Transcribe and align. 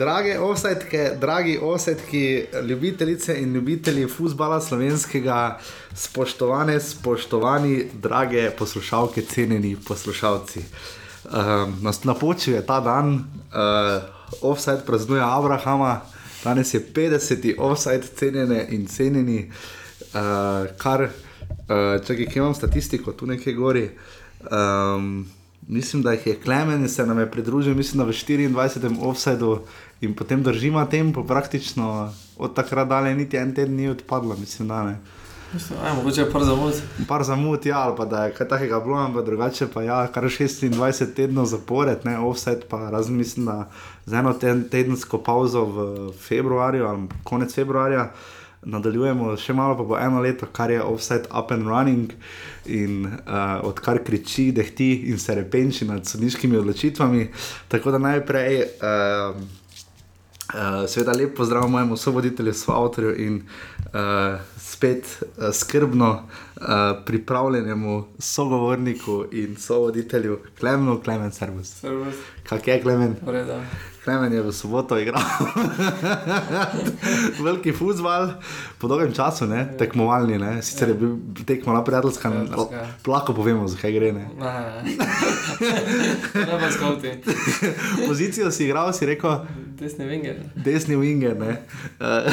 Drage 0.00 0.38
osetke, 0.38 1.10
dragi 1.20 1.58
osetki, 1.62 2.44
ljubitelice 2.62 3.34
in 3.40 3.52
ljubitelji 3.54 4.06
futbola 4.08 4.60
slovenskega, 4.60 5.58
spoštovane, 5.94 6.80
spoštovani, 6.80 7.84
drage 8.02 8.50
poslušalke, 8.58 9.22
cenjeni 9.22 9.76
poslušalci. 9.88 10.60
Um, 11.24 11.74
nas 11.82 12.04
napočil 12.04 12.54
je 12.54 12.66
ta 12.66 12.80
dan, 12.80 13.14
uh, 13.14 14.02
offside 14.40 14.80
praznuje 14.86 15.22
Abrahama, 15.24 16.00
danes 16.44 16.74
je 16.74 16.80
50. 16.94 17.54
offside, 17.58 18.06
cenjene 18.16 18.66
in 18.70 18.86
cenjeni, 18.86 19.50
uh, 19.50 20.20
kar, 20.78 21.02
uh, 21.02 22.00
če 22.06 22.16
kaj 22.24 22.40
imam 22.40 22.54
statistiko, 22.54 23.12
tu 23.12 23.26
nekaj 23.26 23.52
gori. 23.52 23.90
Um, 24.48 25.28
mislim, 25.68 26.02
da 26.02 26.12
jih 26.12 26.26
je 26.26 26.40
Klemen 26.40 26.88
se 26.88 27.06
nam 27.06 27.18
je 27.18 27.30
pridružil, 27.30 27.74
mislim, 27.74 27.98
da 27.98 28.04
v 28.04 28.12
24. 28.12 28.96
offsajdu 29.00 29.60
in 30.00 30.14
potem 30.14 30.42
držimo 30.42 30.84
tempo, 30.84 31.24
praktično 31.24 32.12
od 32.38 32.54
takrat 32.54 32.88
dalje 32.88 33.14
niti 33.14 33.36
en 33.36 33.54
teden 33.54 33.76
ni 33.76 33.88
odpadlo, 33.88 34.36
mislim, 34.36 34.68
da 34.68 34.82
ne. 34.84 34.98
Mislim, 35.52 35.78
aj, 35.84 35.94
mogoče 35.96 36.20
je 36.20 36.30
par 36.30 36.44
zamud. 36.44 36.74
Par 37.08 37.24
zamud, 37.24 37.66
ja, 37.66 37.78
ali 37.78 37.96
pa 37.96 38.04
da 38.04 38.24
je 38.24 38.34
kaj 38.34 38.48
takega 38.48 38.80
bilo, 38.80 38.96
ampak 38.96 39.24
drugače 39.24 39.66
pa 39.66 39.82
ja, 39.82 40.06
kar 40.06 40.24
26 40.24 41.14
tednov 41.14 41.46
zapored, 41.46 42.04
ne, 42.04 42.18
offset 42.18 42.64
pa 42.68 42.90
razen 42.90 43.16
mislim, 43.16 43.46
da 43.46 43.68
z 44.06 44.14
eno 44.14 44.32
ten, 44.32 44.68
tedensko 44.68 45.18
pauzo 45.18 45.64
v 45.64 46.12
februarju 46.28 46.86
ali 46.86 47.08
konec 47.24 47.54
februarja. 47.54 48.12
Nadaljujemo 48.62 49.36
še 49.40 49.54
malo, 49.56 49.72
pa 49.76 49.84
bo 49.88 49.96
eno 49.96 50.20
leto, 50.20 50.46
kar 50.52 50.70
je 50.70 50.82
offset 50.82 51.26
up 51.32 51.50
and 51.50 51.66
running, 51.66 52.12
in 52.66 53.06
uh, 53.06 53.64
odkar 53.64 54.02
kriči, 54.04 54.50
dehti 54.52 54.90
in 55.08 55.18
se 55.18 55.34
repenči 55.34 55.88
nad 55.88 56.06
sodniškimi 56.06 56.56
odločitvami. 56.56 57.30
Tako 57.68 57.90
da 57.90 57.98
najprej, 57.98 58.60
uh, 58.60 59.40
uh, 60.54 60.88
seveda, 60.88 61.12
lep 61.18 61.36
pozdrav 61.36 61.68
mojemu 61.68 61.96
sovoditelju, 61.96 62.54
soavtorju 62.54 63.14
in 63.16 63.42
uh, 63.42 64.40
spet 64.56 65.22
uh, 65.22 65.50
skrbno 65.52 66.28
pripravljenemu 67.06 68.04
sogovorniku 68.18 69.24
in 69.32 69.56
sovoditelju 69.56 70.38
Klemenu, 70.58 71.00
Klemen 71.00 71.32
Servus. 71.32 71.68
Servus. 71.70 72.14
Kak 72.42 72.68
je 72.68 72.82
Klemen? 72.82 73.16
Vreda. 73.22 73.60
Klemen 74.04 74.32
je 74.32 74.42
v 74.42 74.52
soboto 74.52 74.98
igral. 74.98 75.20
Veliki 77.44 77.72
futbol, 77.72 78.28
po 78.78 78.88
dolgem 78.88 79.12
času, 79.12 79.46
ne? 79.46 79.68
tekmovalni. 79.78 80.38
Ne? 80.38 80.62
Sicer 80.62 80.88
je 80.88 80.94
bil 80.94 81.16
tekmo 81.46 81.84
prijateljska, 81.84 82.30
Prijateljska. 82.30 82.86
lahko 83.06 83.34
povemo, 83.34 83.68
zakaj 83.68 83.92
gre. 83.92 84.12
Ne? 84.12 84.28
Ne, 84.38 84.82
ne. 84.82 86.70
Skauti. 86.76 87.10
Pozicijo 88.08 88.50
si 88.50 88.64
igral, 88.64 88.92
si 88.92 89.06
rekel, 89.06 89.38
Desni 89.80 90.04
vinger. 90.04 90.36
desni 90.54 90.96
winger, 90.96 91.38
ne? 91.38 91.62
Eh, 92.00 92.32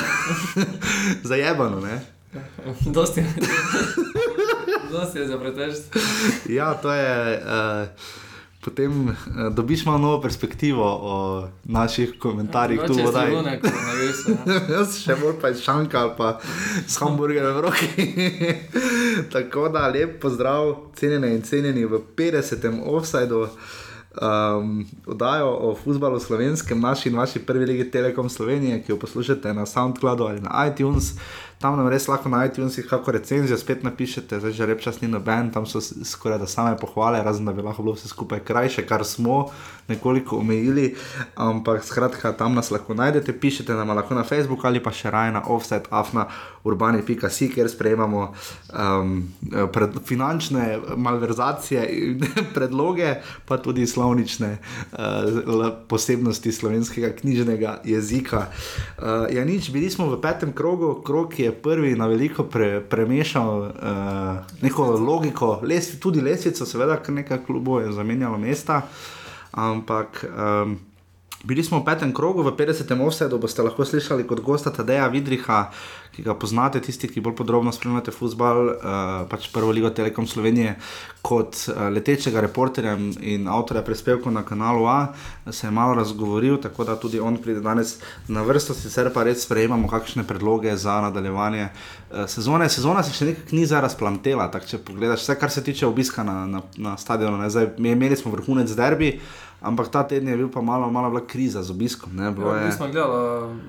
zajebano. 1.23 1.79
Ne? 1.79 2.16
Dosti. 2.95 3.23
Dosti 4.91 5.19
je 5.19 5.27
za 5.27 5.37
pretežst. 5.37 5.97
Ja, 6.49 6.73
to 6.73 6.91
je. 6.93 7.41
Uh, 7.43 7.87
Potem 8.67 9.07
uh, 9.07 9.15
dobiš 9.53 9.85
malo 9.85 9.97
novo 9.97 10.21
perspektivo 10.21 10.83
o 10.83 11.47
naših 11.63 12.13
komentarjih 12.19 12.81
tu 12.87 12.93
v 12.93 13.05
Vodaj. 13.05 13.31
Ne, 13.31 13.41
ne 13.63 13.93
veš. 13.95 14.17
ne. 14.27 14.57
Jaz 14.75 14.97
še 14.99 15.15
bolj 15.15 15.37
pa 15.39 15.53
iz 15.55 15.61
šanka 15.63 16.01
ali 16.01 16.11
pa 16.17 16.33
s 16.83 16.99
hamburgerjem 16.99 17.55
v 17.55 17.63
roki. 17.63 17.95
Tako 19.33 19.69
da 19.71 19.87
lep 19.87 20.19
pozdrav, 20.19 20.73
cenjene 20.99 21.31
in 21.37 21.45
cenjeni 21.47 21.85
v 21.85 22.01
50. 22.19 22.67
offsajdu. 22.83 23.45
Um, 24.17 24.81
Odajo 25.05 25.47
o 25.47 25.75
futbalu 25.77 26.19
slovenskem, 26.19 26.81
naši 26.81 27.09
in 27.09 27.17
vaši 27.21 27.39
prvi 27.45 27.65
legi 27.69 27.85
Telekom 27.91 28.29
Slovenije, 28.29 28.81
ki 28.83 28.91
jo 28.91 28.99
poslušate 28.99 29.53
na 29.53 29.65
SoundCloudu 29.65 30.25
ali 30.25 30.41
na 30.41 30.67
iTunes. 30.67 31.13
Tam 31.57 31.73
nam 31.73 31.87
res 31.89 32.05
lahko 32.05 32.29
na 32.29 32.43
iTunesih 32.45 32.85
kako 32.85 33.11
recenzijo 33.15 33.57
spet 33.57 33.81
napišete, 33.83 34.37
zdaj 34.39 34.51
že 34.53 34.65
repčas 34.69 35.01
ni 35.01 35.07
noben, 35.09 35.49
tam 35.49 35.65
so 35.65 35.81
skoraj 35.81 36.37
da 36.37 36.47
same 36.47 36.77
pohvale, 36.77 37.23
razen 37.25 37.49
da 37.49 37.53
bi 37.53 37.65
lahko 37.65 37.81
bilo 37.81 37.95
vse 37.97 38.11
skupaj 38.11 38.43
krajše, 38.45 38.85
kar 38.85 39.01
smo 39.05 39.47
nekoliko 39.87 40.37
omejili. 40.37 40.95
Ampak 41.35 41.83
skratka, 41.83 42.31
tam 42.31 42.55
nas 42.55 42.71
lahko 42.71 42.93
najdete, 42.93 43.33
pišete 43.39 43.73
nam 43.73 43.89
lahko 43.89 44.15
na 44.15 44.23
Facebook 44.23 44.65
ali 44.65 44.83
pa 44.83 44.91
še 44.91 45.11
raje 45.11 45.31
na 45.31 45.43
offset, 45.47 45.87
afna, 45.89 46.27
urbani.si, 46.67 47.49
kjer 47.53 47.69
sprejemamo 47.69 48.21
um, 48.27 49.13
pred, 49.73 49.99
finančne 50.05 50.79
malverzacije 50.95 51.85
in 51.97 52.25
predloge, 52.55 53.15
pa 53.45 53.57
tudi 53.57 53.87
slovnične 53.87 54.57
uh, 54.57 55.69
posebnosti 55.87 56.51
slovenskega 56.51 57.13
knjižnega 57.21 57.77
jezika. 57.87 58.47
Uh, 58.97 59.27
ja, 59.33 59.45
nič, 59.45 59.71
bili 59.71 59.89
smo 59.89 60.09
v 60.11 60.21
petem 60.21 60.53
krogu, 60.53 60.97
krog 61.05 61.39
je 61.39 61.51
prvi 61.51 61.95
na 61.95 62.07
veliko 62.07 62.43
pre, 62.43 62.81
premešal 62.81 63.53
uh, 63.59 63.71
neko 64.61 64.91
logiko, 64.99 65.59
les, 65.63 65.93
tudi 65.99 66.21
lesvico, 66.21 66.67
seveda, 66.67 66.99
ker 67.03 67.15
nekaj 67.15 67.45
klubov 67.47 67.85
je 67.85 67.95
zamenjalo 67.95 68.37
mesta, 68.37 68.83
ampak. 69.57 70.23
Um, 70.29 70.77
Bili 71.43 71.63
smo 71.63 71.79
v 71.79 71.85
petem 71.85 72.09
krogu, 72.13 72.41
v 72.41 72.49
50. 72.49 72.89
offsetu 72.97 73.37
boste 73.37 73.61
lahko 73.61 73.85
slišali 73.85 74.25
kot 74.25 74.41
gosta 74.41 74.73
Tadeja 74.73 75.05
Vidriha, 75.07 75.69
ki 76.17 76.25
ga 76.25 76.33
poznate, 76.33 76.81
tisti, 76.81 77.05
ki 77.05 77.21
bolj 77.21 77.35
podrobno 77.37 77.69
spremljate 77.69 78.09
futbol, 78.09 78.73
uh, 78.73 79.21
pač 79.29 79.45
prvo 79.53 79.69
ligo 79.69 79.91
Telekom 79.93 80.25
Slovenije, 80.25 80.73
kot 81.21 81.69
uh, 81.69 81.93
letečega 81.93 82.41
reporterja 82.41 82.97
in 83.21 83.45
avtorja 83.45 83.85
prispevkov 83.85 84.33
na 84.33 84.41
kanalu 84.41 84.89
A, 84.89 84.97
se 85.53 85.67
je 85.67 85.71
malo 85.71 85.93
razgovoril, 85.93 86.57
tako 86.57 86.89
da 86.89 86.97
tudi 86.97 87.21
on 87.21 87.37
pride 87.37 87.61
danes 87.61 87.99
na 88.27 88.41
vrsto, 88.41 88.73
sicer 88.73 89.13
pa 89.13 89.21
res 89.23 89.45
sprejemamo 89.45 89.85
kakšne 89.87 90.25
predloge 90.25 90.73
za 90.73 90.97
nadaljevanje 91.05 91.69
uh, 91.69 92.25
sezone. 92.25 92.65
Sezona 92.65 93.05
se 93.05 93.13
še 93.13 93.29
nekako 93.29 93.61
ni 93.61 93.69
zdaj 93.69 93.85
razplantela, 93.85 94.49
tako 94.49 94.73
če 94.73 94.81
pogledaš 94.89 95.21
vse, 95.21 95.37
kar 95.37 95.53
se 95.53 95.63
tiče 95.63 95.85
obiska 95.85 96.25
na, 96.25 96.47
na, 96.49 96.65
na 96.81 96.97
stadionu. 96.97 97.37
ne, 97.37 97.53
Zdaj, 97.53 97.75
imeli 97.77 98.17
smo 98.17 98.33
vrhunec 98.33 98.73
derbi. 98.73 99.19
Ampak 99.59 99.87
ta 99.87 100.03
teden 100.03 100.27
je 100.27 100.37
bil 100.37 100.49
pa 100.49 100.61
malo, 100.61 100.89
malo 100.89 101.09
bila 101.09 101.21
kriza 101.23 101.63
z 101.63 101.71
obiskom. 101.71 102.09
Ne, 102.13 102.31
bilo 102.31 102.49
Ja, 102.49 102.59
je, 102.59 102.65
mi 102.65 102.71
smo 102.71 102.87
gledali, 102.87 103.17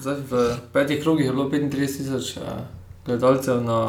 zdaj 0.01 0.17
v 0.23 0.33
petih 0.73 1.03
krogih 1.03 1.27
je 1.27 1.33
bilo 1.33 1.45
35 1.47 1.71
tisoč 1.97 2.37
eh, 2.37 2.41
gledalcev 3.07 3.63
na 3.63 3.81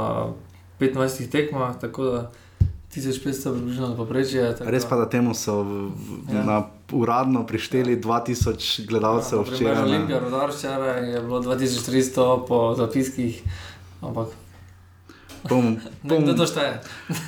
25 0.79 1.27
tekmah, 1.27 1.75
tako 1.75 2.03
da 2.05 2.31
1500 2.89 3.51
približno 3.51 3.95
poprečje. 3.95 4.55
res 4.61 4.85
pa, 4.85 4.95
da 4.95 5.05
temu 5.05 5.33
so 5.33 5.61
v, 5.61 5.91
Ja. 6.29 6.43
na, 6.43 6.57
uradno 6.91 7.45
prišteli 7.45 7.97
2000 7.97 8.87
gledalcev 8.87 9.39
Ja, 9.39 9.43
včeraj. 9.45 9.83
Olimpija, 9.83 10.19
rodar 10.19 10.49
včeraj 10.49 11.13
je 11.13 11.21
bilo 11.21 11.41
2300 11.41 12.47
po 12.47 12.75
zapiskih, 12.75 13.43
ampak 14.01 14.27
Bom, 15.47 15.77
bom, 16.03 16.19
nekdo 16.19 16.33
to 16.43 16.47
šteje. 16.49 16.79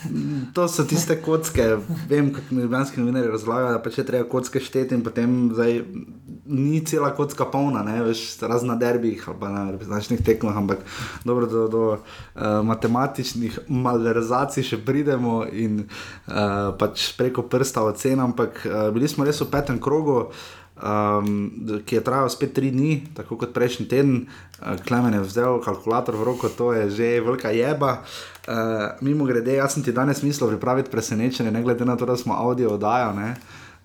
to 0.55 0.67
so 0.67 0.83
tiste 0.83 1.15
kocke, 1.23 1.77
vem, 2.09 2.31
kot 2.35 2.51
mi 2.51 2.65
ljubljanski 2.65 2.99
novinari 2.99 3.31
razlagajo, 3.31 3.71
da 3.77 3.81
pač 3.83 3.99
je 4.01 4.05
treba 4.07 4.27
kocke 4.29 4.59
šteti 4.59 4.97
in 4.97 5.03
potem 5.05 5.51
zdaj, 5.53 5.79
ni 6.51 6.81
cela 6.85 7.13
kocka 7.15 7.47
polna, 7.51 7.83
ne, 7.87 8.01
veš, 8.03 8.23
razna 8.43 8.75
derbih 8.75 9.23
ali 9.29 9.53
na 9.53 9.65
reprezentančnih 9.71 10.23
tekmah, 10.25 10.57
ampak 10.57 10.83
dobro, 11.23 11.47
do, 11.47 11.67
do 11.71 11.83
uh, 11.91 12.01
matematičnih 12.67 13.59
malverzacij 13.67 14.67
še 14.73 14.81
pridemo 14.85 15.45
in 15.47 15.85
uh, 15.85 16.73
pač 16.79 17.11
preko 17.17 17.47
prsta 17.47 17.85
ocen, 17.87 18.19
ampak 18.19 18.65
uh, 18.65 18.89
bili 18.91 19.07
smo 19.07 19.27
res 19.27 19.39
v 19.41 19.51
petem 19.53 19.79
krogu. 19.79 20.31
Um, 20.81 21.51
ki 21.85 21.99
je 21.99 22.01
trajal 22.01 22.29
spet 22.33 22.55
tri 22.57 22.71
dni, 22.73 23.13
tako 23.13 23.37
kot 23.37 23.53
prejšnji 23.53 23.85
teden, 23.85 24.25
uh, 24.25 24.79
Klemen 24.81 25.13
je 25.13 25.21
vzel 25.21 25.59
kalkulator 25.61 26.17
v 26.17 26.25
roko, 26.25 26.49
to 26.49 26.73
je 26.73 26.89
že 26.89 27.09
velika 27.21 27.53
jeba. 27.53 28.01
Uh, 28.49 28.97
mimo 29.05 29.29
grede, 29.29 29.53
jaz 29.53 29.77
sem 29.77 29.85
ti 29.85 29.93
danes 29.93 30.23
mislil 30.25 30.49
pripraviti 30.49 30.89
presenečenje, 30.89 31.51
ne 31.53 31.61
glede 31.61 31.85
na 31.85 31.93
to, 31.97 32.09
da 32.09 32.17
smo 32.17 32.33
audio 32.33 32.73
oddajali. 32.73 33.15
ne, 33.15 33.35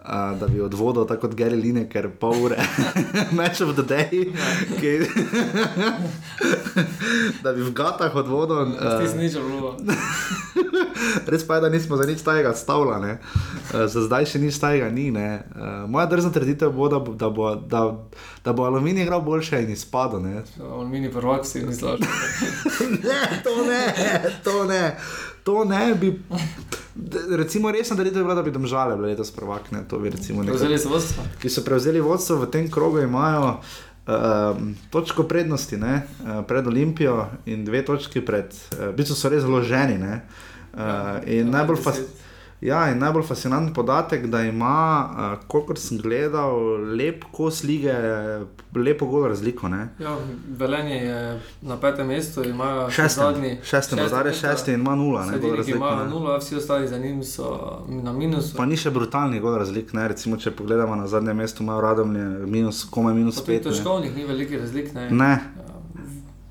Uh, 0.06 0.38
da 0.38 0.46
bi 0.46 0.60
odvodil 0.60 1.06
tako 1.06 1.20
kot 1.26 1.34
Gary 1.34 1.58
Lineker, 1.62 2.06
pol 2.20 2.44
ure, 2.44 2.56
match 3.38 3.60
of 3.60 3.74
the 3.74 3.82
day, 3.82 4.30
ki, 4.78 4.92
da 7.44 7.52
bi 7.52 7.62
v 7.62 7.72
gatah 7.74 8.14
odvodil. 8.14 8.70
Uh, 8.78 9.00
Ti 9.02 9.08
si 9.10 9.18
nič 9.18 9.34
bilo. 9.34 9.74
Res 11.32 11.42
pa 11.42 11.58
je, 11.58 11.60
da 11.60 11.72
nismo 11.74 11.98
za 11.98 12.06
nič 12.06 12.22
tajega 12.22 12.54
stavljali, 12.54 13.16
uh, 13.18 13.90
za 13.90 14.06
zdaj 14.06 14.30
še 14.30 14.38
nič 14.38 14.62
tajega 14.62 14.94
ni. 14.94 15.10
ne. 15.10 15.42
Uh, 15.50 15.90
moja 15.90 16.06
drzna 16.06 16.30
trditev 16.30 16.70
bo, 16.70 16.86
da 16.86 17.02
bo, 17.02 17.18
da 17.18 17.30
bo, 17.30 17.54
da, 17.58 17.82
da 18.46 18.54
bo 18.54 18.70
aluminij 18.70 19.02
igral 19.02 19.26
boljše 19.26 19.64
in 19.66 19.74
izpadel. 19.74 20.22
mini 20.86 21.10
prvak 21.10 21.42
si 21.46 21.66
ni 21.66 21.74
slažil. 21.74 22.06
Ne, 23.02 23.42
to 23.42 23.66
ne, 23.66 23.82
to 24.46 24.64
ne. 24.70 24.94
To 25.46 25.62
ne 25.64 25.94
bi, 25.94 26.10
recimo, 27.36 27.70
resna 27.70 27.96
trditev 27.96 28.18
je 28.18 28.24
bila, 28.24 28.34
da 28.34 28.42
bi 28.42 28.50
domžale 28.50 28.96
bile 28.96 29.14
letos 29.14 29.30
prvakne. 29.30 29.84
To 29.88 29.98
bi 30.02 30.10
recimo 30.10 30.42
nekaj 30.42 30.56
Vzeli 30.56 30.78
so 30.78 30.90
vodstvo. 30.90 31.24
ki 31.38 31.50
so 31.50 31.62
prevzeli 31.62 32.00
vodstvo 32.02 32.40
v 32.42 32.50
tem 32.50 32.66
krogu, 32.70 32.98
imajo 32.98 33.52
um, 33.54 34.74
točko 34.90 35.22
prednosti 35.22 35.78
ne, 35.78 36.02
uh, 36.02 36.42
pred 36.48 36.66
Olimpijo 36.66 37.28
in 37.46 37.64
dve 37.64 37.84
točki 37.84 38.24
pred, 38.26 38.50
uh, 38.74 38.90
v 38.90 38.96
bistvu 38.98 39.14
so 39.14 39.30
res 39.30 39.46
zloženi. 39.46 39.98
Ne, 40.02 40.20
uh, 40.74 41.22
in 41.26 41.46
Ja, 41.46 41.52
najbolj, 41.60 41.78
fas, 41.78 42.02
deset. 42.02 42.25
Ja, 42.60 42.90
in 42.90 42.98
najbolj 42.98 43.22
fascinanten 43.28 43.74
podatek, 43.74 44.26
da 44.26 44.40
ima, 44.42 44.76
uh, 45.10 45.48
kolikor 45.48 45.78
sem 45.78 45.98
gledal, 45.98 46.56
lep 46.96 47.24
kos 47.32 47.62
lige, 47.62 47.92
lepo 48.74 49.06
golo 49.06 49.28
razliko. 49.28 49.68
Ne? 49.68 49.88
Ja, 49.98 50.16
Velenje 50.58 50.94
je 50.94 51.40
na 51.62 51.76
petem 51.80 52.06
mestu, 52.06 52.44
ima 52.48 52.90
Šestem, 52.90 53.24
zadnji. 53.24 53.58
šestem, 53.62 53.98
zdaj 54.08 54.26
je 54.26 54.32
šesti 54.32 54.72
in 54.72 54.80
ima 54.80 54.94
nula. 54.94 55.26
Ne, 55.26 55.40
ki 55.40 55.50
razliko, 55.56 55.76
ima 55.76 56.04
ne. 56.04 56.10
nula, 56.10 56.38
vsi 56.38 56.56
ostali 56.56 56.88
za 56.88 56.98
njim 56.98 57.24
so 57.24 57.78
na 57.88 58.12
minusu. 58.12 58.56
Pa 58.56 58.66
ni 58.66 58.76
še 58.76 58.90
brutalnih 58.90 59.42
golo 59.42 59.58
razlik. 59.58 59.92
Ne? 59.92 60.08
Recimo, 60.08 60.36
če 60.36 60.50
pogledamo 60.50 60.96
na 60.96 61.06
zadnje 61.06 61.34
mesto, 61.34 61.62
imajo 61.62 61.80
radomlje 61.80 62.24
minus, 62.46 62.84
komaj 62.84 63.14
minus 63.14 63.40
Pa 63.40 63.46
pet. 63.46 63.62
Točkovnih 63.62 64.16
ni 64.16 64.24
velikih 64.24 64.60
razlik. 64.60 64.94
Ne. 64.94 65.10
Ne. 65.10 65.30
Ja, 65.56 65.75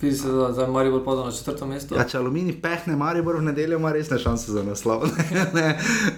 Vidi 0.02 0.16
se, 0.16 0.28
da 0.28 0.54
zdaj 0.54 0.68
Maribor 0.68 1.06
pada 1.06 1.24
na 1.24 1.32
četrto 1.32 1.66
mesto. 1.66 1.96
Ja, 1.96 2.04
če 2.04 2.18
Alumini 2.20 2.52
pehne 2.62 2.98
Maribor 3.00 3.38
v 3.40 3.46
nedeljo, 3.48 3.78
ima 3.80 3.94
resne 3.96 4.18
šanse 4.20 4.52
za 4.52 4.64
naslov. 4.64 5.06
ne, 5.36 5.46
ne, 5.54 5.70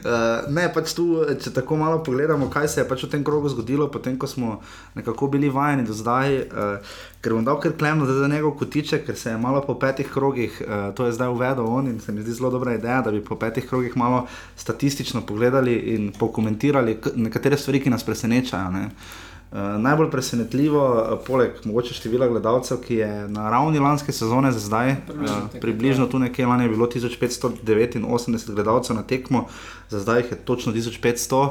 uh, 0.01 0.47
ne, 0.50 0.65
pač 0.74 0.95
tu, 0.97 1.06
če 1.44 1.53
tako 1.53 1.77
malo 1.77 2.00
pogledamo, 2.03 2.50
kaj 2.50 2.71
se 2.74 2.81
je 2.81 2.88
pač 2.89 3.06
v 3.06 3.12
tem 3.12 3.25
krogu 3.27 3.51
zgodilo, 3.53 3.85
potem 3.94 4.18
ko 4.18 4.27
smo 4.27 4.56
nekako 4.97 5.29
bili 5.29 5.53
vajeni 5.53 5.85
do 5.85 5.94
zdaj, 5.94 6.39
uh, 6.47 6.97
ker 7.21 7.38
bom 7.38 7.45
dal 7.45 7.62
kar 7.62 7.77
klemno 7.77 8.09
za 8.09 8.25
njegov 8.31 8.57
kotiček, 8.57 9.06
ker 9.06 9.19
se 9.19 9.35
je 9.35 9.38
malo 9.38 9.62
po 9.62 9.77
petih 9.77 10.09
krogih, 10.09 10.57
uh, 10.65 10.89
to 10.97 11.06
je 11.06 11.13
zdaj 11.13 11.29
uvedel 11.38 11.69
on 11.69 11.94
in 11.94 12.01
se 12.01 12.12
mi 12.12 12.25
zdi 12.25 12.33
zelo 12.41 12.50
dobra 12.50 12.74
ideja, 12.79 13.03
da 13.06 13.13
bi 13.13 13.21
po 13.21 13.38
petih 13.38 13.69
krogih 13.69 13.94
malo 13.97 14.25
statistično 14.57 15.21
pogledali 15.21 15.77
in 15.94 16.09
pokomentirali 16.18 16.97
nekatere 17.15 17.62
stvari, 17.62 17.85
ki 17.85 17.94
nas 17.94 18.09
presenečajo. 18.09 18.74
Ne. 18.74 18.85
Uh, 18.89 19.26
najbolj 19.51 20.09
presenetljivo, 20.11 20.83
uh, 20.83 21.19
poleg 21.27 21.59
mogoče 21.63 21.94
števila 21.94 22.27
gledalcev, 22.27 22.81
ki 22.83 22.95
je 22.95 23.11
na 23.31 23.49
ravni 23.49 23.79
lanske 23.79 24.11
sezone 24.11 24.51
za 24.51 24.59
zdaj, 24.59 24.95
Približno 25.07 25.38
uh, 25.38 25.59
približno 25.61 26.07
tu 26.07 26.19
nekje 26.19 26.45
lani 26.45 26.65
je 26.65 26.69
bilo 26.69 26.88
1589 26.88 28.51
gledalcev 28.53 28.95
na 28.95 29.03
tekmo, 29.03 29.45
za 29.89 29.99
zdaj 29.99 30.19
jih 30.19 30.31
je 30.31 30.38
točno 30.38 30.73
1500. 30.73 31.49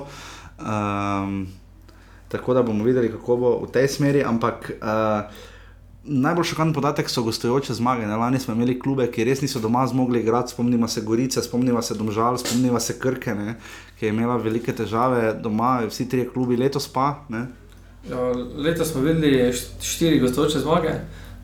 Um, 0.61 1.47
tako 2.29 2.55
da 2.55 2.63
bomo 2.63 2.85
videli, 2.85 3.13
kako 3.13 3.37
bo 3.37 3.59
v 3.65 3.71
tej 3.73 3.89
smeri. 3.89 4.25
Ampak 4.25 4.71
uh, 4.81 5.33
najbolj 6.05 6.45
šokanten 6.45 6.75
podatek 6.75 7.11
so 7.11 7.23
gostujoče 7.23 7.75
zmage. 7.75 8.07
Ne? 8.07 8.17
Lani 8.17 8.39
smo 8.39 8.55
imeli 8.55 8.79
klube, 8.81 9.09
ki 9.11 9.25
res 9.25 9.43
niso 9.43 9.61
doma 9.61 9.87
zmogli 9.87 10.21
igrati, 10.21 10.53
spomnimo 10.53 10.89
se 10.89 11.01
Gorice, 11.01 11.43
spomnimo 11.43 11.83
se 11.83 11.95
Domžal, 11.95 12.39
spomnimo 12.39 12.81
se 12.81 12.99
Krke, 12.99 13.35
ne? 13.35 13.57
ki 13.99 14.07
je 14.07 14.13
imela 14.13 14.37
velike 14.37 14.73
težave 14.73 15.33
doma, 15.43 15.81
vsi 15.89 16.09
trije 16.09 16.29
klubi 16.29 16.57
letos 16.57 16.89
pa. 16.89 17.25
Ne? 17.29 17.47
Ja, 18.11 18.33
letos 18.57 18.93
smo 18.93 19.01
videli 19.01 19.53
št- 19.53 19.83
štiri 19.83 20.21
gostujoče 20.21 20.59
zmage 20.59 20.93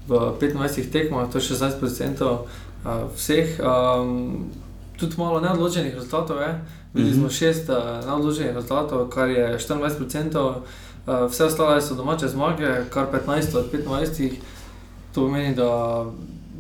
v 0.09 0.19
25 0.41 0.93
tekmah, 0.93 1.31
to 1.33 1.39
je 1.39 1.43
16% 1.43 2.23
uh, 2.23 2.39
vseh. 3.17 3.61
Um, 3.61 4.51
tudi 4.99 5.15
malo 5.19 5.41
neodločenih 5.41 5.95
rezultatov 5.95 6.41
je. 6.43 6.61
Videli 6.95 7.15
smo 7.15 7.31
šest 7.31 7.69
uh, 7.69 8.07
neodločenih 8.07 8.55
rezultatov, 8.55 9.09
kar 9.11 9.31
je 9.31 9.59
24%. 9.59 10.39
Uh, 10.39 10.55
vse 11.31 11.45
ostale 11.45 11.83
so 11.83 11.95
domače 11.95 12.29
zmage, 12.29 12.69
kar 12.91 13.07
15 13.27 13.59
od 13.59 13.73
25. 13.73 14.33
To 15.15 15.21
pomeni, 15.21 15.55
da, 15.55 16.05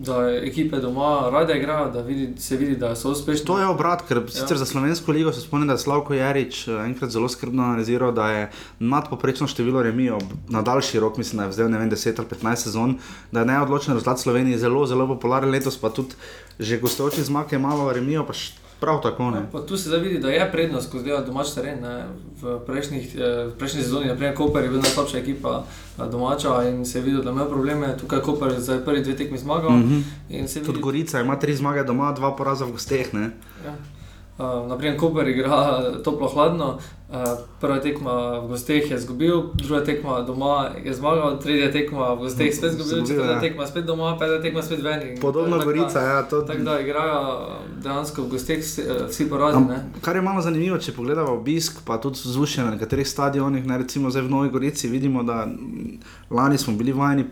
da 0.02 0.16
ekipe 0.32 0.78
doma 0.78 1.04
rade 1.28 1.54
igrajo, 1.54 1.90
da 1.90 2.00
vidi, 2.02 2.40
se 2.40 2.56
vidi, 2.56 2.76
da 2.76 2.94
so 2.94 3.10
uspešni. 3.10 3.46
To 3.46 3.58
je 3.58 3.66
obrat, 3.66 4.02
ker 4.02 4.20
sicer 4.28 4.52
Ja. 4.52 4.58
za 4.58 4.66
slovensko 4.66 5.12
ligo 5.12 5.32
se 5.32 5.40
spomnim, 5.40 5.66
da 5.66 5.74
je 5.74 5.78
Slavko 5.80 6.14
Jarič 6.14 6.68
eh, 6.68 6.78
enkrat 6.82 7.10
zelo 7.10 7.28
skrbno 7.28 7.62
analiziral, 7.64 8.12
da 8.12 8.28
je 8.28 8.50
nadpoprečno 8.80 9.46
število 9.46 9.82
remijev 9.82 10.18
na 10.48 10.62
daljši 10.62 11.00
rok, 11.00 11.16
mislim, 11.16 11.38
da 11.38 11.42
je 11.42 11.50
vzel 11.50 11.70
ne 11.70 11.78
vem, 11.78 11.90
10 11.90 12.18
ali 12.18 12.28
15 12.30 12.56
sezon, 12.58 12.98
da 13.30 13.40
je 13.40 13.46
neodločen 13.46 13.94
rezultat 13.94 14.20
Slovenije 14.20 14.58
zelo, 14.58 14.86
zelo 14.86 15.06
popularen 15.08 15.50
letos, 15.50 15.76
pa 15.76 15.90
tudi 15.90 16.14
že 16.58 16.78
gostujoči 16.78 17.22
zmag 17.22 17.52
je 17.52 17.58
malo 17.60 17.92
remijev, 17.92 18.24
pa 18.24 18.32
š- 18.32 18.52
prav 18.82 19.00
tako 19.02 19.30
ne. 19.30 19.42
Pa 19.52 19.60
tu 19.66 19.76
se 19.76 19.90
zavidi, 19.90 20.18
da 20.18 20.30
je 20.30 20.48
prednost, 20.52 20.90
ko 20.90 20.98
zdaj 20.98 21.22
domač 21.26 21.54
teren. 21.54 21.78
Ne. 21.82 22.04
V, 22.42 22.58
prejšnjih, 22.66 23.14
eh, 23.14 23.44
v 23.46 23.52
prejšnji 23.58 23.82
sezoni, 23.82 24.10
naprimer, 24.10 24.34
Koper 24.34 24.64
je 24.66 24.70
bil 24.74 24.82
najslabša 24.82 25.18
ekipa 25.18 25.62
eh, 25.62 26.02
domača 26.10 26.56
in 26.68 26.82
se 26.84 26.98
je 26.98 27.02
videl, 27.02 27.22
da 27.22 27.30
ima 27.30 27.46
probleme. 27.46 27.94
Tukaj 28.00 28.18
je 28.18 28.22
Koper 28.22 28.58
za 28.58 28.80
prvi 28.84 29.04
dve 29.06 29.16
tekmi 29.16 29.38
zmagal. 29.38 29.70
Mm 29.70 29.82
-hmm. 30.28 30.54
Tudi 30.54 30.68
vidi, 30.68 30.82
Gorica 30.82 31.20
ima 31.20 31.38
tri 31.38 31.56
zmage 31.56 31.84
doma, 31.84 32.12
dva 32.12 32.36
poraza 32.36 32.64
v 32.64 32.72
gosteh. 32.72 33.14
Ja. 33.14 33.30
Uh, 34.38 34.68
naprimer, 34.68 34.98
Koper 34.98 35.28
igra 35.28 35.82
toplo-hladno, 36.04 36.78
prva 37.60 37.80
tekma 37.80 38.38
v 38.38 38.48
gosteh 38.48 38.90
je 38.90 38.96
izgubil, 38.96 39.42
druga 39.54 39.84
tekma 39.84 40.20
doma 40.20 40.70
je 40.84 40.94
zmagal, 40.94 41.38
tretja 41.42 41.72
tekma 41.72 42.14
v 42.14 42.24
gosteh 42.24 42.54
spet 42.54 42.72
izgubil, 42.72 43.06
četrta 43.06 43.32
ja. 43.32 43.40
tekma 43.40 43.66
spet 43.66 43.84
doma, 43.84 44.16
peta 44.18 44.40
tekma 44.42 44.62
spet 44.62 44.82
ven. 44.82 45.00
Podobno 45.20 45.58
tako 45.58 45.70
da- 45.70 45.78
Gorica, 45.78 46.00
ja, 46.00 46.22
to 46.22 46.40
Tako 46.40 46.62
da 46.62 46.80
igrajo 46.80 47.58
dejansko 47.82 48.22
v 48.22 48.28
gosteh 48.28 48.60
vsi, 48.60 48.80
eh, 48.80 49.04
vsi 49.08 49.28
ne. 49.68 49.84
kar 50.00 50.16
je 50.16 50.22
malo 50.22 50.42
zanimivo, 50.42 50.78
če 50.78 50.92
pogledamo 50.92 51.32
obisk, 51.32 51.84
pa 51.84 52.00
tudi 52.00 52.18
vzdušje 52.24 52.64
na 52.64 52.70
nekaterih 52.70 53.08
stadionih, 53.08 53.66
ne 53.66 53.78
recimo 53.78 54.10
zdaj 54.10 54.22
v 54.22 54.30
Novi 54.30 54.50
Gorici, 54.50 54.88
vidimo, 54.88 55.22
da 55.22 55.46
mm, 55.46 55.98
lani 56.30 56.58
smo 56.58 56.74
bili 56.74 56.92
vajeni 56.92 57.24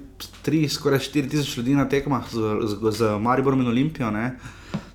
3, 0.44 0.68
skoraj 0.68 0.98
4 0.98 1.30
tisoč 1.30 1.56
ljudi 1.56 1.74
na 1.74 1.88
tekmah 1.88 2.24
z, 2.30 2.38
z, 2.66 2.90
z 2.90 3.18
Mariborom 3.20 3.60
in 3.60 3.68
Olimpijo. 3.68 4.10
Ne. 4.10 4.36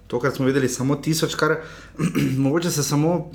Tokrat 0.08 0.36
smo 0.36 0.46
videli 0.46 0.70
samo 0.70 0.96
tisoč, 0.96 1.36
kar 1.36 1.56
mogoče 2.38 2.72
se 2.72 2.84
samo. 2.84 3.32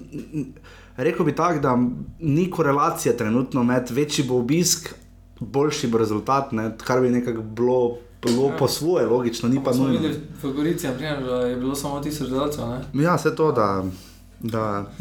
Rekl 0.96 1.22
bi 1.24 1.34
tako, 1.34 1.60
da 1.60 1.78
ni 2.20 2.50
korelacije 2.50 3.16
trenutno 3.16 3.64
med 3.64 3.90
večji 3.90 4.24
bo 4.24 4.38
obisk, 4.38 4.94
boljši 5.40 5.88
bo 5.88 5.98
rezultat, 5.98 6.52
ne, 6.52 6.76
kar 6.84 7.00
bi 7.00 7.10
nekako 7.10 7.42
bilo, 7.42 7.96
bilo 8.22 8.48
Ja. 8.48 8.56
po 8.56 8.68
svoje, 8.68 9.06
logično, 9.06 9.48
ni 9.48 9.64
pa 9.64 9.72
nujno. 9.72 10.08
v 10.42 10.52
Gorici, 10.52 10.86
na 10.86 10.92
primer, 10.92 11.48
je 11.48 11.56
bilo 11.56 11.74
samo 11.74 12.00
tisoč 12.00 12.28
gledalcev. 12.28 12.64
Ja, 12.94 13.14
vse 13.14 13.34
to, 13.36 13.52
da, 13.52 13.84
da. 14.40 14.92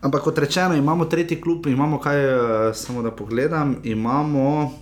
Ampak 0.00 0.22
kot 0.22 0.38
rečeno, 0.38 0.74
imamo 0.74 1.04
tretji 1.04 1.40
klub, 1.40 1.66
imamo 1.66 1.98
kaj, 1.98 2.24
eh, 2.24 2.74
samo 2.74 3.02
da 3.02 3.10
pogledam, 3.10 3.76
imamo, 3.84 4.72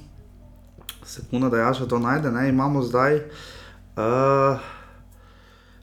sekunda, 1.04 1.48
da 1.48 1.56
jaša 1.58 1.86
to 1.86 1.98
najde, 1.98 2.30
ne, 2.30 2.48
imamo 2.48 2.82
zdaj. 2.82 3.16
Uh, 3.96 4.60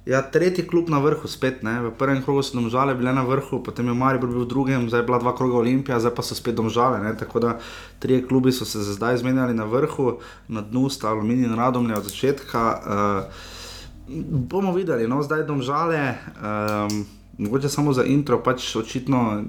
Ja, 0.05 0.19
tretji 0.21 0.65
klub 0.67 0.89
na 0.91 0.99
vrhu, 0.99 1.27
spet 1.31 1.61
ne. 1.63 1.77
V 1.81 1.91
prvem 1.95 2.19
krogu 2.23 2.43
so 2.43 2.57
domžale 2.59 2.91
bile 2.95 3.13
na 3.15 3.23
vrhu, 3.23 3.61
potem 3.63 3.87
je 3.87 3.93
Maribor 3.95 4.27
bil 4.27 4.43
v 4.43 4.49
drugem, 4.51 4.89
zdaj 4.91 4.99
je 4.99 5.07
bila 5.07 5.19
dva 5.23 5.31
kroga 5.31 5.61
Olimpija, 5.63 5.99
zdaj 5.99 6.11
pa 6.11 6.25
so 6.27 6.35
spet 6.35 6.59
domžale. 6.59 6.99
Ne. 6.99 7.15
Tako 7.15 7.39
da 7.39 7.51
trije 8.03 8.27
klubi 8.27 8.51
so 8.51 8.67
se 8.67 8.83
zdaj 8.83 9.23
zmenjali 9.23 9.55
na 9.55 9.63
vrhu, 9.63 10.19
na 10.47 10.61
dnu 10.61 10.89
sta 10.91 11.07
Aluminij 11.07 11.47
in 11.47 11.55
Radomlje 11.55 11.95
od 11.95 12.03
začetka. 12.03 12.61
Uh, 12.83 13.53
bomo 14.51 14.73
videli, 14.75 15.07
no 15.07 15.23
zdaj 15.23 15.47
domžale, 15.47 16.19
um, 16.35 17.05
mogoče 17.37 17.69
samo 17.69 17.93
za 17.93 18.03
intro, 18.03 18.43
pač 18.43 18.75
očitno 18.75 19.43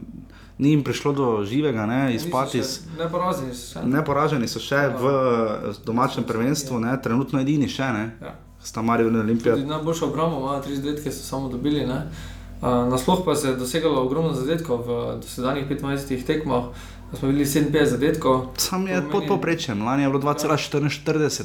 ni 0.58 0.70
jim 0.70 0.84
prišlo 0.84 1.12
do 1.12 1.44
živega, 1.44 1.86
ne, 1.86 2.14
izpati. 2.14 2.62
Neporaženi 2.98 3.54
so 3.54 3.74
še. 3.74 3.86
Neporaženi 3.90 4.48
so 4.48 4.62
še 4.62 4.86
v 4.94 5.10
eh, 5.10 5.82
domačem 5.86 6.24
prvenstvu, 6.24 6.78
ne, 6.78 6.94
trenutno 7.02 7.42
edini 7.42 7.68
še 7.68 7.90
ne, 7.92 8.06
Ja. 8.22 8.36
Sta 8.64 8.82
Marijo 8.82 9.08
in 9.08 9.16
Olimpija. 9.16 9.56
Najboljšo 9.56 10.06
obrambo 10.06 10.38
imajo, 10.38 10.62
tri 10.62 10.76
zadetke 10.76 11.12
so 11.12 11.22
samo 11.22 11.48
dobili. 11.48 11.86
ne. 11.86 12.08
Uh, 12.56 12.68
nasploh 12.88 13.20
pa 13.24 13.34
se 13.34 13.48
je 13.48 13.56
dosegalo 13.56 14.02
ogromno 14.02 14.32
zadetkov 14.32 14.78
v 14.78 14.90
dosedanjih 15.20 15.68
25 15.68 16.24
tekmah. 16.24 16.64
Smo 17.12 17.28
bili 17.28 17.44
57 17.44 17.84
zadetkov, 17.86 18.46
Sam 18.56 18.88
je 18.88 19.02
pod 19.12 19.22
povprečjem, 19.28 19.82
lani 19.82 20.02
je 20.02 20.08
bilo 20.08 20.20
2,44 20.22 20.90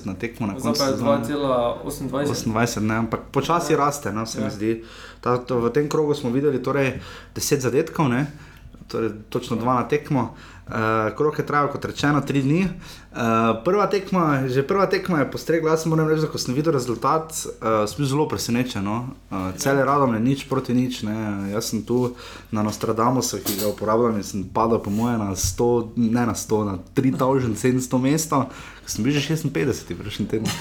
na 0.06 0.14
tekmo 0.16 0.48
na 0.48 0.54
zdaj 0.54 0.64
koncu 0.64 0.80
pa 0.80 0.86
je 0.86 0.92
sezone. 0.92 1.12
2,28. 1.84 2.26
28, 2.26 2.80
ne, 2.82 2.96
ampak 2.96 3.20
počasi 3.32 3.74
Ja. 3.74 3.78
raste, 3.78 4.14
no, 4.14 4.26
se 4.26 4.40
Ja. 4.40 4.46
mi 4.46 4.52
zdi. 4.52 4.84
Ta, 5.22 5.38
to, 5.38 5.60
v 5.60 5.70
tem 5.70 5.90
krogu 5.90 6.14
smo 6.14 6.30
videli 6.30 6.64
torej 6.64 7.00
10 7.36 7.60
zadetkov, 7.60 8.10
ne, 8.10 8.26
torej 8.88 9.10
točno 9.30 9.58
dva 9.58 9.74
na 9.76 9.84
tekmo. 9.84 10.34
Uh, 10.68 10.74
krog 11.14 11.38
je 11.38 11.46
trajal, 11.46 11.68
kot 11.68 11.86
rečeno, 11.86 12.22
tri 12.22 12.42
dni. 12.42 12.66
Uh, 13.10 13.58
prva 13.66 13.88
tekma, 13.90 14.46
že 14.46 14.62
prva 14.62 14.86
tekma 14.86 15.20
je 15.26 15.32
postregla, 15.34 15.74
jaz 15.74 15.86
moram 15.90 16.06
reči, 16.06 16.22
da 16.22 16.30
ko 16.30 16.38
sem 16.38 16.54
videl 16.54 16.76
rezultat, 16.78 17.34
uh, 17.58 17.82
sem 17.90 17.98
bil 17.98 18.06
zelo 18.06 18.28
presenečen. 18.30 18.86
No? 18.86 19.10
Uh, 19.34 19.50
cele 19.58 19.82
radom 19.82 20.14
je 20.14 20.20
nič 20.22 20.46
proti 20.46 20.78
nič. 20.78 21.02
Ne? 21.10 21.16
Jaz 21.50 21.74
sem 21.74 21.82
tu 21.82 22.14
na 22.54 22.62
Nostradamusu, 22.62 23.42
ki 23.42 23.58
ga 23.64 23.74
uporabljam 23.74 24.22
in 24.22 24.24
sem 24.24 24.46
padal 24.46 24.78
po 24.78 24.94
moje 24.94 25.18
na 25.18 25.34
100, 25.34 25.98
ne 25.98 26.22
na 26.22 26.38
100, 26.38 26.62
na 26.70 26.78
3700 26.94 27.98
mesto, 27.98 28.46
ko 28.86 28.88
sem 28.88 29.02
bil 29.02 29.18
že 29.18 29.26
56 29.26 29.98
prejšnji 29.98 30.26
teden. 30.30 30.46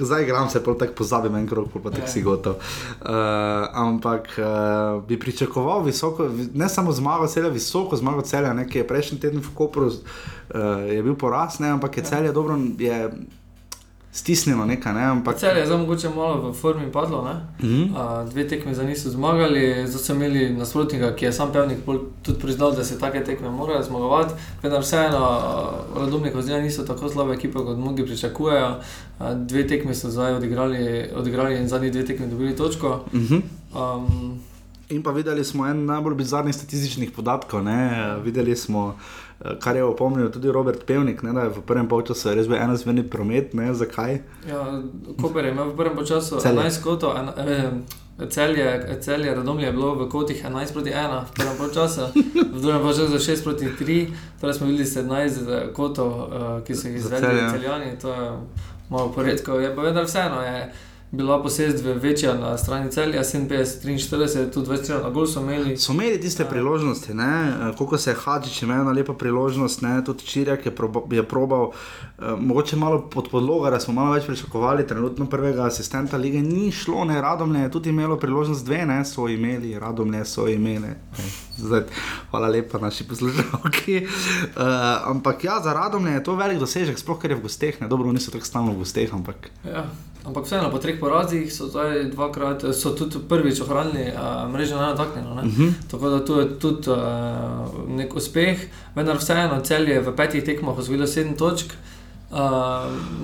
Zdaj 0.00 0.22
igram 0.22 0.48
se, 0.48 0.64
pol 0.64 0.78
tako 0.78 0.92
pozabim 0.94 1.36
en 1.36 1.44
pol 1.44 1.68
pa 1.68 1.90
tako 1.90 2.02
Ja. 2.02 2.08
si 2.08 2.22
gotov. 2.22 2.56
Uh, 2.56 3.10
ampak 3.74 4.32
uh, 4.38 4.44
bi 5.04 5.18
pričakoval 5.18 5.84
visoko, 5.84 6.24
vi- 6.24 6.48
ne 6.54 6.68
samo 6.68 6.92
zmago 6.92 7.26
celja, 7.26 7.48
visoko 7.48 7.96
zmago 7.96 8.22
celja, 8.22 8.52
ne, 8.52 8.64
ki 8.64 8.78
je 8.78 8.86
prejšnji 8.86 9.20
teden 9.20 9.40
v 9.40 9.50
Kopru 9.54 9.86
uh, 9.86 9.98
je 10.70 11.02
bil 11.02 11.14
poraz, 11.14 11.58
ne, 11.60 11.68
ampak 11.68 11.96
je 11.96 12.02
celje 12.04 12.32
dobro, 12.32 12.58
je 12.78 13.10
stisnjeno 14.12 14.64
nekaj, 14.66 14.94
ne, 14.94 15.04
ampak 15.04 15.38
Cel 15.38 15.56
je 15.56 15.66
zdaj 15.66 15.78
mogoče 15.78 16.08
malo 16.08 16.50
v 16.50 16.54
formi 16.54 16.92
padlo. 16.92 17.24
ne. 17.24 17.66
Mhm. 17.68 17.82
Uh, 17.82 18.30
dve 18.30 18.48
tekme 18.48 18.74
za 18.74 18.82
niso 18.82 19.10
zmagali, 19.10 19.86
zdaj 19.86 20.02
so 20.02 20.14
imeli 20.14 20.50
nasprotnika, 20.50 21.14
ki 21.16 21.24
je 21.24 21.32
sam 21.32 21.52
pevnik 21.52 21.78
tudi 22.22 22.38
priznal, 22.40 22.72
da 22.72 22.84
se 22.84 22.98
take 22.98 23.24
tekme 23.24 23.50
morajo 23.50 23.82
zmagovati. 23.82 24.34
Vendar 24.62 24.82
vseeno, 24.82 25.18
uh, 25.94 26.02
Radomnik 26.02 26.34
zdaj 26.40 26.62
niso 26.62 26.82
tako 26.82 27.08
slabe 27.08 27.34
ekipe, 27.34 27.58
kot 27.58 27.78
mnogi 27.78 28.04
pričakujejo. 28.04 28.74
Uh, 29.20 29.26
dve 29.34 29.66
tekme 29.66 29.94
so 29.94 30.10
zdaj 30.10 30.34
odigrali, 30.34 31.10
odigrali 31.16 31.58
in 31.58 31.68
zadnji 31.68 31.90
dve 31.90 32.06
tekmi 32.06 32.26
dobili 32.26 32.56
točko. 32.56 33.04
Mhm. 33.14 33.36
Um, 33.74 34.40
In 34.90 35.02
pa 35.02 35.10
videli 35.10 35.44
smo 35.44 35.66
en 35.66 35.84
najbolj 35.86 36.14
bizarnih 36.14 36.54
statističnih 36.54 37.10
podatkov. 37.10 37.62
Ne? 37.62 38.16
Videli 38.24 38.56
smo, 38.56 38.96
eh, 38.98 39.29
kar 39.60 39.76
je 39.76 39.84
opomnil 39.84 40.30
tudi 40.30 40.52
Robert 40.52 40.84
Pevnik, 40.86 41.22
ne? 41.22 41.32
da 41.32 41.40
je 41.40 41.48
v 41.48 41.62
prvem 41.66 41.88
polčasu 41.88 42.34
res 42.34 42.48
bil 42.48 42.58
enosmerni 42.60 43.02
promet. 43.10 43.54
Ne? 43.54 43.74
Zakaj? 43.74 44.20
Ja, 44.48 44.82
Koper 45.20 45.44
je 45.44 45.52
imel 45.54 45.72
v 45.72 45.76
prvem 45.76 46.06
času 46.06 46.40
Celje. 46.40 46.60
11 46.60 46.82
kotov, 46.84 47.16
en, 47.16 47.32
eh, 47.36 47.70
celje, 48.28 48.98
celje 49.00 49.34
Radomlje 49.34 49.66
je 49.66 49.72
bilo 49.72 49.94
v 49.94 50.08
kotih 50.08 50.44
11 50.44 50.72
proti 50.72 50.90
1, 50.90 51.24
v 51.24 51.32
prvem 51.32 51.72
času, 51.72 52.12
v 52.52 52.60
drugem 52.60 52.84
času 52.92 53.18
6 53.18 53.44
proti 53.44 53.66
3, 53.78 53.98
torej 54.40 54.54
smo 54.54 54.66
videli 54.66 54.86
17 54.86 55.72
kotov, 55.72 56.12
eh, 56.12 56.60
ki 56.66 56.76
so 56.76 56.88
jih 56.88 57.00
Za 57.00 57.16
izvedli 57.16 57.40
Celje. 57.40 57.50
celjani, 57.50 57.98
to 58.00 58.12
je 58.12 58.30
malo 58.90 59.08
poredko, 59.08 59.56
je 59.56 59.74
pa 59.76 59.82
vendar 59.82 60.04
vseeno. 60.04 60.42
Je, 60.42 60.72
Bila 61.12 61.42
posest 61.42 61.84
večja 61.84 62.34
na 62.34 62.58
strani 62.58 62.90
celja, 62.90 63.22
57-43, 63.22 64.52
tudi 64.52 64.70
20 64.70 65.02
na 65.02 65.10
gol 65.10 65.26
so 65.26 65.40
imeli. 65.40 65.76
So 65.76 65.92
imeli 65.92 66.20
tiste 66.20 66.44
priložnosti, 66.44 67.14
ne? 67.14 67.48
Eh, 67.48 67.76
koliko 67.78 67.98
se 67.98 68.10
je 68.10 68.16
Hadžič 68.24 68.62
imel 68.62 68.84
na 68.84 68.92
lepo 68.92 69.14
priložnost, 69.14 69.82
ne? 69.82 70.04
tudi 70.04 70.24
Čirjak 70.24 70.66
je, 70.66 70.74
proba, 70.76 71.00
je 71.10 71.22
probal, 71.22 71.70
eh, 72.18 72.22
mogoče 72.38 72.76
malo 72.76 73.08
pod 73.10 73.28
podlogo, 73.30 73.70
da 73.70 73.80
smo 73.80 73.94
malo 73.94 74.12
več 74.12 74.26
pričakovali, 74.26 74.86
trenutno 74.86 75.26
prvega 75.26 75.64
asistenta 75.64 76.16
lige 76.16 76.42
ni 76.42 76.70
šlo, 76.72 77.04
ne 77.04 77.20
Radomlje 77.20 77.60
je 77.60 77.70
tudi 77.70 77.90
imelo 77.90 78.16
priložnost 78.16 78.64
dve, 78.64 78.86
ne 78.86 79.04
so 79.04 79.28
imeli, 79.28 79.78
Radomlje 79.78 80.24
so 80.24 80.46
imeli. 80.48 80.94
Zdaj, 81.58 81.82
hvala 82.30 82.48
lepa 82.48 82.78
naši 82.78 83.04
poslušalki. 83.08 84.06
Uh, 84.06 84.62
ampak 85.10 85.44
ja, 85.44 85.60
za 85.60 85.72
Radomlje 85.72 86.12
je 86.12 86.24
to 86.24 86.34
velik 86.34 86.58
dosežek, 86.58 86.98
sploh 86.98 87.18
ker 87.18 87.30
je 87.30 87.36
v 87.36 87.42
gosteh, 87.42 87.80
ne 87.80 87.88
dobro, 87.88 88.12
niso 88.12 88.30
tako 88.30 88.46
stalno 88.46 88.72
v 88.72 88.84
gosteh, 88.84 89.10
ampak 89.14 89.50
Ja, 89.64 89.84
ampak 90.24 90.44
vseeno, 90.44 90.70
po 90.70 90.78
treh 90.78 91.00
porazih 91.00 91.52
so 91.52 91.68
dvakrat, 92.12 92.64
so 92.74 92.92
tudi 92.96 93.18
prvič 93.28 93.60
ohranili 93.60 94.10
uh, 94.12 94.46
mrežo 94.52 94.80
nedotaknjeno. 94.80 95.34
Ne? 95.34 95.42
Uh. 95.42 95.48
-huh. 95.48 95.72
Tako 95.90 96.08
da 96.08 96.24
tu 96.24 96.40
je 96.40 96.58
tudi 96.58 96.90
uh, 96.90 96.96
nek 97.88 98.14
uspeh, 98.16 98.58
vendar 98.94 99.16
vseeno 99.16 99.60
cel 99.60 99.88
je 99.88 100.00
v 100.00 100.16
petih 100.16 100.44
tekmah 100.44 100.78
osvojilo 100.78 101.06
sedem 101.06 101.36
točk. 101.36 101.72
Uh, 102.30 102.36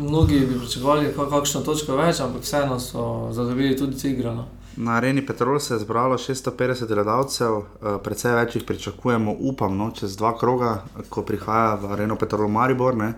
mnogi 0.02 0.40
bi 0.40 0.58
pričakovali 0.58 1.14
kak- 1.16 1.30
kakšno 1.30 1.60
točko 1.60 1.96
več, 1.96 2.20
ampak 2.20 2.42
vseeno 2.42 2.80
so 2.80 3.28
zadobili 3.32 3.76
tudi 3.76 3.98
cigrano. 3.98 4.44
Na 4.76 4.92
areni 4.92 5.26
Petrol 5.26 5.58
se 5.58 5.74
je 5.74 5.78
zbralo 5.78 6.18
650 6.18 6.86
gledalcev, 6.86 7.62
precej 8.04 8.34
več 8.34 8.56
jih 8.56 8.64
pričakujemo, 8.64 9.36
upam, 9.38 9.76
no, 9.76 9.90
čez 9.90 10.16
dva 10.16 10.38
kroga, 10.38 10.84
ko 11.08 11.22
prihaja 11.22 11.74
v 11.74 11.92
areno 11.92 12.16
Petrol 12.16 12.48
Maribor. 12.48 12.96
Ne. 12.96 13.14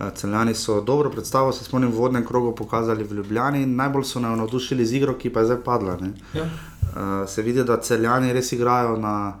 Eh, 0.00 0.10
Celjani 0.14 0.54
so 0.54 0.80
dobro 0.80 1.10
predstavo, 1.10 1.52
se 1.52 1.64
spomnim, 1.64 1.90
v 1.90 1.94
vodnem 1.98 2.26
krogu 2.26 2.54
pokazali 2.54 3.04
v 3.04 3.14
Ljubljani 3.14 3.66
najbolj 3.66 4.04
so 4.04 4.20
me 4.20 4.28
navdušili 4.28 4.86
z 4.86 4.94
igro, 4.94 5.14
ki 5.18 5.30
pa 5.30 5.40
je 5.40 5.46
zdaj 5.46 5.62
padla. 5.64 5.96
Ne. 6.00 6.12
Ja. 6.34 6.44
Uh, 6.88 7.28
se 7.28 7.42
vidi, 7.42 7.64
da 7.64 7.80
celjani 7.80 8.32
res 8.32 8.52
igrajo 8.52 8.96
na, 8.96 9.34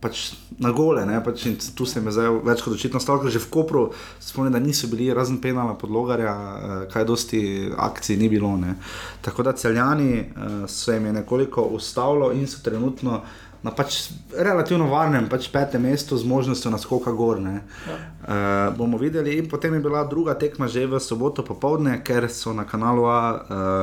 pač, 0.00 0.34
na 0.58 0.70
gole. 0.72 1.06
ne, 1.06 1.24
Pač, 1.24 1.46
tu 1.74 1.86
se 1.86 2.00
mi 2.00 2.12
zdaj 2.12 2.28
več 2.44 2.62
kot 2.62 2.76
očitno 2.76 3.00
stalo, 3.00 3.22
ker 3.24 3.32
že 3.32 3.40
v 3.40 3.50
Kopru 3.50 3.86
spomnim, 4.20 4.52
da 4.52 4.60
niso 4.60 4.86
bili 4.92 5.08
razen 5.14 5.40
penala 5.40 5.74
podlogarja, 5.74 6.34
uh, 6.34 6.76
kaj 6.92 7.04
dosti 7.04 7.40
akcij 7.88 8.20
ni 8.20 8.28
bilo. 8.28 8.52
Ne. 8.56 8.76
Tako 9.24 9.48
da 9.48 9.56
celjani 9.56 10.20
uh, 10.20 10.68
se 10.68 10.94
jim 10.94 11.06
je 11.06 11.16
nekoliko 11.22 11.62
ustavilo 11.72 12.32
in 12.32 12.46
so 12.46 12.60
trenutno. 12.62 13.22
Na 13.66 13.72
pač 13.74 14.12
relativno 14.30 14.86
varnem 14.86 15.26
pač 15.26 15.48
petem 15.50 15.82
mestu 15.82 16.14
z 16.14 16.22
možnostjo 16.22 16.70
naskoka 16.70 17.10
gor. 17.10 17.42
Ja. 17.42 17.58
Uh, 17.58 18.76
bomo 18.78 18.98
videli, 18.98 19.34
in 19.40 19.48
potem 19.50 19.74
je 19.74 19.82
bila 19.82 20.04
druga 20.06 20.36
tekma 20.38 20.70
že 20.70 20.86
v 20.86 21.02
soboto 21.02 21.42
popovdne, 21.42 21.98
ker 22.06 22.30
so 22.30 22.54
na 22.54 22.62
kanalu 22.62 23.10
A 23.10 23.18
uh, 23.18 23.38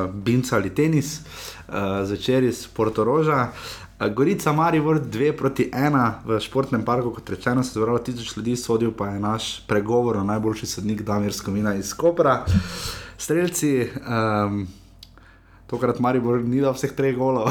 bincali 0.07 0.71
tenis, 0.71 1.19
uh, 1.67 2.07
zvečer 2.07 2.47
iz 2.47 2.63
Portoroža. 2.71 3.51
Uh, 3.51 3.83
Gorica 4.09 4.51
Marivor 4.51 4.99
2 4.99 5.31
proti 5.37 5.69
1 5.73 6.25
v 6.25 6.39
športnem 6.39 6.83
parku, 6.83 7.11
kot 7.11 7.29
rečeno, 7.29 7.63
se 7.63 7.75
je 7.75 7.81
zbralo 7.81 7.99
tisoč 7.99 8.37
ljudi, 8.37 8.55
sodil 8.55 8.91
pa 8.91 9.07
je 9.07 9.19
naš 9.19 9.63
pregovor, 9.67 10.23
najboljši 10.25 10.65
sodnik 10.65 11.01
Damir 11.01 11.33
Skomina 11.33 11.75
iz 11.75 11.93
Kopra. 11.93 12.45
Strelci. 13.17 13.87
Um, 14.07 14.67
Tokrat 15.73 15.97
Maribor 15.97 16.37
ni 16.45 16.61
dal 16.61 16.77
vseh 16.77 16.93
treh 16.93 17.17
golov, 17.17 17.49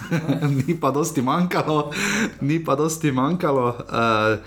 ni 0.64 0.72
pa 0.72 0.88
dosti 0.88 1.20
manjkalo, 1.20 1.92
ni 2.40 2.56
pa 2.64 2.72
dosti 2.80 3.12
manjkalo. 3.12 3.66
Uh, 3.92 4.40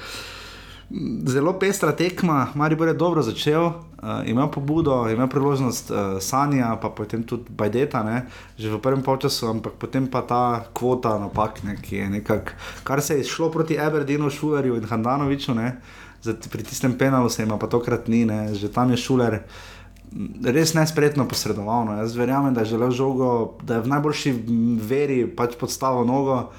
zelo 1.30 1.54
pestra 1.62 1.94
tekma, 1.94 2.48
Maribor 2.58 2.90
je 2.90 2.94
dobro 2.98 3.22
začel, 3.22 3.62
uh, 3.62 4.26
ima 4.26 4.48
pobudo, 4.50 5.06
ima 5.10 5.28
priložnost 5.28 5.92
uh, 5.92 5.98
Sanja, 6.18 6.74
pa 6.82 6.90
potem 6.90 7.22
tudi 7.24 7.54
Bajdeta, 7.54 8.02
ne, 8.04 8.26
že 8.58 8.74
v 8.74 8.82
prvem 8.82 9.06
polčasu, 9.06 9.54
ampak 9.54 9.78
potem 9.78 10.10
pa 10.10 10.26
ta 10.26 10.66
kvota 10.74 11.14
napak, 11.22 11.62
ne, 11.64 11.78
ki 11.78 12.02
je 12.02 12.10
nekako, 12.18 12.58
kar 12.84 13.06
se 13.06 13.22
je 13.22 13.30
šlo 13.30 13.52
proti 13.54 13.78
Eberdeenu, 13.78 14.34
Šulerju 14.34 14.82
in 14.82 14.90
Handanoviču, 14.90 15.54
ne, 15.54 15.78
za, 16.26 16.34
pri 16.34 16.66
tistem 16.66 16.98
penalu 16.98 17.30
se 17.30 17.46
ima 17.46 17.62
pa 17.62 17.70
tokrat 17.70 18.10
ni, 18.10 18.26
ne, 18.26 18.50
že 18.58 18.74
tam 18.74 18.92
je 18.92 18.98
Šuler. 18.98 19.46
Res 20.44 20.74
nespretno 20.76 21.24
posredoval. 21.28 21.86
No. 21.88 21.94
Jaz 22.02 22.16
verjamem, 22.20 22.54
da 22.54 22.66
je 22.66 22.74
želel 22.74 22.92
žogo, 22.92 23.54
da 23.64 23.80
je 23.80 23.86
v 23.86 23.94
najboljši 23.96 24.34
veri 24.84 25.24
pač 25.36 25.56
podstavil 25.56 26.04
nogo, 26.06 26.50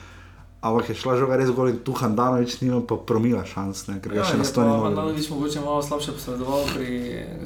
ampak 0.63 0.89
je 0.89 0.97
šla 0.97 1.17
žoga 1.19 1.37
res 1.37 1.51
gor 1.51 1.69
in 1.69 1.83
tu 1.85 1.93
Handanovič 1.93 2.61
nima 2.63 2.79
pa 2.87 2.97
promila 2.97 3.43
šans, 3.45 3.83
ne, 3.91 3.99
ker 4.01 4.15
ga 4.15 4.25
še 4.25 4.39
na 4.39 4.47
sto 4.47 4.63
ni 4.63 4.71
mogel. 4.71 4.87
Handanovič 4.89 5.29
mogoče 5.35 5.61
malo 5.61 5.83
slabše 5.83 6.15
posredoval 6.17 6.65
pri 6.71 6.89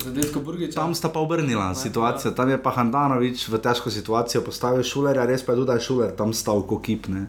zadetku 0.04 0.44
Burgiča. 0.46 0.76
Tam 0.78 0.94
sta 0.94 1.08
pa 1.10 1.24
obrnila 1.24 1.72
situacijo, 1.74 2.36
tam 2.36 2.52
je 2.52 2.58
pa 2.62 2.76
Handanovič 2.76 3.48
v 3.48 3.60
težko 3.64 3.90
situacijo 3.90 4.44
postavil 4.46 4.84
šulerja, 4.86 5.24
res 5.26 5.42
pa 5.42 5.56
je 5.56 5.64
tudi, 5.64 5.70
da 5.72 5.78
je 5.80 5.86
šuler 5.88 6.12
tam 6.14 6.36
stal 6.36 6.60
kot 6.68 6.84
kipne. 6.86 7.26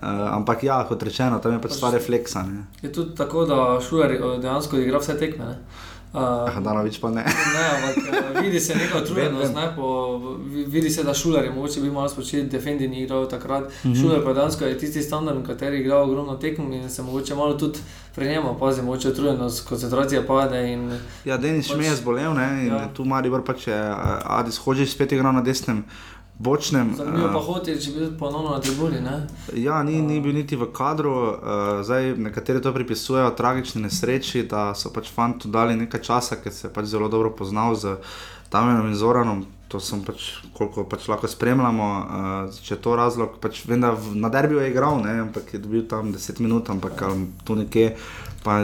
Uh, 0.00 0.34
ampak 0.34 0.64
ja, 0.66 0.80
kot 0.88 1.04
rečeno, 1.04 1.38
tam 1.38 1.54
je 1.54 1.60
pač 1.62 1.76
stvar 1.78 1.94
refleksa. 1.94 2.42
Ne. 2.48 2.64
Je 2.80 2.90
tudi 2.90 3.14
tako, 3.14 3.44
da 3.46 3.76
Šuler 3.84 4.16
eh, 4.16 4.24
dejansko 4.40 4.80
igra 4.80 4.98
vse 5.04 5.20
tekme. 5.20 5.52
Ne? 5.52 5.94
Uh, 6.16 6.48
Handanovič 6.48 6.96
pa 6.96 7.10
ne. 7.10 7.24
Ne, 7.24 7.64
ampak 7.70 7.96
eh, 7.98 8.40
vidi 8.40 8.60
se 8.60 8.74
neka 8.74 8.98
utrujenost, 9.02 9.54
ne, 9.54 9.72
po, 9.76 9.86
vi- 10.38 10.64
vidi 10.66 10.90
se, 10.90 11.04
da 11.04 11.14
šuler 11.14 11.44
je 11.44 11.50
mogoče 11.50 11.80
bil 11.80 11.92
malo 11.92 12.08
spočit, 12.08 12.46
Defendi 12.46 12.88
ni 12.88 13.02
igral 13.02 13.26
takrat. 13.26 13.64
Mm 13.64 13.68
-hmm. 13.84 14.00
Šuler 14.00 14.24
pa 14.24 14.32
dejansko 14.32 14.64
je 14.64 14.78
tisti 14.78 15.02
standard, 15.02 15.38
v 15.38 15.44
kateri 15.44 15.76
je 15.76 15.82
igral 15.82 16.02
ogromno 16.02 16.36
tekem 16.36 16.72
in 16.72 16.90
se 16.90 17.02
mogoče 17.02 17.34
malo 17.34 17.54
tudi 17.54 17.78
pri 18.14 18.26
njemu 18.26 18.50
opazi, 18.50 18.82
mogoče 18.82 19.08
utrujenost, 19.08 19.68
koncentracija 19.68 20.22
pade 20.22 20.72
in 20.72 20.92
Ja, 21.24 21.36
Denis 21.36 21.66
Pač- 21.66 21.74
Šmej 21.74 21.86
je 21.86 21.96
zbolel 21.96 22.34
ne, 22.34 22.62
in 22.62 22.66
Ja. 22.68 22.88
tu 22.88 23.04
Maribor 23.04 23.44
pač 23.44 23.66
je 23.66 23.80
uh, 23.82 23.96
Adis 24.24 24.56
Hođić 24.56 24.88
spet 24.88 25.12
igral 25.12 25.32
na 25.34 25.42
desnem 25.42 25.84
bočnem. 26.38 26.94
zanimivo 26.96 27.28
pa 27.32 27.38
eh, 27.38 27.46
hoti, 27.46 27.76
če 27.80 27.92
bi 27.92 28.00
bil 28.00 28.12
ponovno 28.18 28.50
na 28.50 28.60
tribuni. 28.60 29.00
Ne? 29.00 29.16
Ja, 29.54 29.82
ni, 29.82 30.00
ni 30.02 30.20
bil 30.20 30.36
niti 30.36 30.56
v 30.56 30.68
kadru, 30.72 31.14
uh, 31.16 31.82
zdaj 31.86 32.14
nekateri 32.20 32.62
to 32.62 32.72
pripisujejo 32.72 33.32
tragični 33.36 33.82
nesreči, 33.86 34.44
da 34.48 34.74
so 34.74 34.92
pač 34.92 35.10
fantu 35.12 35.48
dali 35.48 35.76
nekaj 35.76 36.02
časa, 36.02 36.40
ker 36.40 36.52
se 36.52 36.68
je 36.68 36.72
pač 36.72 36.92
zelo 36.92 37.08
dobro 37.08 37.32
poznal 37.32 37.74
z 37.74 37.96
Damenom 38.52 38.88
in 38.90 38.96
Zoranom. 38.96 39.46
To 39.66 39.80
sem 39.82 40.04
pač, 40.06 40.28
koliko 40.54 40.84
pač 40.86 41.08
lahko 41.10 41.26
spremljamo, 41.26 41.88
uh, 41.88 42.60
če 42.62 42.76
je 42.76 42.82
to 42.84 42.94
razlog. 42.96 43.40
Pač 43.42 43.64
vem, 43.66 43.82
da 43.82 43.96
na 44.14 44.30
derbiju 44.30 44.62
je 44.62 44.70
igral, 44.70 45.00
ne, 45.02 45.18
ampak 45.26 45.56
je 45.56 45.62
dobil 45.64 45.88
tam 45.88 46.12
10 46.14 46.44
minut, 46.44 46.70
ampak 46.70 47.02
tu 47.44 47.56
nekje 47.58 47.96
pa 48.46 48.62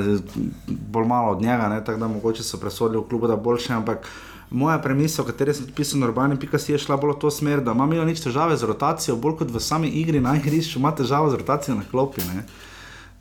bolj 0.69 1.07
malo 1.11 1.33
od 1.35 1.43
njega, 1.43 1.67
ne, 1.69 1.81
tako 1.85 1.99
da 1.99 2.09
mogoče 2.09 2.45
so 2.47 2.61
presodili 2.63 3.03
v 3.03 3.09
klubu, 3.09 3.27
da 3.27 3.37
boljše. 3.37 3.73
Ampak 3.75 4.07
moja 4.53 4.79
premisa, 4.79 5.23
o 5.23 5.25
kateri 5.25 5.55
sem 5.55 5.67
pisal 5.77 6.01
na 6.01 6.07
urbani, 6.07 6.37
pika 6.37 6.59
si 6.59 6.73
je 6.73 6.79
šla 6.79 6.97
bolj 7.01 7.17
v 7.17 7.21
to 7.25 7.31
smer, 7.31 7.61
da 7.65 7.73
ima 7.73 7.87
Milo 7.87 8.05
nič 8.05 8.21
težave 8.21 8.57
z 8.57 8.69
rotacijo, 8.69 9.17
bolj 9.17 9.39
kot 9.41 9.51
v 9.51 9.61
sami 9.61 9.89
igri 9.89 10.21
na 10.21 10.37
igrišču, 10.37 10.79
ima 10.79 10.93
težave 10.93 11.31
z 11.33 11.41
rotacijo 11.41 11.77
na 11.79 11.87
klopi. 11.91 12.21
Ne. 12.29 12.45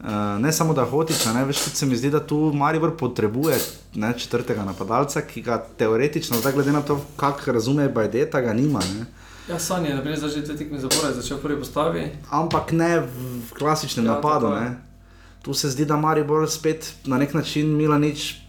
Uh, 0.01 0.41
ne 0.41 0.51
samo 0.51 0.73
da 0.73 0.83
hotiš, 0.85 1.25
ne 1.29 1.45
več 1.45 1.61
kot 1.61 1.77
se 1.77 1.85
mi 1.85 1.95
zdi, 1.95 2.09
da 2.09 2.19
tu 2.19 2.37
Maribor 2.57 2.95
potrebuje 2.97 3.59
ne, 4.01 4.13
četrtega 4.17 4.65
napadalca, 4.65 5.21
ki 5.21 5.43
ga 5.45 5.59
teoretično, 5.77 6.41
zdaj 6.41 6.55
glede 6.57 6.73
na 6.73 6.81
to, 6.81 6.97
kako 7.21 7.53
razume 7.53 7.89
Bajdeta, 7.89 8.41
ga 8.41 8.53
nima. 8.53 8.81
Ne. 8.97 9.05
Ja, 9.49 9.59
Sanje 9.59 9.89
je 9.89 9.95
naprej 9.95 10.17
začel 10.17 10.45
te 10.47 10.57
tekme 10.57 10.79
zapore, 10.81 11.13
začel 11.13 11.37
prvi 11.37 11.59
postavi. 11.59 12.07
Ampak 12.29 12.71
ne 12.71 12.99
v, 12.99 13.41
klasičnem 13.57 14.05
Ja, 14.05 14.17
napadu. 14.17 14.49
Ne. 14.49 14.77
Tu 15.41 15.53
se 15.53 15.69
zdi, 15.69 15.85
da 15.85 15.97
Maribor 15.97 16.49
spet 16.49 16.93
na 17.05 17.17
nek 17.17 17.33
način 17.33 17.69
Milanič 17.77 18.40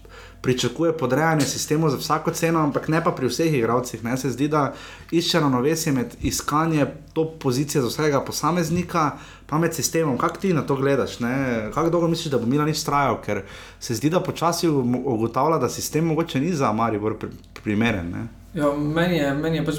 pričakuje 0.43 0.97
podrejanje 0.97 1.41
sistemu 1.41 1.89
za 1.89 1.97
vsako 1.97 2.31
ceno, 2.31 2.59
ampak 2.59 2.87
ne 2.87 3.03
pa 3.03 3.11
pri 3.11 3.27
vseh 3.27 3.53
igralcih. 3.53 4.03
Ne. 4.03 4.17
Se 4.17 4.29
zdi, 4.29 4.47
da 4.47 4.73
išče 5.11 5.39
ravnovesje 5.39 5.91
med 5.91 6.15
iskanjem 6.21 6.87
top 7.13 7.39
pozicije 7.39 7.81
za 7.81 7.87
vsakega 7.87 8.19
posameznika, 8.21 9.11
pa 9.47 9.57
med 9.57 9.73
sistemom. 9.73 10.17
Kako 10.17 10.37
ti 10.37 10.53
na 10.53 10.61
to 10.61 10.75
gledaš? 10.75 11.19
ne? 11.19 11.69
Kako 11.73 11.89
dolgo 11.89 12.07
misliš, 12.07 12.31
da 12.31 12.37
bo 12.37 12.45
Milanič 12.45 12.83
trajal? 12.83 13.21
Ker 13.21 13.41
se 13.79 13.95
zdi, 13.95 14.09
da 14.09 14.19
počasi 14.19 14.67
ugotavlja, 14.69 15.57
da 15.57 15.69
sistem 15.69 16.05
mogoče 16.05 16.39
ni 16.39 16.53
za 16.53 16.71
Maribor 16.73 17.17
pri, 17.17 17.29
primeren. 17.63 18.11
Ne. 18.11 18.27
Ja, 18.53 18.73
meni, 18.77 19.17
je, 19.17 19.33
meni 19.33 19.57
je 19.57 19.65
pač 19.65 19.75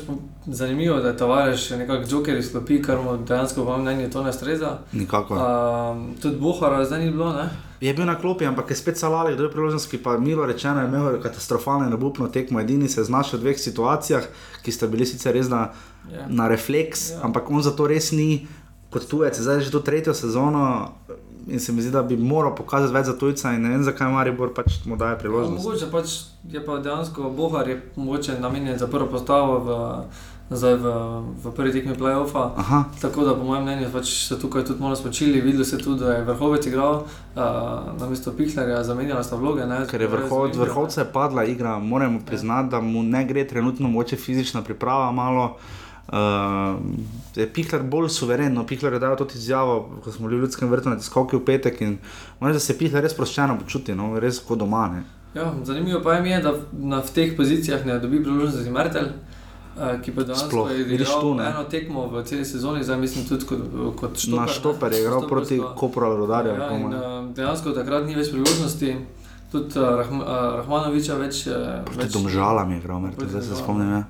zanimivo, 0.47 0.97
da 1.01 1.09
je 1.09 1.17
tovariš 1.17 1.71
nekako 1.71 2.09
joker 2.11 2.39
izklopi, 2.39 2.83
kar 2.83 2.99
mu 3.05 3.17
dejansko 3.17 3.65
po 3.65 3.77
mnenju 3.79 4.11
to 4.11 4.23
ne 4.23 4.33
streza. 4.33 4.79
Nikakor. 4.93 5.39
Um, 5.39 6.15
tudi 6.23 6.41
Bohara 6.41 6.85
zdaj 6.85 7.05
ni 7.05 7.11
bilo, 7.11 7.33
ne? 7.33 7.49
Je 7.85 7.93
bil 7.93 8.07
na 8.07 8.15
klopi, 8.17 8.47
ampak 8.47 8.71
je 8.71 8.77
spet 8.77 8.97
salali, 8.97 9.35
kdo 9.35 9.45
je 9.45 9.51
priložnost, 9.51 9.91
ki 9.91 9.99
pa 9.99 10.17
milo 10.19 10.47
rečeno 10.47 10.81
je 10.81 10.87
imel 10.87 11.19
katastrofalno 11.21 11.85
in 11.85 11.93
obupno 11.93 12.29
tekmo. 12.29 12.57
Edini 12.59 12.89
se 12.89 13.01
je 13.01 13.05
znašel 13.05 13.39
v 13.39 13.43
dveh 13.43 13.59
situacijah, 13.59 14.25
ki 14.63 14.73
sta 14.73 14.87
bili 14.87 15.05
sicer 15.05 15.35
res 15.35 15.49
na, 15.49 15.69
Ja. 16.07 16.25
na 16.31 16.49
refleks, 16.49 17.11
Ja. 17.11 17.15
ja. 17.15 17.21
ampak 17.23 17.49
on 17.49 17.63
zato 17.63 17.87
res 17.87 18.13
ni 18.13 18.47
kot 18.91 19.05
tujec, 19.05 19.37
zdaj 19.37 19.61
že 19.61 19.71
to 19.71 19.81
tretjo 19.81 20.15
sezono. 20.15 20.93
In 21.47 21.61
se 21.61 21.73
mi 21.73 21.83
zdi, 21.83 21.91
da 21.91 22.01
bi 22.03 22.17
moral 22.17 22.55
pokazati 22.55 22.89
več 22.91 23.05
za 23.05 23.13
tujca, 23.15 23.53
in 23.53 23.61
ne 23.61 23.69
vem, 23.69 23.83
zakaj 23.83 24.09
Maribor 24.09 24.49
pač 24.51 24.81
mu 24.85 24.97
daje 24.97 25.13
Ja, 25.13 25.19
priložnost. 25.19 25.61
mogoče 25.61 25.87
pač 25.89 26.09
je 26.47 26.61
pa 26.61 26.79
dejansko 26.79 27.29
Bohar 27.31 27.69
je 27.69 27.83
mogoče 27.97 28.39
namenjen 28.41 28.79
za 28.79 28.87
prvo 28.87 29.07
postavo 29.07 29.59
v, 29.59 29.69
zdaj 30.51 30.75
v, 30.77 30.87
v 31.41 31.53
prvi 31.57 31.73
tekmi 31.73 31.95
playoffa. 31.97 32.53
Aha, 32.57 32.85
Tako 33.01 33.25
da, 33.25 33.35
po 33.35 33.45
mojem 33.45 33.65
mnenju, 33.65 33.89
pač 33.93 34.29
se 34.29 34.37
tukaj 34.41 34.65
tudi 34.65 34.83
malo 34.83 34.97
spočili. 34.97 35.41
Videlo 35.41 35.65
se 35.65 35.79
tudi, 35.79 36.05
da 36.05 36.13
je 36.13 36.25
vrhovec 36.25 36.67
igral, 36.67 37.05
uh, 37.05 37.41
na 38.01 38.09
mesto 38.11 38.33
Pihlerja, 38.33 38.85
zamenjala 38.85 39.23
sta 39.25 39.37
vloge. 39.41 39.65
Ne, 39.67 39.87
ker 39.89 40.05
je 40.05 40.09
vrhov, 40.09 40.51
od 40.51 40.57
vrhovca 40.57 41.01
je 41.01 41.13
padla 41.13 41.45
igra, 41.45 41.79
moramo 41.79 42.21
priznati, 42.27 42.71
da 42.71 42.81
mu 42.81 43.03
ne 43.03 43.25
gre 43.25 43.47
trenutno 43.49 43.89
moče 43.89 44.17
fizična 44.17 44.63
priprava 44.63 45.13
malo. 45.13 45.57
Uh, 46.05 46.77
je 47.37 47.49
Pihler 47.49 47.83
bolj 47.83 48.11
suveren, 48.13 48.53
no 48.53 48.67
Pihler 48.67 48.93
je 48.93 48.99
dal 49.01 49.17
to 49.17 49.27
izjavo, 49.35 50.01
ko 50.05 50.13
smo 50.13 50.29
bili 50.29 50.41
v 50.41 50.45
ljudskem 50.45 50.69
vrtu 50.69 50.93
na 50.93 50.99
tiskovki 51.01 51.37
v 51.37 51.45
petek 51.45 51.81
in 51.81 51.97
moram 52.41 52.53
reči, 52.53 52.61
da 52.61 52.61
se 52.61 52.79
Pihler 52.79 53.03
res 53.03 53.17
sproščeno 53.17 53.57
počuti, 53.59 53.97
no, 53.97 54.13
res 54.21 54.43
kot 54.45 54.61
doma. 54.61 54.85
Ne. 54.93 55.05
Ja, 55.35 55.49
zanimivo 55.65 56.03
pa 56.05 56.21
je, 56.21 56.43
da 56.45 56.53
na, 56.73 57.01
v 57.01 57.15
teh 57.15 57.33
pozicijah 57.37 57.87
ne 57.87 57.97
dobi 57.99 58.21
priložnosti 58.23 58.71
Mertel. 58.71 59.09
Uh, 59.75 60.01
ki 60.03 60.13
pa 60.15 60.23
danes 60.23 60.45
Sploh, 60.47 60.69
tu, 61.21 61.35
ne. 61.35 61.49
eno 61.51 61.65
tekmo 61.67 62.07
v 62.07 62.23
celi 62.23 62.45
sezoni, 62.47 62.85
zdaj 62.87 62.99
mislim 62.99 63.25
tudi 63.27 63.47
kot, 63.49 63.59
kot 63.99 64.21
štoper. 64.23 64.39
Na 64.39 64.47
štoper 64.47 64.93
je 64.93 65.01
igral 65.03 65.27
proti 65.29 65.59
ali 65.59 66.17
Rodarju. 66.17 66.55
Ja, 66.55 66.69
in, 66.79 66.95
uh, 66.95 67.35
dejansko 67.35 67.75
takrat 67.75 68.07
ni 68.07 68.15
več 68.15 68.31
priložnosti. 68.31 68.95
Tudi 69.51 69.79
uh, 69.79 69.89
Rahm, 69.99 70.23
uh, 70.23 70.31
Rahmanoviča 70.63 71.19
več. 71.19 71.43
Proti 71.91 72.07
domžalam 72.15 72.71
je 72.71 72.79
igral, 72.79 73.11
zdaj 73.19 73.43
se 73.43 73.59
spomnim. 73.59 73.91
Ja. 73.91 74.05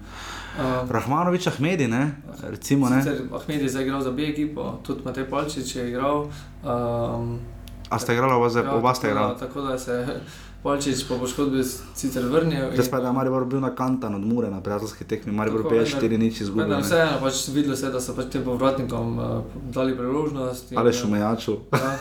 Uh, 0.55 0.85
Rahmanovič 0.91 1.47
Ahmedi, 1.47 1.89
ne, 1.89 2.13
recimo. 2.45 2.93
Ne. 2.93 3.01
Sicer 3.01 3.25
Ahmed 3.33 3.65
je 3.65 3.73
zdaj 3.73 3.89
igral 3.89 4.05
za 4.05 4.13
B 4.13 4.29
ekipo, 4.29 4.79
tudi 4.85 5.01
Matej 5.09 5.25
Palčič 5.33 5.77
je 5.77 5.89
igral. 5.89 6.29
Um, 6.61 7.41
A 7.89 7.99
ste 7.99 8.13
igrali 8.13 8.37
oba, 8.37 8.53
oba 8.77 8.95
ste 8.95 9.09
igrali? 9.11 9.39
Tako 9.41 9.65
da 9.65 9.79
se 9.79 10.21
je 10.65 10.71
Palčič 10.73 11.05
po 11.05 11.19
poškodbi 11.21 11.61
sicer 11.95 12.25
vrnil. 12.25 12.73
Zdaj 12.73 12.89
pa 12.91 12.97
je, 12.97 13.05
je 13.05 13.13
Maribor 13.13 13.45
bil 13.45 13.61
na 13.61 13.75
kantan 13.75 14.15
od 14.15 14.25
Mure 14.25 14.51
na 14.51 14.61
prijateljski 14.61 15.05
tekmi, 15.05 15.33
Maribor 15.33 15.63
Tako, 15.63 15.75
5-4 15.75 16.19
nič 16.19 16.41
izgubil. 16.41 16.69
Ne. 16.69 16.81
vseeno 16.81 17.21
pač 17.21 17.49
videlo 17.53 17.77
se, 17.77 17.91
da 17.93 18.01
so 18.01 18.17
pač 18.17 18.33
tem 18.33 18.45
povratnikom 18.45 19.19
uh, 19.19 19.45
dali 19.69 19.93
priložnost. 19.97 20.73
in, 20.73 20.79
Ali 20.79 20.93
šumejaču. 20.93 21.59
Ja, 21.73 21.93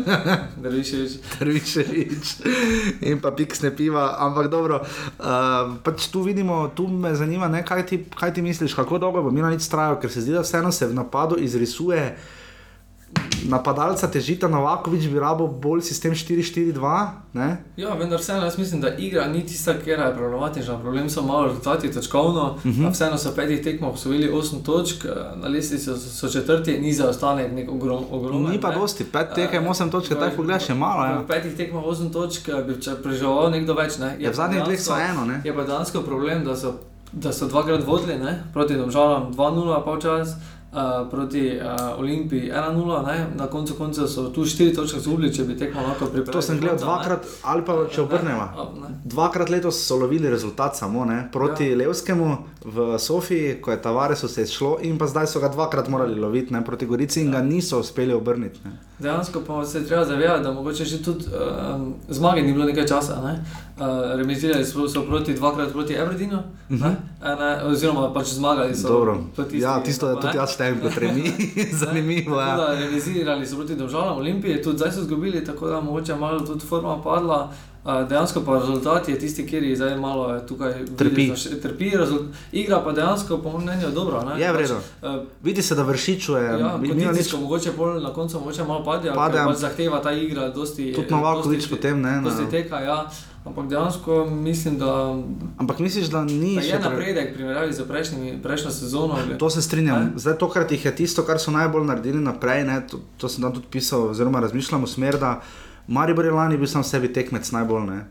Drviševič. 0.64 1.12
Trvičevič 1.38 2.26
in 3.00 3.20
pa 3.20 3.32
piksne 3.32 3.72
piva, 3.72 4.20
ampak 4.20 4.52
dobro. 4.52 4.84
Uh, 5.16 5.80
pač 5.80 6.12
tu 6.12 6.20
vidimo, 6.20 6.68
tu 6.76 6.88
me 6.88 7.14
zanima, 7.14 7.48
ne, 7.48 7.64
kaj, 7.64 7.86
ti, 7.86 8.04
kaj 8.12 8.34
ti 8.34 8.42
misliš, 8.42 8.76
kako 8.76 8.98
dolgo 8.98 9.22
bo 9.22 9.32
Milanič 9.32 9.64
trajal, 9.72 9.96
ker 10.00 10.12
se 10.12 10.20
zdi, 10.20 10.36
da 10.36 10.44
vseeno 10.44 10.68
se 10.72 10.86
v 10.86 10.94
napadu 10.94 11.40
izrisuje. 11.40 12.12
Napadalca 13.44 14.08
težita 14.08 14.48
Novakovič 14.48 15.06
bi 15.06 15.20
rabo 15.20 15.46
bolj 15.46 15.82
sistem 15.82 16.12
4-4-2, 16.12 16.74
ne? 17.32 17.62
Ja, 17.76 17.94
vendar 17.94 18.18
vseeno 18.18 18.42
jaz 18.42 18.58
mislim, 18.58 18.80
da 18.80 18.90
igra 18.90 19.26
ni 19.26 19.46
tista, 19.46 19.74
ki 19.74 19.90
je 19.90 20.14
problematična. 20.16 20.78
Problem 20.78 21.06
so 21.06 21.22
malo 21.22 21.46
rezultati 21.46 21.92
točkovno. 21.92 22.44
Uh 22.54 22.66
Mhm. 22.66 22.82
-huh. 22.82 22.92
Vseeno 22.92 23.18
so 23.18 23.30
v 23.30 23.34
petih 23.34 23.62
tekmah 23.62 23.92
osvojili 23.92 24.30
8 24.30 24.62
točk, 24.62 25.04
eh, 25.04 25.08
na 25.36 25.48
lestvici 25.48 25.84
so, 25.84 25.96
so 25.96 26.28
četrti, 26.28 26.78
ni 26.78 26.92
zaostanek 26.92 27.52
nek 27.52 27.70
ogrom, 27.70 28.04
ogromen. 28.10 28.50
Ni 28.50 28.60
pa 28.60 28.70
ne. 28.70 28.74
dosti, 28.74 29.04
pet 29.04 29.26
tekem, 29.34 29.66
osem 29.66 29.90
točk, 29.90 30.10
v- 30.10 30.14
tako 30.16 30.36
pogledaš, 30.36 30.68
je 30.68 30.74
malo. 30.74 31.04
Ja. 31.04 31.18
V 31.18 31.26
petih 31.26 31.56
tekmah 31.56 31.84
8 31.84 32.10
točk 32.10 32.48
eh, 32.48 32.62
bi 32.64 32.72
preživel 33.02 33.50
nekdo 33.50 33.74
več. 33.74 33.98
Ne? 33.98 34.16
Ja, 34.18 34.30
v 34.30 34.32
pa 34.32 34.36
zadnjih 34.36 34.64
dveh 34.64 34.80
so 34.80 34.94
eno, 35.02 35.24
ne? 35.24 35.40
Je 35.44 35.54
pa 35.54 35.62
dejansko 35.62 36.00
problem, 36.00 36.44
da 36.44 36.56
so, 36.56 36.74
da 37.12 37.32
so 37.32 37.46
dvakrat 37.46 37.86
vodili 37.86 38.16
ne? 38.16 38.42
proti 38.52 38.74
Domžalam 38.74 39.32
2-0 39.32 39.84
polčas. 39.84 40.28
Uh, 40.28 40.55
proti 41.10 41.58
uh, 41.58 41.98
Olimpiji 41.98 42.50
1-0, 42.52 43.06
ne? 43.06 43.26
na 43.36 43.46
koncu 43.46 43.74
konca 43.74 44.08
so 44.08 44.28
tu 44.30 44.44
4 44.44 44.74
točke 44.74 44.98
izgubili, 44.98 45.32
če 45.34 45.44
bi 45.44 45.56
tekmo 45.56 45.82
lahko 45.82 46.06
pripeljali. 46.06 46.32
To 46.32 46.42
sem 46.42 46.60
gledal 46.60 46.78
konca, 46.78 46.86
ne. 46.86 46.92
dvakrat, 46.92 47.26
ali 47.42 47.64
pa 47.64 47.76
če 47.92 48.02
obrnemo. 48.02 48.48
Ne, 48.56 48.80
ne. 48.80 48.98
Dvakrat 49.04 49.50
letos 49.50 49.80
so 49.86 49.96
lovili 49.96 50.30
rezultat 50.30 50.76
samo 50.76 51.04
ne? 51.04 51.28
proti 51.32 51.70
ja. 51.70 51.76
Levskemu 51.76 52.36
v 52.64 52.98
Sofiji, 52.98 53.60
ko 53.62 53.70
je 53.70 53.82
Tavaresu 53.82 54.28
se 54.28 54.42
izšlo, 54.42 54.76
in 54.82 54.98
pa 54.98 55.06
zdaj 55.06 55.30
so 55.32 55.40
ga 55.40 55.48
dvakrat 55.48 55.88
morali 55.88 56.20
loviti 56.20 56.54
ne? 56.54 56.64
proti 56.64 56.86
Gorici 56.86 57.22
in 57.24 57.32
ga 57.32 57.42
niso 57.42 57.80
uspeli 57.80 58.14
obrniti. 58.14 58.60
Ne? 58.64 58.76
Dejansko 58.98 59.40
pa 59.40 59.64
se 59.64 59.78
je 59.78 59.86
treba 59.86 60.04
zavedati, 60.04 60.42
da 60.42 60.52
mogoče 60.52 60.84
že 60.84 61.02
tudi 61.02 61.24
um, 61.74 61.94
zmage 62.08 62.42
ni 62.42 62.52
bilo 62.52 62.64
nekaj 62.64 62.86
časa. 62.86 63.20
Ne? 63.24 63.44
Uh, 63.76 63.86
remizirali 64.16 64.64
so, 64.64 64.88
so 64.88 65.02
proti 65.02 65.34
dvakrat 65.34 65.72
proti 65.72 65.98
Aberdinu, 65.98 66.38
uh 66.70 66.76
-huh. 66.76 66.94
ne, 67.20 67.64
oziroma 67.64 68.14
pač 68.14 68.26
zmagali 68.26 68.74
so. 68.74 68.88
Mhm. 68.88 68.92
Dobro. 68.92 69.18
tisti- 69.36 69.60
Ja, 69.60 69.82
tisto 69.82 70.08
je 70.08 70.14
tudi 70.14 70.36
jaz 70.36 70.50
štejem 70.50 70.80
kot 70.80 70.98
remi. 70.98 71.32
Zanimivo 71.80 72.40
je. 72.40 72.46
da 72.46 72.74
remizirali 72.74 73.46
so 73.46 73.56
proti 73.56 73.76
Domžalam, 73.76 74.16
Olimpije, 74.18 74.62
tudi 74.62 74.76
zdaj 74.76 74.92
so 74.92 75.00
izgubili, 75.00 75.44
tako 75.44 75.68
da 75.68 75.80
mogoče 75.80 76.14
malo 76.14 76.40
tudi 76.40 76.66
forma 76.66 77.02
padla. 77.02 77.44
Uh, 77.44 77.75
dejansko 78.04 78.40
pa 78.40 78.54
rezultat 78.54 79.08
je 79.08 79.16
tisti, 79.16 79.44
kjer 79.44 79.62
je 79.62 79.76
zdaj 79.76 79.96
malo 79.96 80.26
eh, 80.28 80.40
tukaj 80.42 80.72
Trpi. 80.96 81.14
vidiš, 81.16 81.28
da 81.28 81.50
še- 81.50 81.60
trpi 81.60 81.90
rezult- 81.92 82.28
igra 82.52 82.80
pa 82.80 82.92
dejansko, 82.92 83.38
po 83.38 83.50
mojem 83.50 83.62
mnenju, 83.64 83.90
dobro. 83.90 84.22
Ne? 84.24 84.34
Je 84.36 84.48
v 84.48 84.56
redu. 84.56 84.74
Pač, 84.74 85.10
uh, 85.10 85.22
Vidi 85.40 85.62
se, 85.62 85.74
da 85.74 85.82
vršičuje. 85.84 86.42
Ja, 86.52 86.72
kondicijsko 86.74 87.36
mogoče 87.38 87.72
pol 87.72 88.00
na 88.00 88.10
koncu 88.10 88.38
mogoče 88.38 88.64
malo 88.64 88.82
pade, 88.82 89.06
Pade, 89.06 89.16
pade 89.16 89.38
am- 89.38 89.46
pač 89.46 89.56
zahteva 89.58 90.00
ta 90.00 90.12
igra, 90.12 90.48
dosti, 90.50 90.92
Tudi 90.92 91.10
Novakovič 91.10 91.68
potem, 91.68 92.00
ne, 92.00 92.10
na- 92.12 92.20
Dosti 92.22 92.44
teka, 92.48 92.80
ja. 92.80 93.06
Ampak 93.44 93.66
dejansko 93.66 94.12
mislim, 94.26 94.74
da, 94.76 95.14
Ampak 95.56 95.78
misliš, 95.78 96.06
da 96.06 96.24
ni 96.24 96.54
da 96.56 96.60
je 96.60 96.72
pre- 96.72 96.82
napredek 96.82 97.34
primerjavi 97.34 97.72
z 97.72 97.80
prejšnjimi- 97.82 98.42
prejšnjo 98.42 98.70
sezono. 98.72 99.14
To 99.38 99.46
se 99.48 99.62
strinjam. 99.62 100.02
Ne? 100.04 100.10
Zdaj, 100.16 100.34
tokrat 100.36 100.66
jih 100.68 100.84
je 100.84 100.96
tisto, 100.96 101.22
kar 101.22 101.38
so 101.38 101.50
najbolj 101.52 101.84
naredili 101.84 102.18
naprej. 102.20 102.64
Ne, 102.64 102.82
to, 102.82 102.98
to 103.16 103.28
sem 103.28 103.42
tam 103.42 103.52
tudi 103.52 103.66
pisal, 103.68 104.10
oziroma 104.10 104.40
razmišljam 104.40 104.82
v 104.82 104.88
smer, 104.88 105.14
da 105.16 105.40
Maribor 105.88 106.24
je 106.24 106.30
lani 106.32 106.56
bil 106.56 106.66
sam 106.66 106.84
sebi 106.84 107.08
tekmec 107.08 107.50
najbolj. 107.50 107.82
Ne. 107.84 108.06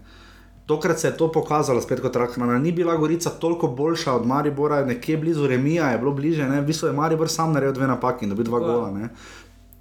Tokrat 0.66 1.00
se 1.00 1.08
je 1.08 1.18
to 1.18 1.28
pokazalo, 1.30 1.82
spet 1.82 2.02
kot 2.02 2.16
Rahmana. 2.16 2.60
Ni 2.60 2.72
bila 2.72 2.96
Gorica 2.96 3.30
toliko 3.32 3.68
boljša 3.70 4.14
od 4.14 4.26
Maribora, 4.26 4.86
nekje 4.86 5.18
blizu 5.18 5.48
Remija 5.48 5.90
je 5.90 5.98
bilo 5.98 6.12
bliže. 6.12 6.46
Ne. 6.46 6.62
V 6.62 6.66
bistvu 6.66 6.88
je 6.88 6.94
Maribor 6.94 7.30
sam 7.30 7.54
naredil 7.54 7.74
dve 7.74 7.88
napaki 7.88 8.26
in 8.26 8.30
dobil 8.30 8.46
dva 8.46 8.60
gola. 8.60 8.92
Ne. 8.92 9.10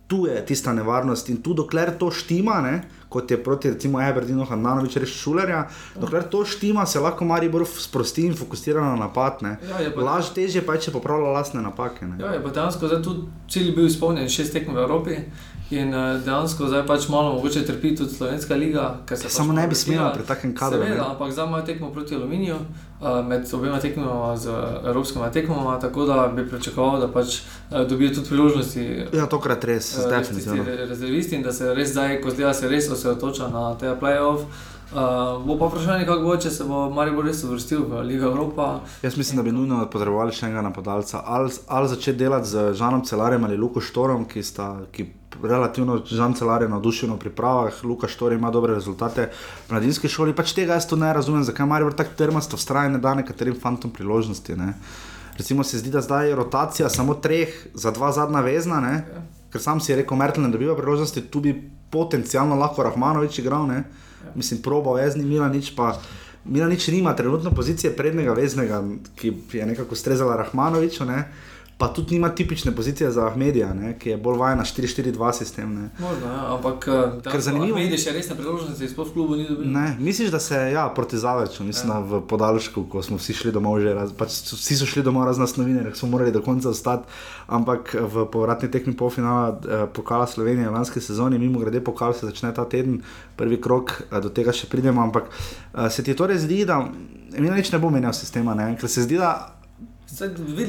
Tu 0.07 0.27
je 0.27 0.47
tista 0.47 0.73
nevarnost 0.73 1.29
in 1.29 1.37
tu, 1.37 1.55
dokler 1.55 1.99
to 1.99 2.11
štima, 2.11 2.61
ne, 2.61 2.75
kot 3.09 3.31
je 3.31 3.39
proti 3.39 3.71
recimo 3.71 4.03
Eberdinu, 4.03 4.45
Handanovič, 4.45 4.97
res 4.97 5.09
šulerja, 5.11 5.63
dokler 5.97 6.23
to 6.25 6.45
štima, 6.45 6.85
se 6.87 7.01
lahko 7.01 7.25
Maribor 7.25 7.65
sprosti 7.67 8.23
in 8.23 8.35
fokusira 8.35 8.83
na 8.83 8.97
napad. 8.97 9.41
ne. 9.43 9.57
Ja, 9.65 9.91
pa- 9.95 10.01
Laž 10.03 10.29
težje 10.31 10.61
pa 10.61 10.75
je, 10.75 10.81
če 10.81 10.93
popravlja 10.93 11.33
lastne 11.33 11.63
napake. 11.63 12.05
Ne. 12.05 12.21
Ja, 12.21 12.27
je 12.29 12.43
pa 12.43 12.51
dejansko 12.51 12.87
zdaj 12.87 13.03
tudi 13.03 13.21
cilj 13.49 13.73
bil 13.73 13.87
izpolnjen, 13.87 14.29
šest 14.29 14.53
tekm 14.53 14.75
v 14.75 14.79
Evropi. 14.79 15.17
In 15.75 15.91
uh, 15.91 16.21
dejansko 16.23 16.69
zdaj 16.69 16.85
pač 16.87 17.09
malo 17.09 17.33
mogoče 17.33 17.65
trpi 17.67 17.95
tudi 17.97 18.15
Slovenska 18.15 18.55
liga. 18.55 18.85
ker 19.07 19.19
se 19.19 19.25
pač 19.25 19.33
Samo 19.33 19.53
ne 19.53 19.67
bi 19.69 19.75
smela 19.75 20.13
pri 20.13 20.23
takem 20.23 20.53
kadru. 20.55 20.83
Seveda, 20.83 21.07
ampak 21.11 21.33
zdaj 21.33 21.47
imajo 21.47 21.65
tekmo 21.67 21.91
proti 21.91 22.15
Aluminiju, 22.15 22.57
uh, 23.01 23.27
med 23.27 23.49
obema 23.53 23.81
tekmoma 23.81 24.37
z 24.37 24.51
evropskimi 24.85 25.33
tekmoma, 25.33 25.79
tako 25.81 26.05
da 26.05 26.29
bi 26.37 26.45
pričakoval, 26.49 27.01
da 27.01 27.09
pač 27.09 27.41
uh, 27.71 27.83
dobijo 27.89 28.15
tudi 28.15 28.29
priložnosti. 28.29 28.85
Ja, 29.13 29.27
tokrat 29.27 29.65
res, 29.65 29.91
eh, 29.99 30.09
definitivno. 30.11 30.63
tisti 30.65 30.77
re- 30.77 30.87
Rezervisti 30.87 31.37
in 31.37 31.43
da 31.43 31.53
se 31.53 31.75
res 31.75 31.91
zdaj, 31.91 32.21
ko 32.23 32.31
zdaj 32.31 32.55
se 32.55 32.69
res 32.69 32.91
osredotoča 32.91 33.49
na 33.49 33.75
te 33.75 33.91
playoff. 34.01 34.47
Uh, 34.93 35.47
bo 35.47 35.57
pa 35.59 35.67
vprašanje, 35.67 36.05
kako 36.07 36.23
bo, 36.23 36.37
če 36.37 36.51
se 36.53 36.65
bo 36.69 36.85
Maribor 36.93 37.25
res 37.27 37.41
uvrstil 37.43 37.87
v 37.89 38.03
Ligo 38.07 38.29
Evropa. 38.29 38.85
Jaz 39.03 39.17
mislim, 39.17 39.41
da 39.41 39.43
bi 39.43 39.55
nujno 39.55 39.81
potrebovali 39.91 40.35
še 40.37 40.47
enega 40.47 40.63
napadalca. 40.63 41.25
Ali, 41.25 41.51
ali 41.67 41.89
začeti 41.89 42.19
delati 42.21 42.51
z 42.53 42.73
Žanom 42.79 43.03
Celarjem 43.09 43.49
ali 43.49 43.57
Luko 43.59 43.81
Štorom, 43.83 44.29
ki 44.29 44.45
sta 44.45 44.69
ki 44.93 45.09
relativno 45.43 45.99
Žan 46.07 46.35
Celar 46.35 46.63
je 46.63 46.69
navdušen 46.69 47.13
v 47.13 47.19
pripravah, 47.19 47.85
Luka 47.85 48.09
Štor 48.09 48.33
ima 48.33 48.51
dobre 48.51 48.75
rezultate 48.75 49.31
v 49.69 49.73
mladinski 49.73 50.09
šoli. 50.09 50.35
Pač 50.37 50.55
tega 50.55 50.79
jaz 50.79 50.87
tu 50.87 50.97
ne 50.97 51.13
razumem, 51.13 51.45
zakaj 51.45 51.67
Maribor 51.67 51.95
tako 51.97 52.15
trmasto 52.17 52.57
vztraja 52.57 52.93
in 52.93 52.99
ne 52.99 53.03
da 53.03 53.15
nekaterim 53.15 53.59
fantom 53.61 53.91
priložnosti. 53.91 54.57
Ne. 54.57 54.75
Recimo 55.39 55.65
se 55.65 55.79
zdi, 55.79 55.91
da 55.91 56.01
zdaj 56.01 56.29
je 56.29 56.37
rotacija 56.37 56.89
samo 56.89 57.15
treh 57.15 57.51
za 57.75 57.91
dva 57.91 58.13
zadnja 58.13 58.41
vezna, 58.41 58.81
ne. 58.81 59.05
ker 59.51 59.63
sam 59.63 59.81
si 59.81 59.93
je 59.93 59.97
rekel, 60.03 60.17
Mertel 60.19 60.43
ne 60.43 60.51
dobiva 60.51 60.75
priložnosti, 60.77 61.27
tu 61.31 61.41
bi 61.41 61.55
potencialno 61.91 62.55
lahko 62.59 62.83
Rahmanovič 62.83 63.39
igral. 63.39 63.67
Ne. 63.67 63.85
Mislim, 64.35 64.63
probal 64.63 64.99
je 64.99 65.11
z 65.11 65.17
njim, 65.17 65.29
Milanič 65.29 65.75
pa. 65.77 66.01
Milanič 66.45 66.89
nima 66.89 67.17
trenutno 67.17 67.51
pozicije 67.51 67.97
prednjega 67.97 68.33
veznega, 68.33 68.83
ki 69.17 69.33
je 69.53 69.67
nekako 69.67 69.97
strezala 69.97 70.37
Rahmanoviču, 70.37 71.05
ne? 71.05 71.25
Pa 71.79 71.89
tudi 71.89 72.15
nima 72.15 72.29
tipične 72.29 72.73
pozicije 72.73 73.11
za 73.11 73.27
Ahmedija, 73.27 73.75
ne? 73.75 73.99
ki 73.99 74.11
je 74.11 74.17
bolj 74.17 74.39
vajen 74.39 74.59
na 74.59 74.65
4-4-2 74.65 75.33
sistem. 75.33 75.75
Ne? 75.75 75.89
Možno, 75.99 76.27
ja, 76.27 76.55
ampak 76.55 76.89
uh, 76.89 77.33
Ker 77.33 77.41
zanimivo- 77.41 77.77
Vidiš, 77.77 78.07
je 78.07 78.13
resne 78.13 78.37
priložnosti, 78.37 78.89
sploh 78.89 79.09
v 79.09 79.13
klubu 79.13 79.37
ni 79.37 79.49
dobil. 79.49 79.67
Ne, 79.71 79.97
misliš, 79.99 80.31
da 80.31 80.41
se 80.41 80.55
ja, 80.55 80.89
proti 80.95 81.19
Zaveču, 81.19 81.65
mislim, 81.65 81.93
ja. 81.93 81.99
v 81.99 82.21
podaljšku, 82.29 82.85
ko 82.89 83.03
smo 83.03 83.17
vsi 83.17 83.35
šli 83.35 83.53
domov, 83.53 83.81
že 83.81 83.95
raz, 83.95 84.13
pač 84.13 84.31
vsi 84.55 84.77
so 84.77 84.87
šli 84.87 85.03
domov, 85.03 85.27
razen 85.27 85.43
nas 85.43 85.57
novinarji, 85.57 85.95
smo 85.99 86.09
morali 86.09 86.33
do 86.33 86.43
konca 86.43 86.71
ostati, 86.71 87.11
ampak 87.47 87.97
v 88.01 88.27
povratni 88.31 88.71
tekmi 88.71 88.95
polfinala 88.97 89.49
eh, 89.51 89.87
pokala 89.93 90.27
Slovenije 90.27 90.69
v 90.69 90.73
lanski 90.73 91.01
sezoni, 91.01 91.39
mimo 91.39 91.59
grede 91.59 91.81
pokal 91.81 92.15
se 92.15 92.27
začne 92.27 92.55
ta 92.55 92.65
teden, 92.65 93.03
prvi 93.37 93.61
krok, 93.61 94.03
eh, 94.11 94.21
do 94.21 94.31
tega 94.31 94.55
še 94.55 94.71
pridemo, 94.71 95.03
ampak 95.03 95.27
eh, 95.27 95.91
se 95.91 96.03
ti 96.07 96.15
torej 96.15 96.39
zdi, 96.39 96.65
da 96.65 96.85
Milanič 97.35 97.73
ne 97.73 97.79
bo 97.83 97.91
menjal 97.91 98.15
sistema, 98.15 98.55
ne? 98.55 98.77
ker 98.79 98.89
se 98.89 99.03
zdi, 99.03 99.19
da 99.19 99.54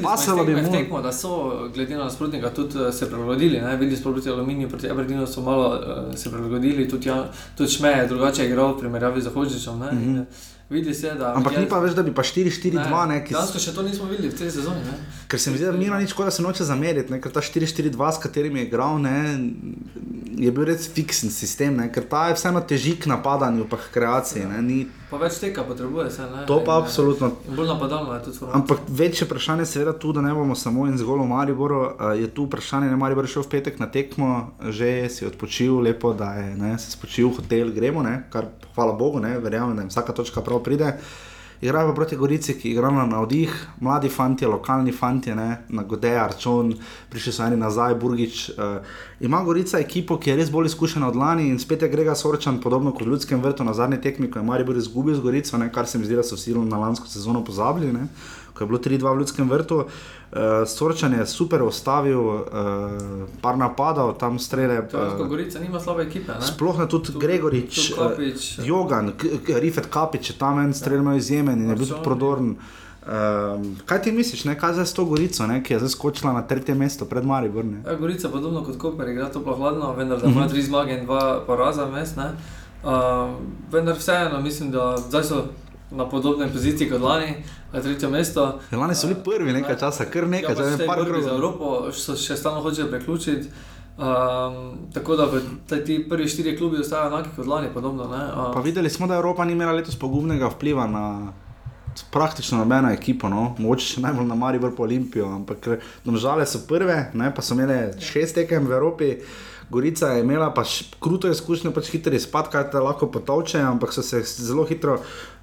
Pasalo 0.02 0.44
bi 0.44 0.54
mu. 0.56 0.72
tekmo, 0.72 1.00
da 1.00 1.12
so 1.12 1.30
glede 1.68 1.96
na 1.96 2.04
nasprotnika 2.04 2.50
tudi 2.50 2.78
eh, 2.78 2.92
se 2.92 3.06
prilagodili. 3.06 3.60
ne. 3.60 3.76
Videli 3.76 3.96
smo 3.96 4.12
proti 4.12 4.30
Aluminiju, 4.30 4.68
proti 4.68 4.90
Aberdeenu 4.90 5.26
so 5.26 5.40
malo 5.42 5.68
uh, 5.68 6.14
se 6.14 6.30
prilagodili, 6.30 6.88
tudi, 6.88 7.08
ja, 7.08 7.24
tudi 7.56 7.70
Šme 7.70 7.88
je 7.90 8.06
drugače 8.06 8.46
igral 8.46 8.74
v 8.74 8.78
primerjavi 8.78 9.22
z 9.22 9.26
Hočičem. 9.26 9.74
Mm 9.74 9.80
-hmm. 9.80 10.24
Vidi 10.70 10.94
se, 10.94 11.14
da. 11.14 11.34
Ampak 11.34 11.52
je- 11.52 11.58
ni 11.60 11.68
pa 11.68 11.78
več, 11.78 11.94
da 11.94 12.02
bi 12.02 12.14
pa 12.14 12.22
4-4-2, 12.22 13.06
ne, 13.06 13.24
ki 13.24 13.26
s- 13.26 13.30
Dejansko 13.30 13.58
še 13.58 13.74
to 13.74 13.82
nismo 13.82 14.04
videli 14.04 14.28
v 14.28 14.34
tej 14.34 14.50
sezoni. 14.50 14.76
Ne? 14.76 14.98
Ker 15.28 15.40
se 15.40 15.50
mi 15.50 15.56
zdi, 15.56 15.64
da 15.64 15.72
Mila 15.72 15.98
nič 15.98 16.10
škoda 16.10 16.30
se 16.30 16.42
noče 16.42 16.64
zameriti, 16.64 17.12
ne? 17.12 17.20
ker 17.20 17.32
ta 17.32 17.40
4-4-2, 17.40 18.12
s 18.12 18.18
katerim 18.18 18.56
je 18.56 18.62
igral, 18.64 18.98
ne, 18.98 19.38
je 20.36 20.52
bil 20.52 20.64
res 20.64 20.88
fiksen 20.88 21.30
sistem, 21.30 21.76
ne? 21.76 21.92
ker 21.92 22.02
ta 22.04 22.28
je 22.28 22.34
vseeno 22.34 22.60
teži 22.60 22.96
k 22.96 23.06
napadanju, 23.06 23.64
pa 23.64 23.76
k 23.76 23.90
kreaciji. 23.92 24.44
Ne? 24.46 24.62
Ni, 24.62 24.86
Pa 25.10 25.20
več 25.22 25.38
teka 25.38 25.62
potrebuje 25.62 26.10
se. 26.10 26.22
Ne? 26.22 26.46
to 26.46 26.58
pa 26.64 26.78
In, 26.78 26.82
eh, 26.82 26.82
absolutno. 26.82 27.30
Bolj 27.48 27.68
napadalno 27.68 28.14
je 28.14 28.22
tudi 28.24 28.38
formacija. 28.38 28.60
Ampak 28.60 28.78
večje 28.88 29.26
vprašanje 29.26 29.62
je 29.62 29.66
seveda 29.66 29.92
tu, 29.98 30.12
da 30.12 30.20
ne 30.20 30.34
bomo 30.34 30.54
samo 30.54 30.86
in 30.86 30.98
zgolj 30.98 31.22
v 31.22 31.28
Mariboru. 31.30 31.80
Uh, 31.82 32.18
je 32.18 32.26
tu 32.34 32.44
vprašanje, 32.44 32.90
da 32.90 32.96
je 32.96 33.02
Maribor 33.02 33.28
šel 33.30 33.46
v 33.46 33.52
petek 33.54 33.78
na 33.78 33.86
tekmo, 33.86 34.50
že 34.66 35.08
si 35.08 35.26
odpočil, 35.26 35.78
lepo, 35.86 36.12
da 36.12 36.32
je 36.34 36.56
ne, 36.56 36.74
se 36.78 36.90
spočil 36.90 37.30
hotel, 37.30 37.70
gremo, 37.70 38.02
ne, 38.02 38.26
kar 38.32 38.50
hvala 38.74 38.98
Bogu, 38.98 39.22
ne, 39.22 39.38
verjamem, 39.38 39.76
da 39.76 39.86
jim 39.86 39.94
vsaka 39.94 40.12
točka 40.12 40.42
prav 40.42 40.64
pride. 40.66 40.96
Igrajo 41.60 41.94
proti 41.94 42.16
Gorici, 42.16 42.54
ki 42.54 42.70
igra 42.70 42.90
na 42.90 43.06
navdih, 43.06 43.52
mladi 43.80 44.08
fanti, 44.08 44.46
lokalni 44.46 44.92
fanti, 44.92 45.34
ne, 45.34 45.62
na 45.68 45.82
Godeja, 45.82 46.24
Arčon, 46.24 46.74
prišli 47.10 47.32
so 47.32 47.44
eni 47.46 47.56
nazaj, 47.56 47.94
Burgič. 47.94 48.48
Uh, 48.50 48.84
ima 49.20 49.40
Gorica 49.44 49.80
ekipo, 49.80 50.18
ki 50.20 50.30
je 50.30 50.36
res 50.36 50.50
bolj 50.52 50.68
izkušena 50.72 51.08
od 51.08 51.16
lani 51.16 51.48
in 51.48 51.58
spet 51.58 51.82
je 51.82 51.88
Grega 51.88 52.14
Sorčan, 52.14 52.60
podobno 52.60 52.92
kot 52.92 53.06
v 53.06 53.14
Ljudskem 53.14 53.40
vrtu 53.42 53.64
na 53.64 53.72
zadnji 53.74 54.00
tekmi, 54.04 54.30
ko 54.30 54.38
je 54.38 54.44
Maribor 54.44 54.76
izgubil 54.76 55.16
z 55.16 55.24
Gorico, 55.24 55.58
ne, 55.58 55.70
kar 55.72 55.88
se 55.88 55.98
mi 55.98 56.04
zdi, 56.04 56.16
da 56.16 56.22
so 56.22 56.36
vsi 56.36 56.54
na 56.58 56.78
lansko 56.78 57.08
sezono 57.08 57.44
pozabili, 57.44 57.92
ne, 57.92 58.08
ko 58.56 58.64
je 58.64 58.68
bilo 58.68 58.78
3-2 58.80 58.96
v 59.06 59.18
Ljudskem 59.18 59.48
vrtu. 59.48 59.76
Uh, 59.76 60.38
Sorčan 60.66 61.12
je 61.12 61.26
super 61.26 61.62
ustavil, 61.62 62.18
uh, 62.18 62.40
par 63.38 63.56
napadov, 63.56 64.14
tam 64.14 64.38
strele. 64.38 64.80
Uh, 64.88 65.26
Gorica 65.26 65.58
nima 65.58 65.78
slabe 65.78 66.02
ekipe. 66.02 66.32
Ne? 66.32 66.40
Sploh 66.42 66.78
ne 66.78 66.88
tudi 66.88 67.12
Tu- 67.12 67.18
Gregorič, 67.18 67.88
tu 67.88 67.96
Kapič, 67.96 68.58
eh. 68.58 68.64
Jogan, 68.64 69.12
Rifet 69.50 69.86
Kapič, 69.88 70.30
je 70.30 70.36
tam 70.36 70.58
en 70.58 70.72
strel 70.72 70.98
imel 70.98 71.16
izjemen 71.16 71.54
in 71.56 71.68
je 71.68 71.76
bil 71.76 71.84
tudi 71.84 71.92
Absolutno. 71.92 72.04
prodorn. 72.04 72.56
Um, 73.06 73.76
kaj 73.84 74.02
ti 74.02 74.12
misliš, 74.12 74.44
ne? 74.44 74.56
kaj 74.56 74.72
zdaj 74.72 74.86
s 74.86 74.92
to 74.92 75.04
Gorico, 75.04 75.46
ne? 75.46 75.62
ki 75.62 75.72
je 75.72 75.78
zdaj 75.78 75.90
skočila 75.90 76.32
na 76.32 76.42
tretje 76.42 76.74
mesto 76.74 77.04
pred 77.04 77.24
Maribor? 77.24 77.64
ne? 77.64 77.78
Ja, 77.82 77.94
Gorica, 77.94 78.28
podobno 78.28 78.64
kot 78.64 78.76
Koper, 78.76 79.08
igra 79.08 79.28
toplo 79.28 79.54
hladno, 79.54 79.92
vendar 79.92 80.18
Mhm. 80.18 80.26
da 80.26 80.32
ima 80.32 80.48
tri 80.48 80.58
zmage 80.60 80.92
in 80.92 81.04
dva 81.04 81.20
poraza 81.40 81.84
vmes. 81.84 82.16
Uh, 82.16 83.30
vendar 83.70 83.94
vseeno 83.94 84.40
mislim, 84.40 84.70
da 84.70 84.96
zdaj 84.98 85.24
so 85.24 85.44
na 85.90 86.08
podobni 86.08 86.48
poziciji 86.52 86.90
kot 86.90 87.02
lani, 87.02 87.34
tretje 87.72 88.08
mesto. 88.08 88.60
Ja, 88.70 88.78
Lani 88.78 88.94
so 88.94 89.06
bili 89.06 89.20
prvi 89.24 89.52
nekaj 89.52 89.78
časa, 89.78 90.04
kar 90.10 90.26
nekaj, 90.28 90.54
ja, 90.54 90.64
je 90.64 90.74
v 90.74 90.78
tej 90.78 90.86
par 90.86 90.98
borbi 90.98 91.22
za 91.22 91.36
krogov. 91.36 91.36
Evropo 91.36 91.92
so 91.92 92.16
še 92.18 92.36
stalno 92.36 92.60
hočejo 92.60 92.90
priključiti. 92.90 93.48
Um, 93.96 94.90
tako 94.92 95.16
da 95.16 95.24
v 95.24 95.40
ti 95.84 96.02
prvi 96.08 96.28
štiri 96.28 96.56
klubi 96.58 96.82
ostajajo 96.82 97.08
enaki 97.08 97.30
kot 97.36 97.46
lani, 97.46 97.70
podobno. 97.74 98.08
Ne? 98.10 98.24
Uh, 98.28 98.52
Pa 98.54 98.60
videli 98.60 98.90
smo, 98.90 99.06
da 99.06 99.16
Evropa 99.16 99.44
ni 99.44 99.52
imela 99.52 99.72
letos 99.72 99.96
pogubnega 99.96 100.50
vpliva 100.52 100.86
na 100.86 101.32
praktično 102.10 102.58
nobeno 102.58 102.90
ekipo, 102.92 103.28
no? 103.28 103.54
še 103.78 104.02
najbolj 104.04 104.26
na 104.28 104.36
Maribor 104.36 104.74
po 104.76 104.84
Olimpijo, 104.84 105.30
ampak 105.38 105.78
domžale 106.04 106.44
so 106.46 106.60
prve, 106.68 107.10
ne? 107.14 107.30
pa 107.34 107.42
so 107.42 107.56
imele 107.56 107.94
šest 108.00 108.36
tekem 108.36 108.66
v 108.66 108.76
Evropi. 108.76 109.12
Gorica 109.70 110.12
je 110.14 110.22
imela 110.22 110.52
pač 110.54 110.82
kruto 111.02 111.30
izkušnjo, 111.30 111.72
pač 111.74 111.90
hiter 111.90 112.14
izpad, 112.14 112.50
kaj 112.52 112.68
te 112.70 112.82
lahko 112.82 113.08
potovče, 113.10 113.58
ampak 113.66 113.92
so 113.92 114.02
se 114.02 114.22
zelo 114.22 114.64
hitro 114.64 115.00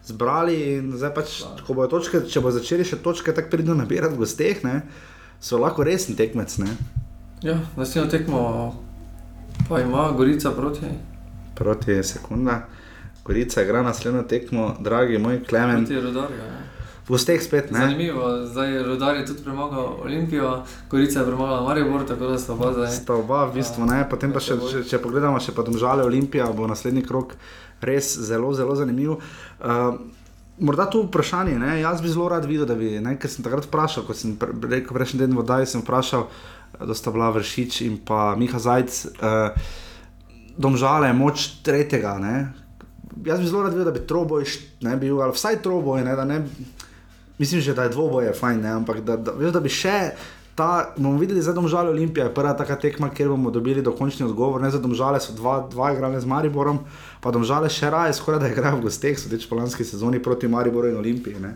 zbrali 0.08 0.56
in 0.78 0.94
zdaj 0.98 1.14
pač, 1.16 1.34
ko 1.68 1.76
bodo 1.76 1.98
točke, 1.98 2.24
če 2.28 2.44
bo 2.44 2.52
začeli 2.52 2.88
še 2.88 3.02
točke, 3.04 3.36
tako 3.36 3.52
pridno 3.52 3.76
nabirati 3.76 4.20
gosteh, 4.20 4.64
ne? 4.64 4.82
so 5.44 5.60
lahko 5.60 5.84
resni 5.84 6.16
tekmec. 6.16 6.56
Ne? 6.64 6.72
ja, 7.44 7.58
naslednjo 7.76 8.10
tekmo 8.12 8.42
pa 9.70 9.82
ima 9.84 10.12
Gorica 10.16 10.52
proti. 10.52 10.88
Proti 11.56 11.92
je 11.92 12.04
sekunda. 12.04 12.62
Gorica 13.26 13.62
igra 13.62 13.82
naslednjo 13.84 14.24
tekmo, 14.24 14.76
dragi 14.80 15.18
moj 15.18 15.44
Klemen, 15.44 15.86
Proti 15.86 16.02
Rodarju. 16.02 16.63
V 17.04 17.12
gosteh 17.12 17.42
spet. 17.44 17.72
Ne? 17.72 17.80
Zanimivo, 17.80 18.48
zdaj 18.48 18.72
je 18.72 18.84
Rudar 18.84 19.16
je 19.16 19.26
tudi 19.26 19.44
premagal 19.44 20.00
Olimpijo, 20.04 20.64
Gorica 20.90 21.20
je 21.20 21.26
premagala 21.26 21.62
Maribor, 21.68 22.06
tako 22.08 22.32
da 22.32 22.40
sta 22.40 22.54
oba 22.54 22.72
zdaj. 22.74 22.92
Sta 22.92 23.16
oba, 23.20 23.46
v 23.46 23.60
bistvu 23.60 23.86
ne. 23.86 24.04
Potem 24.10 24.32
pa 24.32 24.40
še, 24.40 24.56
če, 24.56 24.84
če 24.88 25.02
pogledamo 25.04 25.40
še 25.44 25.52
pa 25.52 25.68
domžale 25.68 26.08
Olimpija, 26.08 26.48
bo 26.56 26.68
naslednji 26.68 27.04
krok 27.04 27.36
res 27.84 28.16
zelo, 28.16 28.54
zelo 28.56 28.76
zanimiv. 28.80 29.20
Uh, 29.60 30.00
Morda 30.64 30.86
tu 30.86 31.02
vprašanje, 31.08 31.58
ne? 31.60 31.80
jaz 31.82 32.02
bi 32.02 32.12
zelo 32.14 32.28
rad 32.30 32.46
videl, 32.46 32.68
da 32.70 32.76
bi, 32.78 32.92
ne? 33.02 33.18
ker 33.18 33.32
sem 33.32 33.44
takrat 33.44 33.66
vprašal, 33.66 34.06
ko 34.06 34.14
sem 34.14 34.36
pre, 34.38 34.54
rekel 34.70 34.94
prejšnji 34.96 35.24
teden 35.24 35.34
v 35.34 35.42
Vodaji, 35.42 35.66
sem 35.68 35.82
vprašal, 35.82 36.28
da 36.78 36.94
sta 36.94 37.12
bila 37.12 37.32
Vršič 37.34 37.82
in 37.88 37.98
pa 38.06 38.36
Miha 38.38 38.62
Zajc, 38.62 39.00
uh, 39.18 39.74
domžale, 40.56 41.10
moč 41.18 41.50
tretjega. 41.66 42.16
Ne? 42.22 42.36
Jaz 43.26 43.42
bi 43.42 43.50
zelo 43.50 43.66
rad 43.66 43.74
videl, 43.74 43.90
da 43.90 43.96
bi 43.98 44.06
troboj 44.06 44.46
ne 44.86 44.94
bil, 45.02 45.18
ali 45.26 45.34
vsaj 45.34 45.58
troboj, 45.66 46.06
ne, 46.06 46.14
da 46.16 46.26
ne, 46.30 46.44
mislim, 47.38 47.62
že, 47.62 47.74
da 47.74 47.84
je 47.84 47.90
dvoboje 47.90 48.34
fajn, 48.34 48.62
ne, 48.62 48.70
ampak 48.70 49.02
da, 49.02 49.18
da, 49.18 49.32
veš, 49.38 49.54
da 49.54 49.60
bi 49.60 49.70
še 49.70 49.98
ta, 50.56 50.94
bomo 50.98 51.18
videli, 51.18 51.42
zdaj 51.42 51.56
domžale 51.58 51.90
Olimpija, 51.90 52.28
je 52.28 52.34
prva 52.34 52.54
taka 52.54 52.76
tekma, 52.76 53.10
kjer 53.10 53.30
bomo 53.30 53.52
dobili 53.52 53.82
dokončni 53.82 54.26
odgovor. 54.26 54.62
Ne 54.62 54.70
za 54.72 54.80
domžale 54.80 55.20
so 55.20 55.34
dva, 55.34 55.68
dva 55.72 55.94
igrali 55.94 56.22
z 56.22 56.30
Mariborom, 56.30 56.84
pa 57.22 57.32
domžale 57.34 57.70
še 57.74 57.90
raje, 57.90 58.14
skoraj 58.14 58.44
da 58.44 58.52
igrajo 58.54 58.78
v 58.78 58.86
gosteh, 58.86 59.18
sodeč 59.20 59.48
po 59.50 59.58
lanski 59.58 59.86
sezoni 59.86 60.22
proti 60.22 60.48
Mariboru 60.48 60.92
in 60.94 61.00
Olimpiji. 61.02 61.42
Ne. 61.42 61.56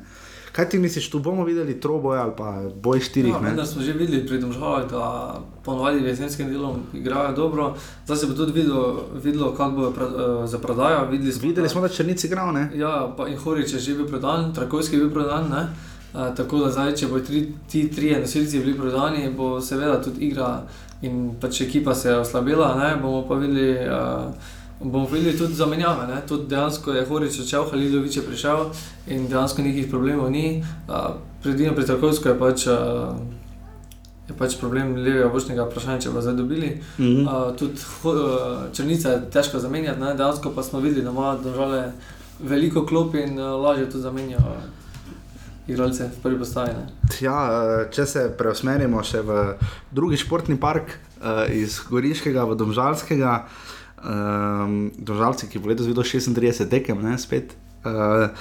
Kaj 0.52 0.70
ti 0.70 0.80
misliš, 0.80 1.10
tu 1.10 1.20
bomo 1.20 1.44
videli 1.44 1.80
troboj 1.80 2.18
ali 2.18 2.32
pa 2.38 2.62
boj 2.76 3.00
štirih? 3.00 3.34
Ja, 3.34 3.40
vendar 3.40 3.68
smo 3.68 3.82
že 3.82 3.94
videli 3.94 4.28
pri 4.28 4.40
Domžalah, 4.40 4.88
da 4.92 5.42
ponovadi 5.64 6.00
v 6.00 6.08
jesenskem 6.08 6.50
delu 6.50 6.76
igrajo 6.94 7.36
dobro. 7.36 7.76
Zdaj 8.06 8.18
se 8.18 8.28
bo 8.28 8.34
tudi 8.34 8.52
videlo, 8.52 9.06
videlo 9.24 9.52
kako 9.54 9.72
bo 9.72 9.88
uh, 9.88 10.50
za 10.50 10.58
prodajo. 10.58 11.06
Videli 11.12 11.32
smo, 11.32 11.48
Videli 11.48 11.70
smo, 11.70 11.82
da 11.82 11.90
Črnic 11.90 12.24
igral, 12.24 12.54
ne? 12.54 12.70
Ja, 12.76 13.14
pa 13.18 13.28
in 13.28 13.38
Horič 13.38 13.74
je 13.74 13.80
že 13.80 13.96
bil 13.96 14.08
prodan, 14.08 14.54
Trakovski 14.54 14.96
je 14.96 15.00
bil 15.00 15.12
prodan. 15.12 15.50
Ne? 15.50 15.68
Uh, 16.14 16.36
tako 16.36 16.60
da 16.60 16.72
zdaj, 16.72 16.96
če 16.96 17.08
bo 17.08 17.20
tri, 17.20 17.54
ti 17.70 17.92
trije 17.92 18.20
nosilci 18.20 18.60
bili 18.60 18.78
prodani, 18.78 19.30
bo 19.38 19.62
seveda 19.62 20.02
tudi 20.02 20.26
igra 20.26 20.64
in 21.02 21.36
pač 21.42 21.62
ekipa 21.62 21.96
se 21.96 22.10
je 22.10 22.20
oslabila, 22.20 22.76
ne? 22.76 22.96
bomo 23.02 23.28
pa 23.28 23.36
videli. 23.36 23.74
Uh, 23.86 24.56
Bomo 24.80 25.08
videli 25.10 25.38
tudi 25.38 25.54
zamenjave, 25.54 26.08
ne? 26.08 26.22
tudi 26.28 26.48
dejansko 26.48 26.94
je 26.94 27.06
Horič 27.06 27.40
odšel, 27.40 27.66
Halilovič 27.72 28.18
je 28.18 28.24
prišel 28.26 28.70
in 29.08 29.26
dejansko 29.28 29.66
nekih 29.66 29.90
problemov 29.90 30.30
ni. 30.32 30.64
Uh, 30.88 31.18
Predino 31.44 31.74
pri 31.74 31.86
Trakovsku 31.86 32.30
je 32.30 32.38
pač, 32.40 32.68
uh, 32.68 33.18
je 34.30 34.38
pač 34.38 34.58
problem 34.62 34.96
levega 34.96 35.32
bočnega 35.34 35.66
vprašanja, 35.66 36.06
če 36.06 36.14
bo 36.14 36.22
zdaj 36.22 36.38
dobili. 36.38 36.72
Mhm. 37.00 37.26
Uh, 37.26 37.52
tudi 37.58 37.82
uh, 38.06 38.70
črnica 38.74 39.16
je 39.16 39.24
težko 39.34 39.60
zamenjati, 39.60 40.00
ne? 40.00 40.14
dejansko 40.14 40.54
pa 40.56 40.64
smo 40.64 40.80
videli, 40.80 41.06
da 41.06 41.14
ima 41.16 41.36
države 41.44 41.92
veliko 42.40 42.86
klop 42.86 43.16
in 43.16 43.40
uh, 43.40 43.58
lažje 43.62 43.90
tudi 43.90 44.04
zamenjajo 44.04 44.58
igralce 45.68 46.10
v 46.20 46.22
prvi 46.24 46.40
postaji. 46.40 46.74
ne. 46.74 46.86
Ja, 47.22 47.38
če 47.92 48.06
se 48.06 48.26
preusmerimo 48.38 49.04
še 49.04 49.22
v 49.22 49.42
drugi 49.92 50.18
športni 50.18 50.58
park, 50.60 50.96
eh, 51.22 51.64
iz 51.64 51.80
Goriškega 51.90 52.46
v 52.48 52.56
Domžalskega, 52.56 53.48
um, 54.08 54.92
Domžalci, 54.98 55.50
ki 55.52 55.60
bo 55.60 55.70
letos 55.70 55.88
videl 55.88 56.04
36 56.04 56.70
tekem, 56.72 57.04
ne 57.04 57.18
spet. 57.20 57.56
Uh, 57.86 58.32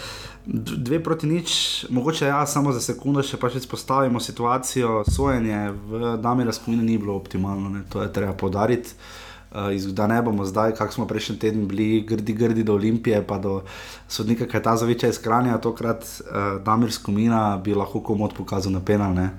dve 0.46 1.02
proti 1.02 1.26
nič, 1.26 1.50
mogoče 1.90 2.26
ja, 2.26 2.46
samo 2.46 2.72
za 2.72 2.81
sekundo 2.81 3.22
še 3.22 3.38
pač 3.40 3.59
izpostavimo 3.61 4.22
situacijo. 4.22 5.02
Sojenje 5.11 5.70
v 5.90 6.16
Dami 6.22 6.46
razkomine 6.46 6.87
ni 6.87 6.98
bilo 6.98 7.16
optimalno, 7.18 7.70
ne, 7.70 7.85
to 7.90 8.02
je 8.02 8.12
treba 8.12 8.33
podariti. 8.33 8.94
Uh, 8.94 9.92
da 9.94 10.07
ne 10.07 10.20
bomo 10.22 10.44
zdaj, 10.44 10.74
kako 10.76 10.92
smo 10.92 11.07
prejšnji 11.07 11.38
teden 11.38 11.68
bili, 11.68 12.02
grdi, 12.07 12.35
grdi 12.35 12.64
do 12.66 12.74
Olimpije, 12.74 13.22
pa 13.26 13.38
do 13.38 13.62
sodnika 14.09 14.46
Katazoviča 14.46 15.09
iz 15.09 15.18
Kranja, 15.22 15.59
tokrat 15.59 16.05
uh, 16.05 16.62
Damir 16.62 16.92
Skomina 16.92 17.57
bi 17.64 17.74
lahko 17.74 18.00
komod 18.00 18.35
pokazal 18.37 18.72
na 18.72 18.85
penal. 18.85 19.14
ne. 19.14 19.31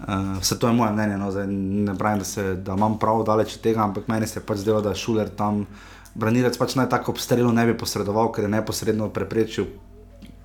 Uh, 0.00 0.40
vse 0.40 0.58
to 0.58 0.66
je 0.66 0.72
moje 0.72 0.92
mnenje, 0.92 1.16
no, 1.18 1.30
zdaj 1.30 1.46
ne 1.46 1.94
pravim, 1.98 2.18
da, 2.18 2.24
se, 2.24 2.54
da 2.54 2.72
imam 2.72 2.98
prav 2.98 3.20
daleč 3.24 3.56
od 3.56 3.60
tega, 3.60 3.82
ampak 3.84 4.08
meni 4.08 4.26
se 4.26 4.38
je 4.40 4.44
pač 4.46 4.62
zdelo, 4.62 4.80
da 4.80 4.94
je 4.94 5.00
šuler 5.02 5.28
tam, 5.36 5.66
branilec 6.14 6.56
pač 6.58 6.74
naj 6.74 6.88
tako 6.88 7.12
ob 7.12 7.20
strelu 7.20 7.52
ne 7.52 7.66
bi 7.68 7.76
posredoval, 7.76 8.30
ker 8.32 8.46
je 8.46 8.52
neposredno 8.54 9.10
preprečil 9.12 9.68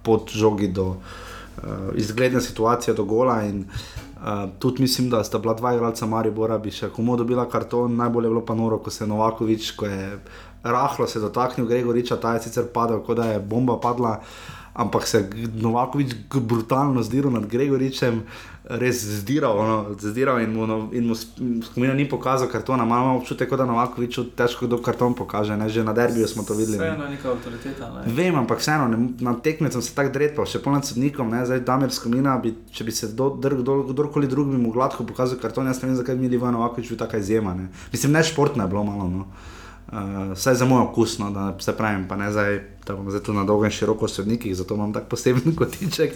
pot 0.04 0.30
žogi 0.30 0.68
do 0.68 0.90
uh, 0.96 1.94
izgledne 1.96 2.42
situacije, 2.42 2.94
do 2.94 3.06
gola. 3.08 3.38
In, 3.48 3.64
uh, 4.20 4.50
tudi 4.60 4.84
mislim, 4.84 5.08
da 5.10 5.24
sta 5.24 5.40
bila 5.40 5.56
dva 5.56 5.74
igralca 5.74 6.06
Maribora, 6.06 6.60
bi 6.60 6.76
še 6.76 6.92
komu 6.92 7.16
dobila 7.18 7.48
karton, 7.50 7.96
najbolje 7.96 8.28
je 8.28 8.36
bilo 8.36 8.44
pa 8.46 8.58
noro, 8.60 8.82
ko 8.84 8.92
se 8.92 9.06
je 9.06 9.08
Novakovič, 9.08 9.72
ko 9.80 9.88
je 9.88 10.20
rahlo 10.66 11.08
se 11.08 11.20
dotaknil 11.20 11.68
Gregoriča, 11.68 12.18
ta 12.18 12.36
je 12.36 12.50
sicer 12.50 12.68
padel, 12.74 13.00
kot 13.06 13.18
da 13.18 13.32
je 13.32 13.40
bomba 13.40 13.80
padla. 13.80 14.20
ampak 14.76 15.08
se 15.08 15.18
je 15.18 15.48
Novakovič 15.56 16.16
brutalno 16.36 17.04
zdiral 17.04 17.32
nad 17.32 17.46
Gregoričem, 17.48 18.24
res 18.70 19.06
zdiral, 19.06 19.58
ono, 19.58 19.96
zdiral 20.00 20.42
in 20.42 20.54
mu, 20.54 20.66
no- 20.68 20.90
in 20.92 21.08
mu 21.08 21.16
skupina 21.62 21.94
ni 21.94 22.10
pokazal 22.10 22.48
kartona. 22.48 22.84
Imamo 22.84 23.18
občutek, 23.18 23.50
da 23.50 23.66
Novakoviču 23.66 24.24
težko 24.36 24.66
kdo 24.66 24.82
karton 24.82 25.14
pokaže, 25.14 25.58
ne? 25.58 25.70
že 25.70 25.84
na 25.84 25.94
derbiju 25.94 26.28
smo 26.28 26.44
to 26.44 26.54
videli. 26.54 26.78
Vseeno 26.78 27.04
je 27.04 27.10
neka 27.10 27.30
avtoriteta. 27.30 27.94
Ne? 27.94 28.14
Vem, 28.14 28.36
ampak 28.36 28.60
vseeno, 28.60 28.88
ne, 28.88 29.10
na 29.20 29.34
tekmecem 29.34 29.82
se 29.82 29.96
tako 29.96 30.14
drepal, 30.14 30.46
še 30.46 30.60
polno 30.60 30.82
sodnikom, 30.82 31.30
ne, 31.30 31.46
zdaj 31.46 31.62
Damir 31.62 31.94
Skomina, 31.94 32.38
bi, 32.42 32.56
če 32.72 32.84
bi 32.84 32.92
se 32.92 33.12
do, 33.14 33.30
dr, 33.38 33.62
do, 33.62 33.84
kdorkoli 33.92 34.28
drug 34.28 34.50
bi 34.50 34.58
mu 34.58 34.74
gladko 34.74 35.06
pokazal 35.06 35.38
karton, 35.38 35.68
jaz 35.70 35.84
ne 35.84 35.90
vem, 35.90 36.00
zakaj 36.02 36.18
mi 36.18 36.32
Ivan 36.34 36.58
Novakovič 36.58 36.90
bil 36.90 36.98
taka 36.98 37.22
izjema. 37.22 37.54
Ne. 37.54 37.70
Mislim, 37.94 38.12
ne 38.18 38.24
športno 38.24 38.64
je 38.64 38.70
bilo 38.74 38.84
malo, 38.84 39.10
no. 39.10 39.28
Uh, 39.86 40.34
vsaj 40.34 40.56
za 40.56 40.66
moj 40.66 40.82
okus, 40.82 41.20
no, 41.20 41.30
da 41.32 41.56
se 41.60 41.78
pravim, 41.78 42.08
pa 42.08 42.16
ne 42.16 42.32
zdaj, 42.32 42.60
da 42.88 42.96
bom 42.96 43.10
zdaj 43.10 43.22
tu 43.24 43.34
na 43.34 43.44
dolgo 43.46 43.66
in 43.66 43.72
široko 43.72 44.08
sodnikih, 44.08 44.56
zato 44.56 44.74
imam 44.76 44.94
tak 44.94 45.06
poseben 45.10 45.56
kotiček. 45.60 46.14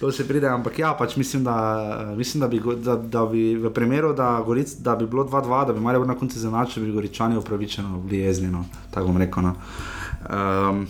To 0.00 0.10
že 0.10 0.28
pride. 0.28 0.48
Ampak 0.48 0.78
ja, 0.78 0.92
pač 0.98 1.16
mislim, 1.16 1.44
da, 1.44 2.14
mislim, 2.16 2.40
da, 2.40 2.48
bi, 2.48 2.60
da, 2.84 2.96
da 2.96 3.26
bi 3.26 3.56
v 3.56 3.72
primeru, 3.72 4.12
da, 4.12 4.42
Goric, 4.46 4.74
da 4.84 4.96
bi 4.96 5.06
bilo 5.06 5.24
2-2, 5.24 5.66
da 5.66 5.72
bi 5.72 5.80
Marijo 5.80 6.04
na 6.04 6.18
koncu 6.18 6.38
zanačili, 6.38 6.86
bi 6.86 6.92
Goričani 6.92 7.36
upravičeno 7.36 7.98
bili 7.98 8.22
jezni, 8.22 8.50
no, 8.50 8.64
tako 8.90 9.06
bom 9.06 9.16
rekel. 9.16 9.42
No. 9.42 9.54
Um, 10.28 10.86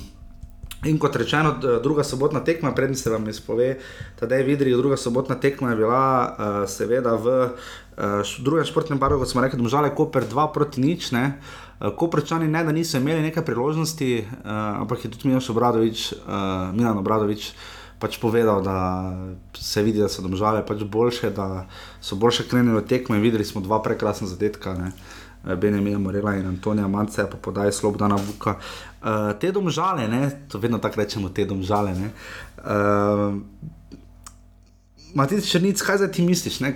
In 0.82 0.98
kot 0.98 1.14
rečeno, 1.16 1.52
druga 1.82 2.02
sobotna 2.02 2.40
tekma, 2.42 2.72
prednji 2.74 2.96
se 2.96 3.10
vam 3.10 3.28
izpove, 3.28 3.76
da 4.20 4.34
je 4.34 4.42
vidri, 4.42 4.72
druga 4.74 4.96
sobotna 4.96 5.34
tekma 5.34 5.70
je 5.70 5.76
bila 5.76 6.06
uh, 6.26 6.70
seveda 6.70 7.14
v 7.14 7.26
uh, 7.44 8.32
drugem 8.42 8.66
športnem 8.66 8.98
baru, 8.98 9.20
kot 9.20 9.30
smo 9.30 9.44
rekli, 9.44 9.60
domžale 9.62 9.92
Koper 9.94 10.26
2 10.26 10.48
proti 10.54 10.82
nič. 10.82 11.12
Ne. 11.14 11.38
Uh, 11.82 11.90
Koprčani 11.96 12.48
ne, 12.48 12.64
da 12.64 12.72
niso 12.72 12.96
imeli 12.98 13.22
nekaj 13.22 13.44
priložnosti, 13.44 14.24
uh, 14.30 14.50
ampak 14.80 15.04
je 15.04 15.10
tudi 15.10 15.28
Miloš 15.28 15.50
Obradovič, 15.50 16.12
uh, 16.12 16.70
Milan 16.76 16.98
Obradovič 16.98 17.52
pač 18.02 18.18
povedal, 18.18 18.62
da 18.62 19.14
se 19.54 19.82
vidi, 19.82 20.02
da 20.02 20.08
so 20.10 20.22
domžale 20.22 20.64
pač 20.66 20.82
boljše, 20.82 21.30
da 21.30 21.66
so 22.02 22.18
boljše 22.18 22.48
tekmo 22.88 23.14
in 23.14 23.22
videli 23.22 23.44
smo 23.44 23.62
dva 23.62 23.78
prekrasna 23.82 24.26
zadetka. 24.26 24.74
Ne. 24.74 24.92
Benjamina 25.42 25.98
Morela 25.98 26.36
in 26.38 26.46
Antonija 26.46 26.88
Manca, 26.88 27.26
pa 27.26 27.36
podaj 27.36 27.72
Slobodana 27.72 28.14
Vuka. 28.14 28.56
Uh, 29.02 29.32
te 29.40 29.50
domžale, 29.52 30.06
ne, 30.08 30.30
to 30.48 30.58
vedno 30.58 30.78
tako 30.78 31.02
rečemo, 31.02 31.30
te 31.30 31.46
domžale. 31.46 31.94
ne, 31.94 32.10
Uh, 32.62 33.34
Matic 35.14 35.44
Črnic, 35.44 35.82
kaj 35.82 35.98
zdaj 35.98 36.12
ti 36.14 36.22
misliš, 36.22 36.60
ne, 36.62 36.70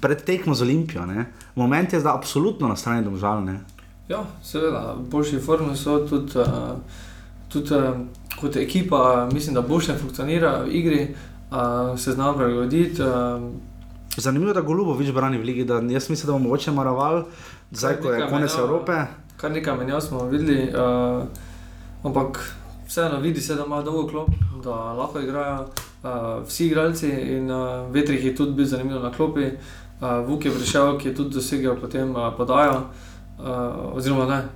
pred 0.00 0.22
tekmo 0.24 0.54
z 0.54 0.62
Olimpijo? 0.62 1.02
Ne, 1.06 1.26
moment 1.54 1.92
je 1.92 2.00
zdaj 2.00 2.14
absolutno 2.14 2.68
na 2.70 2.76
strani 2.76 3.02
domžal. 3.04 3.42
Ja, 4.10 4.24
seveda, 4.42 4.96
boljši 5.10 5.38
formi 5.38 5.76
so 5.76 6.00
tudi, 6.06 6.38
uh, 6.38 6.46
tudi 7.48 7.74
uh, 7.74 8.00
kot 8.40 8.56
ekipa, 8.56 9.28
mislim, 9.32 9.54
da 9.54 9.62
boljše 9.62 9.94
funkcionira 9.94 10.64
v 10.64 10.72
igri, 10.74 11.14
uh, 11.50 11.98
se 11.98 12.12
zna 12.12 12.32
prilagoditi. 12.34 13.02
Zanimivo 14.16 14.50
je, 14.50 14.54
da 14.54 14.60
Golubovič 14.60 15.12
brani 15.14 15.38
v 15.38 15.44
ligi, 15.46 15.64
da 15.64 15.74
jaz 15.74 16.10
mislim, 16.10 16.26
da 16.26 16.32
bomo 16.32 16.44
mogoče 16.44 16.72
Maraval, 16.72 17.22
zdaj 17.70 18.00
ko 18.00 18.10
je 18.12 18.26
konec 18.30 18.50
menjava. 18.50 18.64
Evrope. 18.64 19.04
kar 19.36 19.52
nekaj 19.52 19.76
menjav 19.76 20.00
smo 20.00 20.24
videli, 20.24 20.72
uh, 20.74 21.22
ampak 22.02 22.40
vseeno 22.88 23.20
vidi 23.20 23.40
se, 23.40 23.54
da 23.54 23.64
ima 23.64 23.82
dolgo 23.82 24.08
klop, 24.08 24.28
da 24.64 24.70
lahko 24.70 25.20
igrajo 25.20 25.60
uh, 25.62 26.48
vsi 26.48 26.66
igralci 26.66 27.10
in 27.10 27.50
uh, 27.50 27.92
Vetrih 27.94 28.24
je 28.24 28.34
tudi 28.36 28.52
bil 28.52 28.66
zanimiv 28.66 29.02
na 29.02 29.12
klopi. 29.12 29.52
Uh, 30.00 30.26
Vuk 30.26 30.44
je 30.44 30.50
prišel, 30.50 30.98
ki 30.98 31.08
je 31.08 31.14
tudi 31.14 31.34
dosegel 31.34 31.76
potem 31.76 32.10
uh, 32.10 32.32
podajo, 32.36 32.72
uh, 32.72 33.09
oziroma 33.92 34.26
ne. 34.26 34.48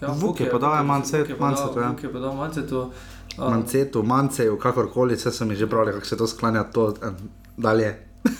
Mance- 0.00 0.20
Vuk 0.20 0.40
je 0.40 0.50
podal- 0.50 0.84
Mancetu, 0.84 1.80
ja. 1.80 1.88
Vuk 1.90 2.02
je 2.02 2.12
podal 2.12 2.34
Mancetu. 2.34 2.90
Uh, 3.38 3.50
Mancetu, 3.50 4.02
Manceju, 4.02 4.58
kakorkoli, 4.58 5.14
vse 5.14 5.32
so 5.32 5.44
mi 5.44 5.56
že 5.56 5.66
pravili, 5.66 5.92
kako 5.92 6.06
se 6.06 6.16
to 6.16 6.26
sklanja 6.26 6.64
to 6.64 6.94
eh, 7.02 7.10
dalje. 7.56 7.98
Uh, 8.24 8.30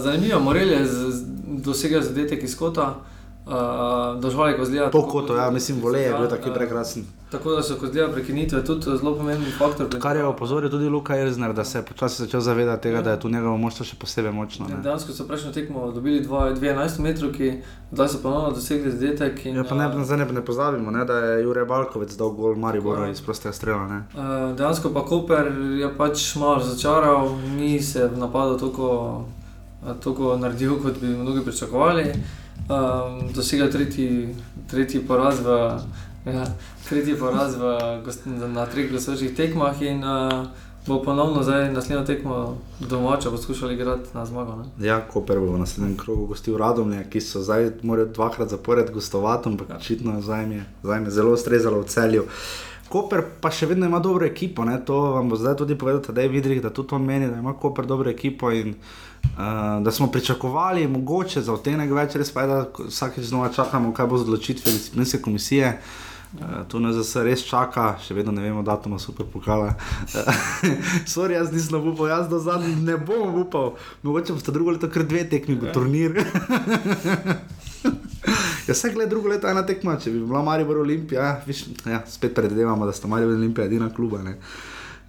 zanimivo, 0.04 0.40
Morel 0.40 0.68
je 0.70 0.86
dosegel 1.46 2.02
zadetek 2.02 2.42
iz 2.42 2.56
kota, 2.56 2.82
uh, 2.88 2.94
doživljaj 4.20 4.56
kozlija. 4.56 4.90
Po 4.90 5.02
kotu, 5.02 5.34
ja, 5.34 5.50
mislim, 5.50 5.80
volej 5.82 6.02
je 6.02 6.14
bil 6.18 6.28
taki 6.28 6.50
prekrasen. 6.54 7.04
Tako 7.30 7.50
da 7.50 7.62
so 7.62 7.76
kozlija 7.80 8.08
prekinitve 8.08 8.64
tudi 8.64 8.82
zelo 8.98 9.14
pomemben 9.16 9.52
faktor. 9.58 9.86
Kar 10.00 10.16
je 10.16 10.24
opozoril 10.24 10.70
tudi 10.70 10.88
Luka 10.88 11.16
Erzner, 11.18 11.52
da 11.52 11.64
se 11.64 11.78
je 11.78 11.82
počasi 11.82 12.22
začel 12.22 12.40
zavedati 12.40 12.82
tega, 12.82 13.02
da 13.02 13.10
je 13.10 13.20
tu 13.20 13.28
njegovo 13.28 13.56
moštvo 13.56 13.86
še 13.86 13.96
posebej 13.96 14.32
močno. 14.32 14.66
Ne. 14.68 14.80
Dejansko 14.82 15.12
so 15.12 15.26
prejšnjo 15.28 15.52
tekmo 15.52 15.92
dobili 15.92 16.24
2-11 16.26 16.98
metrov, 17.00 17.30
zdaj 17.92 18.08
so 18.08 18.18
ponovno 18.22 18.50
dosegli 18.50 18.90
zadetek. 18.90 19.46
In, 19.46 19.56
Ja, 19.56 19.64
pa 19.64 19.78
ne, 19.78 19.86
uh, 19.86 20.02
zdaj 20.04 20.18
ne, 20.18 20.26
ne 20.32 20.44
pozabimo, 20.44 20.90
ne, 20.90 21.04
da 21.04 21.18
je 21.18 21.42
Jurek 21.44 21.68
Balkovec 21.68 22.16
dal 22.16 22.34
gol 22.34 22.58
Maribora 22.58 23.08
iz 23.10 23.22
prostega 23.22 23.54
strela. 23.54 23.86
Ne. 23.88 24.02
Uh, 24.14 24.56
dejansko 24.58 24.90
pa 24.94 25.04
Koper 25.06 25.52
je 25.78 25.94
pač 25.96 26.34
malo 26.36 26.58
razočaral, 26.58 27.30
ni 27.56 27.80
se 27.82 28.08
v 28.08 28.18
napadu 28.18 28.58
toliko, 28.58 29.24
eh, 29.86 29.94
toliko 30.02 30.36
naredil, 30.36 30.76
kot 30.82 30.98
bi 31.00 31.14
mnogi 31.14 31.44
pričakovali. 31.44 32.12
Um, 32.70 33.32
dosegel 33.34 33.70
tretji, 33.70 34.34
tretji 34.70 35.00
poraz 35.06 35.40
v. 35.42 35.58
Ja, 36.26 36.44
tretji 36.88 37.16
poraz 37.18 37.56
v, 37.56 37.74
na 38.54 38.66
treh 38.66 38.90
gostujočih 38.92 39.32
tekmah 39.34 39.82
in 39.82 40.04
uh, 40.04 40.46
bo 40.86 41.02
ponovno 41.02 41.42
zdaj 41.42 41.72
naslednjo 41.72 42.04
tekmo 42.06 42.58
domača 42.80 43.30
poskušali 43.30 43.74
igrati 43.74 44.08
na 44.14 44.26
zmago. 44.26 44.56
Ne? 44.56 44.86
Ja, 44.86 45.00
Koper 45.00 45.40
bo 45.40 45.52
v 45.52 45.58
naslednjem 45.58 45.96
krogu 45.96 46.26
gostil 46.26 46.56
Radomlje, 46.56 47.04
ki 47.10 47.20
so 47.20 47.42
zdaj 47.42 47.70
morali 47.82 48.12
dvakrat 48.14 48.48
zapored 48.48 48.90
gostovati, 48.90 49.48
ampak 49.48 49.68
Ja. 49.68 49.76
očitno 49.76 50.20
zdaj 50.20 50.42
jim 50.42 50.52
je, 50.52 50.64
zdaj 50.82 51.02
je 51.04 51.10
zelo 51.10 51.32
ustrezalo 51.32 51.80
v 51.80 51.84
celju. 51.84 52.24
Koper 52.90 53.22
pa 53.40 53.52
še 53.54 53.68
vedno 53.70 53.86
ima 53.86 54.00
dobro 54.02 54.26
ekipo, 54.26 54.64
ne? 54.66 54.74
to 54.84 54.98
vam 55.14 55.28
bo 55.30 55.38
zdaj 55.38 55.56
tudi 55.62 55.78
povedal, 55.78 56.02
da 56.14 56.24
je 56.24 56.32
videl, 56.32 56.58
da 56.62 56.72
tudi 56.74 56.96
on 56.96 57.06
meni, 57.06 57.30
da 57.30 57.38
ima 57.38 57.54
Koper 57.54 57.86
dobro 57.86 58.10
ekipo 58.10 58.50
in 58.50 58.74
uh, 58.74 59.78
da 59.84 59.92
smo 59.94 60.10
pričakovali, 60.10 60.88
mogoče 60.90 61.42
za 61.46 61.54
otenek 61.54 61.92
več, 61.94 62.18
res 62.18 62.34
pa 62.34 62.42
je, 62.42 62.48
da 62.50 62.86
vsakeč 62.88 63.30
znova 63.30 63.52
čakamo, 63.54 63.94
kaj 63.94 64.10
bo 64.10 64.18
z 64.18 64.26
odločitvijo 64.26 64.74
disciplinske 64.74 65.22
komisije. 65.22 65.76
Uh, 66.30 66.66
tu 66.70 66.78
nas 66.82 66.94
zase 66.94 67.24
res 67.26 67.46
čaka, 67.46 67.96
še 68.02 68.14
vedno 68.14 68.34
ne 68.34 68.42
vemo, 68.42 68.66
datuma 68.66 68.98
super 69.02 69.26
pokala. 69.26 69.72
Sorry, 71.14 71.38
jaz 71.38 71.50
nisem 71.54 71.78
upal, 71.94 72.10
jaz 72.10 72.28
do 72.30 72.38
zadnjih 72.42 72.78
ne 72.86 72.98
bom 72.98 73.38
upal. 73.42 73.74
Mogoče 74.02 74.34
boste 74.34 74.54
drugo 74.54 74.74
leto 74.74 74.90
kar 74.90 75.06
dve 75.06 75.24
tekmi, 75.30 75.58
bo 75.58 75.70
turnir. 75.74 76.22
Ja, 78.68 78.74
vse 78.74 78.92
gled 78.94 79.08
drugo 79.10 79.28
leto 79.28 79.48
ena 79.50 79.64
tekma, 79.66 79.96
če 79.98 80.12
bi 80.14 80.20
bila 80.22 80.42
Maribor 80.46 80.78
Olimpija, 80.82 81.40
viš, 81.46 81.64
ja, 81.88 82.02
spet 82.06 82.34
predvidevamo, 82.36 82.86
da 82.86 82.92
sta 82.94 83.08
Maribor 83.10 83.34
Olimpija 83.34 83.66
edina 83.66 83.88
kluba. 83.94 84.20
Ne. 84.22 84.36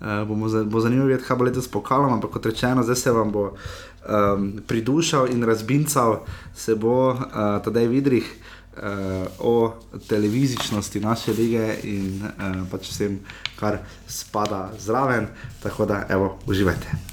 Uh, 0.01 0.23
bomo 0.27 0.47
bo 0.65 0.79
zanimivo 0.81 1.09
videti, 1.11 1.27
kaj 1.27 1.37
bo 1.37 1.45
letos 1.45 1.67
pokalom, 1.69 2.15
ampak 2.15 2.31
kot 2.33 2.47
rečeno, 2.49 2.81
zdaj 2.83 2.97
se 2.97 3.13
vam 3.13 3.31
bo 3.31 3.43
um, 3.51 4.47
pridušal 4.67 5.29
in 5.29 5.45
razbincal, 5.45 6.23
se 6.57 6.75
bo 6.75 7.11
uh, 7.11 7.21
tedaj 7.61 7.87
vidrih 7.91 8.33
uh, 8.33 9.29
o 9.39 9.73
televizičnosti 10.07 10.99
naše 10.99 11.37
lige 11.37 11.75
in 11.83 12.23
uh, 12.23 12.63
pač 12.71 12.89
vsem, 12.89 13.19
kar 13.59 13.83
spada 14.07 14.71
zraven. 14.79 15.29
Tako 15.61 15.85
da, 15.85 16.05
evo, 16.09 16.37
uživajte. 16.47 17.10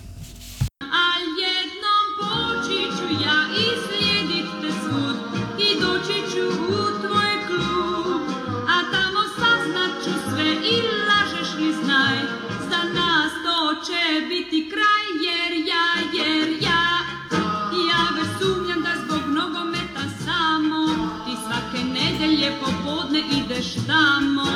Ideš 23.58 23.74
tamo 23.86 24.46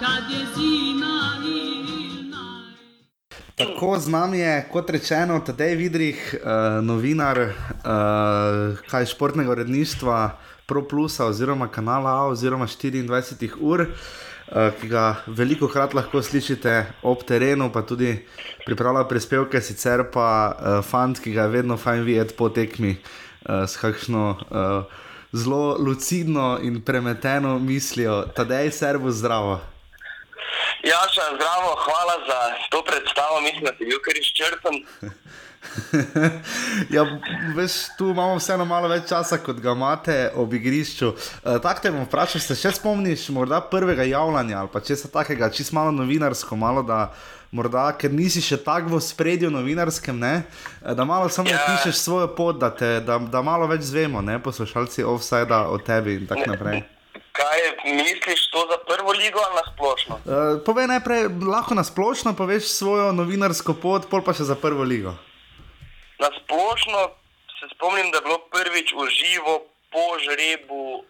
Kad 0.00 0.30
je 0.30 0.46
zima 0.56 1.20
ili 1.44 2.30
maj 2.30 2.76
Tako 3.56 3.98
z 3.98 4.08
nami 4.08 4.38
je, 4.38 4.68
kot 4.72 4.90
rečeno, 4.90 5.40
Tadej 5.40 5.74
Vidrih, 5.74 6.34
uh, 6.34 6.84
novinar 6.84 7.38
uh, 7.38 7.52
kaj 8.88 9.06
športnega 9.06 9.50
uredništva 9.50 10.38
ProPlusa 10.66 11.26
oziroma 11.26 11.68
kanala 11.68 12.10
A 12.10 12.26
oziroma 12.26 12.66
24 12.66 13.50
ur, 13.60 13.80
uh, 13.80 13.88
ki 14.80 14.88
ga 14.88 15.16
veliko 15.26 15.68
krat 15.68 15.94
lahko 15.94 16.22
slišite 16.22 16.86
ob 17.02 17.24
terenu, 17.24 17.72
pa 17.72 17.82
tudi 17.82 18.26
pripravlja 18.66 19.04
prispevke, 19.04 19.60
sicer 19.60 20.04
pa 20.12 20.28
uh, 20.52 20.84
fant, 20.84 21.20
ki 21.20 21.32
ga 21.32 21.42
je 21.42 21.48
vedno 21.48 21.76
fajn 21.76 22.04
videti 22.04 22.34
po 22.36 22.48
tekmi 22.48 22.96
uh, 22.96 23.64
s 23.68 23.76
kakšno 23.76 24.30
uh, 24.50 25.05
zelo 25.36 25.76
lucidno 25.78 26.58
in 26.62 26.80
premeteno 26.84 27.58
mislijo. 27.58 28.24
Tadej, 28.36 28.70
servo 28.70 29.10
zdravo. 29.10 29.60
Jaša, 30.82 31.26
zdravo, 31.36 31.70
hvala 31.84 32.16
za 32.28 32.40
to 32.70 32.82
predstavo, 32.84 33.40
mislim, 33.40 33.64
da 33.64 33.72
si 33.78 33.84
bil 33.84 33.98
kar 34.04 34.14
izčrpen. 34.16 34.74
ja, 36.96 37.02
veš, 37.56 37.72
tu 37.98 38.10
imamo 38.10 38.36
vseeno 38.36 38.64
malo 38.64 38.88
več 38.88 39.08
časa, 39.08 39.38
kot 39.42 39.60
ga 39.60 39.74
imate 39.74 40.16
ob 40.34 40.54
igrišču. 40.54 41.08
Uh, 41.08 41.58
Tako 41.62 41.82
te 41.82 41.92
bom 41.92 42.06
vprašal, 42.06 42.40
se 42.40 42.56
še 42.58 42.76
spomniš 42.78 43.28
morda 43.34 43.60
prvega 43.70 44.06
javljanja 44.06 44.60
ali 44.60 44.72
pa 44.72 44.80
česa 44.80 45.10
takega, 45.12 45.50
čist 45.50 45.74
malo 45.76 45.90
novinarsko, 45.90 46.56
malo 46.56 46.86
da. 46.86 47.08
Morda, 47.50 47.92
ker 47.98 48.10
nisi 48.12 48.42
še 48.42 48.58
tako 48.64 48.96
v 48.96 49.00
spredju 49.00 49.50
novinarskem, 49.50 50.18
ne? 50.18 50.42
da 50.82 51.04
malo 51.04 51.28
samo 51.28 51.50
Ja. 51.50 51.62
pišeš 51.66 51.96
svojo 51.96 52.28
pot, 52.34 52.58
da, 52.58 52.70
te, 52.74 53.00
da, 53.00 53.18
da 53.18 53.42
malo 53.42 53.66
več 53.66 53.86
zvemo, 53.86 54.20
ne? 54.22 54.38
poslušalci 54.42 55.04
offsajda 55.04 55.68
o 55.70 55.78
tebi 55.78 56.14
in 56.14 56.26
tako 56.26 56.50
naprej. 56.50 56.82
Kaj 57.36 57.60
misliš 57.84 58.50
to 58.50 58.66
za 58.70 58.78
prvo 58.88 59.12
ligo 59.12 59.38
ali 59.38 59.54
na 59.54 59.64
splošno? 59.72 60.14
Uh, 60.24 60.58
povej 60.64 60.86
najprej, 60.88 61.28
lahko 61.44 61.74
na 61.76 61.84
splošno 61.84 62.32
poveš 62.34 62.72
svojo 62.72 63.12
novinarsko 63.12 63.76
pot, 63.76 64.08
pol 64.10 64.24
pa 64.24 64.32
še 64.34 64.48
za 64.48 64.56
prvo 64.56 64.82
ligo. 64.82 65.12
Na 66.18 66.32
splošno 66.32 67.12
se 67.60 67.68
spomnim, 67.76 68.10
da 68.10 68.18
je 68.18 68.26
bilo 68.26 68.38
prvič 68.52 68.92
v 68.96 69.04
živo 69.12 69.54
po 69.92 70.16
žrebu 70.18 71.04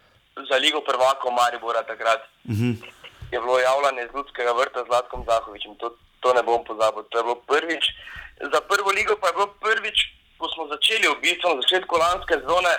za 0.50 0.56
ligo 0.58 0.82
prvako 0.82 1.30
Maribora 1.30 1.82
takrat. 1.82 2.26
Uh 2.44 2.54
-huh. 2.54 2.74
Je 3.32 3.38
bilo 3.40 3.58
javljanje 3.58 4.08
z 4.10 4.14
ljudskega 4.16 4.52
vrta 4.52 4.84
z 4.84 4.88
Latkom 4.88 5.24
Zahovičem, 5.28 5.74
to, 5.78 5.94
to 6.26 6.34
ne 6.34 6.42
bom 6.42 6.64
pozabil. 6.64 7.02
To 7.10 7.18
je 7.18 7.24
bilo 7.24 7.38
prvič. 7.46 7.84
Za 8.52 8.60
prvo 8.60 8.90
ligo 8.90 9.14
pa 9.20 9.30
je 9.30 9.36
bilo 9.38 9.46
prvič, 9.62 9.98
ko 10.38 10.50
smo 10.50 10.66
začeli 10.74 11.06
v 11.06 11.22
bistvu 11.22 11.54
na 11.54 11.62
začetku 11.62 11.94
lanske 11.94 12.34
sezone 12.42 12.74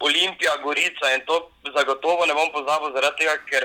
Olimpija, 0.00 0.62
Gorica 0.62 1.06
in 1.14 1.26
to 1.26 1.50
zagotovo 1.74 2.26
ne 2.26 2.34
bom 2.38 2.48
pozabil 2.54 2.94
zaradi 2.94 3.18
tega, 3.18 3.34
ker 3.50 3.62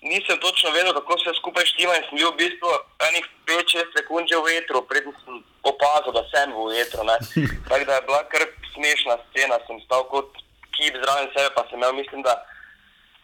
nisem 0.00 0.38
točno 0.38 0.70
vedel, 0.70 0.94
kako 0.94 1.18
se 1.18 1.34
skupaj 1.40 1.66
štima 1.66 1.96
in 1.96 2.04
sem 2.06 2.18
bil 2.22 2.30
v 2.30 2.38
bistvu 2.44 2.70
enih 3.08 3.24
5-6 3.50 3.98
sekund 3.98 4.30
že 4.30 4.38
v 4.38 4.46
vetru, 4.46 4.86
predtem 4.86 5.12
sem 5.24 5.42
opazil, 5.66 6.12
da 6.14 6.22
sem 6.30 6.54
v 6.54 6.70
vetru. 6.70 7.02
ne. 7.02 7.16
Tako 7.68 7.84
da 7.84 7.98
je 7.98 8.06
bila 8.06 8.22
kar 8.30 8.42
smešna 8.74 9.14
scena, 9.26 9.58
sem 9.66 9.80
stal 9.82 10.06
kot 10.12 10.30
kip 10.78 10.94
zraven 11.02 11.28
sebe, 11.34 11.50
pa 11.56 11.66
sem 11.66 11.82
imel, 11.82 11.98
mislim, 11.98 12.22
da 12.22 12.36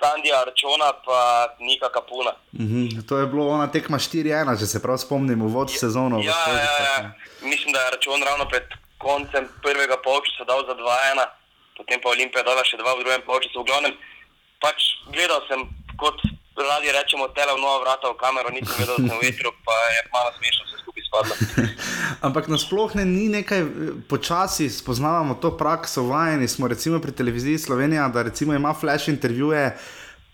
Sandija 0.03 0.37
Arčona 0.47 0.89
pa 1.07 1.21
Nika 1.67 1.89
Kapuna. 1.97 2.33
Uh 2.53 2.61
-huh. 2.61 3.09
To 3.09 3.19
je 3.19 3.27
bilo 3.27 3.49
ona 3.49 3.67
tekma 3.71 3.99
4-1, 3.99 4.59
če 4.61 4.67
se 4.67 4.83
prav 4.83 4.99
spomnim, 4.99 5.43
uvod 5.43 5.69
v 5.71 5.79
sezono. 5.85 6.17
Ja, 6.19 6.45
ja, 6.49 6.63
ja. 6.63 7.03
ne. 7.03 7.11
Mislim, 7.51 7.73
da 7.73 7.79
je 7.81 7.91
račun 7.91 8.23
ravno 8.29 8.45
pred 8.53 8.67
koncem 8.99 9.49
prvega 9.63 9.97
polčasa 10.05 10.45
dal 10.51 10.61
za 10.69 10.75
2-1, 10.75 11.27
potem 11.77 11.99
pa 12.03 12.09
Olimpija 12.09 12.43
dala 12.43 12.63
še 12.65 12.77
dva 12.83 12.95
v 12.95 13.01
drugem 13.03 13.23
polčasu. 13.29 13.63
V 13.63 13.69
glavnem, 13.71 13.95
pač 14.65 14.79
gledal 15.15 15.41
sem 15.49 15.61
kot 16.03 16.19
radi 16.71 16.89
rečemo 16.99 17.29
tele 17.37 17.53
v 17.57 17.63
nova 17.65 17.79
vrata 17.85 18.07
v 18.13 18.21
kamero, 18.23 18.49
nisem 18.51 18.77
vedel, 18.83 18.97
da 18.99 19.09
sem 19.09 19.19
v 19.19 19.25
vetru, 19.27 19.51
pa 19.67 19.77
je 19.95 20.01
malo 20.15 20.31
smešno 20.39 20.63
vse 20.67 20.77
skupaj 20.83 20.92
spadlo. 21.13 21.35
Ampak 22.27 22.49
nasploh 22.49 22.95
ne 22.95 23.05
ni 23.05 23.29
nekaj, 23.29 23.61
eh, 23.61 23.69
počasi 24.09 24.71
spoznavamo 24.71 25.35
to 25.35 25.57
prakso, 25.57 26.03
vajeni 26.03 26.49
smo 26.49 26.69
recimo 26.69 26.99
pri 26.99 27.13
televiziji 27.13 27.59
Slovenija, 27.59 28.09
da 28.09 28.23
recimo 28.23 28.55
ima 28.55 28.75
flash 28.75 29.09
intervjuje. 29.09 29.77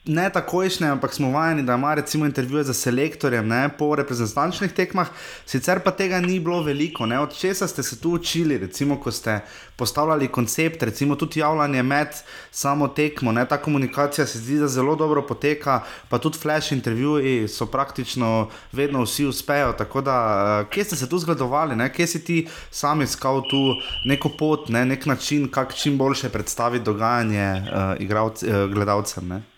Ne 0.09 0.31
takojšnje, 0.33 0.87
ampak 0.89 1.13
smo 1.15 1.31
vajeni, 1.31 1.63
da 1.63 1.75
ima 1.75 1.95
recimo 1.95 2.25
intervjuje 2.27 2.65
za 2.65 2.75
selektorjem 2.75 3.49
ne, 3.49 3.69
po 3.79 3.91
reprezentančnih 3.97 4.73
tekmah, 4.73 5.09
sicer 5.47 5.83
pa 5.85 5.91
tega 5.91 6.21
ni 6.21 6.39
bilo 6.41 6.63
veliko. 6.65 7.07
Ne. 7.07 7.19
Od 7.21 7.35
česa 7.37 7.69
ste 7.69 7.83
se 7.83 7.99
tu 8.01 8.15
učili, 8.17 8.59
recimo, 8.59 8.97
ko 9.01 9.13
ste 9.13 9.41
postavljali 9.77 10.29
koncept, 10.29 10.83
recimo 10.83 11.17
tudi 11.17 11.41
javljanje 11.41 11.83
med 11.83 12.09
samo 12.51 12.89
tekmo. 12.89 13.33
Ne. 13.33 13.45
Ta 13.49 13.59
komunikacija 13.61 14.27
se 14.27 14.39
zdi, 14.39 14.57
da 14.59 14.69
zelo 14.69 14.97
dobro 14.97 15.27
poteka, 15.27 15.83
pa 16.09 16.19
tudi 16.19 16.39
flash 16.39 16.73
intervjuji 16.73 17.49
so 17.49 17.67
praktično 17.67 18.49
vedno 18.73 19.03
vsi 19.03 19.27
uspejo. 19.27 19.73
Tako 19.73 20.01
da, 20.01 20.17
eh, 20.65 20.71
kje 20.73 20.85
ste 20.85 20.97
se 20.97 21.09
tu 21.09 21.19
zgledovali, 21.19 21.77
ne? 21.77 21.93
kje 21.93 22.07
si 22.07 22.25
ti 22.25 22.49
sam 22.71 23.03
iskal 23.03 23.43
tu 23.51 23.75
neko 24.05 24.33
pot, 24.39 24.69
ne? 24.69 24.87
nek 24.87 25.07
način, 25.07 25.51
kako 25.51 25.73
čim 25.73 25.99
boljše 25.99 26.29
predstaviti 26.29 26.85
dogajanje 26.85 27.53
uh, 27.53 28.01
igravc, 28.01 28.43
uh, 28.43 28.73
gledalcem. 28.73 29.29
Ne? 29.29 29.58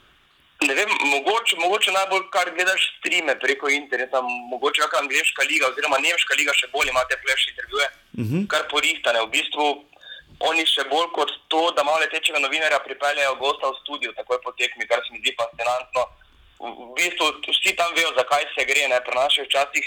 Ne 0.68 0.74
vem, 0.74 0.90
mogoče, 1.14 1.56
mogoče 1.56 1.92
najbolj, 1.92 2.26
kar 2.34 2.50
gledaš 2.54 2.82
streame 2.98 3.34
preko 3.40 3.68
interneta, 3.72 4.20
mogoče 4.52 4.82
kakšna 4.82 5.00
angliška 5.04 5.46
liga 5.50 5.70
oziroma 5.70 5.98
nemška 6.04 6.36
liga 6.40 6.52
še 6.52 6.68
bolj 6.74 6.90
ima 6.92 7.04
te 7.08 7.16
flash 7.22 7.48
intervjuje, 7.52 7.86
uh 7.90 8.26
-huh. 8.26 8.42
kar 8.52 8.68
porihtane. 8.72 9.22
V 9.22 9.30
bistvu 9.36 9.66
oni 10.50 10.66
še 10.66 10.84
bolj 10.92 11.08
kot 11.16 11.32
to, 11.52 11.62
da 11.76 11.84
malo 11.84 12.00
letečega 12.04 12.38
novinarja 12.38 12.78
pripeljejo 12.84 13.34
gosta 13.44 13.70
v 13.70 13.80
studio, 13.82 14.12
takoj 14.12 14.38
po 14.44 14.52
tekmi, 14.60 14.88
kar 14.90 15.00
se 15.04 15.12
mi 15.12 15.22
zdi 15.22 15.36
fascinantno. 15.40 16.02
V 16.60 16.70
v 16.90 16.92
bistvu 16.98 17.26
vsi 17.54 17.72
tam 17.80 17.90
vejo, 17.96 18.10
zakaj 18.20 18.44
se 18.54 18.64
gre. 18.70 18.88
Ne? 18.88 19.00
Pri 19.06 19.14
naših 19.16 19.48
časih 19.54 19.84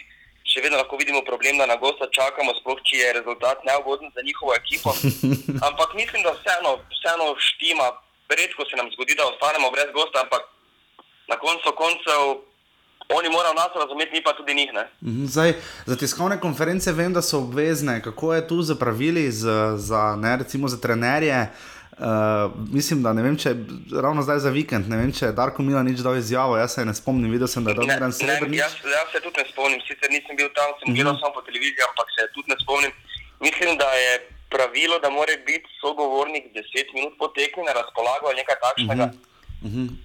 še 0.51 0.61
vedno 0.61 0.77
lahko 0.77 0.97
vidimo 1.01 1.21
problem, 1.21 1.57
da 1.57 1.65
na 1.65 1.77
gosta 1.83 2.09
čakamo, 2.17 2.53
sploh 2.59 2.79
če 2.87 2.97
je 2.97 3.13
rezultat 3.19 3.65
neugoden 3.65 4.11
za 4.15 4.21
njihovo 4.21 4.53
ekipo. 4.61 4.89
Ampak 5.67 5.93
mislim, 5.93 6.23
da 6.23 6.33
vseeno, 6.39 6.71
vseeno 6.95 7.35
štima. 7.49 7.87
Redko 8.33 8.65
se 8.65 8.75
nam 8.75 8.89
zgodi, 8.93 9.13
da 9.13 9.27
ostanemo 9.29 9.69
brez 9.71 9.89
gosta, 9.93 10.23
ampak 10.25 10.52
na 11.27 11.35
koncu 11.37 11.69
koncev 11.77 12.21
oni 13.09 13.29
morajo 13.29 13.53
nas 13.53 13.71
razumeti, 13.75 14.11
mi 14.11 14.23
pa 14.23 14.33
tudi 14.33 14.53
njih. 14.55 14.69
Ne? 14.73 14.87
Mhm, 15.01 15.25
Zdaj, 15.25 15.53
za 15.85 15.95
tiskovne 15.95 16.39
konference 16.39 16.91
vem, 16.91 17.13
da 17.13 17.21
so 17.21 17.37
obvezne. 17.37 18.01
Kako 18.01 18.33
je 18.33 18.47
tu 18.47 18.61
za 18.61 18.75
pravili, 18.75 19.31
z, 19.31 19.47
za, 19.77 20.15
ne, 20.15 20.37
recimo 20.37 20.67
za 20.67 20.77
trenerje? 20.81 21.47
Uh, 21.93 21.99
mislim, 22.73 23.03
da 23.03 23.13
ne 23.13 23.21
vem, 23.21 23.37
če 23.37 23.49
ravno 24.01 24.21
zdaj 24.21 24.39
za 24.39 24.49
vikend, 24.49 24.89
ne 24.89 24.97
vem, 24.97 25.11
če 25.13 25.25
je 25.25 25.31
Darko 25.31 25.61
Milanič 25.61 25.99
dal 25.99 26.17
izjavo. 26.17 26.57
Jaz 26.57 26.73
se 26.73 26.85
ne 26.85 26.93
spomnim, 26.93 27.29
videl 27.31 27.47
sem, 27.47 27.63
da 27.63 27.69
je 27.69 27.75
Ne, 27.75 27.81
dober 27.81 27.99
dan 27.99 28.09
ne, 28.09 28.17
srebrni. 28.17 28.57
jaz, 28.57 28.73
jaz 28.81 29.07
se 29.13 29.21
tudi 29.21 29.37
ne 29.37 29.45
spomnim, 29.51 29.81
sicer 29.87 30.09
nisem 30.09 30.35
bil 30.35 30.49
tam, 30.57 30.73
sem 30.79 30.95
gledal 30.95 31.19
samo 31.21 31.33
po 31.37 31.41
televiziji, 31.41 31.85
ampak 31.89 32.07
se 32.15 32.25
tudi 32.33 32.49
ne 32.49 32.57
spomnim. 32.63 32.91
Mislim, 33.39 33.77
da 33.77 33.89
je 33.93 34.11
pravilo, 34.49 34.99
da 34.99 35.09
mora 35.09 35.33
biti 35.45 35.69
sogovornik 35.81 36.43
10 36.55 36.97
minut 36.97 37.13
po 37.21 37.27
tekmi 37.37 37.63
na 37.69 37.73
razpolago 37.79 38.25
ali 38.27 38.41
nekaj 38.41 38.57
takšnega. 38.65 39.05
Uh 39.05 39.11
-huh. 39.11 39.32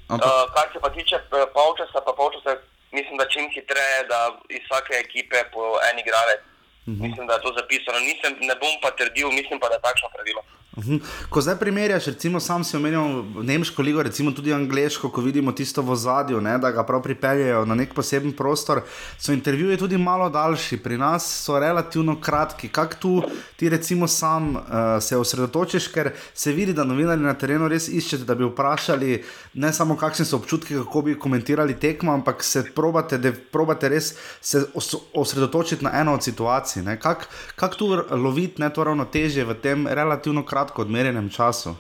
Ampak, 0.09 0.29
Uh, 0.29 0.55
kar 0.55 0.67
se 0.73 0.79
pa 0.81 0.91
tiče 0.91 1.17
eh, 1.17 1.47
polčasa, 1.55 2.01
pa 2.07 2.13
polčasa, 2.13 2.57
mislim, 2.93 3.19
da 3.19 3.27
čim 3.29 3.51
hitreje, 3.51 4.05
da 4.09 4.39
iz 4.49 4.63
vsake 4.65 4.95
ekipe 5.07 5.37
po 5.53 5.63
en 5.91 5.99
igralec. 5.99 6.41
Mislim, 6.89 7.27
da 7.27 7.33
je 7.37 7.43
to 7.47 7.53
zapisano. 7.61 7.99
Nisem, 8.01 8.33
ne 8.51 8.55
bom 8.63 8.75
pa 8.83 8.91
trdil, 8.99 9.29
mislim 9.39 9.61
pa, 9.61 9.69
da 9.69 9.75
je 9.75 9.87
takšno 9.89 10.09
pravilo. 10.15 10.43
Mhm. 10.79 10.97
Ko 11.29 11.41
zdaj 11.41 11.57
primerjaš, 11.59 12.07
recimo, 12.07 12.41
sam 12.41 12.65
si 12.65 12.77
omenil 12.77 13.25
nemško 13.43 13.83
ligo, 13.83 14.03
recimo 14.03 14.31
tudi 14.31 14.53
angliško, 14.53 15.11
ko 15.11 15.21
vidimo 15.21 15.53
tisto 15.53 15.83
v 15.83 15.97
zadju, 15.97 16.41
ne, 16.41 16.59
da 16.59 16.71
ga 16.71 16.85
prav 16.87 17.03
pripeljejo 17.03 17.65
na 17.65 17.75
nek 17.75 17.95
poseben 17.95 18.33
prostor, 18.33 18.81
so 19.19 19.33
intervjuji 19.33 19.77
tudi 19.77 19.99
malo 19.99 20.29
daljši, 20.31 20.77
pri 20.83 20.99
nas 20.99 21.27
so 21.45 21.59
relativno 21.59 22.21
kratki. 22.21 22.69
Kako 22.69 22.95
tu 23.01 23.23
ti, 23.57 23.69
recimo, 23.69 24.09
sam 24.09 24.57
uh, 24.57 24.63
se 25.01 25.17
osredotočiš, 25.17 25.89
ker 25.89 26.13
se 26.35 26.53
vidi, 26.53 26.73
da 26.73 26.85
novinarji 26.85 27.25
na 27.25 27.35
terenu 27.35 27.69
res 27.69 27.89
iščete, 27.89 28.25
da 28.25 28.35
bi 28.35 28.47
vprašali 28.47 29.25
ne 29.55 29.73
samo, 29.73 29.97
kakšni 29.97 30.29
so 30.29 30.37
občutki, 30.37 30.79
kako 30.79 31.03
bi 31.03 31.19
komentirali 31.19 31.75
tekmo, 31.81 32.13
ampak 32.13 32.45
se 32.45 32.63
probate, 32.75 33.19
probate 33.53 33.89
res 33.89 34.15
se 34.41 34.63
os 34.75 34.95
osredotočiti 35.15 35.85
na 35.85 35.91
eno 36.01 36.15
od 36.15 36.23
situacij. 36.23 36.78
Ne. 36.83 36.99
Kako 37.01 37.29
kak 37.57 37.77
tu 37.77 37.89
loviti 38.11 38.63
to 38.75 38.85
ravnotežje 38.85 39.45
v 39.45 39.55
tem 39.63 39.87
relativno 39.87 40.45
kratko 40.47 40.83
odmerjenem 40.83 41.31
času? 41.31 41.77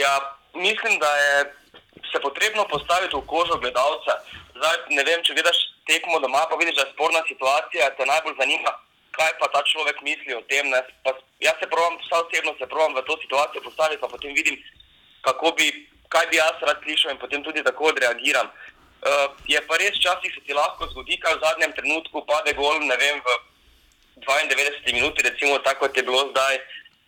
Ja, 0.00 0.14
mislim, 0.54 0.98
da 0.98 1.10
je 1.16 1.52
se 2.14 2.20
potrebno 2.22 2.62
postaviti 2.70 3.16
v 3.16 3.26
kožo 3.26 3.58
gledalca. 3.58 4.12
Zdaj, 4.54 4.76
ne 4.96 5.02
vem, 5.08 5.22
če 5.26 5.34
gledaš 5.34 5.58
tekmo 5.90 6.20
doma, 6.22 6.46
pa 6.50 6.56
vidiš, 6.56 6.76
da 6.78 6.86
je 6.86 6.94
sporna 6.94 7.22
situacija, 7.28 7.90
te 7.98 8.06
najbolj 8.06 8.36
zanima, 8.38 8.70
kaj 9.16 9.32
pa 9.40 9.50
ta 9.54 9.62
človek 9.70 9.98
misli 10.06 10.34
o 10.34 10.42
tem. 10.50 10.70
ne. 10.70 10.80
Pa, 11.02 11.14
jaz 11.42 11.58
se 11.58 11.66
pravim, 11.70 11.98
vsa 12.04 12.22
osebno 12.22 12.54
se 12.58 12.70
pravim 12.70 12.94
v 12.94 13.02
to 13.08 13.18
situacijo 13.24 13.66
postaviti, 13.66 14.00
pa 14.00 14.08
potem 14.08 14.34
vidim, 14.34 14.56
kako 15.26 15.52
bi, 15.58 15.66
kaj 16.08 16.26
bi 16.30 16.38
jaz 16.38 16.62
rad 16.62 16.78
slišal 16.82 17.12
in 17.12 17.18
potem 17.18 17.42
tudi 17.42 17.66
tako 17.66 17.90
odreagiram. 17.90 18.48
Uh, 19.04 19.28
je 19.44 19.60
pa 19.68 19.76
res, 19.76 19.98
včasih 19.98 20.32
se 20.32 20.40
ti 20.46 20.54
lahko 20.56 20.86
zgodi, 20.92 21.18
kaj 21.20 21.34
v 21.36 21.42
zadnjem 21.44 21.72
trenutku 21.76 22.24
pade 22.24 22.54
gol, 22.56 22.78
ne 22.80 22.96
vem, 22.96 23.20
v 23.20 23.28
92 24.16 24.92
minuti, 24.92 25.22
recimo 25.28 25.58
tako 25.58 25.86
kot 25.86 25.96
je 25.96 26.02
bilo 26.02 26.20
zdaj, 26.30 26.54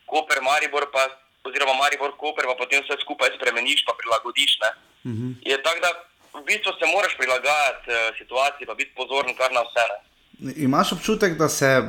Koper, 0.07 0.39
Maribor, 0.43 0.87
pa, 0.95 1.03
oziroma 1.49 1.75
Maribor, 1.83 2.13
Koper, 2.21 2.45
pa 2.51 2.55
potem 2.63 2.83
vse 2.83 2.99
skupaj 3.05 3.35
spremeniš, 3.37 3.85
pa 3.87 3.93
prilagodiš. 3.99 4.53
Ne? 4.63 4.71
Uh 5.11 5.13
-huh. 5.13 5.31
Je 5.51 5.63
tako, 5.63 5.81
da 5.87 5.91
v 6.39 6.43
bistvu 6.49 6.71
se 6.79 6.87
moraš 6.95 7.15
prilagajati 7.21 7.85
uh, 7.91 7.97
situaciji, 8.21 8.67
pa 8.67 8.75
biti 8.75 8.93
pozoren 8.97 9.35
kar 9.41 9.51
na 9.53 9.63
vse. 9.67 9.85
Ne? 9.93 9.99
Imaš 10.57 10.93
občutek, 10.93 11.39
da 11.39 11.49
se 11.49 11.83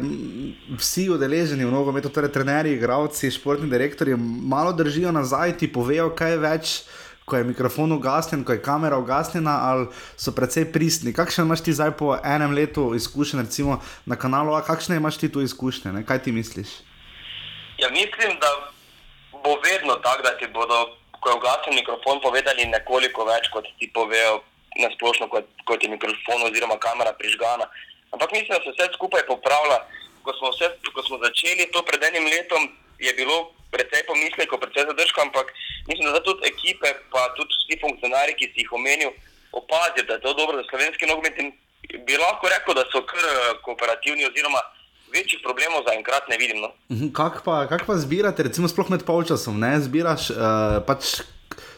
vsi 0.78 1.10
udeleženi 1.10 1.66
v 1.66 1.72
nogometu, 1.72 2.10
torej 2.10 2.32
trenerji, 2.32 2.74
igravci, 2.74 3.32
športni 3.32 3.68
direktori, 3.70 4.16
malo 4.54 4.72
držijo 4.74 5.12
nazaj, 5.12 5.58
ti 5.58 5.68
povejo 5.74 6.14
kaj 6.16 6.38
več, 6.38 6.84
ko 7.28 7.36
je 7.36 7.44
mikrofon 7.44 7.92
ugasnjen, 7.92 8.46
ko 8.48 8.56
je 8.56 8.62
kamera 8.64 8.98
ugasnjena, 8.98 9.60
ali 9.70 9.88
so 10.16 10.32
precej 10.32 10.70
pristni. 10.72 11.12
Kakšne 11.14 11.44
imaš 11.44 11.64
ti 11.66 11.74
zdaj 11.76 11.92
po 12.00 12.16
enem 12.24 12.54
letu 12.56 12.96
izkušenj, 12.96 13.42
recimo 13.44 13.82
na 14.06 14.16
kanalu, 14.16 14.56
a 14.56 14.64
kakšne 14.64 14.96
imaš 14.96 15.18
ti 15.20 15.28
tu 15.32 15.44
izkušnje, 15.44 15.92
ne? 15.92 16.06
kaj 16.08 16.24
ti 16.24 16.32
misliš? 16.32 16.70
Ja, 17.84 17.90
mislim, 17.92 18.40
da 18.40 18.52
bo 19.44 19.60
vedno 19.60 20.00
tako, 20.08 20.24
da 20.24 20.38
ti 20.40 20.48
bodo, 20.54 20.96
ko 21.20 21.30
je 21.30 21.36
ugasen 21.36 21.76
mikrofon, 21.76 22.24
povedali 22.24 22.72
nekoliko 22.72 23.28
več, 23.28 23.52
kot 23.52 23.68
ti 23.80 23.92
povejo 23.92 24.40
na 24.80 24.88
splošno, 24.96 25.28
kot, 25.28 25.52
kot 25.68 25.84
je 25.84 25.92
mikrofon 25.92 26.48
oziroma 26.48 26.80
kamera 26.80 27.12
prižgana. 27.20 27.68
Ampak 28.16 28.32
mislim, 28.32 28.56
da 28.56 28.64
se 28.64 28.72
vse 28.72 28.94
skupaj 28.96 29.28
popravlja. 29.28 29.84
Ko 30.24 30.32
smo, 30.40 30.56
vse, 30.56 30.72
ko 30.96 31.04
smo 31.04 31.20
začeli 31.28 31.68
to 31.76 31.84
pred 31.84 32.04
enim 32.08 32.24
letom, 32.32 32.72
je 33.00 33.14
bilo 33.14 33.52
precej 33.72 34.04
pomislekov, 34.08 34.60
precej 34.64 34.88
zadržkov, 34.90 35.28
ampak 35.28 35.54
mislim, 35.88 36.12
da 36.14 36.24
tudi 36.24 36.48
ekipe, 36.48 36.90
pa 37.12 37.22
tudi 37.38 37.52
vsi 37.54 37.80
funkcionarji, 37.84 38.38
ki 38.40 38.46
si 38.52 38.64
jih 38.64 38.74
omenil, 38.74 39.12
opazijo, 39.52 40.08
da 40.08 40.14
je 40.18 40.24
to 40.26 40.34
dobro 40.34 40.58
za 40.58 40.66
slovenski 40.70 41.06
nogomet 41.06 41.38
in 41.40 41.52
bi 42.08 42.18
lahko 42.18 42.50
rekel, 42.52 42.74
da 42.76 42.84
so 42.92 43.04
kar 43.08 43.20
eh, 43.20 43.54
kooperativni 43.64 44.26
oziroma 44.28 44.62
večjih 45.14 45.40
problemov 45.44 45.86
zaenkrat 45.88 46.28
ne 46.28 46.38
vidim. 46.38 46.60
No. 46.62 46.72
Mhm, 46.92 47.14
Kak 47.16 47.42
pa, 47.46 47.68
kak 47.68 47.86
pa 47.88 47.96
zbirate, 47.96 48.44
recimo, 48.44 48.68
sploh 48.68 48.90
med 48.92 49.06
polčasom, 49.08 49.60
ne 49.60 49.80
zbiraš, 49.80 50.30
uh, 50.36 50.80
pač 50.88 51.22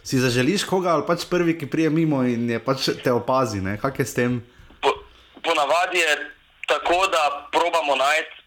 si 0.04 0.18
zaželiš 0.18 0.66
koga 0.66 0.96
ali 0.98 1.06
pač 1.06 1.28
prvi, 1.30 1.54
ki 1.58 1.70
prije 1.70 1.90
mimo 1.94 2.24
in 2.26 2.50
je 2.50 2.60
pač 2.64 2.90
te 3.04 3.14
opazi, 3.14 3.62
ne? 3.62 3.78
kak 3.78 4.00
je 4.02 4.06
s 4.06 4.18
tem? 4.18 4.40
Po, 4.82 4.94
ponavadi 5.46 6.02
je 6.02 6.14
tako, 6.66 7.06
da 7.14 7.50
probamo 7.54 7.96
najti 7.96 8.39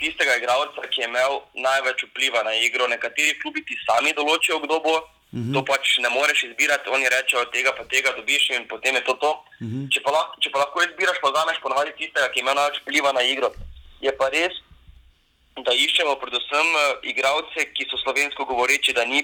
tistega 0.00 0.36
igralca, 0.36 0.88
ki 0.90 1.00
je 1.02 1.08
imel 1.10 1.40
največ 1.54 2.04
vpliva 2.08 2.42
na 2.42 2.54
igro. 2.54 2.88
Nekateri 2.88 3.38
klubi 3.42 3.64
ti 3.66 3.76
sami 3.86 4.14
določijo, 4.16 4.58
kdo 4.64 4.80
bo. 4.80 4.96
Uh 5.28 5.40
-huh. 5.40 5.52
To 5.54 5.60
pač 5.64 5.98
ne 6.04 6.08
moreš 6.08 6.42
izbirati, 6.42 6.88
oni 6.88 7.04
rečejo, 7.08 7.44
tega 7.52 7.72
pa 7.76 7.84
tega 7.84 8.10
dobiš 8.16 8.50
in 8.50 8.68
potem 8.68 8.94
je 8.94 9.04
to 9.04 9.14
to. 9.22 9.30
Uh 9.60 9.66
-huh. 9.68 9.92
če, 9.92 10.00
pa 10.04 10.10
lahko, 10.10 10.40
če 10.40 10.50
pa 10.50 10.58
lahko 10.58 10.82
izbiraš, 10.82 11.18
pa 11.22 11.30
vzameš 11.30 11.58
ponavadi 11.62 11.92
tistega, 11.98 12.28
ki 12.32 12.40
ima 12.40 12.54
največ 12.54 12.80
vpliva 12.80 13.12
na 13.12 13.22
igro. 13.22 13.52
Je 14.00 14.12
pa 14.18 14.28
res, 14.28 14.54
da 15.66 15.72
iščemo 15.74 16.14
predvsem 16.22 16.66
uh, 16.74 16.82
igralce, 17.02 17.60
ki 17.74 17.84
so 17.90 17.96
slovensko 18.04 18.44
govoreči, 18.44 18.92
da 18.92 19.04
ni 19.04 19.20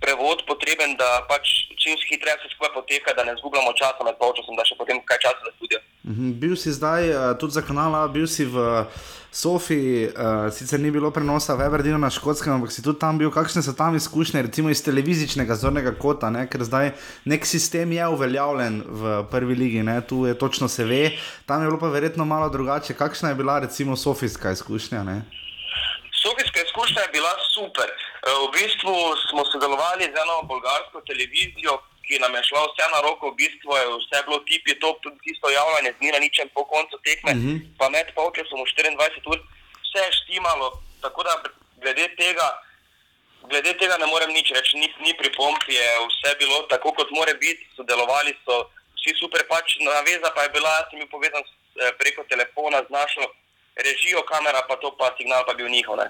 prevod 0.00 0.42
potreben, 0.48 0.96
da 0.96 1.26
pač 1.28 1.44
čim 1.80 1.96
hitreje 2.08 2.36
se 2.42 2.54
skupaj 2.54 2.72
poteka, 2.74 3.12
da 3.16 3.24
ne 3.24 3.36
zgubljamo 3.36 3.72
časa 3.80 4.04
med 4.04 4.16
polčasom, 4.22 4.56
da 4.56 4.64
še 4.64 4.74
potem 4.80 5.00
kaj 5.04 5.18
časa 5.24 5.40
za 5.44 5.52
študijo. 5.56 5.80
Mhm, 6.08 6.32
Bil 6.40 6.56
si 6.56 6.72
zdaj 6.72 7.02
uh, 7.10 7.38
tudi 7.40 7.52
za 7.58 7.62
kanala, 7.62 8.08
bil 8.08 8.26
si 8.26 8.44
v 8.44 8.56
Sofiji, 9.32 10.06
uh, 10.06 10.50
sicer 10.52 10.80
ni 10.80 10.90
bilo 10.90 11.10
prenosa 11.14 11.54
v 11.54 11.62
Everdinu 11.62 11.98
na 12.02 12.10
škotskem, 12.10 12.50
ampak 12.52 12.72
si 12.74 12.82
tudi 12.82 12.98
tam 12.98 13.14
bil. 13.14 13.30
Kakšne 13.30 13.62
so 13.62 13.70
tam 13.78 13.94
izkušnje, 13.94 14.42
recimo 14.42 14.70
iz 14.74 14.82
televizičnega 14.82 15.54
zornega 15.54 15.94
kota, 15.94 16.30
ne? 16.34 16.48
ker 16.50 16.66
zdaj 16.66 16.90
nek 17.30 17.46
sistem 17.46 17.94
je 17.94 18.08
uveljavljen 18.10 18.82
v 18.90 19.12
prvi 19.30 19.54
ligi, 19.54 19.82
ne? 19.86 20.00
tu 20.02 20.26
je 20.26 20.34
točno 20.34 20.66
se 20.68 20.84
ve, 20.84 21.14
tam 21.46 21.62
je 21.62 21.70
bilo 21.70 21.78
pa 21.78 21.94
verjetno 21.94 22.26
malo 22.26 22.50
drugače. 22.50 22.98
Kakšna 22.98 23.30
je 23.30 23.38
bila 23.38 23.58
recimo 23.62 23.96
sofijska 23.96 24.50
izkušnja? 24.50 25.04
Ne? 25.06 25.22
Sofijska 26.22 26.60
izkušnja 26.66 27.00
je 27.06 27.14
bila 27.14 27.30
super. 27.54 27.86
Eh, 27.86 28.34
V 28.42 28.46
bistvu 28.52 28.94
smo 29.30 29.46
sodelovali 29.52 30.10
z 30.10 30.16
eno 30.24 30.42
bolgarsko 30.50 31.06
televizijo, 31.06 31.78
ki 32.10 32.18
nam 32.18 32.34
je 32.34 32.42
šla 32.48 32.66
vse 32.66 32.86
na 32.90 33.00
roko, 33.06 33.30
v 33.30 33.38
bistvu 33.38 33.76
je 33.78 33.86
vse 34.02 34.18
bilo 34.26 34.38
tipi 34.48 34.74
top, 34.82 34.98
tudi 35.02 35.18
tisto 35.26 35.46
javljanje 35.50 35.92
z 35.94 35.98
dni 36.00 36.10
na 36.14 36.20
ničem 36.26 36.48
po 36.56 36.64
koncu 36.72 36.98
tekme, 37.06 37.32
uh 37.32 37.38
-huh. 37.38 37.58
pa 37.78 37.86
med 37.94 38.08
polčasom 38.18 38.58
v 38.60 38.66
24 38.66 39.30
ur, 39.32 39.38
vse 39.84 40.00
je 40.06 40.16
štimalo, 40.18 40.68
tako 41.04 41.22
da 41.22 41.32
glede 41.82 42.06
tega, 42.20 42.48
glede 43.50 43.72
tega 43.80 43.94
ne 44.02 44.06
morem 44.12 44.30
nič 44.38 44.50
reči, 44.56 44.76
ni, 44.82 44.88
ni 45.06 45.12
pripomp, 45.20 45.62
je 45.68 45.86
vse 46.10 46.30
bilo 46.42 46.56
tako, 46.72 46.92
kot 46.98 47.10
mora 47.10 47.34
biti, 47.44 47.62
sodelovali 47.76 48.34
so 48.44 48.54
vsi 48.98 49.14
super, 49.22 49.40
pač 49.48 49.78
naveza 49.80 50.28
pa 50.34 50.42
je 50.42 50.50
bila, 50.56 50.70
jaz 50.78 50.86
sem 50.90 50.98
bil 50.98 51.08
povezan 51.14 51.42
s, 51.46 51.50
eh, 51.82 51.92
preko 52.00 52.24
telefona 52.32 52.78
z 52.86 52.90
našo 52.98 53.24
režijo, 53.86 54.20
kamera 54.32 54.60
pa 54.68 54.76
to, 54.76 54.90
pa 54.98 55.14
signal 55.16 55.44
pa 55.46 55.54
bil 55.54 55.68
njihov. 55.68 55.96
Ne. 55.96 56.06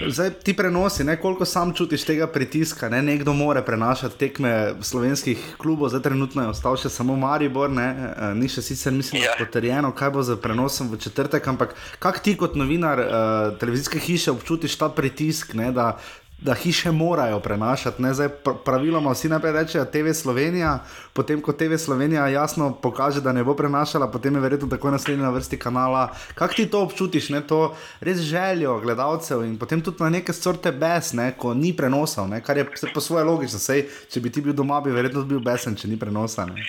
Zdaj 0.00 0.30
ti 0.30 0.52
prenosi, 0.56 1.04
ne, 1.04 1.16
koliko 1.16 1.44
sam 1.44 1.72
čutiš 1.74 2.04
tega 2.04 2.26
pritiska, 2.26 2.88
ne, 2.88 3.02
nekdo 3.02 3.32
more 3.32 3.62
prenašati 3.64 4.18
tekme 4.18 4.74
slovenskih 4.80 5.54
klubov, 5.58 5.88
zdaj 5.88 6.02
trenutno 6.02 6.42
je 6.42 6.48
ostal 6.52 6.76
še 6.76 6.90
samo 6.92 7.16
Maribor, 7.16 7.70
ne, 7.70 7.86
eh, 7.88 8.34
ni 8.34 8.48
še 8.48 8.62
sicer 8.62 8.92
mislim, 8.92 9.22
Ja. 9.22 9.30
yeah. 9.30 9.38
potrjeno, 9.40 9.92
kaj 9.92 10.10
bo 10.10 10.22
z 10.22 10.36
prenosom 10.36 10.90
v 10.92 10.98
četrtek, 11.00 11.48
ampak 11.48 11.74
kak 11.98 12.20
ti 12.20 12.36
kot 12.36 12.54
novinar 12.54 13.00
uh, 13.00 13.58
televizijske 13.58 13.98
hiše 13.98 14.30
občutiš 14.30 14.76
ta 14.76 14.88
pritisk, 14.88 15.54
ne, 15.54 15.72
da, 15.72 15.96
da 16.38 16.54
hiše 16.54 16.90
morajo 16.92 17.40
prenašati, 17.40 18.02
ne, 18.02 18.14
zdaj 18.14 18.28
pr 18.28 18.50
praviloma 18.64 19.12
vsi 19.12 19.28
najprej 19.28 19.52
rečejo 19.52 19.84
TV 19.84 20.12
Slovenija, 20.12 20.84
potem 21.12 21.40
ko 21.40 21.52
TV 21.52 21.76
Slovenija 21.78 22.28
jasno 22.28 22.74
pokaže, 22.82 23.20
da 23.20 23.32
ne 23.32 23.44
bo 23.44 23.54
prenašala, 23.56 24.10
potem 24.10 24.34
je 24.34 24.40
verjetno 24.40 24.68
tako 24.68 24.90
naslednja 24.90 25.24
na 25.24 25.30
vrsti 25.30 25.58
kanala. 25.58 26.12
Kak 26.34 26.54
ti 26.54 26.66
to 26.70 26.82
občutiš, 26.82 27.28
ne, 27.28 27.40
to 27.46 27.76
res 28.00 28.18
željo 28.18 28.78
gledalcev 28.80 29.44
in 29.44 29.58
potem 29.58 29.80
tudi 29.80 30.02
na 30.02 30.10
neke 30.10 30.32
sorte 30.32 30.72
bes, 30.72 31.12
ne, 31.12 31.32
ko 31.38 31.54
ni 31.54 31.72
prenosov, 31.76 32.28
ne, 32.28 32.42
kar 32.44 32.56
je 32.56 32.66
po 32.94 33.00
svoje 33.00 33.24
logično, 33.24 33.58
sej, 33.58 33.86
če 34.12 34.20
bi 34.20 34.30
ti 34.30 34.44
bil 34.44 34.52
doma, 34.52 34.80
bi 34.80 34.92
verjetno 34.92 35.24
bil 35.24 35.40
besen, 35.40 35.76
če 35.76 35.88
ni 35.88 35.96
prenosa. 35.96 36.44
Ne. 36.46 36.60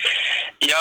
Ja, 0.64 0.80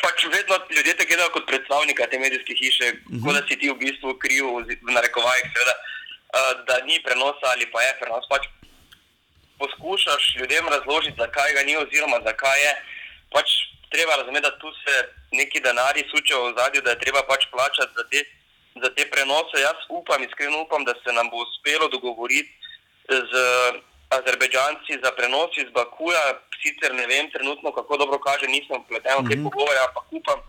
pač 0.00 0.24
vedno 0.32 0.56
ljudje 0.76 0.96
te 0.96 1.04
gledajo 1.04 1.28
kot 1.36 1.46
predstavnika 1.46 2.08
te 2.10 2.18
medijske 2.18 2.56
hiše, 2.56 2.92
uh 2.92 3.12
-huh. 3.12 3.24
kot 3.24 3.34
da 3.36 3.42
si 3.48 3.58
ti 3.58 3.70
v 3.70 3.76
bistvu 3.78 4.16
kriv, 4.18 4.44
v 4.88 4.96
narekovajih, 4.96 5.46
seveda, 5.52 5.74
da 6.66 6.76
ni 6.84 7.02
prenosa 7.02 7.46
ali 7.54 7.66
pa 7.72 7.82
je 7.82 7.96
prenos. 8.00 8.24
Pač 8.28 8.46
poskušaš 9.58 10.36
ljudem 10.38 10.68
razložiti, 10.68 11.20
zakaj 11.24 11.52
ga 11.52 11.62
ni, 11.62 11.76
oziroma 11.76 12.18
zakaj 12.24 12.60
je. 12.62 12.72
Pač 13.34 13.48
treba 13.90 14.16
razumeti, 14.16 14.46
da 14.48 14.58
tu 14.58 14.68
se 14.82 14.94
neki 15.32 15.60
denari 15.60 16.04
sučejo 16.10 16.44
v 16.44 16.54
zadju, 16.58 16.82
da 16.82 16.90
je 16.90 17.02
treba 17.04 17.20
pač 17.30 17.46
plačati 17.54 17.92
za 17.98 18.04
te, 18.10 18.20
za 18.82 18.90
te 18.94 19.10
prenose. 19.10 19.56
Jaz 19.66 19.78
upam, 19.88 20.22
iskreno 20.22 20.62
upam, 20.62 20.84
da 20.84 20.94
se 21.02 21.12
nam 21.12 21.30
bo 21.30 21.36
uspelo 21.46 21.88
dogovoriti 21.88 22.50
z 23.08 23.32
Azerbejdžanci 24.16 25.00
za 25.04 25.10
prenos 25.18 25.52
iz 25.56 25.70
Bakuja. 25.78 26.24
Sicer 26.62 26.94
ne 26.94 27.06
vem 27.06 27.30
trenutno, 27.30 27.72
kako 27.72 27.96
dobro 27.96 28.18
kaže, 28.18 28.46
nisem 28.48 28.82
vpleten 28.82 29.20
v 29.20 29.28
te 29.30 29.36
pogovore, 29.44 29.78
ampak 29.86 30.06
upam, 30.10 30.40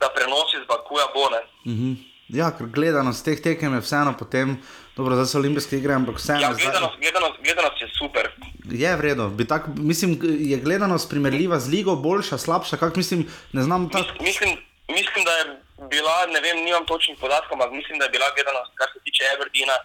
da 0.00 0.08
prenos 0.16 0.54
iz 0.54 0.64
Bakuja 0.66 1.06
bo 1.14 1.30
ne. 1.30 1.42
Mhm. 1.72 2.15
Ja, 2.28 2.50
ker 2.50 2.66
gledanost 2.66 3.24
teh 3.24 3.38
tekem 3.38 3.74
je 3.74 3.80
vseeno 3.84 4.12
potem, 4.18 4.56
dobro, 4.96 5.14
zdaj 5.14 5.28
so 5.30 5.38
olimpijske 5.38 5.78
igre, 5.78 5.94
ampak 5.94 6.18
vseeno. 6.18 6.40
Ja, 6.42 6.54
gledanost, 6.54 6.98
gledanost, 6.98 7.36
gledanost 7.42 7.80
je 7.80 7.88
super. 7.98 8.30
Je 8.66 8.96
vredno, 8.96 9.30
tak, 9.48 9.68
mislim, 9.76 10.18
je 10.22 10.56
gledanost 10.58 11.10
primerljiva 11.10 11.60
z 11.60 11.70
ligo, 11.70 11.96
boljša, 11.96 12.38
slabša, 12.38 12.76
kak 12.76 12.96
mislim, 12.96 13.26
ne 13.52 13.62
znam 13.62 13.86
tako. 13.90 14.10
Mis, 14.20 14.26
mislim, 14.34 14.58
mislim, 14.88 15.24
da 15.24 15.32
je 15.38 15.44
bila, 15.90 16.26
ne 16.34 16.40
vem, 16.40 16.64
nimam 16.64 16.86
točnih 16.86 17.18
podatkov, 17.20 17.54
ampak 17.54 17.72
mislim, 17.72 17.98
da 17.98 18.04
je 18.04 18.10
bila 18.10 18.26
gledanost, 18.34 18.72
kar 18.74 18.88
se 18.94 18.98
tiče 19.04 19.22
Everdina, 19.36 19.76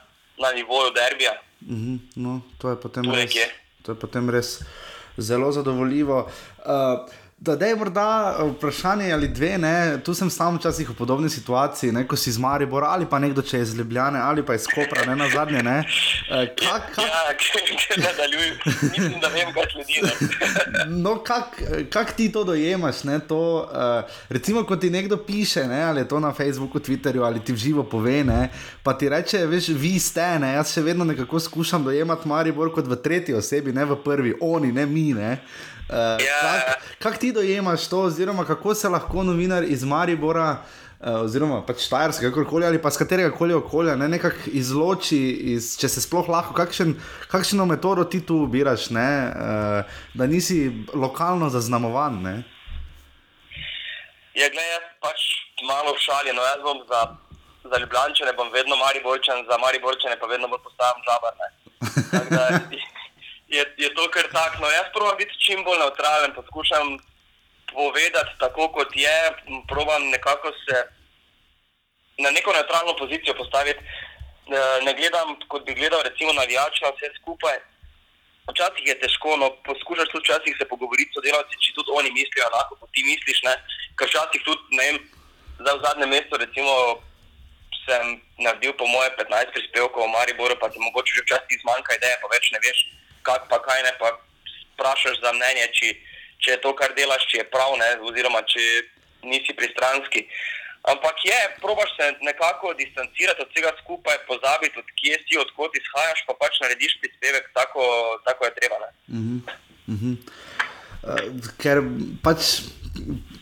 na 0.41 0.49
nivoju 0.55 0.91
derbija. 0.97 1.33
Mhm, 1.61 1.95
no, 2.15 2.41
to 2.57 2.69
je 2.69 2.81
potem 2.81 3.03
Tu 3.03 3.11
res, 3.11 3.19
nekje. 3.19 3.45
to 3.85 3.91
je 3.91 3.99
potem 3.99 4.29
res 4.29 4.59
zelo 5.17 5.51
zadovoljivo. 5.51 6.31
Uh, 6.57 7.05
Da, 7.41 7.55
da 7.55 7.65
je 7.65 7.75
morda 7.75 8.37
vprašanje 8.55 9.13
ali 9.13 9.27
dve, 9.27 9.57
ne? 9.57 9.99
tu 10.05 10.13
sem 10.13 10.29
sam 10.29 10.55
včasih 10.57 10.89
v 10.89 10.93
podobni 10.93 11.29
situaciji, 11.29 11.91
ne? 11.91 12.03
ko 12.07 12.15
si 12.15 12.29
iz 12.29 12.37
Maribora 12.37 12.91
ali 12.93 13.07
pa 13.09 13.19
nekdo, 13.19 13.41
če 13.41 13.57
je 13.57 13.61
iz 13.63 13.71
Ljubljane 13.77 14.19
ali 14.21 14.43
pa 14.45 14.53
iz 14.55 14.67
Kopra, 14.69 15.05
ne 15.09 15.15
na 15.15 15.29
zadnje. 15.29 15.63
Ne? 15.63 15.79
Uh, 15.79 16.45
kak, 16.59 16.91
kak, 16.93 17.07
Ja, 17.07 17.33
če 17.81 17.97
nadaljuj, 17.97 18.51
mislim, 18.65 19.15
da 19.23 19.31
vem, 19.33 19.49
kaj 19.55 19.65
sledi. 19.71 20.03
No, 21.05 21.15
kak, 21.25 21.57
kak 21.89 22.13
ti 22.13 22.29
to 22.31 22.43
dojemaš? 22.45 23.01
Ne, 23.09 23.17
to, 23.25 23.41
uh, 23.65 24.21
recimo, 24.29 24.61
ko 24.63 24.77
ti 24.77 24.93
nekdo 24.93 25.17
piše, 25.17 25.65
ne, 25.67 25.81
ali 25.83 26.05
je 26.05 26.11
to 26.13 26.19
na 26.21 26.33
Facebooku, 26.37 26.79
Twitterju 26.79 27.25
ali 27.25 27.41
ti 27.41 27.57
v 27.57 27.63
živo 27.65 27.83
pove, 27.89 28.21
ne, 28.23 28.51
pa 28.83 28.93
ti 28.93 29.09
reče, 29.09 29.47
veš, 29.49 29.73
vi 29.81 29.97
ste, 29.99 30.29
ne, 30.39 30.53
jaz 30.59 30.75
še 30.77 30.85
vedno 30.85 31.09
nekako 31.09 31.41
skušam 31.41 31.89
dojemati 31.89 32.29
Maribor 32.29 32.69
kot 32.69 32.85
v 32.85 33.01
tretji 33.01 33.33
osebi, 33.33 33.73
ne 33.73 33.89
v 33.89 33.97
prvi, 34.05 34.37
oni, 34.41 34.69
ne 34.71 34.85
mi. 34.85 35.09
Ne. 35.17 35.33
Uh, 35.41 35.70
Ja. 35.91 36.41
kak, 36.41 36.83
kak 36.99 37.17
ti 37.19 37.31
dojemaš 37.31 37.87
to, 37.87 38.01
oziroma 38.01 38.45
kako 38.45 38.75
se 38.75 38.89
lahko 38.89 39.23
novinar 39.23 39.63
iz 39.63 39.83
Maribora, 39.83 40.57
uh, 40.99 41.21
oziroma 41.25 41.61
pač 41.67 41.83
Štajerska, 41.85 42.29
kakorkoli 42.29 42.65
ali 42.65 42.81
pa 42.81 42.91
z 42.91 43.01
katerega 43.03 43.31
koli 43.35 43.53
okolja, 43.53 43.95
ne, 43.99 44.07
nekako 44.07 44.53
izloči, 44.55 45.19
iz, 45.55 45.73
če 45.81 45.89
se 45.89 46.03
sploh 46.05 46.29
lahko, 46.31 46.55
kakšen, 46.55 46.95
kakšno 47.31 47.65
metodo 47.67 48.05
ti 48.07 48.21
tu 48.25 48.43
ubiraš, 48.45 48.89
ne, 48.95 49.09
uh, 49.35 49.99
da 50.15 50.27
nisi 50.27 50.69
lokalno 50.93 51.49
zaznamovan. 51.49 52.21
Ne? 52.23 52.35
Ja, 54.31 54.47
gledaj, 54.47 54.71
jaz 54.71 54.87
pač 55.03 55.27
malo 55.67 55.91
v 55.91 55.99
šali, 55.99 56.31
no 56.37 56.45
jaz 56.47 56.63
bom 56.63 56.79
za, 56.87 57.01
za 57.67 57.83
Ljubljančane, 57.83 58.31
bom 58.39 58.47
vedno 58.55 58.79
Mariborčan, 58.79 59.43
za 59.49 59.59
Mariborčane 59.59 60.15
pa 60.19 60.31
vedno 60.31 60.47
bolj 60.47 60.63
postajam 60.63 61.03
žabar. 61.09 61.35
Tako 62.11 62.29
da 62.31 62.47
Je, 63.51 63.63
je 63.77 63.89
to 63.95 64.03
kar 64.15 64.27
tak, 64.31 64.59
no 64.59 64.67
jaz 64.71 64.87
probujem 64.93 65.17
biti 65.17 65.39
čim 65.45 65.63
bolj 65.63 65.79
neutralen, 65.79 66.31
poskušam 66.33 66.97
povedati 67.73 68.39
tako, 68.39 68.71
kot 68.71 68.95
je, 68.95 69.17
probujem 69.67 70.09
nekako 70.09 70.51
se 70.63 70.77
na 72.23 72.29
neko 72.31 72.53
neutralno 72.53 72.95
pozicijo 72.95 73.33
postaviti. 73.33 73.79
Ne 74.85 74.93
gledam, 74.93 75.35
kot 75.51 75.65
bi 75.65 75.73
gledal, 75.73 76.01
recimo, 76.03 76.33
na 76.33 76.43
vse 76.43 77.07
skupaj. 77.21 77.57
Včasih 78.51 78.85
je 78.87 78.99
težko, 78.99 79.37
no, 79.37 79.47
poskušaš 79.67 80.09
tudi 80.11 80.25
včasih 80.25 80.55
se 80.57 80.65
pogovoriti 80.71 81.11
s 81.11 81.15
sodelavci, 81.15 81.61
če 81.63 81.75
tudi 81.77 81.93
oni 81.99 82.09
mislijo 82.11 82.47
enako, 82.47 82.75
kot 82.81 82.89
ti 82.95 83.03
misliš. 83.03 83.43
Ne? 83.47 83.53
Ker 83.97 84.07
včasih 84.09 84.41
tudi, 84.47 84.63
ne 84.77 84.83
vem, 84.87 84.97
zdaj 85.61 85.77
v 85.77 85.83
zadnjem 85.85 86.09
mestu, 86.15 86.39
recimo, 86.43 86.73
sem 87.85 88.17
naredil 88.37 88.73
po 88.79 88.87
moje 88.87 89.13
15 89.19 89.53
prispevkov 89.55 90.03
v 90.03 90.13
Mariboru, 90.15 90.57
pa 90.59 90.69
ti 90.73 90.79
mogoče 90.79 91.15
že 91.15 91.23
včasih 91.25 91.61
zmanjka 91.63 91.95
ideje, 91.99 92.17
pa 92.21 92.27
več 92.33 92.51
ne 92.51 92.59
veš, 92.65 92.79
kak 93.27 93.49
pa 93.49 93.61
kaj 93.63 93.83
ne, 93.83 93.93
pa 93.99 94.13
vprašaš 94.75 95.21
za 95.21 95.33
mnenje, 95.35 95.67
če, 95.77 95.93
če 96.41 96.51
je 96.55 96.61
to, 96.63 96.73
kar 96.77 96.95
delaš, 96.97 97.27
če 97.31 97.43
je 97.43 97.49
prav, 97.53 97.75
ne, 97.81 97.93
oziroma 98.09 98.41
če 98.49 98.65
nisi 99.27 99.53
pristranski. 99.57 100.25
Ampak 100.89 101.25
je, 101.25 101.39
probaš 101.61 101.91
se 101.97 102.07
nekako 102.25 102.73
distancirati 102.73 103.43
od 103.43 103.49
vsega 103.53 103.71
skupaj, 103.83 104.17
pozabiti, 104.29 104.79
od 104.81 104.87
kje 104.97 105.19
si, 105.27 105.37
odkot 105.37 105.75
izhajaš, 105.77 106.23
pa 106.25 106.33
pač 106.41 106.57
narediš 106.63 106.97
prispevek, 107.03 107.51
tako, 107.53 107.83
tako 108.25 108.49
je 108.49 108.55
treba. 108.57 108.79
Ne. 108.81 108.89
Uh, 109.91 110.41
ker 111.57 111.81
pač 112.23 112.61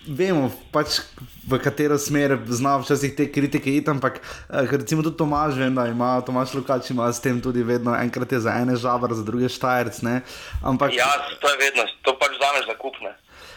vemo, 0.08 0.50
pač, 0.74 1.02
v 1.50 1.58
katero 1.62 1.98
smer 1.98 2.36
znajo 2.50 2.84
včasih 2.84 3.14
te 3.18 3.26
kritike 3.30 3.72
iti, 3.74 3.90
ampak 3.90 4.20
uh, 4.22 4.66
recimo 4.70 5.02
tudi 5.06 5.18
Tomaž, 5.18 5.58
vem, 5.58 5.74
da 5.76 5.88
ima 5.90 6.22
Tomaž 6.26 6.54
Lukač, 6.54 6.90
ima 6.94 7.10
s 7.14 7.22
tem 7.22 7.42
tudi 7.42 7.64
vedno 7.66 7.96
enkrat 7.98 8.32
je 8.32 8.40
za 8.46 8.54
ene 8.62 8.78
žabar, 8.78 9.14
za 9.14 9.26
druge 9.26 9.50
štajerc. 9.50 10.02
ne. 10.06 10.22
Ampak 10.64 10.94
Ja, 10.94 11.10
to 11.42 11.50
je 11.50 11.58
vedno, 11.58 11.84
to 12.06 12.14
pač 12.22 12.38
vzameš 12.38 12.70
za 12.70 12.76
kupne. 12.78 13.12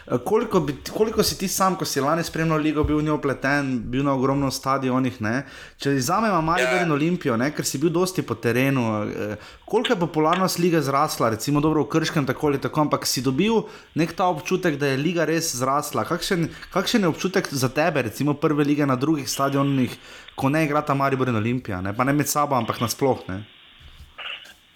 Eh, 0.07 0.18
Koliko, 0.24 0.61
bi, 0.61 0.74
koliko 0.96 1.22
si 1.22 1.38
ti 1.38 1.48
sam, 1.48 1.76
ko 1.76 1.84
si 1.84 2.00
lani 2.00 2.24
spremljal 2.24 2.59
ligo, 2.59 2.84
bil 2.84 2.98
v 2.98 3.03
njo 3.03 3.14
upleten, 3.14 3.78
bil 3.84 4.03
na 4.03 4.12
ogromno 4.14 4.50
stadionih? 4.50 5.20
Ne? 5.20 5.44
Če 5.78 5.90
vzamemo 5.94 6.42
Maribor 6.42 6.74
Ja. 6.74 6.82
in 6.82 6.90
Olimpijo, 6.92 7.36
ne? 7.36 7.50
ker 7.50 7.64
si 7.64 7.78
bil 7.78 7.90
dosti 7.90 8.22
po 8.22 8.34
terenu, 8.34 8.82
eh, 9.07 9.36
koliko 9.64 9.92
je 9.92 10.00
popularnost 10.00 10.59
lige 10.59 10.80
zrasla, 10.82 11.30
recimo 11.30 11.61
dobro 11.61 11.84
v 11.84 11.88
Krškem, 11.88 12.26
tako 12.26 12.46
ali 12.46 12.59
tako, 12.59 12.80
ampak 12.80 13.07
si 13.07 13.22
dobil 13.22 13.62
nek 13.94 14.12
ta 14.12 14.26
občutek, 14.26 14.78
da 14.78 14.86
je 14.86 14.96
liga 14.96 15.24
res 15.24 15.55
zrasla. 15.57 16.05
Kakšen, 16.05 16.48
kakšen 16.72 17.03
je 17.03 17.09
občutek 17.09 17.48
za 17.55 17.68
tebe, 17.68 18.03
recimo 18.03 18.34
prve 18.34 18.64
lige 18.64 18.86
na 18.86 18.96
drugih 18.96 19.30
stadionih, 19.30 19.94
ko 20.34 20.48
ne 20.48 20.64
igrata 20.64 20.94
Maribor 20.94 21.28
in 21.28 21.36
Olimpija, 21.36 21.80
ne? 21.80 21.94
pa 21.94 22.05
ne 22.05 22.12
med 22.12 22.26
sabo, 22.28 22.57
ampak 22.57 22.80
nasploh. 22.80 23.18
Ne? 23.28 23.44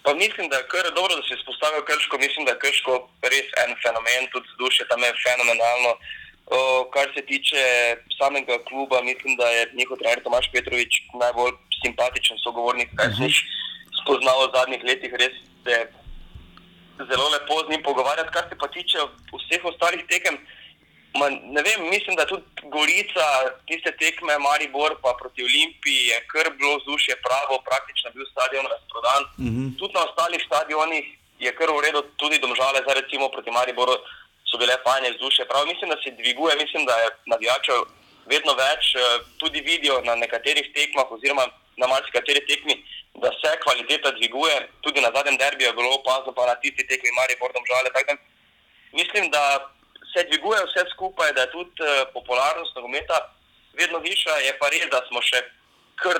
Pa 0.06 0.14
mislim, 0.14 0.46
da 0.48 0.56
je 0.56 0.68
kar 0.72 0.86
dobro, 0.98 1.12
da 1.16 1.22
si 1.22 1.34
izpostavil 1.34 1.82
Krško. 1.88 2.14
Mislim, 2.24 2.42
da 2.46 2.52
je 2.52 2.62
Krško 2.64 2.92
res 3.32 3.48
en 3.62 3.72
fenomen, 3.82 4.22
tudi 4.32 4.46
vzdušje 4.52 4.84
tam 4.90 5.00
je 5.06 5.12
fenomenalno. 5.26 5.90
O, 6.56 6.58
kar 6.94 7.06
se 7.14 7.22
tiče 7.30 7.62
samega 8.18 8.56
kluba, 8.68 9.02
mislim, 9.10 9.32
da 9.40 9.46
je 9.56 9.70
njihov 9.78 9.98
trener 9.98 10.22
Tomaš 10.22 10.46
Petrovič 10.52 10.92
najbolj 11.22 11.52
simpatičen 11.82 12.38
sogovornik, 12.44 12.94
kar 12.98 13.10
sem 13.16 13.26
jih 13.26 13.40
spoznal 14.00 14.38
v 14.44 14.52
zadnjih 14.56 14.82
letih. 14.90 15.16
Res 15.22 15.34
se 15.64 15.74
je 15.74 15.82
zelo 17.10 17.26
lepo 17.34 17.58
z 17.64 17.70
njim 17.70 17.82
pogovarjati. 17.88 18.34
Kar 18.36 18.44
se 18.48 18.58
pa 18.62 18.68
tiče 18.76 18.98
vseh 19.34 19.64
ostalih 19.72 20.06
tekem, 20.12 20.38
ma, 21.20 21.28
ne 21.30 21.62
vem, 21.66 21.88
mislim, 21.94 22.16
da 22.16 22.26
tudi 22.26 22.44
Gorica, 22.74 23.26
tiste 23.68 23.92
tekme, 24.02 24.38
Maribor 24.38 24.96
pa 25.02 25.14
proti 25.20 25.44
Olimpiji, 25.48 26.06
je 26.12 26.18
kar 26.32 26.46
bilo 26.58 26.76
vzdušje 26.78 27.14
pravo, 27.26 27.54
praktično 27.68 28.10
bil 28.14 28.26
stadion 28.32 28.66
razprodan. 28.72 29.22
Mm 29.38 29.50
-hmm. 29.52 29.68
Tudi 29.78 29.94
na 29.94 30.04
ostalih 30.08 30.42
stadionih 30.46 31.04
je 31.38 31.50
kar 31.58 31.68
v 31.70 31.80
redu, 31.86 32.00
tudi 32.16 32.38
domžale, 32.38 32.82
zdaj 32.82 33.00
recimo 33.00 33.28
proti 33.28 33.50
Mariboru 33.50 33.96
so 34.48 34.58
bile 34.58 34.76
fajne 34.86 35.08
vzdušje. 35.10 35.48
Prav 35.50 35.66
mislim, 35.66 35.88
da 35.90 35.96
se 36.02 36.10
dviguje, 36.20 36.56
mislim, 36.62 36.82
da 36.90 36.94
je 37.02 37.08
navijačev 37.32 37.78
vedno 38.32 38.52
več, 38.64 38.94
eh, 38.94 39.00
tudi 39.40 39.60
vidijo 39.60 40.00
na 40.08 40.14
nekaterih 40.14 40.66
tekmah 40.74 41.10
oziroma 41.10 41.44
na 41.76 41.86
marsikateri 41.86 42.46
tekmi, 42.50 42.74
da 43.22 43.30
se 43.40 43.50
kvaliteta 43.64 44.10
dviguje. 44.18 44.56
Tudi 44.80 45.00
na 45.00 45.10
zadnjem 45.14 45.36
derbiju 45.36 45.68
je 45.68 45.78
bilo 45.78 45.94
opazno, 46.00 46.32
pa 46.32 46.46
na 46.46 46.54
tisti 46.54 46.86
tekmi 46.90 47.10
Maribor 47.18 47.52
domžale. 47.52 47.88
Mislim, 48.92 49.30
da 49.30 49.42
se 50.12 50.24
dviguje 50.28 50.60
vse 50.68 50.82
skupaj, 50.94 51.32
da 51.32 51.40
je 51.40 51.50
tudi 51.50 51.82
uh, 51.82 51.88
popularnost 52.14 52.76
nogometa 52.76 53.16
vedno 53.78 53.98
višja. 53.98 54.32
Je 54.46 54.52
pa 54.60 54.66
res, 54.68 54.86
da 54.90 55.00
smo 55.08 55.20
še 55.22 55.42
kar 56.02 56.16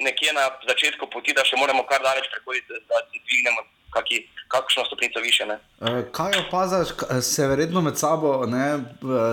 nekje 0.00 0.32
na 0.32 0.48
začetku 0.68 1.06
poti, 1.12 1.32
da 1.32 1.44
še 1.44 1.56
moramo 1.56 1.82
kar 1.84 2.00
daleč 2.00 2.26
prehoditi, 2.32 2.66
da 2.88 3.02
se 3.04 3.20
dvignemo 3.20 3.60
kaki, 3.90 4.18
kakšno 4.48 4.84
stopnico 4.84 5.20
više. 5.20 5.46
Ne? 5.46 5.56
Eh, 5.80 6.02
Kaj 6.12 6.32
opaziš, 6.40 6.92
K- 6.92 7.22
se 7.22 7.46
verjetno 7.46 7.80
med 7.80 7.98
sabo, 7.98 8.46
ne, 8.46 8.78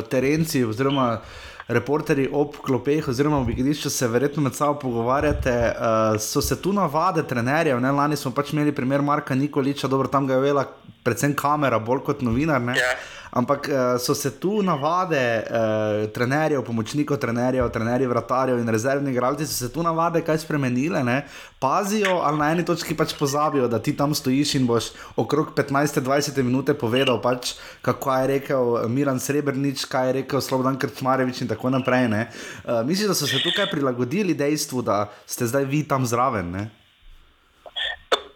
terenci 0.03 0.63
oziroma 0.63 1.21
reporterji 1.67 2.29
ob 2.33 2.55
klopeh 2.63 3.07
oziroma 3.07 3.41
v 3.43 3.51
igrišču 3.51 3.89
se 3.89 4.07
verjetno 4.07 4.41
med 4.41 4.55
sabo 4.55 4.79
pogovarjate, 4.79 5.51
uh, 5.51 6.15
so 6.21 6.41
se 6.41 6.61
tu 6.61 6.73
navade 6.73 7.27
trenerjev, 7.27 7.79
ne, 7.79 7.91
lani 7.91 8.15
smo 8.15 8.31
pač 8.31 8.53
imeli 8.53 8.71
primer 8.71 9.01
Marka 9.01 9.35
Nikoliča, 9.35 9.87
dobro, 9.87 10.07
tam 10.07 10.27
ga 10.27 10.33
je 10.33 10.39
vela 10.39 10.63
predvsem 11.03 11.35
kamera, 11.35 11.79
bolj 11.79 12.03
kot 12.05 12.21
novinar, 12.21 12.61
ne. 12.61 12.77
Ja. 12.79 12.93
Ampak 13.37 13.69
uh, 13.69 13.99
so 14.01 14.15
se 14.17 14.31
tu 14.39 14.63
navade 14.65 15.21
uh, 15.45 16.09
trenerjev, 16.09 16.63
pomočnikov 16.65 17.19
trenerjev, 17.21 17.69
trenerjev, 17.69 18.09
vratarjev 18.09 18.57
in 18.57 18.69
rezervnih 18.73 19.13
igralcev, 19.13 19.45
so 19.45 19.53
se 19.53 19.69
tu 19.73 19.83
navade 19.85 20.23
kaj 20.25 20.39
spremenile, 20.41 21.03
ne? 21.05 21.19
pazijo 21.59 22.15
ali 22.25 22.37
na 22.37 22.47
eni 22.51 22.65
točki 22.65 22.95
pač 22.97 23.13
pozabijo, 23.19 23.67
da 23.67 23.79
ti 23.81 23.93
tam 23.97 24.15
stojiš 24.15 24.55
in 24.57 24.65
boš 24.67 24.89
okrog 25.15 25.53
15-20 25.57 26.41
minut 26.41 26.71
povedal, 26.79 27.21
pač, 27.21 27.53
kako 27.85 28.15
je 28.15 28.27
rekel 28.33 28.73
Miran 28.89 29.19
Srebrnič, 29.19 29.85
kaj 29.85 30.07
je 30.07 30.17
rekel 30.21 30.41
Slobodan 30.41 30.79
Krčmarevič 30.79 31.41
in 31.41 31.53
tako 31.53 31.69
naprej. 31.69 32.07
ne. 32.09 32.25
Uh, 32.65 32.81
mislim, 32.85 33.07
da 33.07 33.13
so 33.13 33.27
se 33.27 33.43
tukaj 33.43 33.69
prilagodili 33.69 34.33
dejstvu, 34.33 34.81
da 34.81 35.11
ste 35.25 35.45
zdaj 35.45 35.65
vi 35.65 35.83
tam 35.87 36.05
zraven. 36.05 36.51
Ne? 36.51 36.69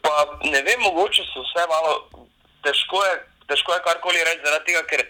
Pa 0.06 0.16
ne 0.46 0.62
vem, 0.62 0.80
mogoče 0.86 1.26
so 1.34 1.42
vse 1.42 1.66
malo 1.70 1.94
težko 2.64 3.02
je, 3.06 3.31
težko 3.52 3.76
je 3.76 3.86
karkoli 3.88 4.24
reči, 4.28 4.44
zaradi 4.46 4.72
tega, 4.72 4.82
ker 4.88 5.04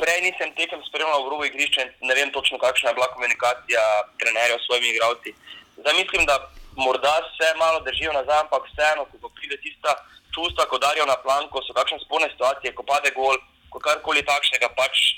prej 0.00 0.20
nisem 0.26 0.52
tekem 0.58 0.80
spremljal 0.88 1.24
v 1.24 1.30
robu 1.32 1.44
igrišča 1.48 1.84
in 1.84 1.92
ne 2.08 2.14
vem 2.18 2.32
točno, 2.36 2.58
kakšna 2.60 2.90
je 2.90 2.98
bila 2.98 3.08
komunikacija 3.14 3.82
trenerjev 4.20 4.58
s 4.60 4.66
svojimi 4.66 4.88
igralci. 4.92 5.34
Zdaj 5.80 5.94
mislim, 6.00 6.26
da 6.26 6.36
morda 6.76 7.14
se 7.36 7.48
malo 7.58 7.80
držijo 7.86 8.12
nazaj, 8.12 8.40
ampak 8.44 8.66
vseeno, 8.68 9.04
ko 9.10 9.28
pride 9.36 9.56
tista 9.64 9.94
čustva, 10.34 10.66
ko 10.68 10.78
darijo 10.78 11.06
na 11.06 11.16
plan, 11.24 11.48
ko 11.52 11.62
so 11.64 11.72
kakšne 11.76 12.00
sporne 12.04 12.28
situacije, 12.32 12.74
ko 12.74 12.82
pade 12.82 13.12
gol, 13.16 13.36
ko 13.72 13.78
karkoli 13.78 14.24
takšnega, 14.24 14.72
pač 14.76 15.16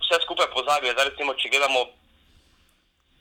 vse 0.00 0.20
skupaj 0.24 0.48
pozabijo. 0.56 0.92
Zdaj 0.96 1.08
recimo, 1.10 1.34
če 1.40 1.52
gledamo 1.52 1.86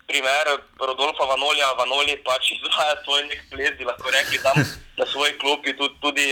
primer 0.07 0.51
Rodolfa 0.79 1.27
Vanolja, 1.31 1.73
Vanoli 1.79 2.17
pač 2.27 2.51
izvaja 2.55 2.97
svoj 3.03 3.27
nek 3.29 3.45
ples, 3.51 3.77
bi 3.79 3.87
lahko 3.87 4.11
rekli 4.17 4.41
tam 4.43 4.57
na 4.99 5.05
svoji 5.11 5.37
klopi, 5.43 5.75
tudi, 5.79 5.95
tudi 6.01 6.27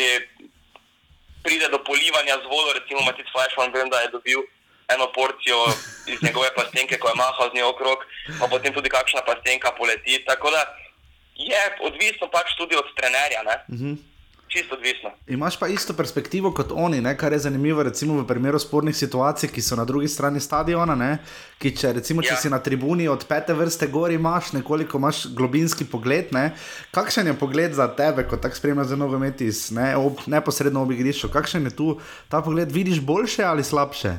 pride 1.44 1.68
do 1.70 1.80
polivanja 1.84 2.36
z 2.44 2.46
vodo, 2.52 2.74
recimo 2.80 3.02
Matic 3.02 3.28
Flashman, 3.32 3.72
vem, 3.74 3.90
da 3.90 4.00
je 4.02 4.14
dobil 4.16 4.40
eno 4.94 5.12
porcijo 5.16 5.60
iz 6.08 6.20
njegove 6.24 6.54
plastenke, 6.56 7.00
ko 7.00 7.08
je 7.08 7.16
mahal 7.16 7.50
z 7.50 7.58
njo 7.58 7.70
okrog, 7.70 8.00
pa 8.40 8.48
potem 8.48 8.74
tudi 8.74 8.90
kakšna 8.90 9.22
plastenka 9.28 9.72
poleti. 9.78 10.24
Tako 10.26 10.52
da 10.52 10.62
je 11.36 11.62
odvisno 11.82 12.28
pač 12.28 12.56
tudi 12.58 12.76
od 12.76 12.88
trenerja, 12.96 13.44
ne? 13.44 13.56
Čisto 14.54 14.76
odvisno. 14.76 15.10
Imaš 15.28 15.60
pa 15.60 15.68
isto 15.68 15.94
perspektivo 15.94 16.52
kot 16.54 16.70
oni, 16.72 17.02
ne? 17.02 17.18
kar 17.18 17.34
je 17.34 17.40
zanimivo, 17.40 17.84
recimo 17.84 18.20
v 18.22 18.28
primeru 18.28 18.60
spornih 18.60 18.94
situacij, 18.96 19.50
ki 19.50 19.62
so 19.62 19.76
na 19.76 19.86
drugi 19.86 20.08
strani 20.08 20.40
stadiona. 20.40 20.96
Ne? 20.96 21.18
Ki 21.58 21.72
če, 21.76 21.94
recimo, 21.94 22.22
če 22.22 22.34
Ja. 22.34 22.38
si 22.38 22.50
na 22.50 22.60
tribuni 22.60 23.08
od 23.08 23.26
pete 23.26 23.54
vrste 23.54 23.88
gor, 23.88 24.12
imaš 24.12 24.52
nekoliko 24.54 24.98
imaš 24.98 25.26
globinski 25.34 25.86
pogled. 25.86 26.30
Ne? 26.32 26.54
Kakšen 26.92 27.28
je 27.28 27.34
pogled 27.34 27.74
za 27.74 27.88
tebe, 27.88 28.28
ko 28.30 28.38
tako 28.38 28.56
spremljaš 28.56 28.88
za 28.88 28.96
nogomet 28.96 29.42
iz 29.42 29.72
ne, 29.72 29.96
ob, 29.98 30.22
neposredno 30.28 30.84
ob 30.86 30.92
igrišču? 30.92 31.34
Kakšen 31.34 31.66
je 31.66 31.76
tu 31.76 32.00
ta 32.30 32.42
pogled? 32.42 32.70
Vidiš 32.72 33.02
boljše 33.02 33.44
ali 33.44 33.64
slabše? 33.64 34.14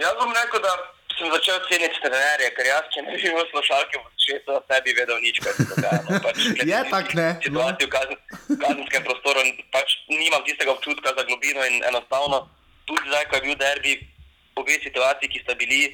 Jaz 0.00 0.14
bom 0.18 0.32
rekel, 0.34 0.58
da 0.58 0.89
sem 1.20 1.28
začel 1.28 1.58
ceniti 1.68 2.00
trenerje, 2.00 2.48
ker 2.56 2.66
jaz, 2.66 2.86
če 2.94 3.04
ne 3.04 3.12
bi 3.12 3.28
imel 3.28 3.44
slušalke 3.52 4.00
v 4.00 4.04
šetu, 4.24 4.56
ne 4.72 4.78
bi 4.84 4.94
vedel 4.96 5.18
nič, 5.20 5.40
kaj 5.44 5.56
se 5.58 5.66
dogaja. 5.68 6.00
No, 6.08 6.20
pač, 6.24 6.38
Je 6.48 6.64
tistih 6.64 6.92
tak, 6.92 7.12
ne? 7.18 7.28
Situacij 7.44 7.84
v 7.84 7.90
kazen, 7.92 8.20
kazenskem 8.62 9.04
prostoru, 9.04 9.44
pač 9.74 9.96
nimam 10.08 10.44
tistega 10.48 10.72
občutka 10.72 11.12
za 11.12 11.26
globino 11.28 11.66
in 11.68 11.84
enostavno, 11.92 12.46
tudi 12.88 13.04
zdaj, 13.12 13.28
ko 13.28 13.36
je 13.36 13.44
bil 13.48 13.58
derbi, 13.60 13.92
obe 14.56 14.78
situaciji, 14.80 15.32
ki 15.34 15.44
sta 15.44 15.58
bili 15.60 15.92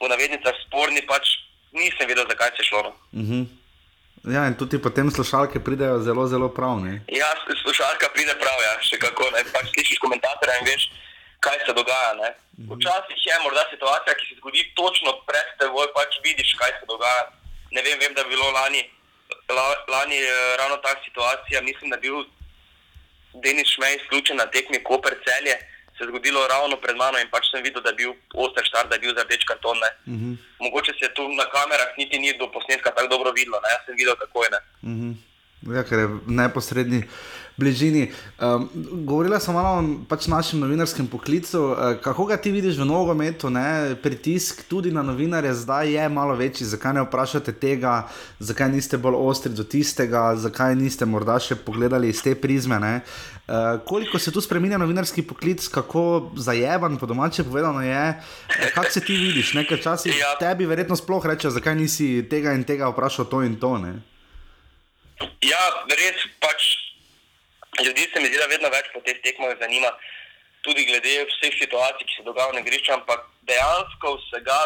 v 0.00 0.12
navednicah 0.12 0.60
sporni, 0.68 1.00
pač 1.08 1.40
nisem 1.72 2.10
vedel, 2.10 2.28
zakaj 2.28 2.52
se 2.60 2.68
šlo. 2.68 2.84
No. 2.90 2.92
Mhm. 3.16 3.48
Ja, 4.28 4.44
in 4.44 4.52
tudi 4.52 4.76
potem 4.76 5.08
slušalke 5.08 5.64
pridejo 5.64 6.02
zelo, 6.04 6.26
zelo 6.28 6.50
pravne. 6.52 7.00
Ja, 7.08 7.32
slušalka 7.64 8.12
pride 8.12 8.34
prav, 8.36 8.58
ja, 8.60 8.74
še 8.84 9.00
kako. 9.00 9.30
Ne? 9.32 9.46
Pač 9.48 9.72
slišiš 9.72 9.96
komentatorja 9.96 10.58
in 10.60 10.68
veš, 10.68 10.90
kaj 11.44 11.58
se 11.66 11.72
dogaja. 11.80 12.12
Ne? 12.22 12.30
Včasih 12.72 13.20
je 13.26 13.36
morda 13.44 13.64
situacija, 13.72 14.14
ki 14.18 14.24
se 14.28 14.34
zgodi 14.40 14.62
točno 14.80 15.10
pred 15.28 15.48
teboj, 15.60 15.88
pač 15.96 16.20
vidiš, 16.26 16.54
kaj 16.60 16.72
se 16.78 16.84
dogaja. 16.92 17.24
Ne 17.74 17.82
vem, 17.86 17.98
vem 18.02 18.14
da 18.14 18.20
je 18.22 18.32
bilo 18.34 18.50
lani, 18.58 18.82
la, 19.56 19.66
lani 19.94 20.18
eh, 20.20 20.56
ravno 20.60 20.76
ta 20.84 20.92
situacija, 21.04 21.62
mislim, 21.62 21.90
da 21.90 21.96
je 21.96 22.04
bil 22.06 22.16
Denis 23.44 23.68
Šmej 23.74 23.96
izključen 23.96 24.36
na 24.36 24.46
tekmi 24.46 24.84
Koper 24.84 25.14
celje. 25.26 25.56
Se 25.96 26.04
je 26.04 26.08
zgodilo 26.08 26.46
ravno 26.48 26.76
pred 26.76 26.96
mano 26.96 27.18
in 27.20 27.28
pač 27.30 27.50
sem 27.50 27.62
videl, 27.62 27.82
da 27.82 27.92
je 27.92 27.98
bil 28.02 28.12
oster 28.34 28.64
štart, 28.64 28.88
da 28.88 28.96
je 28.96 29.04
bil 29.04 29.14
za 29.14 29.24
rdeč 29.24 29.44
karton. 29.44 29.78
ne. 29.84 29.90
Mogoče 30.58 30.92
se 31.00 31.14
tu 31.14 31.28
na 31.28 31.44
kamerah 31.54 31.90
niti 31.98 32.18
ni 32.18 32.38
do 32.38 32.48
posnetka 32.52 32.90
tako 32.90 33.08
dobro 33.08 33.32
videlo, 33.32 33.60
ne? 33.60 33.68
jaz 33.74 33.84
sem 33.86 33.96
videl 33.96 34.16
takoj. 34.16 34.48
Ne? 34.50 34.60
Mhm. 34.92 35.10
Ja, 35.76 35.84
ker 35.84 35.98
je 35.98 36.08
neposredni 36.26 37.02
bližini. 37.60 38.06
Um, 38.40 38.64
govorila 39.04 39.36
sem 39.40 39.54
malo 39.54 39.72
o 39.78 39.84
pač 40.08 40.26
našem 40.32 40.62
novinarskem 40.64 41.06
poklicu. 41.12 41.60
Uh, 41.70 41.94
kako 42.00 42.24
ga 42.30 42.38
ti 42.40 42.52
vidiš 42.54 42.80
v 42.80 42.88
nogometu? 42.88 43.50
Ne? 43.52 43.94
Pritisk 44.00 44.64
tudi 44.70 44.92
na 44.94 45.04
novinarje 45.04 45.52
zdaj 45.60 45.92
je 45.92 46.08
malo 46.08 46.34
večji. 46.38 46.66
Zakaj 46.72 46.96
ne 46.96 47.04
vprašate 47.04 47.52
tega, 47.52 48.08
zakaj 48.40 48.72
niste 48.72 48.98
bolj 48.98 49.20
ostri 49.20 49.52
do 49.52 49.64
tistega, 49.64 50.30
zakaj 50.40 50.74
niste 50.80 51.04
morda 51.04 51.36
še 51.36 51.58
pogledali 51.60 52.08
iz 52.08 52.24
te 52.24 52.32
prizme? 52.34 52.80
Uh, 52.80 53.76
koliko 53.84 54.18
se 54.18 54.32
tu 54.32 54.40
spremenja 54.40 54.78
novinarski 54.78 55.22
poklic, 55.26 55.68
kako 55.68 56.30
zajeban, 56.38 56.96
po 56.96 57.06
domače 57.06 57.44
povedano 57.44 57.82
je, 57.82 58.14
kako 58.74 58.90
se 58.90 59.00
ti 59.04 59.16
vidiš? 59.16 59.54
Nekaj 59.54 59.82
časa 59.82 60.08
Ja. 60.08 60.36
tebi 60.40 60.66
verjetno 60.66 60.96
sploh 60.96 61.26
reče, 61.26 61.50
zakaj 61.50 61.74
nisi 61.74 62.22
tega 62.30 62.54
in 62.54 62.64
tega 62.64 62.88
vprašal 62.88 63.26
to 63.26 63.42
in 63.42 63.56
to. 63.60 63.76
Ne? 63.78 63.98
Ja, 65.44 65.60
res 65.90 66.22
pač 66.40 66.68
ljudi 67.84 68.08
se 68.12 68.20
mi 68.20 68.28
zdi, 68.28 68.38
da 68.38 68.46
vedno 68.46 68.68
več 68.68 68.90
po 68.92 69.00
teh 69.00 69.20
tekmah 69.22 69.56
zanima, 69.60 69.90
tudi 70.62 70.84
glede 70.84 71.24
vseh 71.30 71.54
situacij, 71.62 72.06
ki 72.06 72.14
se 72.16 72.22
dogajajo 72.26 72.52
na 72.52 72.60
igrišču, 72.60 72.92
ampak 72.92 73.20
dejansko 73.48 74.16
vsega 74.18 74.58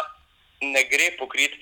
ne 0.61 0.83
gre 0.83 1.11
pokriti. 1.19 1.59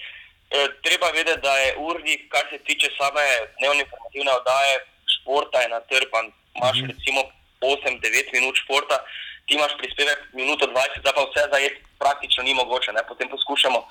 E, 0.54 0.68
treba 0.86 1.10
vedeti, 1.10 1.42
da 1.42 1.58
je 1.58 1.76
urnik, 1.78 2.30
kar 2.30 2.48
se 2.50 2.58
tiče 2.58 2.90
same 2.98 3.26
dnevne 3.60 3.86
informativne 3.86 4.32
oddaje, 4.32 4.80
športa 5.16 5.62
je 5.62 5.70
natrpan. 5.70 6.32
Imaš 6.56 6.78
Mhm. 6.78 6.90
recimo 6.92 7.22
8-9 7.62 8.32
minut 8.34 8.56
športa, 8.64 8.98
ti 9.48 9.54
imaš 9.56 9.72
prispevek 9.78 10.20
minuto 10.34 10.66
20, 10.68 11.02
da 11.04 11.14
pa 11.14 11.22
vse 11.22 11.48
zajeti 11.52 11.82
praktično 12.00 12.44
ni 12.44 12.54
mogoče. 12.54 12.92
Ne? 12.94 13.02
Potem 13.08 13.30
poskušamo 13.30 13.88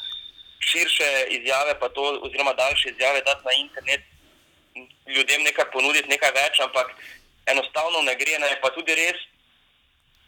širše 0.61 1.27
izjave, 1.29 1.79
pa 1.79 1.89
to, 1.89 2.03
oziroma 2.23 2.53
daljše 2.53 2.91
izjave 2.91 3.21
dati 3.21 3.43
na 3.45 3.53
internet, 3.53 4.01
ljudem 5.07 5.43
nekaj 5.43 5.71
ponuditi, 5.73 6.09
nekaj 6.09 6.31
več, 6.31 6.61
ampak 6.61 6.95
enostavno 7.47 8.03
ne 8.03 8.15
gre. 8.15 8.39
Ne. 8.39 8.51
Pa 8.63 8.71
tudi 8.77 8.95
res, 8.95 9.19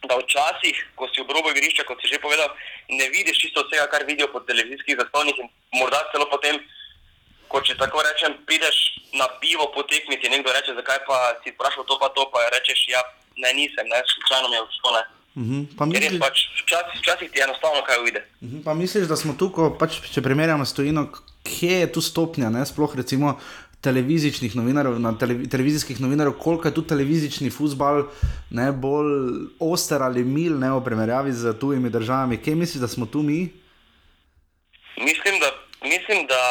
da 0.07 0.17
včasih, 0.19 0.77
ko 0.95 1.09
si 1.09 1.21
v 1.21 1.33
robu 1.33 1.51
igrišča, 1.51 1.85
kot 1.87 2.01
si 2.01 2.11
že 2.11 2.21
povedal, 2.21 2.49
ne 2.89 3.09
vidiš 3.09 3.41
čisto 3.41 3.65
vsega, 3.65 3.87
kar 3.89 4.05
vidijo 4.05 4.29
po 4.31 4.39
televizijskih 4.45 4.97
zaslonih 5.01 5.37
in 5.41 5.49
morda 5.79 6.03
celo 6.13 6.29
potem, 6.29 6.61
ko 7.49 7.61
če 7.61 7.77
tako 7.77 8.03
rečem, 8.05 8.37
prideš 8.45 9.01
na 9.17 9.25
pivo 9.41 9.69
po 9.73 9.85
tekmi, 9.85 10.19
ti 10.21 10.29
nekdo 10.29 10.53
reče, 10.53 10.77
zakaj 10.77 11.05
pa 11.09 11.37
si 11.41 11.53
vprašal 11.53 11.85
to 11.85 11.97
pa 12.01 12.09
to, 12.13 12.25
pa 12.33 12.45
rečeš, 12.53 12.89
ja, 12.89 13.01
ne 13.37 13.53
nisem, 13.53 13.87
ne, 13.89 14.01
slučajno 14.13 14.49
mi 14.49 14.57
je 14.57 14.65
všlo, 14.69 14.91
res 14.95 15.15
misliš, 15.35 16.19
pač 16.19 16.47
včasih, 16.63 16.99
včasih 17.03 17.31
ti 17.31 17.43
enostavno 17.43 17.83
kaj 17.83 18.03
uide. 18.03 18.23
Mhm, 18.41 18.63
pa 18.63 18.73
misliš, 18.73 19.07
da 19.11 19.17
smo 19.19 19.35
tu, 19.35 19.51
ko 19.51 19.69
pač, 19.75 19.99
če 20.13 20.23
primerjamo 20.23 20.65
s 20.65 20.75
tujino, 20.75 21.09
kje 21.43 21.83
je 21.83 21.91
tu 21.91 22.01
stopnja, 22.01 22.49
ne? 22.49 22.63
sploh 22.65 22.95
recimo 22.95 23.35
televizičnih 23.85 24.55
novinarjev, 24.57 24.97
na 24.99 25.13
televi, 25.19 25.49
televizijskih 25.49 26.01
novinarjev, 26.01 26.33
koliko 26.41 26.67
je 26.67 26.73
tu 26.73 26.83
televizični 26.87 27.51
futbal 27.53 28.07
ne, 28.49 28.71
bolj 28.71 29.13
oster 29.59 30.03
ali 30.03 30.23
mil, 30.23 30.57
ne 30.59 30.71
v 30.73 30.81
primerjavi 30.85 31.33
z 31.33 31.53
tujimi 31.61 31.93
državami. 31.93 32.41
Kje 32.41 32.55
misliš, 32.55 32.81
da 32.81 32.89
smo 32.91 33.05
tu 33.05 33.23
mi? 33.23 33.39
Mislim, 34.97 35.39
da, 35.43 35.51
mislim, 35.83 36.25
da 36.27 36.41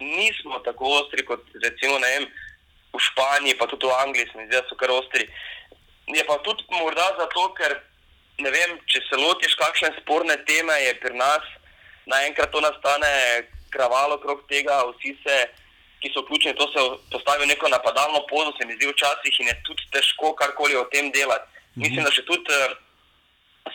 nismo 0.00 0.58
tako 0.64 0.90
ostri 1.00 1.24
kot 1.26 1.42
recimo 1.64 1.98
vem, 2.02 2.28
v 2.96 3.02
Španiji, 3.08 3.58
pa 3.58 3.66
tudi 3.66 3.86
v 3.86 3.98
Angliji, 4.04 4.28
se 4.32 4.38
mi 4.38 4.48
zdi, 4.48 4.56
da 4.56 4.64
so 4.68 4.78
kar 4.80 4.90
ostri. 4.90 5.28
Je 6.06 6.22
pa 6.26 6.38
tudi 6.44 6.64
morda 6.70 7.06
zato, 7.18 7.48
ker 7.58 7.76
ne 8.44 8.50
vem, 8.52 8.78
če 8.90 9.02
se 9.08 9.20
lotiš 9.20 9.56
kakšne 9.60 9.92
sporne 10.00 10.36
teme, 10.48 10.76
je 10.86 10.96
pri 11.00 11.16
nas 11.16 11.44
naenkrat 12.06 12.52
to 12.52 12.60
nastane 12.60 13.12
kravalo 13.74 14.16
okrog 14.20 14.44
tega, 14.48 14.78
vsi 14.92 15.16
se, 15.24 15.36
ki 16.00 16.10
so 16.14 16.22
vključeni, 16.22 16.58
to 16.58 16.66
se 16.72 16.80
postavi 17.12 17.44
v 17.44 17.50
neko 17.52 17.68
napadalno 17.68 18.20
pozo, 18.30 18.52
se 18.56 18.66
mi 18.66 18.76
zdi 18.76 18.90
včasih 18.90 19.40
in 19.40 19.48
je 19.52 19.56
tudi 19.68 19.88
težko 19.94 20.34
karkoli 20.40 20.76
o 20.76 20.84
tem 20.92 21.10
delati. 21.10 21.48
Mislim, 21.74 22.04
da 22.04 22.12
še 22.12 22.24
tudi 22.28 22.52
eh, 22.52 22.76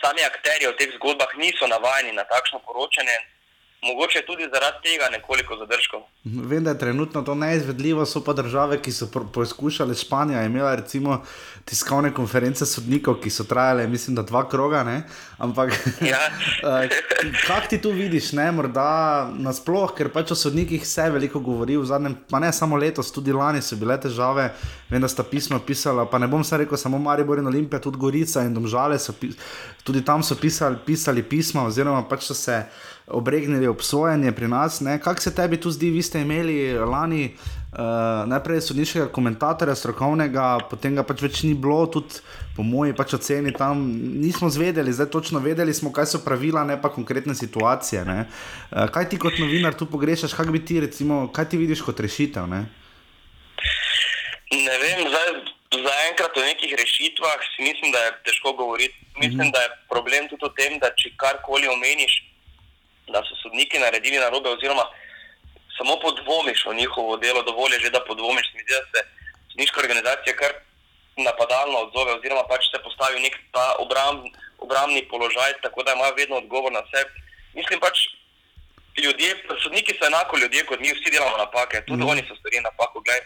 sami 0.02 0.24
akteri 0.26 0.70
v 0.70 0.76
teh 0.78 0.94
zgodbah 0.96 1.34
niso 1.38 1.68
navajeni 1.70 2.14
na 2.16 2.24
takšno 2.26 2.62
poročanje, 2.66 3.16
mogoče 3.82 4.22
tudi 4.26 4.46
zaradi 4.52 4.82
tega 4.86 5.10
nekoliko 5.10 5.56
zadržkov. 5.56 6.06
Mhm, 6.26 6.46
Vem, 6.50 6.64
da 6.64 6.70
je 6.70 6.78
trenutno 6.78 7.22
to 7.22 7.34
neizvedljivo, 7.34 8.06
so 8.06 8.24
pa 8.24 8.32
države, 8.32 8.82
ki 8.82 8.92
so 8.92 9.10
poskušale. 9.34 9.94
Španija 9.94 10.40
je 10.40 10.46
imela 10.46 10.74
recimo 10.74 11.24
tiskovne 11.64 12.10
konference 12.14 12.66
sodnikov, 12.66 13.20
ki 13.22 13.30
so 13.30 13.44
trajale, 13.44 13.86
mislim, 13.88 14.16
da 14.16 14.22
dva 14.22 14.42
kroga. 14.48 14.82
Ne? 14.84 15.02
Ampak, 15.38 15.72
Ja. 16.00 16.18
eh, 16.82 16.88
kak 17.46 17.68
ti 17.68 17.78
tu 17.78 17.90
vidiš, 17.90 18.32
ne? 18.32 18.50
morda 18.52 19.30
nasploh, 19.38 19.94
ker 19.96 20.10
pač 20.12 20.34
o 20.34 20.38
sodnikih 20.38 20.86
se 20.86 21.08
veliko 21.10 21.40
govori 21.40 21.76
v 21.76 21.86
zadnjem, 21.86 22.16
pa 22.30 22.40
ne 22.42 22.52
samo 22.52 22.76
letos, 22.76 23.12
tudi 23.14 23.32
lani 23.32 23.62
so 23.62 23.78
bile 23.78 23.96
težave. 24.00 24.50
Vem, 24.90 25.00
da 25.00 25.08
sta 25.08 25.24
pisma 25.24 25.60
pisala, 25.62 26.04
pa 26.06 26.18
ne 26.18 26.28
bom 26.28 26.44
se 26.44 26.58
rekel 26.60 26.76
samo 26.76 26.98
Maribor 26.98 27.38
in 27.40 27.46
Olimpija, 27.48 27.80
tudi 27.80 27.98
Gorica 27.98 28.42
in 28.44 28.54
Domžale 28.54 28.98
so 29.00 29.14
tudi 29.84 30.02
tam 30.04 30.22
so 30.22 30.36
pisali, 30.36 30.76
pisali 30.86 31.22
pisma, 31.22 31.64
oziroma 31.66 32.02
pač 32.08 32.26
so 32.28 32.34
se 32.34 32.64
obregnili 33.06 33.66
obsojanje 33.66 34.32
pri 34.32 34.48
nas. 34.48 34.82
Kako 35.04 35.20
se 35.20 35.34
tebi 35.34 35.56
tu 35.60 35.70
zdi, 35.70 35.90
vi 35.90 36.02
ste 36.02 36.20
imeli 36.20 36.74
lani 36.78 37.34
uh, 37.72 38.28
najprej 38.28 38.60
sodniškega 38.60 39.06
komentatorja, 39.12 39.74
strokovnega, 39.76 40.68
potem 40.70 40.96
ga 40.98 41.04
pač 41.08 41.22
več 41.24 41.42
ni 41.46 41.54
bilo, 41.56 41.86
tudi 41.90 42.20
po 42.56 42.64
moji 42.66 42.92
pač 42.96 43.16
oceni 43.16 43.52
tam 43.56 43.80
nismo 44.20 44.50
zvedeli, 44.52 44.92
zdaj 44.92 45.08
točno 45.12 45.40
vedeli 45.40 45.74
smo, 45.74 45.92
kaj 45.92 46.12
so 46.12 46.20
pravila, 46.24 46.64
ne 46.68 46.76
pa 46.80 46.92
konkretne 46.92 47.34
situacije. 47.34 48.04
ne. 48.04 48.26
Uh, 48.70 48.88
kaj 48.92 49.08
ti 49.08 49.18
kot 49.18 49.38
novinar 49.40 49.74
tu 49.74 49.88
pogrešaš, 49.88 50.36
kaj 50.36 50.52
bi 50.52 50.64
ti 50.64 50.80
recimo, 50.80 51.28
kaj 51.32 51.48
ti 51.48 51.60
vidiš 51.60 51.84
kot 51.86 52.00
rešitev? 52.00 52.46
Ne? 52.46 52.66
Ne 54.52 54.74
vem, 54.84 55.08
zdaj, 55.08 55.28
zaenkrat 55.72 56.36
o 56.36 56.42
nekih 56.44 56.74
rešitvah 56.76 57.40
si 57.56 57.64
mislim, 57.64 57.92
da 57.92 57.98
je 58.04 58.10
težko 58.28 58.52
govoriti. 58.52 58.94
Mislim, 59.16 59.48
da 59.52 59.64
je 59.64 59.72
problem 59.88 60.28
tudi 60.28 60.44
v 60.44 60.52
tem, 60.56 60.76
da 60.80 60.92
če 60.92 61.14
karkoli 61.16 61.68
omeniš, 61.72 62.20
da 63.08 63.24
so 63.24 63.36
sodniki 63.40 63.80
naredili 63.80 64.20
narobe, 64.20 64.52
oziroma 64.52 64.84
samo 65.76 65.96
podvomiš 66.00 66.66
o 66.66 66.72
njihovo 66.74 67.16
delo, 67.16 67.42
dovolj 67.42 67.72
je 67.74 67.80
že, 67.80 67.90
da 67.90 68.04
podvomiš. 68.04 68.46
Mi 68.54 68.62
zdi, 68.62 68.72
da 68.78 68.84
se 68.92 69.00
sodniška 69.50 69.80
organizacija 69.80 70.36
kar 70.36 70.52
napadalno 71.16 71.78
odzove, 71.78 72.12
oziroma 72.12 72.44
pač 72.48 72.70
se 72.70 72.82
postavi 72.84 73.18
v 73.18 73.24
nek 73.26 73.36
ta 73.52 73.66
obram, 73.84 74.24
obrambni 74.58 75.02
položaj, 75.08 75.60
tako 75.62 75.82
da 75.82 75.92
ima 75.92 76.08
vedno 76.16 76.36
odgovor 76.36 76.72
na 76.72 76.80
vse. 76.86 77.04
Mislim 77.54 77.80
pač, 77.80 78.06
ljudje, 78.96 79.36
sodniki 79.62 79.96
so 79.98 80.06
enako 80.06 80.38
ljudje 80.38 80.64
kot 80.66 80.80
mi, 80.80 80.92
vsi 80.92 81.10
delamo 81.10 81.36
napake, 81.36 81.84
tudi 81.86 82.02
mm. 82.02 82.08
oni 82.08 82.22
so 82.28 82.36
storili 82.36 82.64
napako. 82.64 83.00
Glej, 83.00 83.20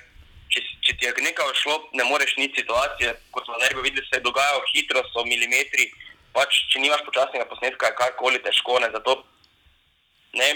če, 0.51 0.63
če 0.87 0.97
ti 0.99 1.07
je 1.07 1.15
nekaj 1.29 1.55
šlo, 1.63 1.79
ne 1.93 2.05
moreš 2.05 2.37
nič 2.37 2.59
situacije, 2.61 3.15
kot 3.31 3.47
smo 3.47 3.59
najbolj 3.63 3.89
videli, 3.89 4.07
se 4.07 4.19
je 4.19 4.27
dogajalo 4.27 4.63
hitro, 4.73 5.03
so 5.13 5.25
milimetri. 5.25 5.91
Pač, 6.37 6.59
če 6.73 6.83
nimaš 6.83 7.03
počasnega 7.07 7.47
posnetka, 7.49 7.91
je 7.91 7.99
karkoli 7.99 8.43
težko. 8.45 8.79
Ne, 8.83 8.91
zato, 8.93 9.23
ne 10.37 10.51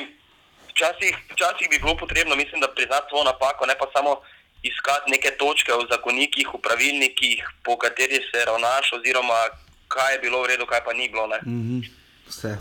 včasih, 0.71 1.13
včasih 1.33 1.67
bi 1.71 1.79
bilo 1.83 1.97
potrebno, 1.97 2.37
mislim, 2.37 2.61
da 2.61 2.75
priznati 2.75 3.09
svojo 3.09 3.25
napako, 3.25 3.67
ne 3.67 3.77
pa 3.81 3.87
samo 3.97 4.21
iskati 4.63 5.11
neke 5.11 5.31
točke 5.41 5.73
v 5.73 5.87
zakonikih, 5.93 6.47
v 6.55 6.59
pravilnikih, 6.67 7.39
po 7.65 7.77
kateri 7.77 8.21
se 8.31 8.45
ravnaš, 8.45 8.93
oziroma 8.99 9.41
kaj 9.89 10.15
je 10.15 10.21
bilo 10.25 10.43
v 10.43 10.47
redu, 10.53 10.67
kaj 10.67 10.85
pa 10.85 10.93
ni 10.93 11.09
bilo. 11.09 11.27
Ne. 11.27 11.39
Mhm, 11.47 11.81
Vse. 12.29 12.57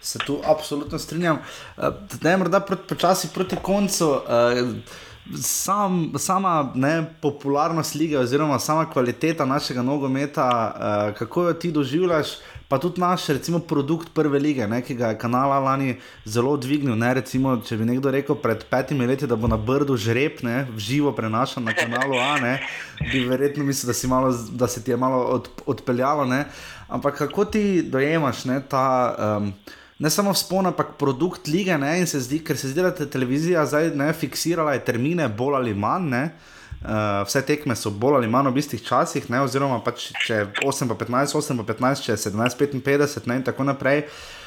Se 0.00 0.18
tu 0.18 0.40
absolutno 0.44 0.98
strinjam. 0.98 1.38
Uh, 1.76 1.84
da 2.20 2.30
je 2.30 2.36
morda 2.36 2.60
počasi 2.60 3.28
proti 3.34 3.56
koncu. 3.62 4.10
Uh, 4.10 4.76
Sam, 5.42 6.12
sama 6.18 6.72
ne, 6.74 7.04
popularnost 7.22 7.94
lige, 7.94 8.18
oziroma 8.18 8.58
sama 8.58 8.90
kvaliteta 8.90 9.44
našega 9.44 9.82
nogometa, 9.82 10.46
uh, 10.46 11.18
kako 11.18 11.42
jo 11.42 11.54
ti 11.54 11.72
doživljaš, 11.72 12.26
pa 12.68 12.78
tudi 12.78 13.00
naš, 13.00 13.28
recimo, 13.28 13.58
produkt 13.58 14.10
prve 14.14 14.38
lige, 14.38 14.66
ne, 14.66 14.80
ki 14.82 14.94
ga 14.98 15.12
je 15.12 15.18
kanala 15.18 15.58
lani 15.62 15.96
zelo 16.24 16.56
dvignil. 16.56 16.96
Ne, 16.98 17.12
recimo, 17.20 17.56
če 17.62 17.78
bi 17.78 17.86
nekdo 17.86 18.10
rekel 18.10 18.38
pred 18.42 18.64
petimi 18.70 19.06
leti, 19.06 19.26
da 19.26 19.38
bo 19.38 19.50
na 19.50 19.56
Brdu 19.56 19.96
žreb, 19.96 20.42
ne, 20.46 20.64
v 20.70 20.82
živo 20.82 21.12
prenašan 21.14 21.64
na 21.64 21.76
kanalu 21.76 22.18
A, 22.18 22.34
ne, 22.42 22.58
bi 23.12 23.22
verjetno 23.28 23.64
mislil, 23.64 23.92
da, 23.92 23.94
si 23.94 24.10
malo, 24.10 24.34
da 24.50 24.68
se 24.68 24.82
ti 24.82 24.90
je 24.90 24.96
malo 24.96 25.22
od, 25.38 25.50
odpeljalo. 25.66 26.26
Ne. 26.26 26.44
Ampak 26.88 27.18
kako 27.18 27.44
ti 27.44 27.82
dojemaš 27.82 28.44
ne, 28.44 28.60
ta. 28.68 28.86
Um, 29.38 29.52
ne 29.98 30.10
samo 30.10 30.32
vzpon, 30.32 30.66
ampak 30.66 30.96
produkt 30.98 31.48
lige. 31.48 31.78
Ne, 31.78 32.06
se 32.06 32.20
zdi, 32.20 32.42
ker 32.44 32.58
se 32.58 32.68
zdi, 32.68 32.82
da 32.82 32.92
je 32.92 33.08
televizija 33.10 33.64
zdaj 33.66 33.94
ne, 33.96 34.12
fiksirala 34.12 34.76
termine 34.84 35.28
bolj 35.28 35.56
ali 35.60 35.74
manj. 35.74 36.10
Ne, 36.10 36.24
uh, 36.84 37.22
vse 37.26 37.42
tekme 37.46 37.76
so 37.76 37.90
bolj 37.90 38.20
ali 38.20 38.28
manj 38.28 38.52
v 38.54 38.62
istih 38.62 38.82
časih, 38.84 39.28
ne, 39.30 39.42
oziroma 39.44 39.78
pač 39.84 40.10
če 40.26 40.42
8 40.64 40.90
pa 40.92 40.96
15, 41.04 41.36
8 41.38 41.62
pa 41.62 41.74
15, 41.74 42.08
če 42.08 42.16
17, 42.28 42.58
55 42.60 43.30
ne, 43.30 43.40
in 43.40 43.46
tako 43.46 43.68
naprej. 43.68 44.06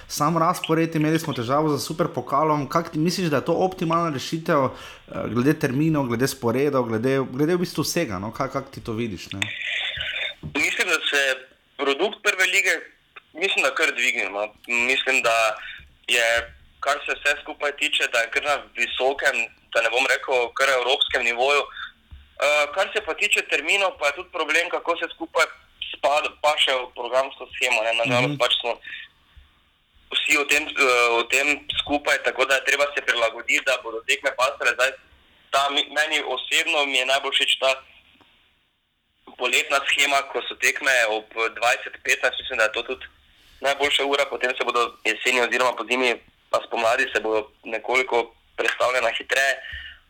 Sam 0.09 0.39
razpored, 0.41 0.95
imeli 0.97 1.19
smo 1.21 1.35
težavo 1.37 1.69
z 1.69 1.83
super 1.83 2.07
pokalom. 2.09 2.65
Kaj 2.65 2.95
ti 2.95 2.99
misliš, 2.99 3.29
da 3.29 3.43
je 3.43 3.45
to 3.51 3.53
optimalna 3.53 4.09
rešitev, 4.15 4.63
uh, 4.69 4.73
glede 5.29 5.53
terminov, 5.61 6.09
glede 6.09 6.27
sporedov, 6.27 6.87
glede, 6.89 7.19
glede 7.29 7.57
v 7.57 7.61
bistvu 7.61 7.85
vsega? 7.85 8.17
No? 8.17 8.33
Kaj, 8.33 8.49
kaj 8.55 8.71
ti 8.73 8.81
to 8.81 8.97
vidiš? 8.97 9.29
Ne? 9.35 9.45
Mislim, 10.55 10.89
da 10.89 10.97
se 11.11 11.21
produkt 11.77 12.23
prve 12.25 12.45
lige, 12.55 12.73
mislim, 13.33 13.61
da 13.63 13.75
kar 13.75 13.93
dvignemo. 13.93 14.47
Mislim, 14.89 15.21
da 15.21 15.37
je, 16.07 16.27
kar 16.79 16.97
se 17.05 17.13
vse 17.13 17.35
skupaj 17.43 17.71
tiče, 17.81 18.09
da 18.13 18.19
je 18.25 18.31
kar 18.33 18.43
na 18.43 18.55
visokem, 18.81 19.35
da 19.73 19.85
ne 19.85 19.89
bom 19.93 20.05
rekel, 20.13 20.49
kar 20.57 20.73
evropskem 20.79 21.23
nivoju. 21.29 21.61
Uh, 22.39 22.71
kar 22.75 22.87
se 22.93 23.01
pa 23.03 23.13
tiče 23.13 23.41
terminov, 23.51 23.97
pa 23.99 24.07
je 24.07 24.15
tudi 24.15 24.31
problem, 24.31 24.69
kako 24.69 24.95
se 24.97 25.11
skupaj 25.15 25.45
spada, 25.91 26.31
pa 26.41 26.55
še 26.55 26.71
v 26.71 26.87
programsko 26.95 27.47
schemo. 27.53 27.83
Ne? 27.83 27.93
Nažalost, 27.93 28.27
mm 28.27 28.35
-hmm. 28.35 28.39
pač 28.39 28.53
smo 28.61 28.71
vsi 30.15 30.37
v 30.37 30.45
tem, 30.49 30.63
v 31.19 31.23
tem 31.29 31.47
skupaj, 31.81 32.23
tako 32.23 32.45
da 32.45 32.55
je 32.55 32.65
treba 32.65 32.85
se 32.95 33.01
prilagoditi, 33.01 33.65
da 33.65 33.77
bodo 33.83 34.01
tekme 34.07 34.31
pasale. 34.37 34.73
Zdaj, 34.73 34.91
ta, 35.51 35.69
meni 35.69 36.17
osebno 36.35 36.85
mi 36.85 36.97
je 36.97 37.05
najbolj 37.05 37.33
všeč 37.33 37.59
ta 37.59 37.71
poletna 39.37 39.79
schema, 39.87 40.21
ko 40.31 40.41
so 40.47 40.55
tekme 40.55 40.91
ob 41.15 41.25
20-15, 41.33 42.41
mislim, 42.41 42.57
da 42.57 42.63
je 42.63 42.71
to 42.71 42.83
tudi 42.83 43.05
najboljša 43.61 44.05
ura, 44.05 44.25
potem 44.25 44.51
se 44.57 44.63
bodo 44.63 44.97
jeseni 45.05 45.41
oziroma 45.41 45.75
po 45.75 45.83
zimi, 45.83 46.15
pa 46.49 46.61
spomladi 46.67 47.05
se 47.13 47.19
bodo 47.21 47.51
nekoliko 47.63 48.33
predstavljena 48.57 49.11
hitreje. 49.17 49.53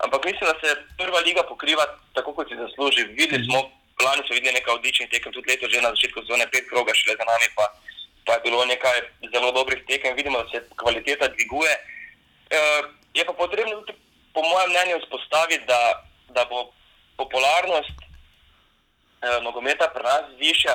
Ampak 0.05 0.25
mislim, 0.25 0.45
da 0.51 0.55
se 0.61 0.69
prva 0.97 1.19
liga 1.19 1.43
pokriva 1.43 1.85
tako, 2.15 2.33
kot 2.33 2.47
si 2.49 2.55
zasluži. 2.55 3.03
Videli 3.19 3.43
smo, 3.45 3.59
lani 4.05 4.23
so 4.27 4.33
videli 4.33 4.55
nekaj 4.55 4.73
odličnih 4.79 5.09
tekem, 5.11 5.33
tudi 5.33 5.51
leto 5.51 5.67
že 5.69 5.81
na 5.81 5.91
začetku 5.95 6.23
sezone, 6.23 6.47
pet 6.51 6.69
kroga 6.69 6.95
šele 6.95 7.17
za 7.19 7.25
nami, 7.31 7.47
pa, 7.55 7.65
pa 8.25 8.33
je 8.33 8.43
bilo 8.47 8.65
nekaj 8.65 8.97
zelo 9.33 9.51
dobrih 9.51 9.83
tekem. 9.87 10.15
Vidimo, 10.15 10.43
da 10.43 10.49
se 10.51 10.63
kvaliteta 10.75 11.27
dviguje. 11.27 11.73
E, 12.49 12.59
je 13.13 13.25
pa 13.25 13.33
potrebno 13.33 13.81
tudi, 13.81 13.99
po 14.33 14.41
mojem 14.41 14.69
mnenju, 14.71 15.01
vzpostaviti, 15.03 15.65
da, 15.65 15.81
da 16.29 16.45
bo 16.45 16.71
popularnost 17.17 17.97
eh, 17.99 19.39
nogometa 19.43 19.91
pri 19.93 20.03
nas 20.03 20.25
višja, 20.39 20.73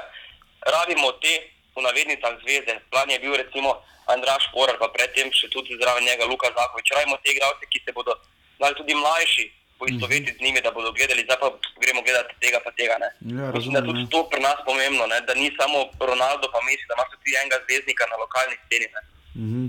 rabimo 0.75 1.12
te 1.22 1.35
v 1.77 1.83
navednicah 1.83 2.37
zveze. 2.45 2.75
Plan 2.91 3.11
je 3.11 3.18
bil 3.18 3.35
recimo 3.37 3.81
Andraš 4.07 4.53
Porar, 4.53 4.77
pa 4.79 4.89
predtem 4.93 5.33
še 5.33 5.49
tudi 5.49 5.79
zraven 5.81 6.05
njega 6.05 6.29
Luka 6.29 6.53
Zahovič. 6.53 6.93
Rabimo 6.93 7.16
te 7.25 7.33
igralce, 7.33 7.64
ki 7.72 7.81
se 7.81 7.97
bodo 7.97 8.12
znali 8.57 8.75
tudi 8.75 8.95
mlajši 8.95 9.45
poistovetiti 9.79 10.39
z 10.39 10.45
njimi, 10.45 10.61
da 10.61 10.71
bodo 10.71 10.93
gledali, 10.93 11.23
zdaj 11.23 11.39
pa 11.41 11.49
gremo 11.83 12.01
gledati 12.03 12.35
tega 12.41 12.59
pa 12.65 12.71
tega. 12.71 12.95
Ne. 12.99 13.09
Ja, 13.37 13.51
Mislim, 13.53 13.73
da 13.73 13.79
je 13.79 13.83
razumem, 13.83 13.87
tudi 13.87 14.03
ja. 14.03 14.13
to 14.13 14.21
pri 14.31 14.41
nas 14.41 14.59
pomembno, 14.65 15.07
ne, 15.07 15.21
da 15.21 15.35
ni 15.35 15.49
samo 15.61 15.79
Ronaldo 16.01 16.47
pa 16.53 16.61
Messi, 16.61 16.85
da 16.89 16.95
imaš 16.95 17.09
tudi 17.13 17.31
enega 17.41 17.59
zvezdnika 17.65 18.05
na 18.07 18.17
lokalni 18.17 18.57
sceni. 18.63 18.87
Ne. 18.95 19.01
Mhm. 19.37 19.65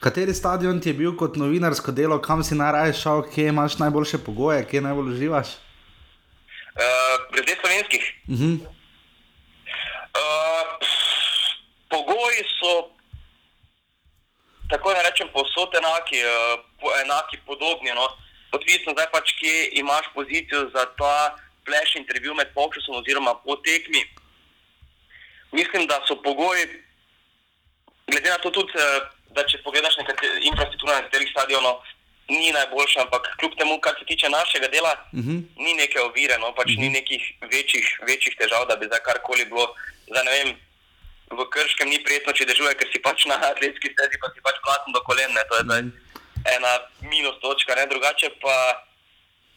Kateri 0.00 0.34
stadion 0.34 0.80
ti 0.80 0.88
je 0.88 0.94
bil 0.94 1.16
kot 1.16 1.36
novinarsko 1.36 1.90
delo, 1.92 2.20
kam 2.22 2.44
si 2.44 2.54
najraje 2.54 2.92
šel, 2.94 3.22
kje 3.32 3.48
imaš 3.48 3.78
najboljše 3.78 4.18
pogoje, 4.18 4.66
kje 4.68 4.80
najbolj 4.80 5.08
uživaš? 5.12 5.48
Uh, 5.48 6.84
glede 7.32 7.56
slovenskih, 7.60 8.04
Mhm. 8.28 8.52
Uh, 10.14 10.66
pogoji 11.88 12.42
so, 12.50 12.72
tako 14.70 14.92
da 14.92 15.02
rečem, 15.02 15.28
posod 15.32 15.74
enaki, 15.74 16.18
uh, 16.18 16.30
po, 16.80 16.88
enaki 17.04 17.36
podobni. 17.46 17.90
No. 17.94 18.08
Odvisno 18.52 18.92
zdaj 18.92 19.10
pač, 19.12 19.32
kje 19.32 19.68
imaš 19.72 20.06
pozicijo 20.14 20.70
za 20.74 20.86
ta 20.98 21.36
flash 21.66 21.96
intervju 21.96 22.34
med 22.34 22.48
polčasom 22.54 22.94
oziroma 22.96 23.34
po 23.34 23.56
tekmi. 23.56 24.02
Mislim, 25.52 25.86
da 25.86 26.00
so 26.06 26.16
pogoji, 26.22 26.64
glede 28.06 28.30
na 28.30 28.38
to 28.38 28.50
tudi, 28.50 28.72
eh, 28.74 29.00
da 29.30 29.44
če 29.44 29.62
pogledaš 29.62 29.96
nekatere 29.96 30.40
infrastrukture 30.42 30.92
na 30.92 31.00
nekaterih 31.00 31.30
stadionov, 31.30 31.80
ni 32.28 32.52
najboljša, 32.52 33.00
ampak 33.02 33.28
kljub 33.40 33.54
temu, 33.58 33.80
kar 33.80 33.94
se 33.98 34.04
tiče 34.04 34.28
našega 34.28 34.68
dela, 34.68 34.92
Mhm. 35.12 35.36
ni 35.56 35.74
neke 35.74 36.00
ovire, 36.00 36.38
no, 36.38 36.52
pač 36.52 36.76
ni 36.76 36.88
nekih 36.88 37.22
večjih, 37.42 38.00
večjih 38.06 38.36
težav, 38.36 38.66
da 38.68 38.76
bi 38.76 38.86
zdaj 38.86 39.00
karkoli 39.00 39.44
bilo. 39.44 39.74
Ne 40.08 40.22
vem, 40.24 40.56
v 41.30 41.44
Krškem 41.50 41.88
ni 41.88 42.04
prijetno, 42.04 42.32
če 42.32 42.44
dežuje, 42.44 42.74
ker 42.74 42.88
si 42.92 42.98
pač 42.98 43.24
na 43.24 43.36
atletski 43.36 43.92
stezi, 43.92 44.16
pa 44.20 44.28
si 44.34 44.40
pač 44.40 44.56
platen 44.64 44.92
do 44.92 45.00
kolen. 45.00 45.32
Ne, 45.32 45.40
to 45.48 45.56
je 45.56 45.64
zdaj 45.64 45.82
ena 46.56 46.72
minus 47.00 47.40
točka, 47.40 47.74
ne, 47.74 47.86
drugače 47.86 48.30
pa, 48.42 48.56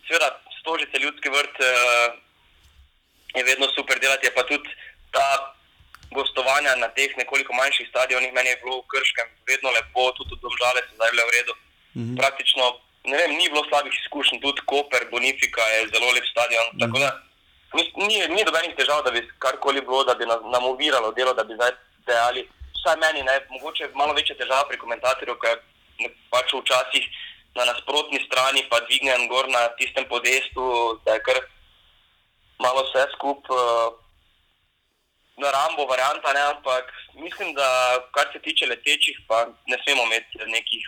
seveda, 0.07 0.29
stožice 0.59 0.99
ljudski 0.99 1.29
vrt 1.29 1.55
uh, 1.59 2.13
je 3.35 3.43
vedno 3.43 3.67
super 3.75 3.99
delati, 3.99 4.27
je 4.27 4.33
pa 4.35 4.43
tudi 4.43 4.69
ta 5.11 5.55
gostovanja 6.11 6.75
na 6.75 6.87
teh 6.97 7.17
nekoliko 7.17 7.53
manjših 7.53 7.87
stadionih, 7.89 8.33
meni 8.33 8.49
je 8.49 8.61
bilo 8.63 8.81
v 8.81 8.89
Krškem 8.91 9.27
vedno 9.47 9.69
lepo, 9.71 10.11
tudi 10.17 10.35
domžale 10.43 10.83
so 10.83 10.95
zdaj 10.95 11.11
bile 11.11 11.23
v 11.27 11.35
redu. 11.37 11.53
Mhm. 11.95 12.15
Praktično, 12.21 12.63
ne 13.11 13.17
vem, 13.17 13.31
ni 13.39 13.49
bilo 13.49 13.63
slabih 13.69 13.93
izkušenj, 14.03 14.39
tudi 14.43 14.61
Koper, 14.65 15.07
Bonifika 15.11 15.63
je 15.73 15.87
zelo 15.93 16.11
lep 16.11 16.27
stadion. 16.33 16.67
Mhm. 16.73 16.79
Tako 16.83 16.97
da 16.99 17.09
ni, 17.77 17.83
ni, 18.07 18.15
ni 18.35 18.43
dobenih 18.43 18.75
težav, 18.75 19.03
da 19.03 19.11
bi 19.11 19.23
karkoli 19.39 19.81
bilo, 19.81 20.03
da 20.03 20.15
bi 20.15 20.25
nas, 20.25 20.43
nam 20.53 20.63
oviralo 20.73 21.11
delo, 21.11 21.33
da 21.33 21.43
bi 21.43 21.55
zdaj 21.55 21.71
dejali. 22.07 22.47
Vsaj 22.75 22.97
meni, 23.03 23.23
ne, 23.23 23.35
mogoče 23.49 23.89
malo 23.93 24.13
večje 24.13 24.35
težave 24.37 24.67
pri 24.69 24.77
komentatorju, 24.77 25.35
ker 25.39 25.59
pač 26.29 26.53
včasih 26.53 27.05
na 27.55 27.65
nasprotni 27.65 28.19
strani 28.25 28.63
pa 28.69 28.79
dvignem 28.87 29.27
gor 29.27 29.49
na 29.49 29.67
tistem 29.79 30.05
podestu, 30.09 30.63
da 31.05 31.13
je 31.13 31.23
kar 31.27 31.37
malo 32.59 32.83
vse 32.87 33.07
skupaj. 33.15 33.57
Uh, 33.57 33.99
Na 35.41 35.49
Rambo 35.49 35.87
varianta, 35.89 36.33
ne, 36.33 36.41
ampak 36.53 36.85
mislim, 37.15 37.53
da 37.57 37.65
kar 38.13 38.29
se 38.33 38.39
tiče 38.39 38.65
letečih, 38.69 39.15
pa 39.27 39.47
ne 39.67 39.77
smemo 39.83 40.03
imeti 40.05 40.37
nekih 40.37 40.83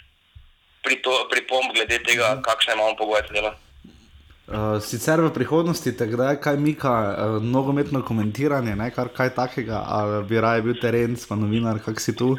prito- 0.83 1.25
pripomb 1.31 1.73
glede 1.73 1.97
tega, 2.03 2.37
kakšne 2.43 2.73
imamo 2.73 2.93
pogoje 2.95 3.23
za 3.27 3.33
delo. 3.33 3.51
Uh, 4.45 4.77
sicer 4.83 5.21
v 5.21 5.33
prihodnosti 5.33 5.97
te 5.97 6.05
kdaj 6.05 6.37
kaj 6.43 6.57
mika, 6.57 6.91
uh, 6.91 7.41
nogometno 7.41 8.03
komentiranje, 8.05 8.75
ne, 8.75 8.91
kar 8.91 9.09
kaj 9.09 9.33
takega, 9.33 9.81
ali 9.87 10.21
bi 10.29 10.37
raje 10.37 10.61
bil 10.61 10.77
teren, 10.77 11.17
pa 11.29 11.35
novinar, 11.35 11.79
kak 11.81 11.97
si 12.03 12.13
tu? 12.15 12.37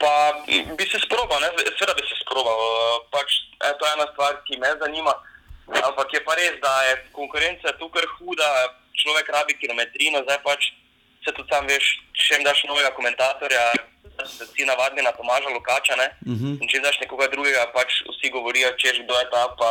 Pa 0.00 0.14
bi 0.46 0.84
se 0.88 0.98
sprobal, 1.04 1.40
ne? 1.40 1.48
seveda 1.78 1.94
bi 1.96 2.04
se 2.08 2.16
sprobal. 2.20 2.56
Pač, 3.12 3.36
e, 3.60 3.72
to 3.78 3.86
je 3.86 3.92
ena 3.96 4.06
stvar, 4.12 4.40
ki 4.44 4.58
me 4.60 4.72
zanima. 4.80 5.14
Ampak 5.70 6.12
je 6.12 6.20
pa 6.24 6.34
res, 6.34 6.56
da 6.60 6.72
je 6.88 6.96
konkurenca 7.12 7.72
tukaj 7.78 8.06
huda, 8.18 8.48
človek 8.96 9.28
rabi 9.28 9.54
kilometrino, 9.60 10.22
zdaj 10.26 10.40
pač 10.42 10.72
se 11.24 11.32
tudi 11.36 11.48
sam 11.52 11.68
veš, 11.68 11.86
če 12.16 12.34
jim 12.34 12.44
daš 12.44 12.64
novega 12.68 12.90
komentatorja, 12.96 13.62
se 14.24 14.46
si 14.52 14.66
navadni 14.68 15.04
na 15.04 15.12
Tomaža 15.12 15.52
Lukača, 15.52 15.96
ne? 15.96 16.08
Mhm. 16.26 16.58
In 16.60 16.68
če 16.68 16.82
daš 16.84 17.00
nekoga 17.04 17.28
drugega, 17.32 17.68
pač 17.76 18.02
vsi 18.08 18.32
govorijo, 18.32 18.72
češ 18.80 19.04
kdo 19.04 19.16
je 19.20 19.30
ta, 19.32 19.46
pa, 19.60 19.70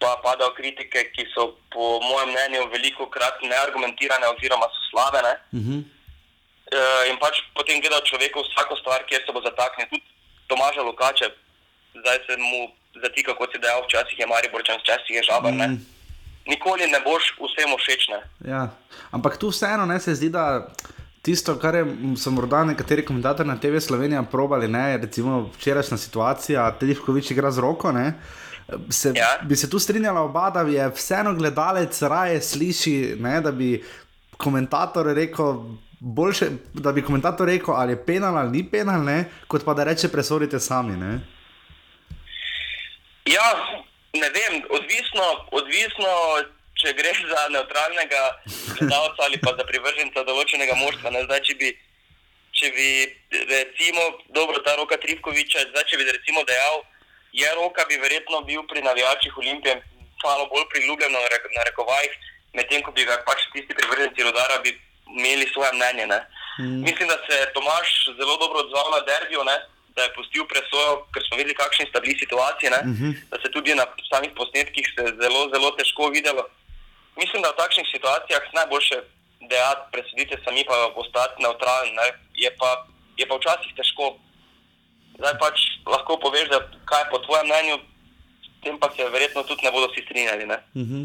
pa 0.00 0.14
padajo 0.24 0.52
kritike, 0.56 1.08
ki 1.16 1.26
so 1.34 1.56
po 1.72 1.98
mojem 2.04 2.32
mnenju 2.32 2.68
veliko 2.72 3.08
krat 3.12 3.40
neargumentirane 3.42 4.28
oziroma 4.36 4.68
so 4.72 4.88
slabe. 4.90 5.22
Ne? 5.28 5.34
Mhm. 5.60 5.84
Uh, 6.66 7.06
in 7.10 7.18
pač 7.22 7.38
potem 7.54 7.78
gledajo 7.78 8.02
človeku 8.10 8.42
vsako 8.42 8.74
stvar, 8.82 9.04
kjer 9.06 9.22
se 9.22 9.32
bo 9.32 9.40
zataknil. 9.44 9.86
Tudi 9.90 10.02
Tomaža 10.50 10.82
Lukače, 10.82 11.30
zdaj 11.94 12.18
se 12.26 12.36
mu 12.38 12.70
zatika, 13.02 13.34
kot 13.34 13.52
si 13.52 13.58
dejal, 13.58 13.82
včasih 13.86 14.18
je 14.18 14.26
Mariborčan, 14.26 14.80
včasih 14.82 15.16
je 15.16 15.22
žabar. 15.22 15.52
Mm. 15.52 15.78
Nikoli 16.46 16.86
ne 16.90 17.00
boš 17.02 17.34
vsem 17.38 17.70
všeč. 17.78 18.10
Ja. 18.46 18.70
Ampak 19.10 19.38
tu 19.38 19.50
vseeno 19.50 19.86
ne, 19.86 19.98
se 20.00 20.14
zdi, 20.14 20.30
da 20.30 20.66
tisto, 21.26 21.56
kar 21.58 21.74
je, 21.74 21.84
so 22.16 22.30
morda 22.30 22.62
nekateri 22.64 23.04
komentatorji 23.04 23.50
na 23.50 23.58
TV 23.58 23.80
Slovenija 23.82 24.22
probali, 24.22 24.68
ne, 24.68 24.96
recimo 25.02 25.50
včerajšnja 25.56 25.98
situacija, 25.98 26.66
Telivkovič 26.78 27.30
igra 27.34 27.50
z 27.50 27.62
roko. 27.62 27.92
Ne, 27.92 28.12
se, 28.90 29.12
Ja. 29.14 29.38
Bi 29.42 29.56
se 29.56 29.70
tu 29.70 29.78
strinjala 29.78 30.22
oba, 30.22 30.50
da 30.50 30.60
je 30.60 30.90
vseeno 30.94 31.34
gledalec 31.34 32.02
raje 32.02 32.40
sliši, 32.42 33.16
ne, 33.18 33.40
da 33.40 33.52
bi 33.52 33.82
komentator 34.36 35.14
rekel. 35.14 35.60
Boljše, 36.00 36.46
da 36.74 36.92
bi 36.92 37.02
komentator 37.02 37.48
rekel, 37.48 37.74
ali 37.74 37.92
je 37.92 38.04
penal 38.06 38.36
ali 38.36 38.50
ni 38.50 38.70
penal, 38.70 39.04
ne, 39.04 39.24
kot 39.48 39.64
pa 39.64 39.74
da 39.74 39.84
reče, 39.84 40.08
presodite 40.12 40.60
sami. 40.60 40.96
Ne. 40.96 41.12
Ja, 43.26 43.46
ne 44.12 44.28
vem, 44.34 44.60
odvisno, 44.70 45.24
odvisno 45.50 46.12
če 46.76 46.92
gre 46.92 47.12
za 47.16 47.46
neutralnega 47.54 48.22
gledalca 48.76 49.24
ali 49.24 49.40
pa 49.40 49.54
za 49.56 49.64
privrženca 49.64 50.24
določenega 50.28 50.76
moštva. 50.76 51.10
ne. 51.10 51.24
Zdaj, 51.24 51.40
če 51.48 51.54
bi, 51.60 51.72
če 52.52 52.70
bi 52.76 52.88
recimo, 53.52 54.04
dobro, 54.36 54.60
ta 54.66 54.76
roka 54.76 55.00
Trivkoviča, 55.00 55.70
zdaj, 55.72 55.88
če 55.88 55.96
bi 55.96 56.08
recimo 56.10 56.44
dejal, 56.44 56.82
je 57.32 57.48
roka, 57.56 57.84
bi 57.88 58.00
verjetno 58.00 58.42
bil 58.48 58.62
pri 58.68 58.84
navijačih 58.84 59.38
Olimpije 59.38 59.80
malo 60.24 60.46
bolj 60.52 60.64
priljubljen 60.72 61.12
na 61.12 61.64
rekovajih, 61.68 62.12
medtem 62.56 62.82
ko 62.82 62.92
bi 62.96 63.04
ga 63.04 63.18
pač 63.26 63.44
tisti 63.52 63.74
privrženci 63.76 64.24
rodara 64.24 64.58
bi 64.64 64.72
imeli 65.06 65.46
svoje 65.52 65.72
mnenje. 65.72 66.06
Ne. 66.06 66.20
Mm. 66.60 66.80
Mislim, 66.88 67.08
da 67.08 67.18
se 67.26 67.32
je 67.38 67.52
Tomaš 67.52 67.88
zelo 68.18 68.36
dobro 68.42 68.58
odzval 68.60 68.88
na 68.90 69.00
derbijo, 69.10 69.44
ne? 69.44 69.58
da 69.96 70.02
je 70.02 70.14
pustil 70.16 70.44
presojo, 70.44 71.08
ker 71.12 71.22
smo 71.24 71.38
videli, 71.40 71.56
kakšne 71.56 71.86
sta 71.88 72.00
bili 72.04 72.18
situacije. 72.18 72.70
ne. 72.70 72.80
Mhm. 72.92 73.10
Da 73.30 73.36
se 73.42 73.48
tudi 73.50 73.74
na 73.74 73.86
samih 74.12 74.32
posnetkih 74.36 74.86
zelo, 75.22 75.40
zelo 75.54 75.70
težko 75.78 76.08
videlo. 76.16 76.44
Mislim, 77.16 77.42
da 77.42 77.50
v 77.50 77.60
takšnih 77.62 77.86
situacijah 77.94 78.42
najboljše 78.58 78.96
dejati, 79.50 79.88
presudite 79.92 80.36
sami, 80.44 80.64
pa 80.68 80.76
ostati 81.02 81.42
neutralen. 81.42 81.94
Ne? 81.94 82.06
Je, 82.34 82.50
pa, 82.60 82.86
je 83.16 83.24
pa 83.28 83.34
včasih 83.36 83.72
težko. 83.76 84.18
Zdaj 85.18 85.34
pač 85.40 85.56
lahko 85.88 86.20
poveš, 86.20 86.48
da 86.52 86.60
kaj 86.84 87.00
je 87.02 87.10
po 87.10 87.18
tvojem 87.24 87.46
mnenju, 87.48 87.76
s 88.44 88.48
tem 88.64 88.76
pa 88.78 88.92
se 88.92 89.08
verjetno 89.08 89.42
tudi 89.48 89.64
ne 89.64 89.72
bodo 89.72 89.88
vsi 89.92 90.04
strinjali. 90.04 90.44
Ne? 90.46 90.58
Mhm. 90.76 91.00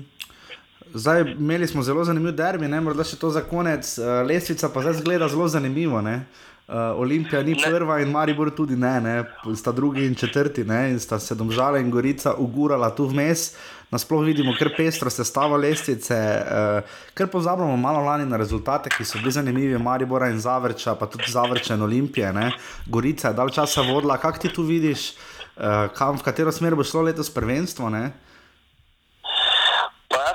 Zdaj 0.94 1.22
imeli 1.22 1.68
smo 1.68 1.84
zelo 1.84 2.04
zanimiv 2.04 2.32
derbi, 2.36 2.68
ne 2.68 2.82
morda 2.82 3.04
še 3.04 3.16
to 3.20 3.30
za 3.30 3.42
konec. 3.48 3.98
Uh, 3.98 4.22
Lesvica 4.28 4.70
pa 4.70 4.82
zdaj 4.82 5.00
zgleda 5.00 5.28
zelo 5.32 5.48
zanimivo. 5.48 6.02
Ne? 6.02 6.26
Uh, 6.68 6.76
Olimpija 7.00 7.44
ni 7.44 7.52
Ne. 7.52 7.64
prva 7.64 8.00
in 8.00 8.12
Maribor 8.12 8.52
tudi 8.56 8.76
ne, 8.76 9.02
ne, 9.02 9.24
sta 9.56 9.72
drugi 9.72 10.06
in 10.06 10.16
četrti, 10.16 10.64
ne, 10.64 10.92
in 10.92 11.00
sta 11.00 11.20
se 11.20 11.36
domžale 11.36 11.82
in 11.82 11.92
Gorica 11.92 12.34
ugurala 12.38 12.96
tu 12.96 13.06
vmes. 13.06 13.54
Nasploh 13.92 14.24
vidimo, 14.24 14.54
ker 14.56 14.70
pestro 14.78 15.10
se 15.10 15.24
stava 15.28 15.58
lestvice, 15.58 16.16
uh, 16.16 16.80
ker 17.14 17.28
pozabljamo 17.28 17.76
malo 17.78 18.00
lani 18.00 18.26
na 18.26 18.38
rezultate, 18.38 18.90
ki 18.90 19.04
so 19.04 19.20
bili 19.20 19.32
zanimivi, 19.32 19.78
Maribora 19.78 20.30
in 20.32 20.40
Zavrča, 20.40 20.96
pa 20.96 21.10
tudi 21.12 21.28
Zavrča 21.28 21.76
in 21.76 21.82
Olimpije. 21.82 22.34
Ne. 22.34 22.52
Gorica 22.88 23.28
je 23.28 23.34
dal 23.34 23.50
časa 23.50 23.82
vodila, 23.82 24.18
kak 24.18 24.40
ti 24.40 24.54
tu 24.54 24.64
vidiš, 24.64 25.12
uh, 25.12 25.92
kam, 25.98 26.16
v 26.18 26.24
katero 26.24 26.52
smer 26.52 26.76
bo 26.76 26.84
šlo 26.88 27.02
letos 27.02 27.30
prvenstvo? 27.30 27.90
Ne? 27.90 28.12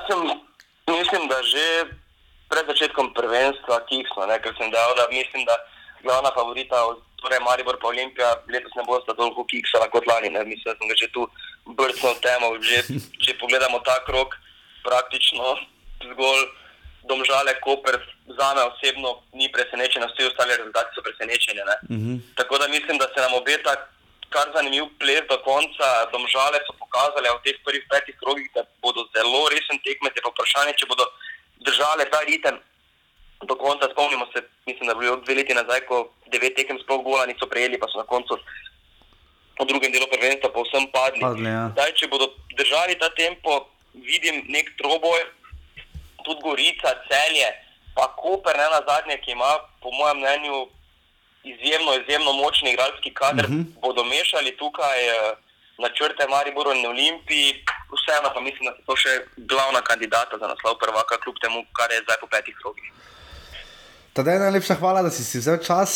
Sem, 0.07 0.19
mislim, 0.87 1.27
da 1.27 1.43
že 1.43 1.65
pred 2.47 2.65
začetkom 2.67 3.13
prvenstva 3.13 3.83
kiksno, 3.91 4.25
ne, 4.25 4.39
ker 4.39 4.55
sem 4.57 4.71
dal, 4.71 4.95
da 4.95 5.07
mislim, 5.11 5.43
da 5.45 5.55
glavna 6.03 6.31
favorita, 6.31 6.75
torej 7.21 7.39
Maribor 7.43 7.79
pa 7.81 7.87
Olimpija, 7.87 8.35
letos 8.47 8.75
ne 8.75 8.83
bosta 8.87 9.13
toliko 9.13 9.43
kiksala 9.45 9.89
kot 9.89 10.07
lani. 10.07 10.29
Ne. 10.29 10.43
Mislim, 10.45 10.71
da 10.71 10.77
sem 10.77 10.87
ga 10.87 10.95
že 10.95 11.09
tu 11.11 11.27
brcnil 11.65 12.15
temo. 12.23 12.53
Že, 12.61 12.77
če 13.23 13.37
pogledamo 13.41 13.81
ta 13.83 13.97
krok, 14.05 14.37
praktično 14.85 15.57
zgolj 16.13 16.43
domžale, 17.07 17.55
Koper, 17.63 17.99
za 18.27 18.47
me 18.55 18.63
osebno 18.67 19.23
ni 19.33 19.51
presenečen, 19.51 20.03
vsi 20.03 20.27
ostali 20.27 20.57
rezultati 20.57 20.95
so 20.95 21.01
presenečeni. 21.01 21.61
ne. 21.69 21.77
Mhm. 21.95 22.15
Tako 22.35 22.57
da 22.57 22.67
mislim, 22.67 22.97
da 22.97 23.07
se 23.11 23.19
nam 23.21 23.33
obeta 23.33 23.75
kar 24.29 24.51
zanimiv 24.55 24.89
ples 24.99 25.23
do 25.29 25.37
konca. 25.45 25.87
Domžale 26.13 26.61
so 26.67 26.75
pokazale 26.79 27.31
v 27.31 27.43
teh 27.45 27.57
prvih 27.65 27.85
petih 27.91 28.15
krogih, 28.21 28.49
da 28.55 28.63
bodo 28.81 29.07
zelo 29.15 29.47
resen 29.53 29.79
tekmec. 29.83 30.15
Je 30.15 30.23
pa 30.23 30.33
vprašanje, 30.33 30.77
če 30.79 30.89
bodo 30.89 31.05
držale 31.63 32.05
ta 32.11 32.21
ritem 32.27 32.59
do 33.43 33.55
konca. 33.55 33.89
Spomnimo 33.91 34.27
se, 34.33 34.43
mislim, 34.65 34.87
da 34.87 34.93
je 34.93 35.01
bilo 35.01 35.19
dve 35.23 35.41
leti 35.41 35.53
nazaj, 35.53 35.85
ko 35.89 36.09
devet 36.33 36.55
tekem 36.55 36.79
sploh 36.83 37.03
gola 37.03 37.25
niso 37.25 37.47
prejeli, 37.47 37.79
pa 37.79 37.89
so 37.91 38.01
na 38.01 38.07
koncu 38.09 38.39
v 39.57 39.65
drugem 39.65 39.91
delu 39.91 40.05
prvenstva 40.07 40.53
povsem 40.53 40.85
padli. 40.93 41.21
Padli, 41.21 41.49
ja. 41.49 41.73
Zdaj, 41.73 41.91
če 41.97 42.09
bodo 42.11 42.29
držali 42.53 42.97
ta 43.01 43.09
tempo, 43.17 43.65
vidim 43.93 44.45
nek 44.53 44.69
troboj, 44.77 45.17
tudi 46.21 46.43
Gorica, 46.45 46.93
celje, 47.09 47.49
pa 47.97 48.05
Koper, 48.19 48.53
ne 48.53 48.67
na 48.69 48.81
zadnje, 48.85 49.17
ki 49.25 49.33
ima, 49.33 49.57
po 49.81 49.89
mojem 49.89 50.21
mnenju, 50.21 50.67
izjemno, 51.53 51.91
izjemno 52.01 52.31
močni 52.43 52.69
igralski 52.73 53.09
kader, 53.13 53.45
uh 53.45 53.51
Mhm. 53.51 53.61
-huh. 53.61 53.81
bodo 53.81 54.03
mešali 54.03 54.51
tukaj 54.61 54.99
eh, 55.07 55.33
načrte 55.83 56.23
Mariboru 56.33 56.71
in 56.73 56.85
Olimpiji. 56.93 57.47
Vseeno 57.95 58.29
pa 58.35 58.39
mislim, 58.47 58.65
da 58.69 58.71
so 58.75 58.81
to 58.87 58.95
še 59.03 59.11
glavna 59.51 59.81
kandidata 59.89 60.35
za 60.41 60.47
naslov 60.47 60.73
prvaka, 60.83 61.17
kljub 61.23 61.35
temu, 61.43 61.59
kar 61.77 61.89
je 61.91 62.01
zdaj 62.05 62.17
po 62.21 62.27
petih 62.27 62.55
krogih. 62.61 62.87
Tadej, 64.13 64.39
najlepša 64.39 64.75
hvala, 64.81 65.01
da 65.05 65.09
si 65.09 65.23
si 65.23 65.37
vzel 65.37 65.57
čas. 65.63 65.91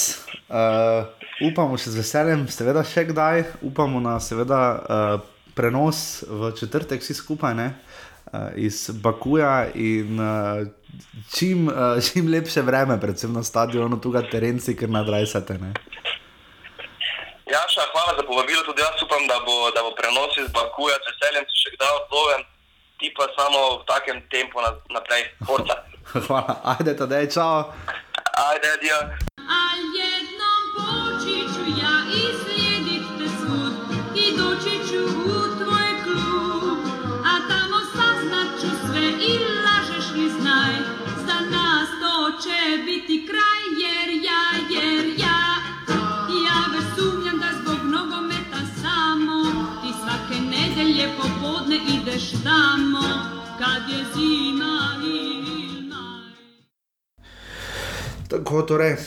Uh, 0.50 1.10
upamo 1.50 1.78
še 1.78 1.90
z 1.90 1.98
veseljem, 1.98 2.48
seveda 2.48 2.84
še 2.84 3.04
kdaj, 3.10 3.44
upamo 3.62 4.00
na 4.00 4.20
seveda, 4.20 4.60
uh, 4.78 5.22
prenos 5.58 6.24
v 6.30 6.52
četrtek, 6.60 7.02
vsi 7.02 7.14
skupaj 7.14 7.54
ne, 7.56 7.66
uh, 7.66 7.91
iz 8.56 8.90
Bakuja 9.04 9.68
in 9.76 10.20
uh, 10.20 10.68
čim, 11.36 11.68
uh, 11.68 12.00
čim 12.04 12.32
lepše 12.32 12.62
vreme, 12.62 13.00
predvsem 13.00 13.34
na 13.34 13.44
stadionu, 13.44 14.00
tukaj 14.02 14.30
terenci, 14.32 14.76
ker 14.76 14.90
nadrajsate. 14.90 15.58
Ne. 15.60 15.74
Jaša, 17.52 17.84
hvala 17.92 18.14
za 18.18 18.24
povabilo, 18.28 18.64
tudi 18.64 18.82
jaz 18.82 19.04
upam, 19.04 19.28
da 19.28 19.40
bo, 19.46 19.72
da 19.76 19.84
bo 19.84 19.92
prenos 20.00 20.38
iz 20.38 20.48
Bakuja, 20.56 20.96
z 21.04 21.12
veseljem 21.12 21.46
se 21.50 21.58
še 21.64 21.74
kdaj 21.76 21.92
odzovem, 22.00 22.46
ti 23.00 23.12
pa 23.18 23.28
samo 23.36 23.60
v 23.82 23.84
takem 23.92 24.24
tempu 24.32 24.64
na, 24.64 24.72
naprej. 24.96 25.28
Forca. 25.48 25.76
Hvala, 26.28 26.56
ajde, 26.76 26.96
tadej, 26.96 27.28
čau. 27.36 27.68
Ajde, 28.48 28.68
adijo. 28.78 29.00
Ideš 51.88 52.32
tamo 52.44 53.02
Kad 53.58 53.90
je 53.90 54.06
zima 54.14 55.02
ili 55.04 55.90
maj 55.90 56.34
Tako, 58.28 58.62
torej, 58.62 58.94
uh, 58.94 59.00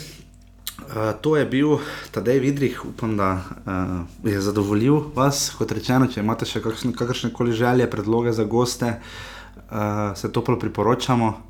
to 1.21 1.37
je 1.37 1.47
bil 1.47 1.79
Tadej 2.11 2.39
Vidrih, 2.39 2.85
upam, 2.85 3.17
da 3.17 3.33
uh, 3.33 4.31
je 4.33 4.41
zadovoljil 4.41 5.01
vas. 5.15 5.55
Kot 5.59 5.73
rečeno, 5.73 6.07
če 6.07 6.21
imate 6.21 6.47
še 6.47 6.63
kakšne, 6.63 6.93
kakršne 6.93 7.33
koli 7.33 7.53
želje, 7.53 7.91
predloge 7.91 8.33
za 8.33 8.45
goste, 8.45 9.01
uh, 9.01 10.13
se 10.15 10.33
toplo 10.33 10.59
priporočamo 10.59 11.29
uh, 11.29 11.41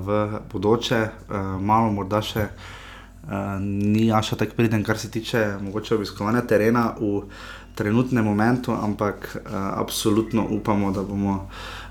v 0.00 0.40
bodoče, 0.52 1.00
uh, 1.04 1.60
malo 1.60 1.92
morda 1.92 2.22
še. 2.22 2.48
Uh, 2.48 2.82
ni 3.60 4.12
Aša 4.12 4.36
tako 4.36 4.54
priden, 4.56 4.84
kar 4.84 4.98
se 4.98 5.10
tiče 5.10 5.56
mogoče 5.60 5.94
obiskovanja 5.94 6.42
terena 6.46 6.92
v 7.00 7.22
trenutnem 7.76 8.24
momentu, 8.24 8.72
ampak 8.72 9.36
uh, 9.36 9.52
absolutno 9.76 10.46
upamo, 10.50 10.90
da 10.90 11.02
bomo 11.04 11.34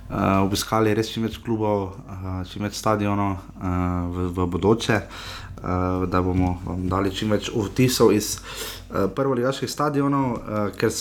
uh, 0.09 0.41
obiskali 0.41 0.93
res 0.97 1.11
čim 1.13 1.27
več 1.27 1.38
klubov, 1.45 1.93
uh, 2.09 2.41
čim 2.49 2.65
več 2.65 2.79
stadionov 2.81 3.38
uh, 3.38 3.69
v, 4.09 4.27
v 4.33 4.47
bodoče, 4.55 4.97
uh, 4.97 6.05
da 6.09 6.23
bomo 6.25 6.57
vam 6.65 6.88
dali 6.89 7.13
čim 7.13 7.36
več 7.38 7.51
vtisov 7.53 8.15
iz 8.17 8.36
uh, 8.39 9.05
prvoligaških 9.13 9.69
stadionov, 9.69 10.36
uh, 10.36 10.67
ker 10.73 10.91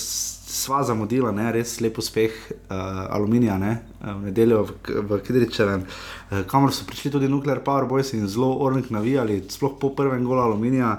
sva 0.54 0.84
zamudila, 0.86 1.32
ne, 1.34 1.48
res 1.56 1.78
lep 1.82 1.98
uspeh 1.98 2.34
uh, 2.46 3.08
Aluminija 3.08 3.56
ne, 3.58 3.78
v 4.04 4.28
nedeljo 4.28 4.66
v, 4.68 5.00
v 5.08 5.22
Kidričevem, 5.24 5.88
uh, 5.88 6.42
kamor 6.50 6.76
so 6.76 6.86
prišli 6.86 7.16
tudi 7.16 7.30
Nuclear 7.32 7.64
Power 7.64 7.88
Boys 7.90 8.12
in 8.14 8.28
zelo 8.28 8.52
ornik 8.62 8.92
navijali, 8.94 9.42
sploh 9.50 9.80
po 9.80 9.96
prvem 9.96 10.28
golu 10.28 10.44
Aluminija. 10.44 10.98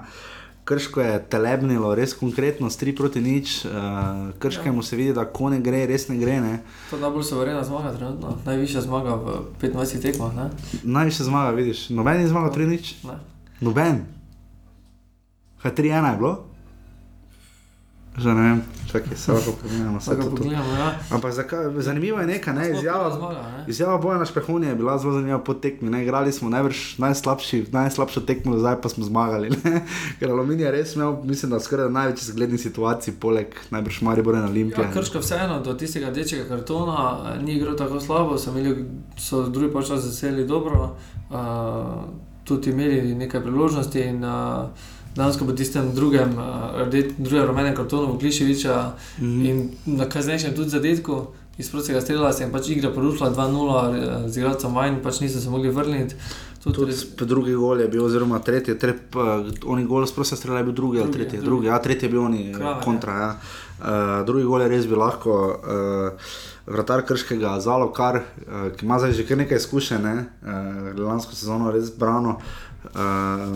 Krško 0.65 0.97
je 0.97 1.25
telebnilo, 1.29 1.93
res 1.93 2.13
konkretno, 2.13 2.69
s 2.69 2.77
3 2.77 2.95
proti 2.95 3.21
nič, 3.21 3.65
uh, 3.65 3.71
krškemu 4.35 4.81
se 4.81 4.95
vidi, 4.95 5.13
da 5.13 5.21
ko 5.23 5.49
ne 5.49 5.59
gre, 5.59 5.85
res 5.85 6.07
ne 6.07 6.17
gre. 6.17 6.39
Ne. 6.41 6.55
To 6.89 6.95
je 6.95 7.01
najbolj 7.01 7.23
suverena 7.23 7.61
zmaga, 7.63 7.93
trenutno. 7.93 8.37
najvišja 8.41 8.81
zmaga 8.81 9.13
v 9.15 9.25
25 9.61 10.01
tekmah. 10.01 10.33
Ne? 10.33 10.49
Najviše 10.83 11.23
zmaga, 11.23 11.51
vidiš, 11.51 11.89
noben 11.91 12.17
je 12.17 12.27
zmagal 12.27 12.49
3 12.51 12.67
nič, 12.67 12.95
Ne. 13.03 13.19
noben. 13.61 14.05
Kaj 15.61 15.71
3-1 15.71 16.11
je 16.11 16.17
bilo? 16.17 16.33
Že 18.17 18.31
ne 18.31 18.41
vem, 18.41 18.59
čakaj, 18.87 19.17
lahko 19.27 19.51
pogledamo. 19.61 19.99
Vsako 19.99 20.29
pogledamo, 20.29 20.71
ja. 20.79 20.99
Ampak 21.11 21.33
zakaj, 21.33 21.65
zanimivo 21.77 22.19
je 22.19 22.27
nekaj, 22.27 22.53
ne, 22.53 22.71
izjava, 22.71 23.15
zmaga, 23.15 23.41
ne. 23.57 23.65
izjava 23.67 23.97
boja 23.97 24.17
na 24.17 24.25
Špehunje 24.25 24.67
je 24.67 24.75
bila 24.75 24.97
zelo 24.97 25.13
zanimiva 25.13 25.39
po 25.39 25.53
tekmi. 25.53 25.89
Ne, 25.89 26.03
igrali 26.03 26.31
smo 26.31 26.49
najbrž 26.49 26.97
najslabši, 26.97 27.65
najslabšo 27.71 28.21
tekmo, 28.21 28.57
zdaj 28.57 28.79
pa 28.81 28.89
smo 28.89 29.05
zmagali. 29.05 29.49
Ne, 29.49 29.81
ker 30.19 30.31
Aluminij 30.31 30.65
je 30.65 30.71
res 30.71 30.95
imel, 30.95 31.17
mislim, 31.23 31.51
da 31.51 31.59
skoraj 31.59 31.89
največji 31.89 32.31
zgledni 32.31 32.57
situaciji, 32.57 33.13
poleg 33.19 33.59
najbrž 33.69 34.01
Maribora 34.01 34.39
in 34.39 34.47
Olimpije. 34.47 34.87
Ja, 34.87 34.93
Krško 34.93 35.19
vseeno 35.19 35.59
do 35.59 35.73
tistega 35.73 36.09
rdečega 36.09 36.47
kartona 36.47 37.17
eh, 37.35 37.41
ni 37.43 37.59
igral 37.59 37.75
tako 37.75 37.99
slabo, 37.99 38.37
so, 38.37 38.55
imeli, 38.55 38.85
so 39.17 39.43
drugi 39.49 39.73
počas 39.73 40.07
zasedli 40.07 40.47
dobro, 40.47 40.95
uh, 41.29 41.37
tudi 42.43 42.71
imeli 42.71 43.15
nekaj 43.15 43.41
priložnosti 43.43 43.99
in 43.99 44.23
uh, 44.23 44.69
danes 45.15 45.37
po 45.37 45.51
tistem 45.53 45.91
drugem, 45.95 46.35
rde, 46.87 47.09
drugem 47.17 47.45
rumenem 47.47 47.75
kartonu 47.75 48.13
v 48.13 48.19
Kliševiča 48.19 48.91
mm. 49.19 49.45
in 49.45 49.69
na 49.85 50.09
kasnejšem 50.09 50.55
tudi 50.55 50.69
zadetku. 50.69 51.27
Iz 51.57 51.69
prostega 51.71 52.01
strela 52.01 52.33
se 52.33 52.43
jim 52.43 52.51
pač 52.51 52.67
igra 52.69 52.89
porušila 52.91 53.29
2-0, 53.31 53.95
eh, 53.95 54.29
z 54.29 54.37
igralcem 54.37 54.73
manj, 54.75 54.97
pač 55.03 55.21
niso 55.23 55.39
se 55.39 55.49
mogli 55.49 55.69
vrniti. 55.71 56.15
Tudi, 56.63 56.75
Tudi 56.75 56.91
res- 56.91 57.05
drugi 57.15 57.53
gol 57.53 57.79
je 57.79 57.87
bil, 57.87 58.03
oziroma 58.03 58.39
tretji, 58.39 58.73
trep, 58.75 59.15
uh, 59.15 59.45
oni 59.65 59.85
gol 59.85 60.03
sprosta 60.05 60.35
strela 60.35 60.57
je 60.59 60.63
bil 60.63 60.73
drugi, 60.73 60.97
ali 60.99 61.07
Drugi, 61.07 61.17
tretji, 61.19 61.37
drugi. 61.37 61.45
drugi, 61.45 61.67
ja, 61.67 61.79
tretji 61.79 62.05
je 62.05 62.11
bil 62.11 62.21
oni 62.21 62.41
Krave, 62.51 62.59
Krave, 62.59 62.83
kontra. 62.83 63.13
Ja. 63.13 63.29
Uh, 63.79 64.25
drugi 64.25 64.43
gol 64.43 64.61
je 64.61 64.67
res 64.67 64.87
bil 64.87 64.99
lahko. 64.99 65.31
Uh, 65.61 66.35
Vratar 66.65 67.03
krškega 67.05 67.59
Zalo, 67.61 67.91
kar, 67.93 68.17
uh, 68.17 68.71
ki 68.75 68.85
ima 68.85 68.97
zdaj 68.99 69.13
že 69.13 69.27
kar 69.29 69.37
nekaj 69.37 69.57
izkušenj, 69.61 70.01
ne? 70.01 70.15
uh, 70.41 70.99
lansko 71.05 71.35
sezono 71.37 71.69
res 71.71 71.91
brano, 71.93 72.39
uh, 72.93 73.55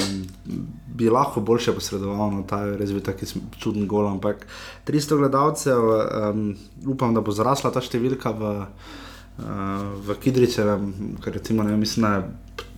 bi 0.95 1.09
lahko 1.09 1.41
boljše 1.41 1.73
posredoval, 1.73 2.31
no, 2.31 2.43
ta 2.47 2.63
je 2.65 2.77
res 2.79 2.91
bil 2.95 3.03
taki 3.05 3.27
sm- 3.29 3.45
čuden 3.59 3.87
gol, 3.87 4.07
ampak 4.09 4.47
300 4.87 5.19
gledalcev, 5.21 5.79
um, 5.79 6.43
upam, 6.87 7.13
da 7.13 7.21
bo 7.21 7.35
zrasla 7.35 7.71
ta 7.71 7.83
številka 7.83 8.33
v, 8.35 8.51
uh, 8.65 9.85
v 10.05 10.17
Kidričevem, 10.23 10.91
ker 11.23 11.37
recimo, 11.39 11.63
ne, 11.63 11.77
mislim, 11.79 12.05
da 12.05 12.13
je 12.15 12.25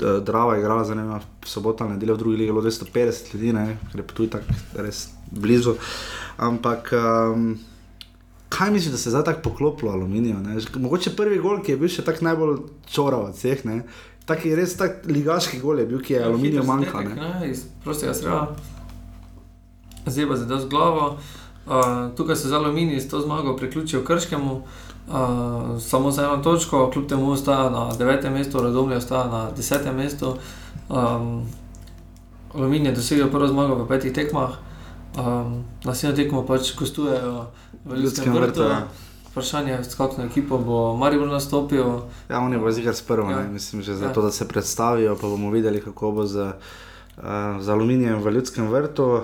eh, 0.01 0.21
Drava 0.25 0.57
igrala 0.57 0.85
za 0.85 0.95
ne 0.95 1.03
vem, 1.07 1.17
ali 1.17 1.93
nedeljo 1.93 2.15
v 2.15 2.21
drugi 2.23 2.37
ligi, 2.37 2.51
bilo 2.51 2.61
250 2.61 3.33
ljudi, 3.33 3.53
ne, 3.53 3.65
ker 3.91 4.03
je 4.03 4.07
tu 4.13 4.27
tako 4.27 4.55
res 4.77 5.09
blizu. 5.31 5.75
Ampak 6.37 6.93
um, 6.93 7.53
kaj 8.49 8.71
misliš, 8.71 8.91
da 8.91 8.97
se 8.97 9.09
je 9.09 9.11
zdaj 9.11 9.23
tako 9.23 9.41
poklopilo 9.49 9.91
aluminij? 9.91 10.35
Mogoče 10.75 11.15
prvi 11.15 11.39
gol, 11.39 11.61
ki 11.63 11.71
je 11.71 11.77
bil 11.77 11.91
še 11.91 12.03
tako 12.05 12.25
najbolj 12.27 12.57
čorav 12.91 13.29
od 13.29 13.37
vseh, 13.37 13.63
ne, 13.65 13.81
Taki 14.25 14.55
res 14.55 14.75
tak 14.77 15.05
ligaški 15.09 15.59
gol 15.59 15.81
je 15.81 15.85
bil, 15.89 16.01
ki 16.01 16.13
je 16.13 16.23
aluminij 16.23 16.65
manjka. 16.65 17.01
Ne? 17.01 17.15
Ne, 17.15 17.51
iz 17.51 17.65
prostega 17.83 18.13
sreda. 18.13 18.47
Zdaj 20.05 20.59
z 20.59 20.67
glavo. 20.69 21.17
Uh, 21.65 22.15
tukaj 22.17 22.35
se 22.35 22.47
za 22.47 22.57
aluminij 22.57 22.99
s 22.99 23.09
to 23.09 23.21
zmago 23.21 23.55
priključijo 23.55 24.03
Krškemu, 24.03 24.53
uh, 24.53 25.81
samo 25.81 26.11
za 26.11 26.23
eno 26.23 26.37
točko, 26.37 26.89
kljub 26.93 27.07
temu 27.07 27.31
ostaja 27.31 27.69
na 27.69 27.93
devetem 27.97 28.33
mestu, 28.33 28.61
Radomlje 28.61 28.97
ostaja 28.97 29.27
na 29.27 29.51
desetem 29.51 29.95
mestu. 29.95 30.35
Um, 30.89 31.45
aluminij 32.53 32.91
je 32.91 32.95
dosegel 32.95 33.29
prvo 33.29 33.47
zmago 33.47 33.75
v 33.75 33.87
petih 33.87 34.13
tekmah, 34.13 34.49
um, 35.17 35.63
naslednjo 35.83 36.15
tekmo 36.15 36.45
pač 36.45 36.75
gostujejo 36.75 37.45
v 37.85 37.95
Ljudskem 37.95 38.33
vrtu. 38.33 38.61
ja. 38.61 38.87
Vprašanje 39.31 39.71
je, 39.71 39.83
s 39.83 39.95
kakšno 39.95 40.25
ekipo 40.25 40.57
bo 40.57 40.97
Maribor 40.97 41.27
nastopil. 41.27 41.85
Ja, 42.29 42.39
oni 42.39 42.57
bo 42.59 42.71
zigar 42.71 42.95
s 42.95 43.01
prvo, 43.01 43.31
Ja. 43.31 43.39
ja. 43.39 43.47
mislim, 43.47 43.81
že 43.81 43.91
Ja. 43.91 43.97
zato, 43.97 44.21
da 44.21 44.31
se 44.31 44.47
predstavijo, 44.47 45.15
pa 45.15 45.27
bomo 45.27 45.51
videli, 45.51 45.81
kako 45.81 46.11
bo 46.11 46.25
z, 46.25 46.51
uh, 47.17 47.23
z 47.59 47.69
aluminijem 47.69 48.19
v 48.23 48.31
ljudskem 48.31 48.67
vrtu. 48.67 49.05
Uh, 49.05 49.23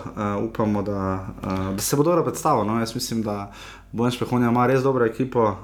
upamo, 0.50 0.82
da, 0.82 1.28
uh, 1.44 1.76
da 1.76 1.82
se 1.82 1.96
bo 1.96 2.04
dobro 2.04 2.24
predstavil. 2.24 2.66
No? 2.66 2.80
Jaz 2.80 2.96
mislim, 2.96 3.22
da 3.24 3.52
Bojan 3.92 4.12
Špehonja 4.12 4.50
ima 4.50 4.68
res 4.68 4.84
dobro 4.84 5.06
ekipo. 5.06 5.44
Uh, 5.44 5.58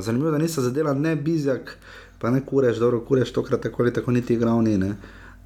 zanimivo, 0.00 0.30
da 0.30 0.38
nista 0.38 0.60
zadela 0.60 0.94
ne 0.94 1.16
Bizjak, 1.16 1.76
pa 2.18 2.30
ne 2.30 2.40
Kureš, 2.46 2.76
dobro, 2.78 3.00
Kureš 3.00 3.32
tokrat 3.32 3.60
tako 3.60 3.82
ali 3.82 3.92
tako 3.92 4.10
niti 4.10 4.34
igral 4.34 4.62
ni. 4.62 4.78
Ne? 4.78 4.96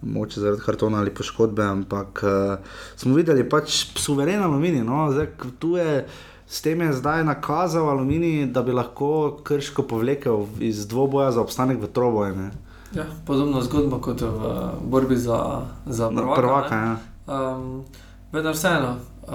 Moče 0.03 0.41
zaradi 0.41 0.63
kartona 0.63 0.99
ali 0.99 1.11
poškodbe, 1.15 1.63
ampak 1.65 2.23
uh, 2.23 2.59
smo 2.97 3.15
videli 3.15 3.49
pač 3.49 3.87
suveren 3.99 4.43
aluminij. 4.43 4.85
No? 4.85 5.11
Zdaj, 5.13 5.27
tu 5.59 5.77
je, 5.77 6.07
s 6.47 6.63
tem 6.63 6.81
je 6.81 6.93
zdaj 6.93 7.25
nakazal 7.25 7.89
aluminij, 7.91 8.47
da 8.47 8.63
bi 8.63 8.73
lahko 8.73 9.39
krško 9.43 9.83
povlekel 9.83 10.47
iz 10.61 10.87
dvoboja 10.89 11.33
za 11.33 11.41
obstanek 11.41 11.83
v 11.83 11.87
troboje. 11.87 12.37
ne. 12.37 12.51
Ja, 12.95 13.05
podobno 13.27 13.63
zgodbo 13.63 13.99
kot 13.99 14.21
v 14.21 14.71
borbi 14.87 15.17
za, 15.17 15.67
za 15.87 16.11
prvaka. 16.11 16.41
prvaka 16.41 16.75
ja. 16.75 16.97
Um, 17.27 17.83
vendar 18.33 18.55
vseeno, 18.55 18.97
uh, 19.27 19.35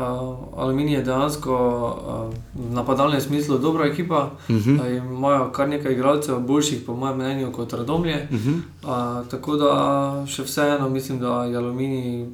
Aluminij 0.57 0.93
je 0.93 1.03
dejansko 1.03 1.55
uh, 1.55 2.35
v 2.55 2.73
napadalnem 2.73 3.21
smislu 3.21 3.57
dobra 3.57 3.85
ekipa. 3.85 4.29
Uh 4.49 4.55
-huh. 4.55 4.79
Uh, 4.79 4.97
imajo 4.97 5.51
kar 5.51 5.69
nekaj 5.69 5.93
igralcev, 5.93 6.39
boljših, 6.39 6.83
po 6.85 6.95
mojem 6.95 7.17
mnenju, 7.17 7.51
kot 7.51 7.73
Radomlje. 7.73 8.27
Uh 8.31 8.39
-huh. 8.39 8.59
Uh, 8.83 9.27
tako 9.27 9.55
da 9.55 10.23
še 10.27 10.43
vseeno 10.43 10.89
mislim, 10.89 11.19
da 11.19 11.43
je 11.43 11.57
Aluminij 11.57 12.27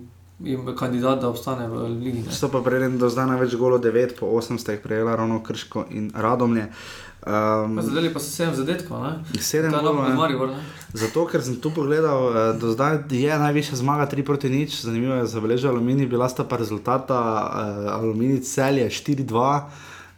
kandidat, 0.78 1.22
da 1.22 1.30
obstane 1.30 1.68
v 1.68 1.88
Ligi. 1.88 2.24
ne. 2.28 2.32
So 2.32 2.50
pa 2.52 2.62
prejeli 2.62 2.98
do 2.98 3.10
zdaj 3.10 3.28
največ 3.28 3.56
golo 3.56 3.78
9, 3.78 4.20
po 4.20 4.26
8 4.26 4.60
ste 4.60 4.76
jih 4.76 4.82
prejela 4.84 5.16
ravno 5.16 5.44
Krško 5.44 5.86
in 5.92 6.12
Radomlje. 6.16 6.68
Um, 7.26 7.76
Pa 7.76 7.82
Zadeli 7.82 8.14
pa 8.14 8.20
so 8.22 8.30
sedem 8.30 8.54
zadetkov, 8.54 9.02
ne? 9.02 9.42
sedem 9.42 9.74
To 9.74 9.78
je 9.78 9.82
golov, 9.82 9.96
napad 9.98 10.14
ne. 10.14 10.18
Maribor, 10.20 10.50
ne? 10.54 10.62
Zato, 10.94 11.26
ker 11.26 11.42
sem 11.42 11.58
tu 11.58 11.74
pogledal, 11.74 12.22
eh, 12.30 12.60
do 12.62 12.70
zdaj 12.70 13.10
je 13.10 13.34
najvišja 13.34 13.82
zmaga 13.82 14.06
3 14.06 14.22
proti 14.22 14.50
nič, 14.50 14.86
zanimivo 14.86 15.18
je 15.18 15.26
zabeležil 15.26 15.74
Aluminij, 15.74 16.06
bila 16.06 16.30
sta 16.30 16.46
pa 16.46 16.62
rezultata 16.62 17.18
uh, 17.18 17.98
Aluminij 17.98 18.46
celje 18.46 18.86
4-2 18.94 19.26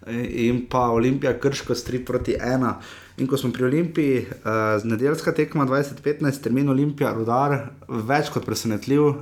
eh, 0.03 0.51
in 0.51 0.67
pa 0.67 0.91
Olimpija 0.91 1.31
Krško 1.39 1.71
s 1.71 1.87
3 1.87 2.03
proti 2.03 2.35
1. 2.35 2.75
In 3.17 3.25
ko 3.25 3.37
smo 3.37 3.49
pri 3.49 3.65
Olimpiji, 3.65 4.17
uh, 4.29 4.83
nedeljska 4.85 5.31
tekma 5.33 5.65
2015, 5.65 6.37
termin 6.43 6.69
Olimpija, 6.69 7.15
rodar, 7.17 7.55
več 7.89 8.29
kot 8.29 8.45
presenetljiv 8.45 9.07
uh, 9.07 9.15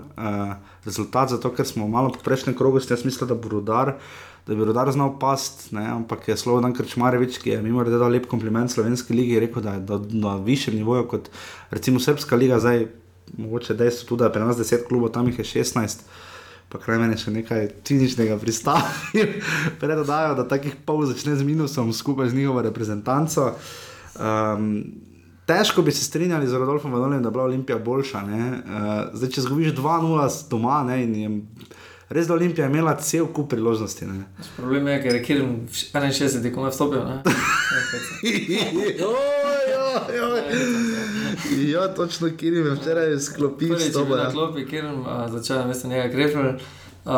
rezultat, 0.84 1.32
zato 1.32 1.54
ker 1.56 1.68
smo 1.68 1.88
malo 1.88 2.12
po 2.12 2.20
prejšnjem 2.26 2.58
krogu, 2.60 2.82
jaz 2.84 3.06
mislim, 3.08 3.30
da 3.30 3.38
bo 3.40 3.54
rodar. 3.54 3.94
Da 4.46 4.54
bi 4.54 4.68
rodar 4.68 4.92
znal 4.94 5.16
past, 5.18 5.72
ne, 5.74 5.86
ampak 5.90 6.28
je 6.28 6.36
Slovan 6.38 6.76
Krčmarevič, 6.76 7.40
ki 7.42 7.56
je 7.56 7.62
mimo 7.64 7.88
reda 7.88 7.98
dal 8.04 8.12
lep 8.14 8.28
kompliment 8.30 8.70
slovenski 8.70 9.16
ligi, 9.16 9.40
rekel, 9.42 9.64
da 9.64 9.78
je 9.80 10.20
na 10.20 10.36
višjem 10.44 10.76
nivoju 10.76 11.08
kot 11.10 11.32
recimo 11.72 12.04
Srpska 12.04 12.38
liga, 12.38 12.60
zdaj 12.60 12.86
mogoče 13.38 13.74
dejstvo 13.80 14.12
tudi, 14.12 14.20
da 14.20 14.30
je 14.30 14.36
pri 14.36 14.44
nas 14.46 14.60
10 14.60 14.86
klubov, 14.90 15.16
tam 15.16 15.32
jih 15.32 15.40
je 15.40 15.48
16. 15.56 16.04
Pa 16.70 16.80
kraj 16.82 16.98
meni 17.00 17.18
še 17.18 17.32
nekaj 17.32 17.68
ciničnega 17.88 18.38
pristavil, 18.42 19.38
predajo, 19.82 20.36
da 20.36 20.48
takih 20.50 20.76
pol 20.86 21.06
začne 21.06 21.36
z 21.38 21.46
minusom 21.46 21.94
skupaj 21.94 22.30
z 22.30 22.40
njihovo 22.40 22.62
reprezentanco. 22.66 23.54
Um, 24.16 24.84
težko 25.46 25.82
bi 25.86 25.92
se 25.92 26.04
strinjali 26.04 26.48
z 26.48 26.54
Rodolfom 26.58 26.94
Vadoljem, 26.94 27.22
da 27.24 27.30
je 27.30 27.34
bila 27.38 27.44
Olimpija 27.44 27.78
boljša. 27.80 28.24
Uh, 28.26 28.30
zdaj, 29.14 29.30
če 29.30 29.46
zgubiš 29.46 29.76
2-0 29.78 30.30
s 30.30 30.50
doma, 30.50 30.84
ne, 30.84 31.04
in 31.04 31.16
je 31.16 31.30
res 32.10 32.28
da 32.28 32.34
Olimpija 32.34 32.68
imela 32.68 32.96
cel 32.98 33.28
kup 33.28 33.50
priložnosti. 33.50 34.06
Ne. 34.06 34.26
Problem 34.58 34.88
je, 34.88 35.02
ker 35.04 35.16
je 35.16 35.24
Kirm 35.24 35.56
61, 35.70 36.52
ko 36.54 36.66
je 36.66 36.72
vstopil. 36.72 37.02
ne. 37.06 37.24
Ja, 41.74 41.88
točno, 41.94 42.30
kjer 42.38 42.54
je 42.54 42.72
včeraj 42.72 43.20
sklopil 43.20 43.70
Prvič 43.70 43.86
je 43.86 44.06
bil 44.06 44.18
na 44.18 44.32
klopi, 44.32 44.66
uh, 44.66 45.32
začel 45.32 45.58
je 45.58 45.66
mesto 45.66 45.88
njega 45.88 46.10
Krefler. 46.12 46.60
Uh, 47.06 47.12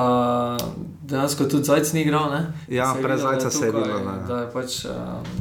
dejansko 1.01 1.45
tudi 1.45 1.63
Zajec 1.63 1.93
ni 1.93 2.01
igral. 2.01 2.32
Ne? 2.32 2.53
Ja, 2.67 2.93
je 2.97 3.03
brez 3.03 3.19
je 3.19 3.23
Zajca 3.23 3.49
se 3.49 3.65
je 3.65 3.71
videlo, 3.71 3.99
da 3.99 4.11
je. 4.11 4.28
Da 4.28 4.39
je 4.39 4.51
pač, 4.53 4.86
uh, 4.86 4.91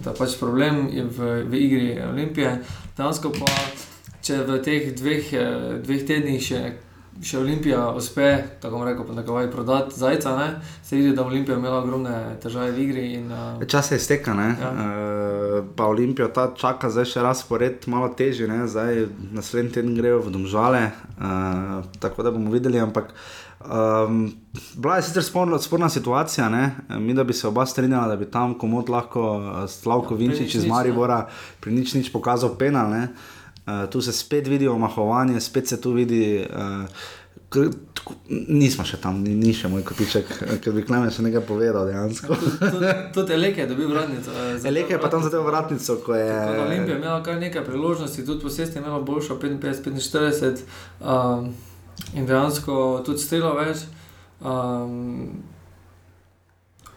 da 0.04 0.10
je 0.10 0.16
pač 0.16 0.38
problem 0.38 0.88
je 0.92 1.04
v, 1.04 1.42
v 1.50 1.54
igri 1.54 2.02
Olimpije. 2.12 2.60
Dejansko 2.96 3.32
pa, 3.34 3.50
če 4.22 4.42
v 4.46 4.58
teh 4.62 4.94
dveh, 4.94 5.32
eh, 5.32 5.80
dveh 5.82 6.06
tednih 6.06 6.42
še, 6.42 6.60
še 7.24 7.38
Olimpija 7.38 7.90
uspe, 7.96 8.26
tako 8.60 8.82
rekel, 8.84 9.06
ponekaj 9.08 9.50
prodati 9.50 9.98
Zajca, 9.98 10.36
ne? 10.36 10.48
se 10.84 10.96
vidi, 10.96 11.14
da 11.16 11.22
je 11.22 11.26
Olimpija 11.26 11.56
imela 11.58 11.78
ogromne 11.78 12.36
težave 12.42 12.70
v 12.72 12.82
igri. 12.84 13.06
In, 13.18 13.30
uh, 13.32 13.64
Čas 13.68 13.88
se 13.88 13.96
izteka, 13.96 14.34
ne? 14.34 14.48
Ja. 14.60 14.70
Ja. 14.72 14.86
Uh, 15.60 15.64
pa 15.76 15.88
Olimpijo 15.90 16.28
ta 16.28 16.50
čaka 16.56 16.90
zdaj 16.90 17.08
še 17.14 17.24
razpored, 17.24 17.88
malo 17.90 18.08
težji, 18.16 18.48
ne? 18.50 18.64
zdaj 18.68 19.06
naslednji 19.36 19.78
teden 19.78 19.96
grejo 19.96 20.20
v 20.26 20.34
Domžale, 20.34 20.82
uh, 21.16 21.84
tako 22.02 22.26
da 22.26 22.34
bomo 22.34 22.52
videli. 22.52 22.80
Ampak 22.82 23.14
um, 23.64 24.26
bila 24.76 24.98
je 25.00 25.08
sicer 25.08 25.24
sporna, 25.24 25.58
sporna 25.62 25.88
situacija, 25.92 26.50
ne? 26.52 26.64
mi 27.00 27.14
da 27.14 27.24
bi 27.24 27.32
se 27.32 27.48
oba 27.48 27.66
strinjala, 27.66 28.12
da 28.12 28.20
bi 28.20 28.28
tam 28.30 28.58
komod 28.58 28.92
lahko 28.92 29.24
Slavko 29.68 30.14
Vinčič 30.14 30.60
iz. 30.60 30.66
Maribora 30.66 31.24
pri 31.60 31.72
nič 31.72 31.94
nič 31.94 32.12
pokazal 32.12 32.56
penal. 32.58 32.90
Ne? 32.90 33.08
Uh, 33.66 33.90
tu 33.90 34.00
se 34.00 34.12
spet 34.12 34.46
vidi 34.46 34.68
omahovanje, 34.68 35.40
spet 35.40 35.68
se 35.68 35.80
tu 35.80 35.92
vidi. 35.92 36.20
Uh, 36.46 36.84
K- 37.48 37.62
tako- 37.94 38.14
Nismo 38.48 38.84
še 38.84 38.96
tam, 38.96 39.20
ni, 39.22 39.30
ni 39.32 39.52
še 39.52 39.68
moj 39.68 39.82
kotiček, 39.82 40.26
ker 40.60 40.72
bi 40.72 40.82
Klemen 40.82 41.10
še 41.10 41.22
nekaj 41.22 41.42
povedal 41.42 41.86
tudi, 43.12 43.32
Eleke 43.32 43.60
je 43.60 43.66
dobil 43.66 43.88
vratnico. 43.88 44.30
eh, 44.32 44.58
Eleke 44.64 44.92
je 44.92 44.98
pa 44.98 45.08
tam 45.08 45.20
vratnico. 45.20 45.30
zadev 45.30 45.46
vratnico, 45.46 45.96
ko 45.96 46.14
je. 46.14 46.26
Olimpija 46.60 46.94
je 46.94 46.98
imela 46.98 47.22
kar 47.22 47.36
nekaj 47.36 47.64
priložnosti, 47.64 48.26
tudi 48.26 48.42
posest 48.42 48.74
je 48.74 48.82
imela 48.82 48.98
boljšo 49.00 49.38
55-45 49.38 50.58
um, 51.00 51.52
in 52.14 52.26
dejansko 52.26 52.74
tudi 53.04 53.18
strela 53.20 53.54
več. 53.54 53.86
Um, 54.40 55.42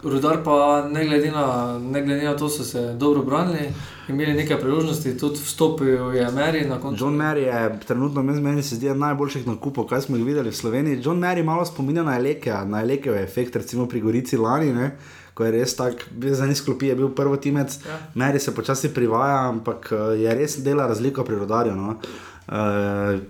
Rudar 0.02 0.42
pa 0.42 0.56
ne 0.88 1.04
glede, 1.04 1.30
na, 1.30 1.46
ne 1.78 2.00
glede 2.00 2.24
na 2.24 2.34
to, 2.34 2.48
so 2.48 2.64
se 2.64 2.94
dobro 2.94 3.22
branili, 3.22 3.68
imeli 4.10 4.34
nekaj 4.34 4.58
priložnosti, 4.60 5.16
tudi 5.18 5.40
vstopil 5.44 6.14
je 6.14 6.26
Meri 6.34 6.66
na 6.68 6.80
koncu. 6.80 7.04
John 7.04 7.16
Mary 7.16 7.46
je 7.46 7.78
trenutno 7.86 8.22
meni, 8.22 8.40
meni 8.40 8.62
se 8.62 8.76
zdi 8.76 8.90
eden 8.90 9.00
najboljših 9.00 9.46
nakupov, 9.46 9.86
kaj 9.90 10.06
smo 10.06 10.16
jih 10.16 10.26
videli 10.26 10.50
v 10.50 10.56
Sloveniji. 10.56 11.00
John 11.04 11.18
Mary 11.22 11.44
malo 11.44 11.64
spominja 11.64 12.02
na 12.02 12.18
Eleke, 12.18 12.54
na 12.66 12.82
Elekev 12.82 13.16
efekt, 13.16 13.56
recimo 13.56 13.88
pri 13.88 14.00
Gorici 14.00 14.36
lani, 14.36 14.72
ne? 14.72 14.92
ko 15.34 15.46
je 15.46 15.54
res 15.54 15.72
tak, 15.76 16.02
bil 16.12 16.34
za 16.36 16.44
nisklopi, 16.46 16.90
je 16.90 16.94
bil 16.98 17.14
prvi 17.16 17.38
timec, 17.40 17.78
Ja. 17.86 17.96
Mary 18.14 18.38
se 18.38 18.52
počasi 18.54 18.90
privaja, 18.94 19.48
ampak 19.48 19.88
eh, 19.92 20.18
je 20.20 20.34
res 20.34 20.58
dela 20.60 20.86
razliko 20.86 21.24
pri 21.24 21.38
rodarju. 21.40 21.76
No? 21.76 21.96
Uh, 22.50 23.20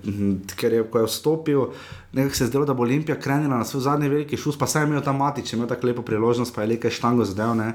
ker 0.57 0.73
je, 0.73 0.85
ko 0.89 0.99
je 0.99 1.07
vstopil, 1.07 1.65
nekako 2.13 2.35
se 2.35 2.45
je 2.45 2.49
zdelo, 2.49 2.65
da 2.65 2.75
bo 2.75 2.83
Olimpija 2.83 3.19
krenila 3.21 3.59
na 3.59 3.65
svoj 3.65 3.83
zadnji 3.83 4.09
veliki 4.09 4.37
šus, 4.37 4.59
pa 4.59 4.67
saj 4.67 4.83
je 4.83 4.87
imel 4.89 5.03
tam 5.05 5.17
matič, 5.21 5.53
imel 5.53 5.69
tako 5.69 5.87
lepo 5.87 6.03
priložnost, 6.03 6.55
pa 6.55 6.63
je 6.63 6.69
nekaj 6.69 6.91
štango 6.91 7.25
zadev. 7.25 7.55
ne. 7.55 7.69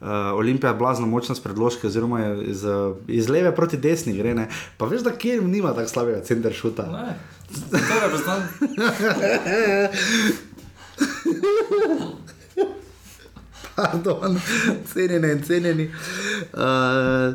Uh, 0.00 0.08
Olimpija 0.34 0.70
je 0.70 0.76
blazna 0.78 1.06
močna 1.06 1.34
s 1.34 1.40
predložki, 1.40 1.86
oziroma 1.86 2.34
iz, 2.42 2.64
iz 3.06 3.28
leve 3.28 3.54
proti 3.54 3.76
desni 3.76 4.16
gre. 4.16 4.34
Ne. 4.34 4.48
Pa 4.76 4.86
veš, 4.86 5.02
da 5.06 5.14
kjer 5.14 5.42
nima 5.42 5.74
tako 5.74 5.88
slabega 5.88 6.20
center 6.20 6.52
šuta. 6.52 6.82
Ne, 6.82 7.18
to 7.70 7.76
je 7.76 8.08
predstavljeno. 8.10 8.48
Pardon, 13.78 14.40
cenjeni 14.92 15.32
in 15.32 15.42
cenjeni. 15.42 15.90
Uh, 16.52 17.34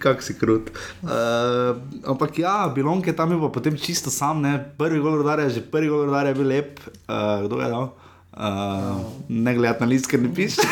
Kak 0.00 0.22
si 0.24 0.34
krut. 0.38 0.70
Uh, 1.04 1.76
ampak 2.08 2.38
ja, 2.38 2.68
Bilonk 2.72 3.06
je 3.06 3.12
tam 3.12 3.28
bil 3.34 3.40
pa 3.44 3.52
potem 3.52 3.76
čisto 3.76 4.08
sam, 4.08 4.40
ne? 4.40 4.56
prvi 4.78 5.00
gol 5.00 5.20
rodarja, 5.20 5.48
že 5.52 5.60
prvi 5.60 5.92
gol 5.92 6.08
rodarja 6.08 6.32
je 6.32 6.38
bil 6.40 6.48
lep. 6.48 6.80
Uh, 7.04 7.44
kdo 7.44 7.60
je 7.60 7.68
dal? 7.68 7.86
Uh, 8.34 9.04
ne 9.28 9.52
gledati 9.54 9.84
na 9.84 9.86
list, 9.86 10.08
ker 10.08 10.20
ne 10.20 10.32
piše. 10.34 10.64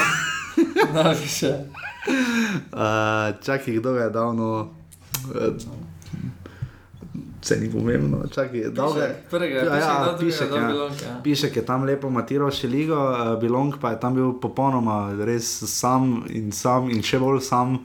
Da, 0.92 1.12
še. 1.14 1.52
Uh, 2.72 3.32
čakaj, 3.40 3.78
kdo 3.78 3.96
je 4.00 4.08
dal, 4.10 4.32
no. 4.36 4.72
Uh, 5.28 5.54
Vse 7.42 7.56
ni 7.58 7.66
pomembno, 7.70 8.22
čakaj, 8.30 8.70
dolga 8.70 9.02
je. 9.02 9.14
Prvega, 9.30 9.64
Ja, 9.66 9.76
ja, 9.76 10.16
Pišek, 10.18 10.50
ja. 10.54 10.66
Bilonk, 10.68 11.02
ja. 11.02 11.14
Pišek 11.24 11.56
je 11.56 11.64
tam 11.66 11.84
lepo 11.84 12.10
matiral 12.10 12.52
še 12.54 12.70
ligo, 12.70 12.94
uh, 12.94 13.34
Bilong 13.42 13.74
pa 13.82 13.90
je 13.92 13.98
tam 14.00 14.14
bil 14.14 14.30
popolnoma 14.38 15.10
res 15.26 15.48
sam 15.66 16.22
in 16.30 16.52
sam 16.54 16.86
in 16.90 17.02
še 17.02 17.18
bolj 17.18 17.42
sam. 17.42 17.80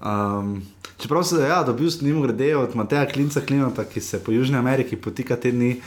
Um, 0.00 0.62
čeprav 0.98 1.22
se 1.24 1.36
ja, 1.36 1.62
dobil 1.62 1.90
s 1.90 2.00
njim 2.00 2.22
grede 2.22 2.56
od 2.56 2.76
Mateja 2.76 3.06
Klinca 3.08 3.40
Klinota, 3.40 3.84
ki 3.84 4.00
se 4.00 4.24
po 4.24 4.32
Južni 4.32 4.56
Ameriki 4.56 4.96
potika 4.96 5.36
te 5.36 5.52
dni. 5.52 5.80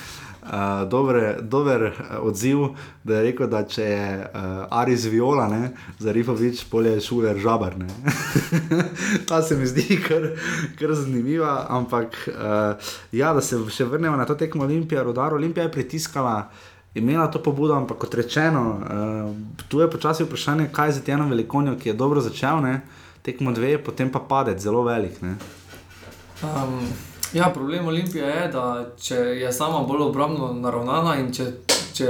Uh, 0.43 0.89
dober, 0.89 1.39
dober 1.41 1.83
uh, 1.83 2.27
odziv, 2.27 2.57
da 3.03 3.15
je 3.15 3.23
rekel, 3.23 3.47
da 3.47 3.61
če 3.63 3.83
je 3.83 4.17
uh, 4.19 4.41
Aris 4.69 5.05
Viola, 5.05 5.47
ne, 5.47 5.71
za 5.99 6.11
Rifovič, 6.11 6.65
polje 6.69 6.97
šuler 7.01 7.39
žabar. 7.39 7.77
Ta 9.27 9.41
se 9.41 9.55
mi 9.55 9.65
zdi 9.65 10.01
kar, 10.03 10.27
kar 10.79 10.93
zanimiva, 10.99 11.65
ampak 11.69 12.17
uh, 12.27 12.91
ja, 13.11 13.31
da 13.33 13.41
se 13.41 13.57
še 13.71 13.87
vrnemo 13.87 14.19
na 14.19 14.27
to 14.27 14.35
tekmo 14.35 14.67
Olimpija, 14.67 15.03
rodar 15.03 15.33
Olimpija 15.33 15.69
je 15.69 15.71
pritiskala. 15.71 16.49
Imela 16.93 17.31
to 17.31 17.39
pobudo, 17.41 17.73
ampak 17.73 18.03
kot 18.03 18.19
rečeno, 18.19 18.65
uh, 18.77 19.63
tu 19.71 19.79
je 19.79 19.87
počasi 19.89 20.27
vprašanje, 20.27 20.67
kaj 20.75 20.91
je 20.91 20.99
z 20.99 21.07
Tjanom 21.07 21.31
Velikonjo, 21.31 21.79
ki 21.79 21.89
je 21.89 21.97
dobro 21.97 22.21
začel, 22.21 22.61
ne? 22.61 22.81
Tekmo 23.23 23.51
dve, 23.51 23.77
potem 23.79 24.09
pa 24.09 24.19
padec, 24.21 24.59
zelo 24.59 24.83
velik. 24.83 25.21
Ne? 25.21 25.35
Um, 26.43 26.79
ja, 27.33 27.49
problem 27.49 27.87
Olimpije 27.87 28.25
je, 28.25 28.47
da 28.47 28.63
če 28.97 29.15
je 29.15 29.53
sama 29.53 29.83
bolj 29.83 30.01
obrambno 30.03 30.53
naravnana 30.53 31.15
in 31.15 31.31
če, 31.31 31.45
če 31.93 32.07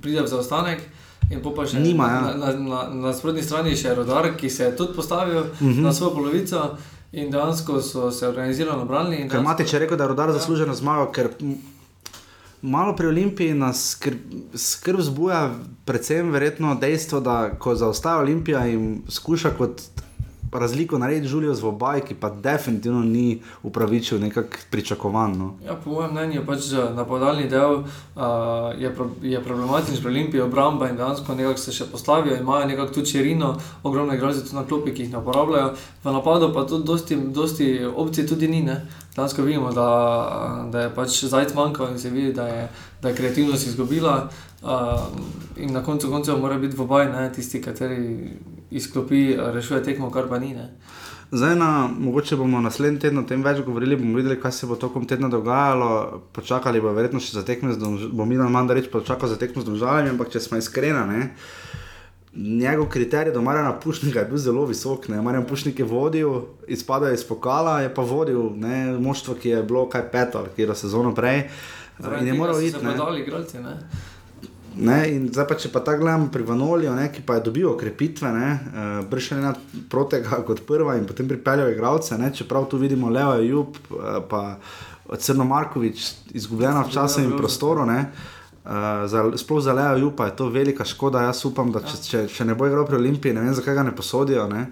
pride 0.00 0.22
v 0.22 0.28
zaostanek. 0.28 0.80
In 1.26 1.40
pa 1.42 1.66
še 1.66 1.80
Nima, 1.80 2.06
ja. 2.06 2.20
na, 2.22 2.32
na, 2.36 2.52
na, 2.54 2.80
na 3.00 3.12
sprotni 3.12 3.42
strani 3.42 3.72
še 3.74 3.94
rodar, 3.94 4.36
ki 4.36 4.48
se 4.48 4.64
je 4.64 4.76
tudi 4.76 4.94
postavil 4.94 5.40
uh 5.40 5.46
Mhm. 5.60 5.72
-huh. 5.72 5.82
na 5.82 5.92
svojo 5.92 6.14
polovico 6.14 6.76
in 7.12 7.30
dejansko 7.30 7.80
so 7.82 8.10
se 8.10 8.28
organizirano 8.28 8.84
branili. 8.84 9.16
dejansko- 9.18 9.42
Matič 9.42 9.72
je 9.72 9.78
rekel, 9.78 9.96
da 9.96 10.06
rodar 10.06 10.32
zasluženo 10.32 10.74
zmago, 10.74 11.12
ker 11.12 11.28
malo 12.62 12.96
pri 12.96 13.06
Olimpiji 13.08 13.54
nas 13.54 13.90
skrb, 13.90 14.18
skrb 14.54 15.00
zbuja, 15.00 15.50
predvsem 15.84 16.30
verjetno 16.30 16.74
dejstvo, 16.76 17.20
da 17.20 17.50
ko 17.52 17.74
zaostaja 17.74 18.18
Olimpija 18.18 18.66
in 18.66 19.02
skuša 19.08 19.50
kot 19.50 19.82
razliko 20.58 20.98
narediti 20.98 21.28
Žulijo 21.28 21.54
z 21.54 21.62
Vobaj, 21.62 22.00
ki 22.00 22.14
pa 22.14 22.30
definitivno 22.30 23.00
ni 23.04 23.42
upravičil 23.62 24.20
nekako 24.20 24.56
pričakovano. 24.70 25.54
Ja, 25.66 25.74
po 25.84 25.90
mojem 25.90 26.10
mnenju 26.12 26.42
pač 26.46 26.58
za 26.58 26.90
napadalni 26.94 27.48
del 27.48 27.74
uh, 27.74 27.82
je, 28.78 28.94
pro, 28.94 29.08
je 29.22 29.42
problematičen 29.42 30.02
pri 30.02 30.10
Olimpiji 30.10 30.40
obramba 30.40 30.88
in 30.88 30.96
dejansko 30.96 31.34
nekako 31.34 31.60
se 31.60 31.72
še 31.72 31.86
postavijo, 31.92 32.36
imajo 32.36 32.66
nekako 32.66 32.94
tudi 32.94 33.10
čirino, 33.10 33.54
ogromno 33.82 34.14
igralcev 34.14 34.42
tudi 34.42 34.56
na 34.56 34.64
klopi, 34.64 34.94
ki 34.94 35.02
jih 35.02 35.12
ne 35.12 35.18
uporabljajo. 35.18 35.72
V 36.04 36.12
napadu 36.12 36.52
pa 36.54 36.66
tudi 36.66 36.84
dosti, 36.84 37.16
dosti 37.16 37.70
opcij 37.96 38.26
tudi 38.26 38.48
ni. 38.48 38.62
Ne? 38.62 38.80
Dejansko 39.16 39.42
vidimo, 39.42 39.72
da, 39.72 39.88
da 40.72 40.80
je 40.80 40.94
pač 40.94 41.24
zajec 41.24 41.54
manjkal 41.54 41.90
in 41.92 41.98
se 41.98 42.10
vidi, 42.10 42.32
da 42.32 42.48
je, 42.48 42.68
da 43.02 43.08
je 43.08 43.16
kreativnost 43.16 43.66
izgubila. 43.66 44.28
Uh, 44.62 45.00
in 45.56 45.72
na 45.72 45.82
koncu 45.84 46.10
koncev 46.10 46.38
mora 46.40 46.58
biti 46.58 46.76
v 46.76 46.82
obaj 46.82 47.08
tisti, 47.34 47.62
kateri 47.62 48.36
izklopi, 48.70 49.36
rešuje 49.36 49.82
tekmo, 49.82 50.10
kar 50.10 50.28
pa 50.28 50.38
ni. 50.38 50.54
Ne. 50.54 50.70
Zdaj, 51.30 51.56
na, 51.56 51.88
mogoče 51.98 52.36
bomo 52.36 52.60
naslednji 52.60 53.00
teden 53.00 53.18
o 53.18 53.26
tem 53.26 53.42
več 53.42 53.60
govorili, 53.66 53.96
bomo 53.98 54.16
videli, 54.16 54.38
kaj 54.40 54.52
se 54.52 54.66
bo 54.66 54.76
tokom 54.78 55.06
tedna 55.10 55.28
dogajalo. 55.28 56.22
Počakali 56.32 56.80
bo 56.80 56.92
verjetno 56.94 57.20
še 57.20 57.34
za 57.34 57.42
tekme, 57.42 57.72
z 57.74 57.82
Domž- 57.82 58.12
bo 58.12 58.24
Milan 58.24 58.52
Mandarič 58.54 58.86
počakal 58.92 59.28
za 59.28 59.38
tekmo 59.38 59.62
z 59.62 59.72
državami, 59.72 60.14
ampak 60.14 60.30
če 60.30 60.40
smo 60.40 60.58
iskreni, 60.58 61.02
ne. 61.10 61.30
Njegov 62.36 62.90
kriterij 62.92 63.32
do 63.32 63.40
Marjana 63.42 63.72
Pušnika 63.80 64.20
je 64.20 64.28
bil 64.30 64.38
zelo 64.38 64.66
visok. 64.68 65.08
Ne. 65.08 65.22
Marjan 65.22 65.46
Pušnik 65.48 65.78
je 65.78 65.84
vodil, 65.88 66.42
izpadal 66.68 67.08
je 67.08 67.14
iz 67.14 67.24
pokala, 67.24 67.80
je 67.80 67.94
pa 67.94 68.02
vodil 68.02 68.50
ne, 68.54 68.98
moštvo, 69.00 69.34
ki 69.34 69.48
je 69.48 69.62
bilo 69.62 69.88
kaj 69.88 70.10
peto, 70.12 70.44
ki 70.56 70.62
je 70.62 70.74
sezono 70.74 71.14
prej. 71.14 71.48
In 72.20 72.26
je 72.26 72.34
moral 72.34 72.60
iti. 72.60 72.76
Se 72.76 72.84
ne. 72.84 72.92
bodo 72.92 73.04
dali 73.04 73.22
igralci. 73.24 73.58
Ne. 73.58 73.78
Ne, 74.76 74.98
in 75.08 75.28
zdaj 75.32 75.46
pa 75.48 75.56
če 75.56 75.70
pa 75.72 75.80
tako 75.80 76.04
gledam 76.04 76.26
pri 76.32 76.44
Vanoliju, 76.44 76.92
ne, 76.98 77.06
ki 77.12 77.22
pa 77.24 77.38
je 77.38 77.46
dobil 77.48 77.68
okrepitve, 77.70 78.28
uh, 78.28 78.80
bršen 79.08 79.44
je 79.44 79.52
protega 79.88 80.42
kot 80.44 80.60
prva 80.68 80.98
in 80.98 81.06
potem 81.08 81.28
pripeljal 81.28 81.70
igralce, 81.72 82.18
ne, 82.20 82.28
čeprav 82.34 82.66
tu 82.68 82.76
vidimo 82.80 83.08
Leo 83.08 83.38
Jub, 83.40 83.78
uh, 83.88 84.18
pa 84.28 84.58
Crno 85.16 85.46
Markovič, 85.48 86.02
izgubljena 86.36 86.82
v 86.84 86.92
času 86.92 87.22
in 87.24 87.32
prostoru. 87.38 87.86
Ne, 87.88 88.10
uh, 88.64 89.06
za, 89.08 89.24
sploh 89.38 89.62
za 89.64 89.72
Leo 89.72 89.96
Jupa 89.96 90.28
je 90.28 90.36
to 90.36 90.50
velika 90.52 90.84
škoda. 90.84 91.24
Jaz 91.30 91.44
upam, 91.48 91.72
da 91.72 91.80
če, 91.80 92.02
če, 92.02 92.26
če 92.28 92.44
ne 92.44 92.58
bo 92.58 92.68
igral 92.68 92.84
pri 92.88 93.00
Olimpiji, 93.00 93.32
ne 93.32 93.46
vem, 93.46 93.56
zakaj 93.56 93.80
ga 93.80 93.86
ne 93.86 93.96
posodijo. 93.96 94.44
Ne. 94.50 94.66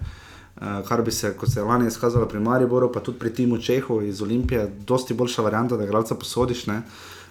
Uh, 0.55 0.83
kar 0.87 1.01
bi 1.03 1.15
se, 1.15 1.33
kot 1.39 1.51
se 1.51 1.63
je 1.63 1.65
lani 1.65 1.89
izkazalo 1.89 2.29
pri 2.29 2.45
Mariboru, 2.45 2.93
pa 2.93 3.01
tudi 3.01 3.19
pri 3.19 3.33
Timu 3.35 3.57
Čehu 3.59 4.03
iz 4.05 4.21
Olimpije, 4.23 4.69
dosti 4.87 5.15
boljša 5.15 5.43
varianta, 5.49 5.81
da 5.81 5.89
igralca 5.89 6.19
posodiš. 6.19 6.67
Ne. 6.67 6.83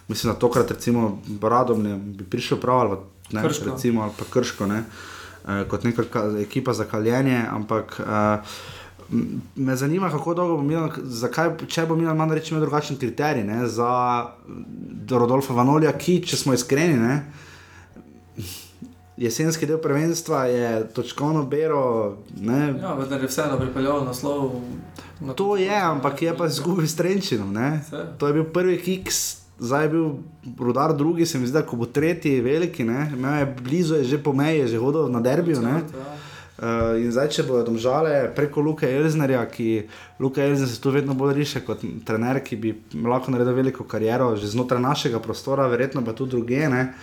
Mislim, 0.07 0.33
da 0.33 0.39
tokrat, 0.39 0.71
recimo, 0.71 1.03
Bradom 1.27 1.83
ne 1.83 1.95
bi 1.95 2.23
prišel 2.25 2.57
prav 2.57 2.79
ali 2.79 2.97
ne, 3.31 3.41
Krško. 3.43 3.65
recimo, 3.65 4.01
ali 4.01 4.11
pa 4.13 4.25
krško, 4.27 4.67
ne, 4.67 4.83
uh, 5.43 5.67
kot 5.67 5.83
neka 5.83 6.03
ka- 6.05 6.41
ekipa 6.41 6.73
za 6.73 6.83
kaljenje. 6.85 7.45
Ampak 7.49 7.99
m- 9.09 9.27
me 9.57 9.75
zanima, 9.75 10.09
kako 10.09 10.33
dolgo 10.33 10.55
bo 10.55 10.63
Milan, 10.63 10.91
zakaj, 10.97 11.49
če 11.67 11.85
bo 11.85 11.95
Milan 11.95 12.17
manj 12.17 12.33
reči 12.33 12.53
imel 12.53 12.61
drugačen 12.61 12.97
kriterij 12.97 13.43
ne, 13.43 13.67
za 13.67 14.25
Rodolfa 15.11 15.53
Vanolija, 15.53 15.91
ki, 15.93 16.21
če 16.21 16.37
smo 16.37 16.53
iskreni, 16.53 16.93
ne, 16.95 17.17
jesenski 19.17 19.65
del 19.65 19.77
prvenstva 19.79 20.45
je 20.45 20.69
točkovno 20.89 21.43
bero. 21.45 21.83
Ne, 22.35 22.73
Ja, 22.81 22.93
vendar 22.93 23.21
je 23.21 23.27
vseeno 23.27 23.57
pripeljal 23.57 24.03
naslov. 24.05 24.51
Na 25.19 25.33
To 25.33 25.55
je, 25.55 25.71
ampak 25.71 26.21
je 26.21 26.33
pa 26.33 26.47
izgubil 26.47 26.83
s 26.83 26.95
Trenčinom. 26.95 27.53
To 28.17 28.27
je 28.27 28.33
bil 28.33 28.43
prvi 28.45 28.79
kiks, 28.79 29.42
zdaj 29.63 29.85
je 29.85 29.89
bil 29.89 30.09
rudar 30.59 30.93
drugi, 30.97 31.25
se 31.25 31.39
mi 31.39 31.47
zdi, 31.47 31.57
da 31.57 31.65
ko 31.65 31.79
bo 31.79 31.85
tretji 31.85 32.41
veliki, 32.41 32.83
ne, 32.83 33.07
imel 33.15 33.39
je 33.39 33.47
blizu, 33.63 33.95
je 33.95 34.03
že 34.03 34.23
po 34.23 34.33
meji, 34.33 34.59
je 34.59 34.67
že 34.75 34.83
hodil 34.83 35.09
na 35.09 35.23
derbijo. 35.23 35.61
Ne. 35.61 35.81
Uh, 36.53 36.93
in 37.01 37.09
zdaj, 37.11 37.31
če 37.33 37.43
bodo 37.47 37.63
domžale 37.65 38.27
preko 38.35 38.61
Luka 38.61 38.85
Elznerja, 38.85 39.41
ki 39.49 39.87
Luka 40.21 40.43
Elzner 40.43 40.69
se 40.69 40.77
tu 40.81 40.91
vedno 40.93 41.15
bolj 41.17 41.33
riše 41.33 41.63
kot 41.65 41.81
trener, 42.05 42.43
ki 42.45 42.55
bi 42.61 42.73
lahko 42.93 43.33
naredil 43.33 43.57
veliko 43.57 43.87
kariero 43.89 44.35
že 44.37 44.51
znotraj 44.53 44.81
našega 44.81 45.19
prostora, 45.19 45.65
verjetno 45.67 46.05
pa 46.05 46.13
tudi 46.13 46.37
druge. 46.37 46.61
Ne. 46.69 46.93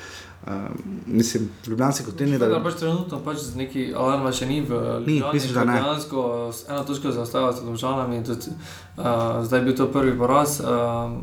Uh, 0.47 0.71
mislim, 1.07 1.51
ljubljanski 1.67 2.05
kot 2.07 2.21
ni, 2.21 2.39
Da 2.39 2.47
da 2.49 2.63
pač 2.63 2.79
trenutno 2.79 3.19
pač 3.25 3.43
z 3.43 3.59
neki 3.59 3.91
alarma 3.93 4.31
še 4.33 4.47
ni 4.47 4.63
v 4.63 4.79
Ni, 5.05 5.19
Ljubljani, 5.19 5.35
misliš, 5.35 5.53
da 5.53 5.65
ne? 5.69 5.77
Dejansko 5.83 6.23
s 6.55 6.65
eno 6.71 6.85
točko 6.89 7.13
zaostajajo 7.13 7.53
s 7.53 7.67
državami 7.67 8.17
in 8.17 8.25
tudi 8.25 8.55
uh, 8.55 9.43
zdaj 9.45 9.61
je 9.61 9.65
bil 9.67 9.77
to 9.77 9.91
prvi 9.93 10.15
poraz. 10.17 10.61
Uh, 10.63 11.19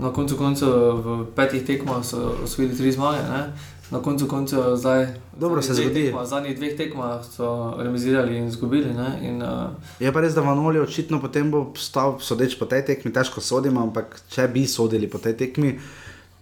na 0.00 0.12
koncu 0.12 0.36
koncev 0.36 0.72
v 1.04 1.26
petih 1.36 1.66
tekmah 1.66 2.04
so 2.04 2.36
osvojili 2.44 2.76
tri 2.76 2.92
zmage. 2.92 3.22
Ne? 3.28 3.52
Na 3.90 3.98
koncu 3.98 4.28
koncev 4.28 4.76
zdaj. 4.76 5.06
Dobro, 5.36 5.62
se 5.62 5.74
zgodi. 5.74 6.04
Tekmah, 6.04 6.26
zadnjih 6.26 6.56
dveh 6.56 6.76
tekmah 6.76 7.24
so 7.26 7.74
remizirali 7.78 8.36
in 8.38 8.46
izgubili. 8.46 8.94
In, 9.22 9.42
uh, 9.42 9.74
Je 10.00 10.12
pa 10.12 10.20
res, 10.20 10.34
da 10.34 10.40
Vanoli 10.40 10.80
očitno 10.80 11.20
potem 11.20 11.50
bo 11.50 11.72
stal, 11.76 12.18
sodeč 12.20 12.58
po 12.58 12.70
tej 12.70 12.84
tekmi, 12.86 13.12
težko 13.12 13.40
sodim, 13.40 13.78
ampak 13.78 14.20
če 14.30 14.48
bi 14.48 14.66
sodili 14.66 15.10
po 15.10 15.18
tej 15.18 15.34
tekmi, 15.36 15.74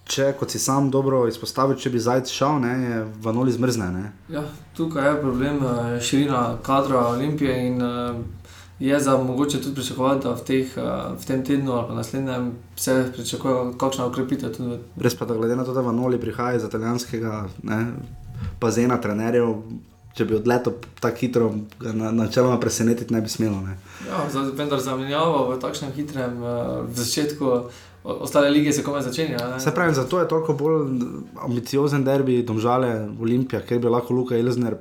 če 0.05 0.33
kot 0.37 0.51
si 0.51 0.59
sam 0.59 0.91
dobro 0.93 1.25
izpostavil, 1.27 1.77
če 1.77 1.89
bi 1.89 1.99
zajec 1.99 2.29
šel, 2.29 2.59
ne, 2.61 2.73
je 2.85 3.01
Vanoli 3.25 3.51
zmrzne. 3.51 3.89
Ne. 3.97 4.05
Ja, 4.29 4.45
tukaj 4.77 5.09
je 5.09 5.21
problem 5.21 5.63
eh, 5.65 5.97
širina 6.01 6.57
kadra 6.65 7.07
Olimpije 7.15 7.57
in 7.67 7.81
uh, 7.81 8.21
je 8.79 8.99
za 8.99 9.17
mogoče 9.17 9.61
tudi 9.61 9.75
pričakovati, 9.75 10.23
da 10.23 10.33
v, 10.33 10.41
teh, 10.41 10.67
uh, 10.73 10.83
v 11.15 11.25
tem 11.25 11.43
tednu 11.43 11.71
ali 11.71 11.87
pa 11.87 11.93
naslednjem 11.93 12.45
se 12.75 13.11
pričakuje 13.13 13.55
kakšna 13.77 14.05
ukrepitev. 14.05 14.51
Tudi, 14.51 14.69
v- 14.69 14.79
Res 14.97 15.15
pa, 15.15 15.25
da 15.25 15.33
glede 15.33 15.55
na 15.55 15.63
to, 15.63 15.73
da 15.73 15.81
Vanoli 15.81 16.19
prihaja 16.19 16.55
iz 16.55 16.63
italijanskega 16.63 17.33
ne, 17.63 17.85
bazena 18.61 18.97
trenerjev, 18.97 19.55
če 20.13 20.25
bi 20.25 20.35
odletel 20.35 20.73
tako 20.99 21.17
hitro, 21.17 21.51
na, 21.81 22.11
načeloma 22.13 22.59
presenetiti 22.59 23.13
ne 23.13 23.21
bi 23.21 23.29
smelo. 23.29 23.61
Ne. 23.61 23.75
ja, 24.07 24.23
za, 24.29 24.41
vendar 24.53 24.79
zamenjava 24.79 25.49
v 25.49 25.59
takšnem 25.59 25.91
hitrem 25.91 26.37
uh, 26.37 26.49
v 26.85 26.95
začetku, 26.95 27.51
ostale 28.03 28.49
lige 28.49 28.73
se 28.73 28.83
komaj 28.83 29.01
začenjajo. 29.01 29.59
Se 29.59 29.71
pravi, 29.71 29.93
zato 29.93 30.19
je 30.19 30.27
toliko 30.27 30.53
bolj 30.53 30.87
ambiciozen 31.37 32.03
derbi 32.03 32.43
domžale 32.43 32.89
Olimpija, 33.19 33.61
ker 33.61 33.79
bi 33.79 33.87
lahko 33.87 34.13
Luka 34.13 34.35
Elzner, 34.35 34.77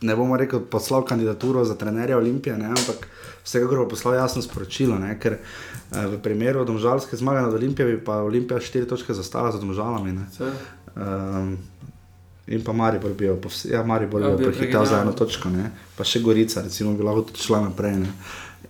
ne 0.00 0.16
bomo 0.16 0.36
rekel, 0.36 0.60
poslal 0.60 1.04
kandidaturo 1.04 1.64
za 1.64 1.74
trenerja 1.74 2.16
Olimpije, 2.18 2.58
ne, 2.58 2.66
ampak 2.68 3.08
vsekakor 3.44 3.78
bo 3.78 3.88
poslal 3.88 4.14
jasno 4.14 4.42
sporočilo, 4.42 4.98
ne, 4.98 5.18
ker 5.20 5.32
eh, 5.38 6.06
v 6.06 6.18
primeru 6.22 6.64
domžalske 6.64 7.16
zmage 7.16 7.40
nad 7.42 7.54
Olimpijo 7.54 7.88
bi 7.88 8.04
pa 8.04 8.22
Olimpija 8.22 8.60
štiri 8.60 8.86
točke 8.88 9.14
zastala 9.14 9.52
za 9.52 9.58
domžalami. 9.58 10.18
Um, 10.96 11.56
in 12.46 12.64
pa 12.64 12.72
Maribor 12.72 13.12
bi 13.14 13.24
jo, 13.24 13.38
ja, 13.64 13.82
Maribor 13.82 14.22
Ja, 14.22 14.30
bi 14.36 14.44
jo 14.44 14.52
prehitel 14.52 14.84
za 14.84 15.00
eno 15.02 15.12
točko, 15.12 15.50
ne. 15.50 15.70
pa 15.96 16.04
še 16.04 16.20
Gorica, 16.20 16.62
recimo, 16.62 16.92
bi 16.94 17.02
lahko 17.04 17.26
šla 17.34 17.60
naprej. 17.68 17.96
Ne. 18.04 18.12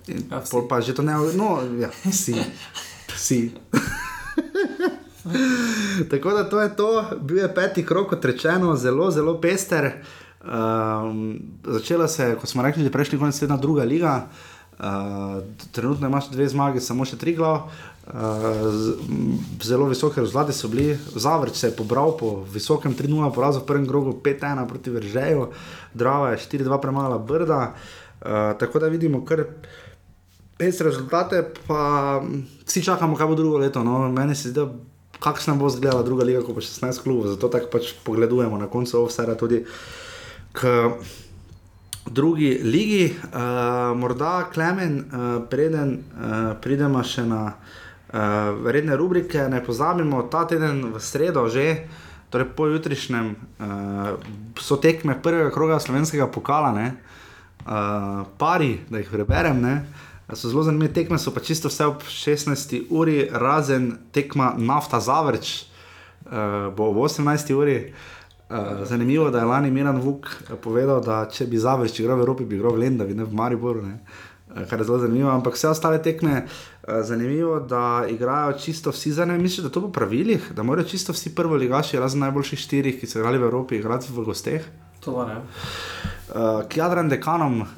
In 0.09 0.25
Ja, 0.31 0.41
pol 0.51 0.69
pa 0.69 0.81
že 0.81 0.95
to 0.97 1.03
ne, 1.03 1.13
no, 1.37 1.61
ja, 1.81 1.91
si. 2.13 2.35
si. 3.17 3.53
Tako 6.11 6.31
da 6.31 6.49
to 6.49 6.61
je 6.61 6.77
to, 6.77 7.05
bil 7.21 7.39
je 7.39 7.55
peti 7.55 7.87
krok, 7.87 8.09
kot 8.11 8.25
rečeno, 8.25 8.77
zelo, 8.77 9.11
zelo 9.11 9.41
pester. 9.41 9.91
Um, 10.49 11.41
začela 11.65 12.09
se 12.09 12.25
je, 12.25 12.37
kot 12.41 12.49
smo 12.49 12.63
rekli, 12.63 12.85
že 12.85 12.93
prejšnji 12.93 13.19
konec 13.19 13.39
tedna 13.39 13.57
druga 13.57 13.85
liga. 13.85 14.27
Uh, 14.79 15.43
trenutno 15.73 16.07
imaš 16.07 16.31
dve 16.31 16.49
zmage, 16.49 16.81
samo 16.81 17.05
še 17.05 17.19
tri 17.21 17.35
glav. 17.37 17.69
Uh, 18.09 18.97
zelo 19.61 19.89
visoke 19.91 20.23
rezultate 20.23 20.57
so 20.57 20.71
bili, 20.73 20.97
Zavrč 21.15 21.59
se 21.61 21.69
je 21.69 21.77
pobral 21.77 22.15
po 22.17 22.47
visokem 22.49 22.95
3-0 22.97 23.29
porazu 23.35 23.61
v 23.61 23.69
prvem 23.69 23.85
krogu, 23.89 24.17
5-1 24.25 24.65
proti 24.69 24.95
Vržeju, 24.95 25.51
Drava 25.93 26.33
je 26.33 26.41
4-2 26.47 26.81
premala 26.81 27.19
Brda. 27.19 27.75
Uh, 28.19 28.57
tako 28.59 28.81
da 28.81 28.89
vidimo 28.89 29.21
kar 29.29 29.45
pestre 30.59 30.89
rezultate, 30.89 31.45
pa 31.67 32.21
mm, 32.25 32.65
vsi 32.67 32.83
čakamo, 32.89 33.17
kaj 33.17 33.27
bo 33.27 33.35
drugo 33.35 33.59
leto. 33.59 33.85
No. 33.85 34.09
Meni 34.09 34.35
se 34.35 34.49
zdi, 34.49 34.61
da 34.63 34.71
kakšna 35.21 35.55
bo 35.55 35.69
izgledala 35.69 36.03
druga 36.03 36.25
liga, 36.25 36.41
ko 36.47 36.57
bo 36.57 36.65
16 36.65 37.03
klubov, 37.03 37.29
zato 37.35 37.51
tako 37.53 37.69
pač 37.77 37.93
pogledujemo 38.05 38.59
na 38.59 38.67
koncu 38.71 39.03
offsera 39.03 39.37
tudi 39.37 39.65
k 40.59 40.91
drugi 42.11 42.61
ligi. 42.63 43.15
Uh, 43.33 43.99
morda 43.99 44.51
Klemen, 44.53 44.99
uh, 44.99 45.49
preden 45.51 45.99
uh, 45.99 46.57
pridemo 46.61 47.03
še 47.05 47.25
na 47.29 47.43
uh, 47.53 48.67
redne 48.67 48.97
rubrike, 48.97 49.47
ne 49.49 49.63
pozabimo, 49.65 50.25
ta 50.33 50.47
teden 50.49 50.89
v 50.95 51.03
sredo 51.03 51.47
že. 51.53 51.87
Torej, 52.29 52.51
po 52.53 52.67
jutrišnjem 52.69 53.29
uh, 53.33 54.19
so 54.61 54.77
tekme 54.77 55.17
prvega 55.23 55.49
kroga 55.49 55.79
slovenskega 55.81 56.27
pokala, 56.29 56.75
ne, 56.77 56.89
uh, 57.65 58.27
pari, 58.37 58.75
da 58.91 59.01
jih 59.01 59.09
preberem. 59.09 59.63
Ne, 59.65 59.75
so 60.35 60.51
zelo 60.51 60.67
zanimive 60.67 60.93
tekme, 60.93 61.17
so 61.17 61.33
pa 61.33 61.41
čisto 61.41 61.73
vse 61.73 61.89
ob 61.89 62.05
16. 62.05 62.83
uri, 62.93 63.31
razen 63.33 63.95
tekma 64.13 64.53
nafta 64.61 65.01
zavrč, 65.01 65.71
uh, 66.29 66.69
bo 66.77 66.91
ob 66.93 67.01
18. 67.09 67.57
uri. 67.57 67.79
Uh, 67.89 68.18
zanimivo 68.85 69.27
je, 69.27 69.31
da 69.31 69.39
je 69.39 69.45
lani 69.45 69.71
Miran 69.71 70.01
Vuk 70.01 70.27
povedal, 70.63 71.01
da 71.05 71.27
če 71.33 71.47
bi 71.47 71.59
zavrč 71.61 72.01
igral 72.01 72.17
v 72.17 72.25
Evropi, 72.25 72.45
bi 72.49 72.57
igral 72.57 72.73
v 72.77 72.85
Lendavi, 72.85 73.15
ne 73.15 73.25
v 73.25 73.37
Mariboru. 73.37 73.83
Ne. 73.85 73.99
Uh, 74.49 74.65
kar 74.71 74.81
je 74.81 74.87
zelo 74.89 74.99
zanimivo, 74.99 75.31
ampak 75.31 75.55
vse 75.55 75.69
ostale 75.69 76.01
tekme, 76.03 76.47
zanimivo, 77.05 77.61
da 77.61 78.07
igrajo 78.09 78.55
čisto 78.59 78.91
vsi 78.91 79.13
za 79.13 79.25
ne. 79.29 79.39
Mislim, 79.39 79.67
da 79.67 79.73
to 79.73 79.83
po 79.85 79.93
pravilih, 79.93 80.53
da 80.57 80.63
morajo 80.63 80.89
čisto 80.89 81.13
vsi 81.13 81.35
prvi 81.35 81.59
ligaši, 81.59 81.99
razen 82.01 82.25
najboljših 82.25 82.59
štirih, 82.59 83.01
ki 83.01 83.07
so 83.07 83.21
igrali 83.21 83.39
v 83.39 83.45
Evropi, 83.51 83.77
igrati 83.77 84.09
v 84.13 84.25
gosteh. 84.25 84.65
To 85.05 85.27
ne. 85.29 85.37
Uh, 86.33 86.65
k 86.69 86.81
Jadran 86.81 87.09
dekanom 87.09 87.61
uh, 87.61 87.69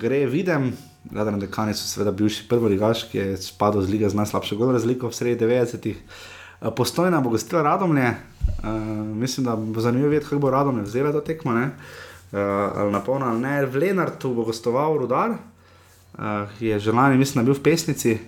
gre, 0.00 0.26
vidim. 0.26 0.72
Jadran 1.14 1.40
dekani 1.40 1.72
so 1.74 1.86
seveda 1.88 2.10
bivši 2.12 2.48
prvi 2.48 2.74
ligaš, 2.74 3.06
ki 3.08 3.18
je 3.18 3.38
spadal 3.40 3.86
z 3.86 3.94
lige 3.94 4.10
z 4.10 4.18
najslabšo 4.18 4.58
gol 4.58 4.74
razliko 4.74 5.08
v 5.08 5.16
sredi 5.16 5.46
90-ih. 5.46 5.96
Uh, 5.96 6.39
postojna 6.76 7.20
bo 7.20 7.30
gostila 7.30 7.62
Radomlje. 7.62 8.14
Uh, 8.62 8.70
mislim, 9.16 9.44
da 9.44 9.56
bo 9.56 9.80
zanimivo 9.80 10.08
videti, 10.08 10.26
kako 10.26 10.38
bo 10.38 10.50
Radomlje 10.50 10.82
vzela 10.82 11.12
to 11.12 11.20
tekmo. 11.20 11.52
Ne? 11.52 11.64
Uh, 11.64 12.38
ali 12.76 12.92
na 12.92 13.00
polno 13.00 13.26
ali 13.26 13.40
ne. 13.40 13.66
V 13.66 13.76
Lenartu 13.76 14.34
bo 14.34 14.44
gostoval 14.44 14.98
Rudar, 14.98 15.30
uh, 15.30 16.24
je 16.60 16.78
že 16.78 16.92
lani, 16.92 17.18
mislim, 17.18 17.44
bil 17.44 17.54
v 17.54 17.62
pesnici. 17.62 18.18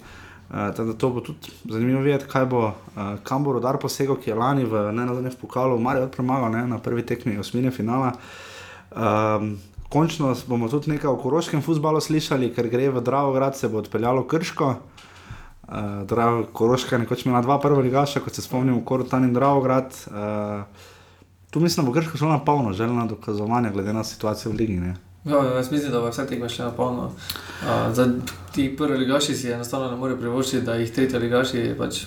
Uh, 0.51 0.57
tako 0.77 0.85
da 0.85 0.93
to 0.93 1.11
bo 1.11 1.21
tudi 1.21 1.53
zanimivo 1.65 2.01
videti, 2.01 2.25
kaj 2.29 2.47
bo, 2.47 2.67
uh, 2.67 2.75
kam 3.23 3.45
bo 3.45 3.53
Rudar 3.53 3.79
posegel, 3.79 4.17
ki 4.17 4.31
je 4.31 4.35
lani 4.35 4.65
v 4.65 4.93
ne 4.93 5.07
nazadnje 5.07 5.31
v 5.31 5.41
pokalu, 5.41 5.79
Marijo 5.81 6.09
premagal 6.09 6.53
ne, 6.53 6.67
na 6.67 6.79
prvi 6.79 7.07
tekmi 7.07 7.39
osmine 7.39 7.71
finala. 7.71 8.13
Um, 8.91 9.59
končno 9.89 10.35
bomo 10.47 10.69
tudi 10.69 10.91
nekaj 10.91 11.11
o 11.11 11.17
koroškem 11.17 11.63
futbalu 11.63 12.01
slišali, 12.01 12.53
ker 12.53 12.69
gre 12.69 12.91
v 12.91 13.01
Dravograd, 13.01 13.57
se 13.57 13.69
bo 13.69 13.79
odpeljalo 13.79 14.25
krško. 14.29 14.75
Uh, 15.73 16.47
Koroška 16.53 16.97
je 16.97 17.01
nekoč 17.01 17.27
imela 17.27 17.41
dva 17.41 17.59
prva 17.61 17.81
ligaša, 17.81 18.21
kot 18.21 18.35
se 18.35 18.43
spomnimo, 18.43 18.85
Korotan 18.85 19.25
in 19.25 19.33
Dravograd. 19.33 19.95
Uh, 20.07 20.63
tu 21.51 21.61
mislim, 21.61 21.85
da 21.85 21.91
bo 21.91 21.95
Krško 21.95 22.19
šlo 22.19 22.29
na 22.29 22.45
polno, 22.45 22.73
željena 22.73 23.07
dokazovanja, 23.07 23.71
glede 23.71 23.93
na 23.93 24.05
situacijo 24.05 24.53
v 24.53 24.57
Ligi. 24.57 24.81
Ne? 24.81 24.95
Ja, 25.25 25.45
jaz 25.45 25.71
mislim, 25.71 25.93
da 25.93 26.01
bo 26.01 26.11
vse 26.11 26.27
tekme 26.27 26.49
šle 26.49 26.65
na 26.65 26.71
polno. 26.71 27.05
Uh, 27.05 27.95
za 27.95 28.09
ti 28.53 28.77
prvi 28.77 28.99
ligaši 28.99 29.35
si 29.35 29.53
enostavno 29.53 29.91
ne 29.91 29.97
morejo 29.97 30.19
privoščiti, 30.19 30.67
da 30.67 30.75
jih 30.75 30.93
tretji 30.93 31.19
ligaši 31.19 31.75
pač 31.79 32.05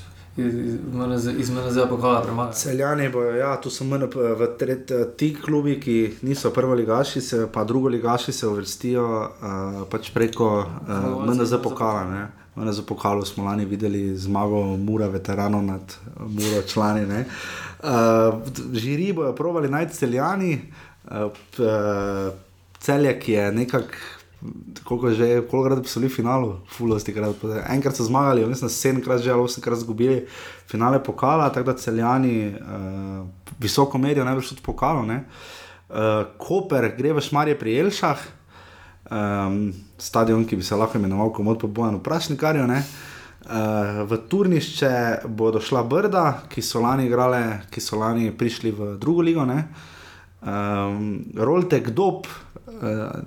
iz 1.39 1.49
MNZ 1.49 1.89
pokala 1.89 2.21
premagajo. 2.21 2.53
Celjani 2.53 3.09
bojo, 3.09 3.35
ja, 3.35 3.55
tu 3.61 3.69
so 3.69 3.83
MNP, 3.83 4.15
v 4.15 4.47
tret, 4.59 4.91
ti 5.17 5.33
klubi, 5.45 5.79
ki 5.79 6.17
niso 6.21 6.51
prvi 6.51 6.75
ligaši, 6.75 7.21
se, 7.21 7.47
pa 7.51 7.63
drugo 7.63 7.87
ligaši 7.87 8.31
se 8.31 8.47
uvrstijo 8.47 9.05
uh, 9.05 9.87
pač 9.89 10.11
preko 10.13 10.49
uh, 10.59 11.25
MNZ 11.25 11.63
pokala. 11.63 12.03
Ne? 12.11 12.44
Na 12.55 12.73
Zapokalu 12.73 13.25
smo 13.25 13.43
lani 13.43 13.65
videli 13.65 14.17
zmago 14.17 14.77
Mura, 14.77 15.07
veteranov 15.07 15.63
nad 15.63 15.95
Muro, 16.19 16.61
člani. 16.67 17.03
Uh, 17.03 18.41
žiri 18.73 19.13
bojo 19.13 19.35
provali 19.35 19.69
najti 19.69 19.95
celjani, 19.95 20.61
uh, 21.11 21.11
uh, 21.21 22.33
celje, 22.79 23.19
ki 23.19 23.31
je 23.31 23.51
nekako. 23.51 23.87
Koliko 24.83 25.09
že, 25.09 25.41
koliko 25.49 25.63
krat 25.63 25.87
so 25.87 25.99
bili 25.99 26.11
v 26.11 26.15
finalu, 26.15 26.49
fulosti 26.69 27.13
krat. 27.13 27.43
Enkrat 27.73 27.97
so 27.97 28.03
zmagali, 28.05 28.45
mislim, 28.45 28.69
sedemkrat 28.69 29.21
že, 29.21 29.31
ali 29.31 29.41
osemkrat 29.41 29.77
izgubili 29.77 30.27
finale 30.69 31.03
pokala, 31.03 31.49
tako 31.49 31.71
da 31.71 31.77
celjani 31.77 32.53
uh, 32.53 33.25
visoko 33.59 33.97
merijo, 33.97 34.25
najbrž 34.25 34.49
tudi 34.49 34.61
pokalo. 34.61 35.01
Uh, 35.01 35.17
Koper 36.37 36.91
gre 36.97 37.13
v 37.13 37.21
Šmarje 37.21 37.57
pri 37.59 37.79
Elšah, 37.79 38.21
um, 39.11 39.73
stadion, 39.97 40.45
ki 40.45 40.55
bi 40.55 40.63
se 40.63 40.75
lahko 40.75 40.97
imenoval 40.97 41.31
komod 41.33 41.59
po 41.59 41.67
boju, 41.67 41.99
vprašnikarjo. 41.99 42.65
Uh, 42.65 44.01
v 44.09 44.17
Turnišče 44.29 45.27
bodo 45.29 45.61
šla 45.61 45.83
Brda, 45.83 46.23
ki 46.49 46.61
so 46.65 46.81
lani 46.81 47.05
igrale, 47.05 47.61
ki 47.69 47.81
so 47.81 47.99
lani 48.01 48.31
prišli 48.33 48.71
v 48.73 48.95
drugo 48.97 49.21
ligo. 49.21 49.45
Um, 49.45 51.25
Roltek 51.37 51.91
Dob, 51.93 52.25
uh, 52.25 53.21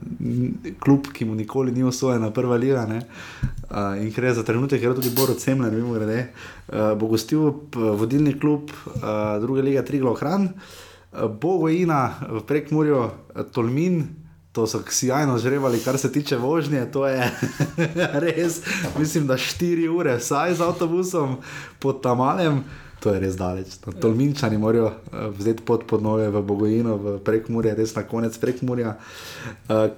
klub, 0.82 1.12
ki 1.14 1.24
mu 1.24 1.38
nikoli 1.38 1.72
ni 1.72 1.86
osvojena 1.86 2.32
prva 2.34 2.58
liga. 2.58 2.84
Uh, 2.88 3.94
in 4.02 4.10
je 4.10 4.34
za 4.34 4.42
trenutek, 4.42 4.80
ker 4.80 4.90
je 4.90 4.98
tudi 5.00 5.14
Boro 5.14 5.34
Cemler, 5.34 5.72
mimo 5.72 5.94
grede, 5.94 6.32
uh, 6.72 6.98
bo 6.98 7.06
gostil 7.06 7.68
vodilni 7.72 8.34
klub 8.40 8.70
uh, 8.70 9.38
druge 9.40 9.62
lige 9.62 9.84
Triglo 9.84 10.14
Hran, 10.18 10.50
uh, 10.50 11.30
Bogojina 11.30 12.26
v 12.28 12.42
prekmurju 12.42 13.10
Tolmin. 13.52 14.27
To 14.58 14.66
so 14.66 14.80
sjajno 14.90 15.38
žrevali, 15.38 15.78
kar 15.78 15.98
se 15.98 16.12
tiče 16.12 16.36
vožnje. 16.36 16.90
To 16.90 17.06
je 17.06 17.30
res, 18.24 18.60
mislim, 18.98 19.26
da 19.26 19.36
4 19.38 19.86
ure, 19.88 20.16
vsaj 20.18 20.54
z 20.54 20.66
avtobusom 20.66 21.36
pod 21.78 22.02
Tamalem. 22.02 22.64
To 22.98 23.14
je 23.14 23.20
res 23.22 23.36
daleč. 23.38 23.76
No, 23.86 23.92
Tolminčani 23.94 24.58
morajo 24.58 24.90
vzeti 25.38 25.62
pot 25.62 25.86
pod 25.86 26.02
noge 26.02 26.26
v 26.34 26.42
Bogojino, 26.42 26.96
v 26.98 27.14
prekmurje, 27.22 27.76
res 27.78 27.94
na 27.94 28.02
konec 28.02 28.34
prekmurja. 28.42 28.96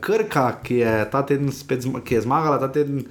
Krka, 0.04 0.46
ki 0.60 0.82
je, 0.82 0.92
spet, 1.56 1.88
ki 2.04 2.18
je 2.18 2.24
zmagala 2.28 2.60
ta 2.60 2.68
teden, 2.68 3.06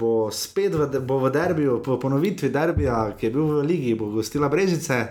bo 0.00 0.30
spet 0.32 0.72
v, 0.72 0.88
bo 1.04 1.20
v 1.20 1.36
derbiju, 1.36 1.82
po 1.84 2.00
ponovitvi 2.00 2.48
derbija, 2.48 3.10
ki 3.20 3.28
je 3.28 3.34
bil 3.36 3.58
v 3.58 3.66
Ligi, 3.68 3.92
bo 3.92 4.08
gostila 4.16 4.48
Brežice 4.48 5.04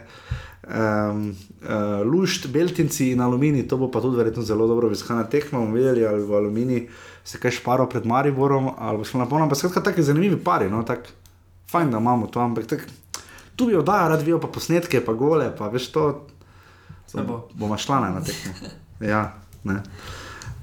um, 0.68 1.30
uh, 1.30 2.02
lušt, 2.06 2.48
beltinci 2.48 3.12
in 3.12 3.22
aluminij, 3.22 3.68
to 3.68 3.78
bo 3.78 3.92
pa 3.92 4.02
tudi 4.02 4.18
verjetno 4.18 4.44
zelo 4.44 4.68
dobro 4.68 4.88
obiskana 4.88 5.24
tekma. 5.24 5.60
bomo 5.60 5.74
videli, 5.74 6.06
ali 6.06 6.24
v 6.24 6.34
aluminiji 6.34 6.88
se 7.24 7.40
kaj 7.40 7.52
šparo 7.52 7.90
pred 7.90 8.06
Mariborom, 8.06 8.70
ali 8.78 8.98
bo 8.98 9.04
šlo 9.04 9.20
na 9.20 9.30
polno. 9.30 9.56
Skratka, 9.56 9.84
tako 9.84 10.02
zanimivi 10.02 10.44
pari, 10.44 10.70
no, 10.70 10.84
tako 10.84 11.10
fajn, 11.72 11.92
da 11.92 11.98
imamo 11.98 12.28
to, 12.28 12.40
ampak 12.40 12.68
tak, 12.68 12.88
tu 13.56 13.68
bi 13.68 13.76
oddajal, 13.76 14.10
rad 14.10 14.22
vijo 14.22 14.40
pa 14.40 14.48
posnetke, 14.48 15.06
pa 15.06 15.14
gole, 15.14 15.52
pa 15.58 15.68
veš 15.68 15.92
to. 15.92 16.28
bo. 17.14 17.48
Bomo 17.54 17.78
šla 17.78 18.00
na 18.00 18.22
tekmo. 18.22 18.54
Ja, 19.02 19.34
ne. 19.64 19.82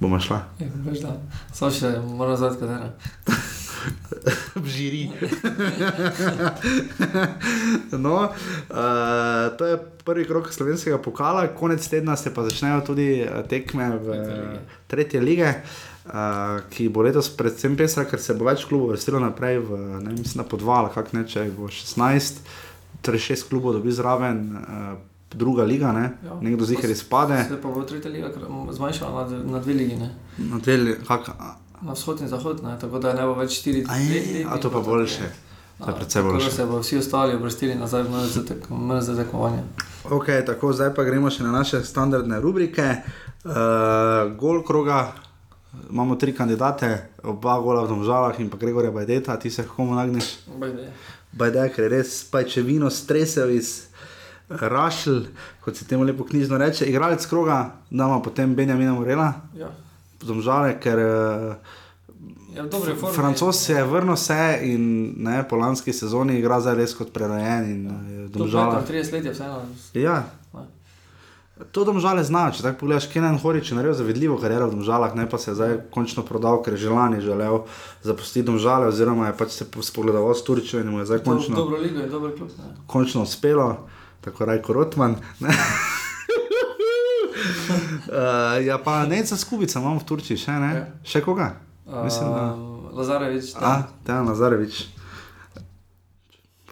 Bomo 0.01 0.21
šla. 0.21 0.43
Ja, 0.59 1.15
Samo 1.53 1.71
še 1.71 1.97
moram 2.07 2.37
zadati, 2.37 2.61
katera. 2.61 3.48
žiri. 4.75 5.09
no, 8.05 8.15
uh, 8.15 8.29
to 9.59 9.67
je 9.67 9.79
prvi 10.05 10.25
krok 10.25 10.53
slovenskega 10.53 10.99
pokala, 10.99 11.47
konec 11.47 11.89
tedna 11.89 12.17
se 12.17 12.35
pa 12.35 12.43
začnejo 12.43 12.81
tudi 12.87 13.27
tekme 13.49 13.99
v 13.99 14.17
tretje 14.87 15.21
lige. 15.21 15.55
Uh, 16.09 16.15
ki 16.73 16.89
bo 16.89 17.03
letos 17.05 17.29
predvsem 17.37 17.75
pesar, 17.77 18.07
ker 18.09 18.17
se 18.17 18.33
bo 18.33 18.49
več 18.49 18.65
klubov 18.65 18.95
vrstilo 18.95 19.21
naprej, 19.21 19.59
v, 19.61 19.77
ne, 20.01 20.15
mislim, 20.17 20.41
na 20.41 20.47
podval, 20.49 20.89
kako 20.95 21.19
ne, 21.19 21.27
če 21.29 21.45
bo 21.53 21.69
16, 21.69 22.41
torej 23.05 23.37
6 23.37 23.45
klubov 23.51 23.77
dobi 23.77 23.93
zraven, 23.93 24.41
uh, 24.57 24.97
druga 25.37 25.69
liga, 25.69 25.93
ne, 25.93 26.17
ja. 26.25 26.39
nekdo 26.41 26.65
zihar 26.65 26.91
izpade. 26.91 27.45
Se 27.45 27.61
pa 27.61 27.69
bo 27.69 27.85
tretja 27.85 28.09
liga 28.09 28.33
zmanjšala 28.73 29.29
na, 29.29 29.45
na 29.53 29.61
dve 29.61 29.75
ligi, 29.75 30.01
ne. 30.01 30.09
Na 30.39 30.57
dve 30.65 30.77
ligi, 30.77 31.05
kako? 31.05 31.33
Na 31.83 31.93
vzhod 31.93 32.21
in 32.21 32.29
zahod, 32.29 32.63
ne? 32.63 32.79
tako 32.81 32.99
da 32.99 33.13
ne 33.15 33.27
bo 33.27 33.35
več 33.39 33.61
štiri 33.61 33.85
leti. 33.87 34.47
A 34.49 34.59
to 34.59 34.71
pa 34.71 34.81
boljše. 34.81 35.31
To 35.79 35.91
je 35.91 35.95
predvsem 35.95 36.25
boljše. 36.25 36.39
Tako 36.39 36.51
da 36.51 36.57
se 36.57 36.67
bo 36.67 36.79
vsi 36.79 36.99
ostali 36.99 37.35
obrstili 37.35 37.75
nazaj 37.75 38.03
v 38.03 38.11
MZ 38.71 39.17
tekmovanje. 39.17 39.63
Ok, 40.11 40.27
tako 40.47 40.73
zdaj 40.73 40.95
pa 40.95 41.05
gremo 41.05 41.31
še 41.31 41.47
na 41.47 41.53
naše 41.53 41.85
standardne 41.85 42.41
rubrike. 42.41 42.87
Uh, 43.45 43.55
gol 44.39 44.63
kroga, 44.67 45.13
imamo 45.91 46.17
tri 46.17 46.35
kandidate, 46.35 46.91
oba 47.23 47.59
gola 47.63 47.85
v 47.85 47.93
Domžalah 47.93 48.41
in 48.41 48.51
pa 48.51 48.59
Gregorja 48.59 48.91
Bajdeta, 48.91 49.39
ti 49.39 49.51
se 49.51 49.67
komu 49.69 49.95
nagneš? 49.95 50.35
Bajde. 50.59 50.91
Bajde, 51.33 51.69
ker 51.75 51.87
je 51.87 51.93
res 51.93 52.23
pajčevino 52.33 52.91
stresel 52.91 53.53
iz 53.55 53.89
Rašl, 54.49 55.27
kot 55.61 55.77
se 55.77 55.85
temu 55.87 56.07
lepo 56.09 56.25
knjižno 56.25 56.59
reče, 56.59 56.89
igralec 56.89 57.27
kroga, 57.27 57.77
dama 57.91 58.23
potem 58.25 58.55
Benjamina 58.57 58.95
Morela. 58.97 59.33
Ja. 59.55 59.69
Domžale, 60.23 60.81
ker 60.81 60.99
Ja, 62.55 62.65
Francos 63.15 63.57
se 63.57 63.73
je 63.73 63.85
vrnil 63.85 64.15
vse 64.15 64.59
in 64.63 65.15
ne, 65.17 65.43
po 65.49 65.57
lanski 65.57 65.93
sezoni 65.93 66.39
igra 66.39 66.61
zdaj 66.61 66.75
res 66.75 66.95
kot 66.97 67.13
prerojen. 67.13 67.69
In, 67.71 67.85
ja. 68.51 68.83
30 68.89 69.13
let 69.13 69.25
je 69.25 69.33
vseeno. 69.33 69.61
Ja. 69.95 70.23
To 71.75 71.83
domžale 71.85 72.23
znajo, 72.25 72.55
če 72.55 72.63
tako 72.63 72.79
pogledaš, 72.85 73.09
Kenan 73.11 73.39
Horič 73.43 73.73
je 73.73 73.77
naredil 73.77 73.97
zavidljivo 73.99 74.37
kariero 74.39 74.69
v 74.71 74.77
domžalah, 74.77 75.15
ne 75.19 75.27
pa 75.29 75.41
se 75.43 75.51
je 75.51 75.57
zdaj 75.59 75.77
končno 75.95 76.23
prodal, 76.23 76.61
ker 76.63 76.77
je 76.77 76.85
že 76.87 76.95
lani 76.95 77.19
želel 77.21 77.65
zapustiti 78.07 78.47
domžale, 78.47 78.87
oziroma 78.87 79.27
je 79.27 79.37
pač 79.39 79.59
se 79.59 79.67
spogledoval 79.67 80.35
s 80.39 80.47
Turičem 80.47 80.87
in 80.87 80.93
mu 80.95 81.03
je 81.03 81.09
zdaj 81.11 81.25
končno, 81.27 81.57
dobro 81.59 81.83
ligo 81.83 82.07
dober 82.07 82.37
klub. 82.37 82.55
Ne? 82.59 82.77
končno 82.87 83.27
uspelo, 83.27 83.89
tako 84.23 84.47
Rajko 84.47 84.73
Rotman. 84.73 85.19
Uh, 87.49 88.67
ja, 88.67 88.79
pa 88.79 89.07
ne 89.07 89.25
za 89.25 89.37
skubica 89.37 89.81
imamo 89.81 90.01
v 90.01 90.05
Turčiji, 90.05 90.39
še 90.39 90.59
ne? 90.61 90.71
Ja. 90.75 90.85
Še 91.05 91.23
koga? 91.25 91.53
Mislim, 92.05 92.29
da. 92.33 92.45
Um, 92.53 92.89
Lazarevič, 92.93 93.55
A, 93.61 93.83
Tejan 94.05 94.27
Nazarevič. 94.27 94.87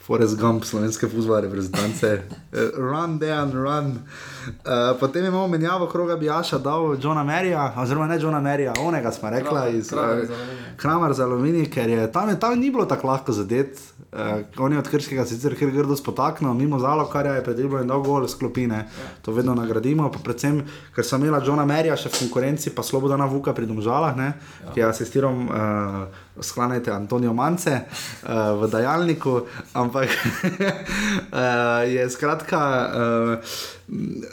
Forest 0.07 0.39
Gump, 0.39 0.65
slovenske 0.65 1.09
futbole 1.11 1.41
reprezentance, 1.41 2.23
Eh, 2.57 2.71
run, 2.77 3.19
Dejan, 3.19 3.53
run. 3.53 3.87
Uh, 3.87 4.99
potem 5.01 5.25
imamo 5.25 5.49
menjavo 5.49 5.87
kroga 5.87 6.17
Bijaša, 6.17 6.59
dal 6.59 6.97
Johna 7.03 7.25
Merija, 7.25 7.75
oziroma 7.77 8.07
ne 8.07 8.21
Johna 8.21 8.41
Merija, 8.41 8.73
onega 8.81 9.13
smo 9.13 9.31
rekla 9.31 9.61
Kramer, 9.61 9.75
iz 9.75 9.89
Kramer 9.89 10.19
eh, 10.19 10.23
iz 10.23 10.31
Aluminija. 10.31 10.77
Kramer 10.77 11.13
za 11.13 11.25
aluminij, 11.25 11.71
ker 11.71 11.89
je 11.91 12.13
tam, 12.13 12.41
tam 12.41 12.59
ni 12.59 12.71
bilo 12.71 12.85
tako 12.85 13.07
lahko 13.07 13.33
zadet. 13.33 13.79
Uh, 14.13 14.21
on 14.59 14.73
je 14.73 14.79
od 14.79 14.89
Krškega 14.89 15.25
sicer 15.27 15.59
kar 15.59 15.71
grdo 15.71 15.97
spotaknil, 15.97 16.55
mimo 16.55 16.79
Zalokarja 16.79 17.35
je 17.35 17.45
predvidel 17.45 17.83
in 17.83 17.89
dal 17.89 18.03
gol 18.03 18.29
sklopine. 18.29 18.87
To 19.23 19.33
vedno 19.33 19.55
nagradimo, 19.55 20.11
pa 20.13 20.19
predvsem, 20.25 20.63
ker 20.95 21.05
sem 21.05 21.21
imela 21.21 21.43
Johna 21.45 21.67
Merija 21.67 21.97
še 21.97 22.09
v 22.09 22.23
konkurenci, 22.23 22.71
pa 22.71 22.83
Slobodana 22.83 23.27
Vuka 23.27 23.53
pri 23.53 23.67
Domžalah, 23.67 24.17
ne, 24.17 24.33
ja. 24.65 24.73
ki 24.73 24.81
je 24.81 24.87
asistiral 24.87 25.35
uh, 25.35 26.26
sklanjate 26.41 26.93
Antonijo 26.93 27.33
Mance 27.33 27.73
uh, 27.73 28.29
v 28.63 28.71
dajalniku, 28.71 29.41
ampak 29.73 30.09
uh, 30.09 31.83
je 31.95 32.11
skratka. 32.11 32.61
Uh, 32.93 33.39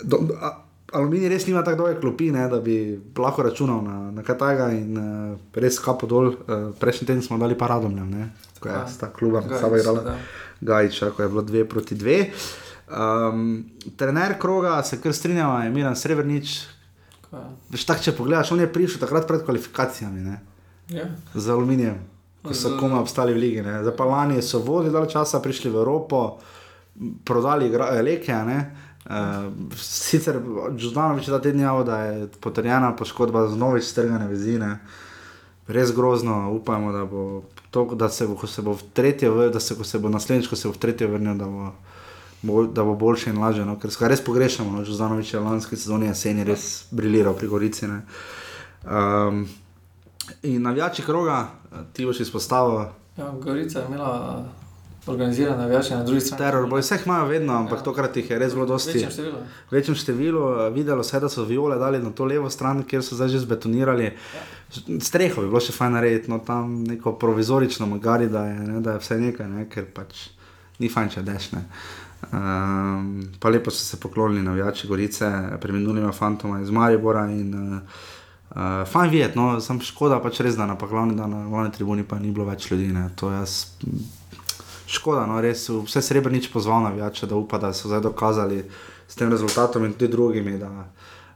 do, 0.04 0.28
a, 0.42 0.60
Aluminij 0.94 1.30
res 1.30 1.48
nima 1.48 1.64
tako 1.66 1.78
dolge 1.88 1.96
klopi, 1.98 2.28
ne, 2.32 2.44
da 2.50 2.60
bi 2.62 2.76
lahko 3.18 3.42
računal 3.48 3.80
na, 3.82 3.96
na 4.14 4.22
kaj 4.22 4.38
takega 4.38 4.68
in 4.78 4.98
uh, 4.98 5.40
res 5.58 5.80
kapo 5.82 6.06
dol. 6.06 6.28
Uh, 6.46 6.70
prejšnji 6.78 7.08
teden 7.08 7.24
smo 7.26 7.40
dali 7.42 7.58
paradomljem, 7.58 8.12
ne, 8.14 8.28
ko 8.62 8.70
je 8.70 8.84
sta 8.94 9.10
kluba 9.10 9.42
Gajić, 9.42 9.62
sama 9.62 9.80
igrala. 9.82 10.18
Gajča, 10.62 11.10
ko 11.12 11.24
je 11.24 11.30
bilo 11.30 11.42
dve 11.42 11.66
proti 11.66 11.98
dve. 11.98 12.20
Um, 12.94 13.66
trener 13.98 14.38
kroga 14.40 14.84
se 14.84 15.02
kar 15.02 15.14
strinjava, 15.14 15.64
je. 15.64 15.74
Ko 17.26 17.38
je- 17.38 17.50
Veš, 17.74 17.86
tak, 17.90 18.02
če 18.02 18.14
pogledaš, 18.14 18.52
on 18.52 18.62
je 18.62 18.70
prišel 18.70 19.02
takrat 19.02 19.26
pred 19.28 19.42
kvalifikacijami. 19.42 20.22
Ne 20.22 20.53
Ja. 20.90 21.06
z 21.34 21.50
aluminijem, 21.50 22.00
ko 22.44 22.54
so 22.54 22.76
komaj 22.80 23.00
obstali 23.00 23.34
v 23.34 23.38
lige. 23.38 23.64
ne. 23.64 23.82
Zdaj 23.84 23.96
pa 23.96 24.06
lani 24.06 24.42
so 24.42 24.60
vodili 24.60 24.94
dalj 24.94 25.08
časa, 25.16 25.40
prišli 25.40 25.72
v 25.72 25.76
Evropo, 25.76 26.40
prodali 27.24 27.70
leke. 28.02 28.34
ne. 28.34 28.76
Uh, 29.04 29.52
sicer 29.76 30.40
Džudanovič 30.78 31.26
ta 31.26 31.42
teden 31.42 31.60
javil, 31.60 31.84
da 31.84 31.98
je 32.00 32.28
potrjena 32.40 32.96
poškodba 32.96 33.48
z 33.48 33.58
novič 33.58 33.84
strgane 33.84 34.28
vezine. 34.28 34.78
Res 35.68 35.92
grozno, 35.92 36.52
upamo, 36.52 36.92
da 36.92 37.06
bo, 37.06 37.44
to, 37.72 37.84
da 37.96 38.10
se 38.10 38.28
bo, 38.28 38.36
ko 38.36 38.48
se 38.48 38.62
bo 38.62 38.72
v 38.74 38.84
tretje, 38.94 39.30
da 39.52 39.60
se, 39.60 39.76
ko 39.76 39.84
se 39.84 40.00
bo 40.00 40.10
naslednjič, 40.10 40.48
ko 40.48 40.56
se 40.56 40.68
bo 40.68 40.74
v 40.74 40.80
tretje 40.80 41.08
vrnil, 41.08 41.36
da 41.36 41.48
bo, 41.48 41.74
bo, 42.42 42.64
da 42.64 42.84
bo 42.84 42.96
boljše 42.96 43.30
in 43.30 43.44
lažje. 43.44 43.66
No? 43.66 43.76
Ker 43.80 43.92
ga 44.00 44.08
res 44.08 44.24
pogrešamo, 44.24 44.72
no? 44.72 44.86
Džudanovič 44.88 45.34
je 45.34 45.40
lanski 45.40 45.76
sezoni 45.76 46.08
jeseni 46.08 46.48
res 46.48 46.86
briliral 46.92 47.36
pri 47.36 47.48
Gorici. 47.48 47.88
ne. 47.88 48.02
Um, 48.88 49.48
in 50.44 50.62
navijači 50.62 51.02
kroga, 51.02 51.48
ti 51.94 52.06
boš 52.06 52.20
izpostavil, 52.20 52.86
Ja, 53.18 53.34
Gorica 53.42 53.80
je 53.80 53.86
imela 53.90 54.46
organizirane 55.08 55.58
navijače 55.58 55.96
na 55.96 56.04
drugi 56.04 56.22
strani. 56.22 56.44
teror, 56.44 56.70
boj 56.70 56.82
vseh 56.82 57.02
imajo 57.06 57.26
vedno, 57.26 57.54
ampak 57.54 57.80
ja. 57.80 57.84
tokrat 57.84 58.18
jih 58.18 58.30
je 58.30 58.40
res 58.40 58.54
bilo 58.54 58.66
dosti. 58.66 58.92
Večjem 58.94 59.12
številu. 59.12 59.38
V 59.70 59.76
večjem 59.76 59.96
številu, 59.96 60.44
eh, 60.60 60.70
videlo 60.70 61.04
se 61.04 61.18
je, 61.18 61.20
da 61.22 61.30
so 61.30 61.44
viole 61.44 61.78
dali 61.78 62.00
na 62.00 62.10
to 62.10 62.26
levo 62.26 62.50
stran, 62.50 62.84
kjer 62.84 63.04
so 63.04 63.16
zdaj 63.16 63.30
že 63.30 63.40
zbetonirali. 63.40 64.12
Streho 65.00 65.42
bi 65.42 65.48
bilo 65.48 65.60
še 65.60 65.76
fajn 65.76 65.94
narediti, 65.94 66.32
no 66.32 66.40
tam 66.40 66.84
neko 66.84 67.14
provizorično 67.20 67.86
magari, 67.86 68.30
da 68.30 68.46
je, 68.46 68.60
ne, 68.60 68.80
da 68.82 68.96
je 68.96 69.04
vse 69.04 69.20
nekaj, 69.20 69.48
ne, 69.48 69.68
ker 69.70 69.86
pač 69.94 70.30
ni 70.80 70.90
fajn, 70.90 71.10
če 71.10 71.22
dešne. 71.22 71.62
Um, 72.32 73.30
pa 73.40 73.50
lepo 73.50 73.70
so 73.72 73.84
se 73.84 74.00
poklonili 74.00 74.42
navijači 74.42 74.88
Gorice, 74.88 75.30
preminulima 75.62 76.12
fantoma 76.12 76.62
iz 76.62 76.72
Maribora 76.72 77.28
in 77.30 77.54
uh, 77.54 77.80
uh, 78.56 78.84
fajn 78.90 79.12
videti, 79.12 79.40
no, 79.40 79.60
sem 79.62 79.82
škoda 79.82 80.20
pač 80.24 80.42
res, 80.46 80.58
da 80.60 80.68
na 80.70 80.78
pa 80.80 80.88
glavni, 80.88 81.18
da 81.18 81.28
na 81.28 81.44
glavni 81.48 81.74
tribuni 81.76 82.06
pa 82.08 82.20
ni 82.20 82.32
bilo 82.32 82.48
več 82.50 82.70
ljudi, 82.72 82.92
ne, 82.94 83.08
to 83.20 83.32
jaz 83.34 83.74
škoda, 84.94 85.26
no, 85.30 85.42
res 85.42 85.68
vse 85.70 86.02
srebrnič 86.06 86.52
pozval 86.54 86.86
navijače, 86.88 87.30
da 87.32 87.40
upa, 87.40 87.60
da 87.62 87.74
so 87.74 87.92
zdaj 87.92 88.04
dokazali 88.08 88.64
s 89.08 89.20
tem 89.20 89.32
rezultatom 89.32 89.86
in 89.86 89.94
tudi 89.98 90.12
drugimi, 90.14 90.58
da 90.62 90.72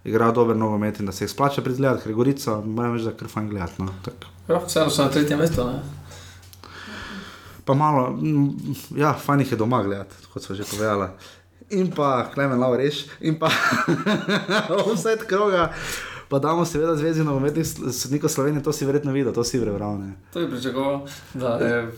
igrajo 0.08 0.40
dober 0.40 0.58
nogomet 0.58 1.00
in 1.00 1.10
da 1.10 1.12
se 1.12 1.26
jih 1.26 1.32
splača 1.32 1.62
pridgledati, 1.62 2.06
ker 2.06 2.16
Gorico, 2.16 2.62
moram 2.66 2.96
reči, 2.96 3.10
da 3.10 3.16
je 3.16 3.20
kar 3.20 3.32
fajn 3.34 3.50
gledati. 3.50 3.84
No, 3.84 3.94
tako. 4.06 4.34
Ja, 4.48 4.62
vseeno 4.64 4.94
so 4.94 5.04
na 5.04 5.12
tretjem 5.12 5.40
mestu. 5.40 5.66
Ne? 5.68 5.98
pa 7.68 7.74
malo, 7.74 8.12
mm, 8.12 8.50
ja, 8.96 9.12
fajn 9.14 9.44
jih 9.44 9.52
je 9.52 9.58
doma 9.60 9.82
gledati, 9.84 10.16
kot 10.32 10.44
so 10.44 10.56
že 10.56 10.64
povedala. 10.64 11.12
In 11.76 11.92
pa, 11.92 12.30
klemen, 12.32 12.60
lao 12.60 12.78
reš, 12.80 13.04
in 13.20 13.36
pa 13.36 13.52
vse 14.88 15.18
kroga. 15.28 15.74
Pa 16.30 16.40
damo 16.40 16.66
seveda 16.66 16.96
zvezi 16.96 17.24
nogometnih 17.24 17.68
sodnikov 17.92 18.30
Slovenije, 18.30 18.64
to 18.64 18.74
si 18.74 18.86
verjetno 18.86 19.12
videl, 19.12 19.34
to 19.34 19.44
si 19.44 19.62
prebral. 19.62 19.98
ne. 20.00 20.14
To 20.34 20.40
bi 20.40 20.50
pričakoval, 20.52 21.08
da 21.34 21.48
je, 21.48 21.92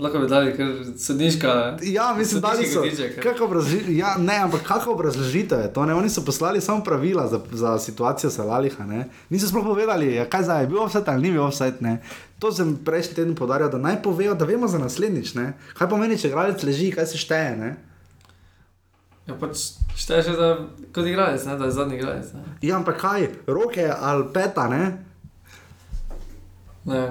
lahko 0.00 0.18
bi 0.18 0.28
dali 0.28 0.56
kar 0.56 0.66
sodniška. 0.98 1.76
Ja, 1.82 2.14
mislim, 2.18 2.40
da 2.40 2.48
so. 2.72 2.82
Kako 3.22 3.44
obrazloži, 3.44 3.96
ja, 3.96 4.16
ne, 4.18 4.36
ampak 4.36 4.62
kako 4.62 4.92
obrazložitev 4.92 5.60
je 5.60 5.72
to? 5.72 5.86
Ne? 5.86 5.94
Oni 5.94 6.10
so 6.10 6.24
poslali 6.24 6.60
samo 6.60 6.84
pravila 6.84 7.28
za, 7.28 7.40
za 7.52 7.78
situacijo 7.78 8.30
Salaliha. 8.30 8.86
Ne? 8.86 9.08
Niso 9.30 9.48
sploh 9.48 9.64
povedali, 9.64 10.14
ja, 10.14 10.24
kaj 10.30 10.42
zdaj 10.42 10.62
je 10.62 10.66
bil 10.66 10.78
offset 10.78 11.08
ali 11.08 11.22
ni 11.22 11.32
bil 11.32 11.42
offset. 11.42 11.80
Ne? 11.80 12.02
To 12.38 12.52
sem 12.52 12.76
prejšnji 12.84 13.14
teden 13.14 13.34
podaril, 13.34 13.68
da 13.68 13.78
naj 13.78 14.02
povejo, 14.02 14.34
da 14.34 14.44
vemo 14.44 14.68
za 14.68 14.78
naslednjič. 14.78 15.34
Ne? 15.34 15.52
Kaj 15.78 15.88
pomeni, 15.88 16.18
če 16.18 16.28
igralec 16.28 16.62
leži, 16.62 16.90
kaj 16.90 17.06
se 17.06 17.18
šteje. 17.18 17.56
Ne? 17.56 17.76
Ja, 19.24 19.34
pač 19.40 19.60
šteješ, 19.96 20.34
da 20.36 20.48
kot 20.92 21.06
igralec, 21.08 21.44
ne, 21.48 21.56
da 21.56 21.68
je 21.68 21.76
zadnji 21.76 21.96
igralec. 21.96 22.32
Ne. 22.36 22.42
Ja, 22.60 22.76
ampak 22.76 23.00
kaj, 23.00 23.28
roke 23.46 23.88
ali 23.88 24.26
peta, 24.34 24.68
ne? 24.68 24.82
Ne. 26.84 27.04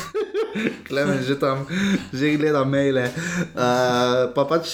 Klemen 0.88 1.20
že 1.20 1.36
tam, 1.36 1.66
že 2.12 2.36
gleda 2.40 2.64
maile. 2.64 3.10
Uh, 3.52 4.32
pa 4.32 4.48
pač 4.48 4.72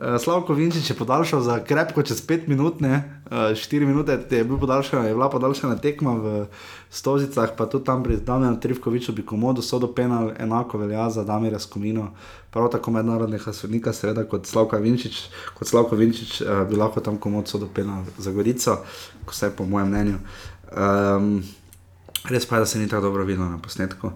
Slavko 0.00 0.54
Vinčič 0.56 0.90
je 0.90 0.96
podaljšal 0.96 1.40
za 1.44 1.58
krepko 1.64 2.02
čez 2.02 2.22
5 2.24 2.48
minut, 2.48 2.80
ne, 2.80 3.20
uh, 3.28 3.52
4 3.52 3.84
minute 3.86 4.16
je, 4.30 4.44
bil 4.44 4.56
podaljšan, 4.58 5.04
je 5.06 5.12
bila 5.14 5.28
podaljšana 5.30 5.76
tekma 5.76 6.14
v 6.16 6.46
Stozicah, 6.90 7.52
pa 7.56 7.66
tudi 7.66 7.84
tam 7.84 8.02
pri 8.02 8.16
Damjanu 8.16 8.60
Trivkoviču 8.60 9.12
bi 9.12 9.26
komodo 9.26 9.62
sodo 9.62 9.92
penal, 9.92 10.32
enako 10.38 10.78
velja 10.78 11.10
za 11.10 11.24
Damira 11.24 11.58
Skomino, 11.58 12.14
prav 12.50 12.70
tako 12.72 12.90
mednarodnega 12.96 13.52
sodnika, 13.52 13.92
seveda 13.92 14.24
kot 14.24 14.48
Slavko 14.48 14.80
Vinčič, 14.80 15.20
kot 15.58 15.68
Slavko 15.68 15.96
Vinčič 15.96 16.40
uh, 16.40 16.64
bi 16.70 16.80
lahko 16.80 17.04
tam 17.04 17.20
komodo 17.20 17.52
sodo 17.52 17.68
penal 17.74 18.04
za 18.18 18.32
Gorico, 18.32 18.80
vse 19.28 19.52
po 19.56 19.68
mojem 19.68 19.88
mnenju. 19.88 20.18
Um, 20.72 21.42
Res 22.28 22.44
pa 22.46 22.56
je, 22.56 22.60
da 22.60 22.66
se 22.66 22.78
ni 22.78 22.88
tako 22.88 23.02
dobro 23.02 23.24
videlo 23.24 23.48
na 23.48 23.58
posnetku, 23.58 24.10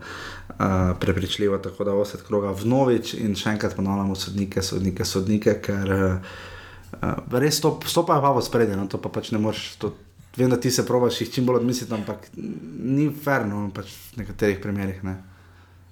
uh, 0.58 0.96
prepričljivo, 1.00 1.58
tako 1.58 1.84
da 1.84 1.94
vse 1.98 2.18
kroga 2.26 2.52
vnovič 2.52 3.14
in 3.14 3.34
še 3.38 3.50
enkrat 3.54 3.76
ponavljamo 3.76 4.14
sodnike, 4.14 4.62
sodnike, 4.62 5.04
sodnike, 5.04 5.58
ker 5.64 5.94
uh, 5.94 7.38
res 7.40 7.60
to, 7.60 7.76
stopajo 7.86 8.22
pa 8.22 8.32
v 8.32 8.42
spredje, 8.42 8.76
no, 8.76 8.86
to 8.88 9.00
pa 9.02 9.12
pač 9.12 9.32
ne 9.34 9.42
moreš. 9.42 9.74
To, 9.82 9.94
vem, 10.36 10.50
da 10.50 10.60
ti 10.60 10.70
se 10.70 10.86
probaš 10.86 11.20
jih 11.20 11.32
čim 11.34 11.46
bolj 11.46 11.62
odmisliti, 11.62 11.94
ampak 11.94 12.30
ni 12.36 13.10
ferno, 13.10 13.66
pač 13.74 13.92
v 14.14 14.22
nekaterih 14.22 14.62
primerih. 14.62 15.04
Ne. 15.04 15.18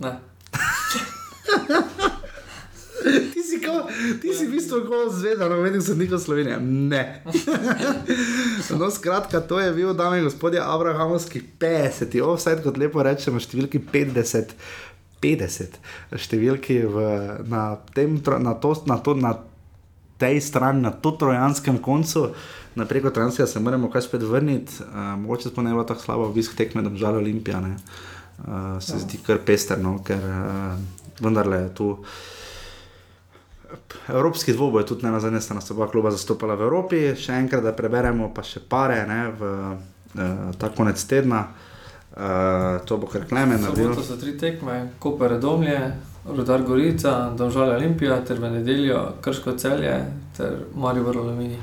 Ne. 0.02 0.16
Ti 3.02 3.42
si, 3.42 3.58
ko, 3.62 3.88
ti 4.22 4.34
si 4.34 4.46
v 4.46 4.54
bistvu 4.56 4.82
kot 4.86 5.12
zvezda, 5.16 5.48
no, 5.50 5.60
vedno 5.64 5.82
sodnikov 5.82 6.22
Slovenije. 6.22 6.60
Ne. 6.60 7.02
no, 8.78 8.90
skratka, 8.90 9.40
to 9.40 9.60
je 9.60 9.72
bil, 9.76 9.92
dame 9.98 10.22
in 10.22 10.28
gospodje, 10.28 10.62
Abrahamovski 10.62 11.42
50, 11.60 12.16
offset, 12.24 12.62
kot 12.64 12.80
lepo 12.80 13.02
rečemo, 13.02 13.42
številki 13.42 13.82
50. 13.92 14.56
50 15.22 15.78
številki 16.18 16.80
v, 16.90 17.02
na, 17.46 17.76
tem, 17.94 18.16
na, 18.42 18.56
to, 18.58 18.74
na, 18.90 18.98
to, 18.98 19.14
na 19.14 19.36
tej 20.18 20.40
strani, 20.42 20.82
na 20.82 20.90
to 20.90 21.14
trojanskem 21.18 21.78
koncu, 21.78 22.32
na 22.74 22.86
preko 22.86 23.10
Transka 23.10 23.46
se 23.46 23.60
moramo 23.60 23.90
kaj 23.90 24.02
spet 24.06 24.22
vrniti. 24.22 24.82
Uh, 24.82 25.14
mogoče 25.20 25.50
sploh 25.50 25.66
ne 25.66 25.74
bo 25.74 25.84
tako 25.84 26.00
slabo 26.00 26.28
obisk 26.30 26.56
tekme, 26.56 26.82
da 26.82 26.90
bi 26.90 26.98
žal 26.98 27.18
Olimpijane. 27.20 27.76
Uh, 28.42 28.78
se 28.80 28.98
zdi 28.98 29.20
kar 29.26 29.42
pesterno, 29.46 29.98
ker 30.06 30.22
uh, 30.22 30.78
vendarle 31.20 31.64
je 31.64 31.74
tu. 31.74 31.88
Evropski 34.08 34.52
dvoboj, 34.52 34.86
tudi 34.86 35.06
ne 35.06 35.10
na 35.10 35.20
zadnje 35.20 35.40
sta 35.40 35.54
nas 35.54 35.70
oba 35.70 35.88
kluba 35.88 36.10
zastopala 36.10 36.54
v 36.54 36.66
Evropi, 36.66 37.02
še 37.16 37.36
enkrat, 37.40 37.64
da 37.64 37.72
preberemo 37.76 38.30
pa 38.34 38.44
še 38.46 38.60
pare 38.68 39.02
ne, 39.08 39.20
v 39.38 39.52
uh, 39.52 40.54
ta 40.58 40.72
konec 40.74 41.02
tedna. 41.08 41.46
Uh, 42.12 42.82
to 42.84 42.98
bo 43.00 43.08
kar 43.08 43.24
klemen. 43.24 43.62
Soboto 43.64 44.02
so 44.04 44.18
tri 44.20 44.34
tekme, 44.36 44.92
Koper 45.00 45.38
Domlje, 45.40 45.78
Rudar 46.28 46.60
Gorica, 46.62 47.32
Domžalja 47.36 47.78
Olimpija, 47.78 48.18
ter 48.20 48.36
v 48.36 48.50
nedeljo 48.58 48.98
Krško 49.24 49.56
celje 49.56 49.94
ter 50.36 50.66
Maribor 50.74 51.16
Aluminij. 51.16 51.56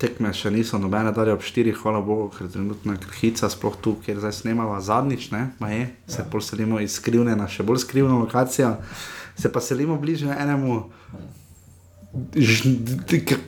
tekme 0.00 0.32
še 0.32 0.48
niso 0.48 0.78
nobene 0.80 1.12
dalje 1.12 1.34
ob 1.36 1.42
4, 1.44 1.74
hvala 1.76 2.00
Bogu, 2.00 2.30
ker 2.32 2.46
je 2.46 2.54
trenutno 2.54 2.94
krhica, 3.04 3.50
sploh 3.52 3.76
tu, 3.84 3.98
kjer 4.00 4.20
zdaj 4.22 4.32
snemava 4.38 4.78
zadnjič, 4.80 5.28
ne, 5.34 5.42
ma 5.60 5.68
je, 5.74 5.90
se 6.08 6.24
ja. 6.24 6.40
selimo 6.40 6.80
iz 6.80 6.96
skrivne 6.96 7.36
na 7.36 7.48
še 7.52 7.66
bolj 7.68 7.82
skrivno 7.84 8.16
lokacijo, 8.22 8.78
se 9.40 9.48
pa 9.48 9.60
selimo 9.60 9.96
bližje 9.96 10.36
enemu 10.38 10.82
ž- 12.34 12.76
d- 13.06 13.20
k- 13.20 13.38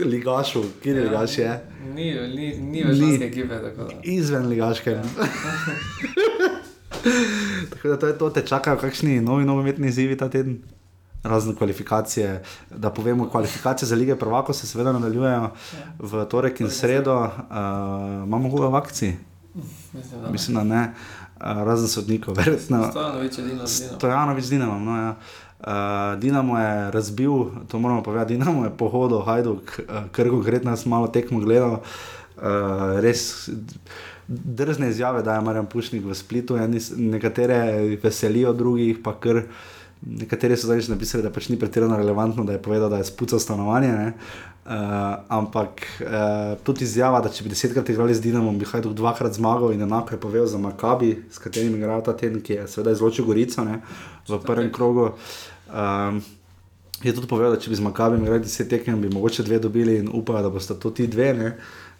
ligašu, 0.00 0.62
kjer 0.82 0.96
je 0.96 1.02
ligaš 1.02 1.38
je, 1.38 1.60
Ni, 1.86 2.04
ni, 2.28 2.46
ni 2.58 2.84
več 2.84 2.98
Ni. 2.98 3.14
ekipe, 3.16 3.58
tako 3.60 3.88
izven 4.04 4.46
ligaške. 4.46 4.96
Tako 7.70 7.88
da 7.88 7.98
to 7.98 8.06
je 8.06 8.18
to, 8.18 8.30
te 8.30 8.42
čakajo 8.42 8.76
kakšni 8.78 9.20
novi 9.20 9.44
nogometni 9.44 9.88
izzivi 9.88 10.16
ta 10.16 10.28
teden. 10.28 10.58
Razne 11.24 11.54
kvalifikacije, 11.54 12.42
da 12.72 12.90
povemo, 12.90 13.28
kvalifikacije 13.28 13.86
za 13.86 13.96
lige 13.96 14.16
prvako 14.16 14.52
se 14.52 14.66
seveda 14.66 14.92
nadaljujejo 14.92 15.50
v 16.00 16.24
torek 16.24 16.60
in 16.60 16.70
sredo. 16.70 17.16
Uh, 17.16 17.30
imamo 18.26 18.50
hudo 18.50 18.68
v 18.68 18.76
akciji? 18.76 19.16
Mislim, 19.92 20.22
da. 20.22 20.30
Mislim, 20.30 20.54
da 20.56 20.64
ne, 20.64 20.94
razen 21.42 21.88
sodnikov, 21.88 22.36
verjetno. 22.38 22.90
Stojanovič 22.90 23.38
je 23.38 23.44
zino. 23.44 23.66
Stojanovič 23.66 24.44
z 24.44 24.50
Dinamom. 24.50 24.84
No, 24.84 24.96
ja. 24.96 25.10
Uh, 25.62 26.18
Dinamo 26.18 26.58
je 26.58 26.90
razbil, 26.90 27.32
to 27.68 27.78
moramo 27.78 28.02
povedati, 28.02 28.34
Dinamo 28.34 28.64
je 28.64 28.70
pohodil, 28.70 29.22
Hajduk, 29.22 29.62
uh, 29.78 30.10
kar 30.10 30.30
konkretno 30.30 30.70
jaz 30.70 30.86
malo 30.86 31.06
tekmo 31.06 31.40
gledal. 31.40 31.82
Uh, 32.36 32.98
res 32.98 33.50
drzne 34.28 34.88
izjave, 34.90 35.22
da 35.22 35.34
je 35.34 35.40
Marjan 35.40 35.66
Pušnik 35.66 36.04
v 36.04 36.14
Splitu, 36.14 36.56
eni, 36.56 36.80
nekatere 36.96 37.98
veselijo, 38.02 38.52
drugih 38.52 38.98
pa 39.04 39.14
kar. 39.14 39.44
Nekateri 40.02 40.56
so 40.56 40.66
zdaj 40.66 40.80
že 40.80 40.90
napisali, 40.90 41.22
da 41.22 41.30
pač 41.30 41.46
ni 41.48 41.58
pretirano 41.58 41.96
relevantno, 41.96 42.44
da 42.44 42.56
je 42.56 42.62
povedal, 42.62 42.90
da 42.90 42.98
je 42.98 43.04
spucal 43.06 43.38
stanovanje. 43.38 43.92
ne. 43.92 44.12
Uh, 44.62 44.72
ampak 45.28 45.82
uh, 46.00 46.58
tudi 46.62 46.84
izjava, 46.84 47.18
da 47.20 47.30
če 47.30 47.42
bi 47.42 47.50
desetkrat 47.50 47.88
igrali 47.90 48.14
z 48.14 48.22
Dinamom, 48.22 48.58
bi 48.58 48.66
Hajduk 48.66 48.94
dvakrat 48.94 49.34
zmagal 49.34 49.72
in 49.74 49.82
enako 49.82 50.14
je 50.14 50.20
povedal 50.22 50.46
za 50.46 50.58
Makabi, 50.58 51.16
s 51.30 51.42
katerim 51.42 51.74
igrajo 51.74 52.04
ta 52.06 52.14
teden, 52.14 52.38
ki 52.38 52.60
je 52.60 52.66
seveda 52.70 52.94
izločil 52.94 53.26
Gorico 53.26 53.64
ne, 53.66 53.80
v 54.28 54.38
prvem 54.46 54.70
krogu. 54.70 55.08
Um, 55.66 56.22
je 57.02 57.10
tudi 57.10 57.26
povedal, 57.26 57.56
da 57.56 57.58
če 57.58 57.74
bi 57.74 57.78
z 57.78 57.82
Makabim 57.82 58.22
igrali 58.22 58.46
deset 58.46 58.70
tekem, 58.70 59.02
bi 59.02 59.10
mogoče 59.10 59.42
dve 59.42 59.58
dobili 59.58 59.98
in 59.98 60.10
upajo, 60.14 60.44
da 60.46 60.54
boste 60.54 60.78
to 60.78 60.94
ti 60.94 61.10
dve. 61.10 61.32
Ne. 61.34 61.56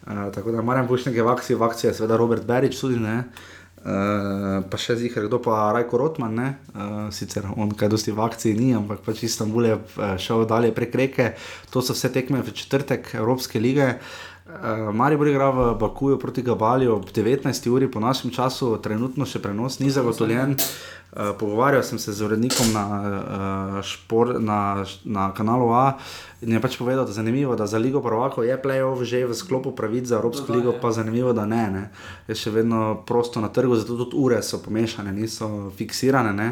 Uh, 0.06 0.30
tako 0.34 0.54
da 0.54 0.62
Marjan 0.62 0.86
Pušnik 0.86 1.18
je 1.18 1.26
v 1.26 1.34
akciji, 1.34 1.58
v 1.58 1.66
akciji 1.66 1.90
je 1.90 1.96
seveda 1.98 2.18
Robert 2.18 2.46
Berič 2.46 2.78
tudi. 2.78 3.02
Ne. 3.02 3.24
Uh, 3.26 3.61
pa 3.82 4.78
še 4.78 4.94
zihar, 5.00 5.26
kdo 5.26 5.40
pa 5.42 5.72
Rajko 5.74 5.98
Rotman, 5.98 6.34
ne? 6.38 6.48
uh, 6.74 7.08
sicer 7.10 7.48
on 7.56 7.72
kaj 7.74 7.90
dosti 7.90 8.14
v 8.14 8.22
akciji 8.22 8.54
ni, 8.54 8.70
ampak 8.78 9.02
pač 9.02 9.24
Istanbul 9.26 9.66
je 9.66 9.78
eh, 9.78 10.14
šel 10.22 10.46
dalje 10.46 10.70
prek 10.76 10.94
reke. 10.94 11.32
To 11.74 11.82
so 11.82 11.96
vse 11.96 12.12
tekme 12.14 12.42
v 12.42 12.54
četrtek 12.54 13.14
Evropske 13.18 13.58
lige. 13.58 13.98
Uh, 14.46 14.90
Maribor 14.94 15.26
igra 15.30 15.50
v 15.50 15.68
Bakuju 15.80 16.18
proti 16.18 16.42
Gabalju 16.46 16.94
ob 16.94 17.10
19. 17.10 17.50
uri 17.70 17.90
po 17.90 18.02
našem 18.02 18.30
času, 18.30 18.76
trenutno 18.82 19.26
še 19.26 19.42
prenos 19.42 19.80
ni 19.82 19.90
zagotovljen. 19.90 20.54
Uh, 20.54 21.01
pogovarjal 21.12 21.82
sem 21.82 21.98
se 21.98 22.12
z 22.12 22.24
urednikom 22.24 22.72
na, 22.72 22.86
uh, 22.88 23.82
špor, 23.84 24.40
na, 24.40 24.84
na 25.04 25.34
kanalu 25.34 25.68
A 25.72 25.98
in 26.40 26.52
je 26.52 26.60
pač 26.60 26.78
povedal, 26.80 27.04
da 27.04 27.10
je 27.10 27.20
zanimivo, 27.20 27.56
da 27.56 27.66
za 27.66 27.78
Ligo 27.78 28.00
Prvako 28.00 28.42
je 28.42 28.56
playoff 28.56 29.04
že 29.04 29.26
v 29.28 29.34
sklopu 29.34 29.76
pravic 29.76 30.08
za 30.08 30.16
Evropsko 30.16 30.48
Da, 30.48 30.56
ligo, 30.56 30.72
ja. 30.72 30.80
pa 30.80 30.92
zanimivo, 30.92 31.32
da 31.32 31.44
ne, 31.46 31.70
ne. 31.70 31.84
Je 32.28 32.34
še 32.34 32.50
vedno 32.50 33.04
prosto 33.06 33.44
na 33.44 33.52
trgu, 33.52 33.76
zato 33.76 33.96
tudi 34.00 34.16
ure 34.16 34.40
so 34.42 34.58
pomešane, 34.64 35.12
niso 35.12 35.70
fiksirane. 35.76 36.32
Ne. 36.32 36.48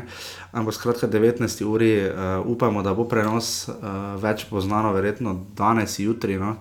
Ampak 0.53 0.75
skratka, 0.77 1.09
19. 1.09 1.65
uri 1.65 2.05
uh, 2.05 2.45
upamo, 2.45 2.85
da 2.85 2.93
bo 2.95 3.09
prenos 3.09 3.69
uh, 3.69 3.75
več 4.21 4.45
poznano, 4.53 4.93
verjetno 4.93 5.41
danes, 5.57 5.99
jutri. 5.99 6.37
No. 6.37 6.61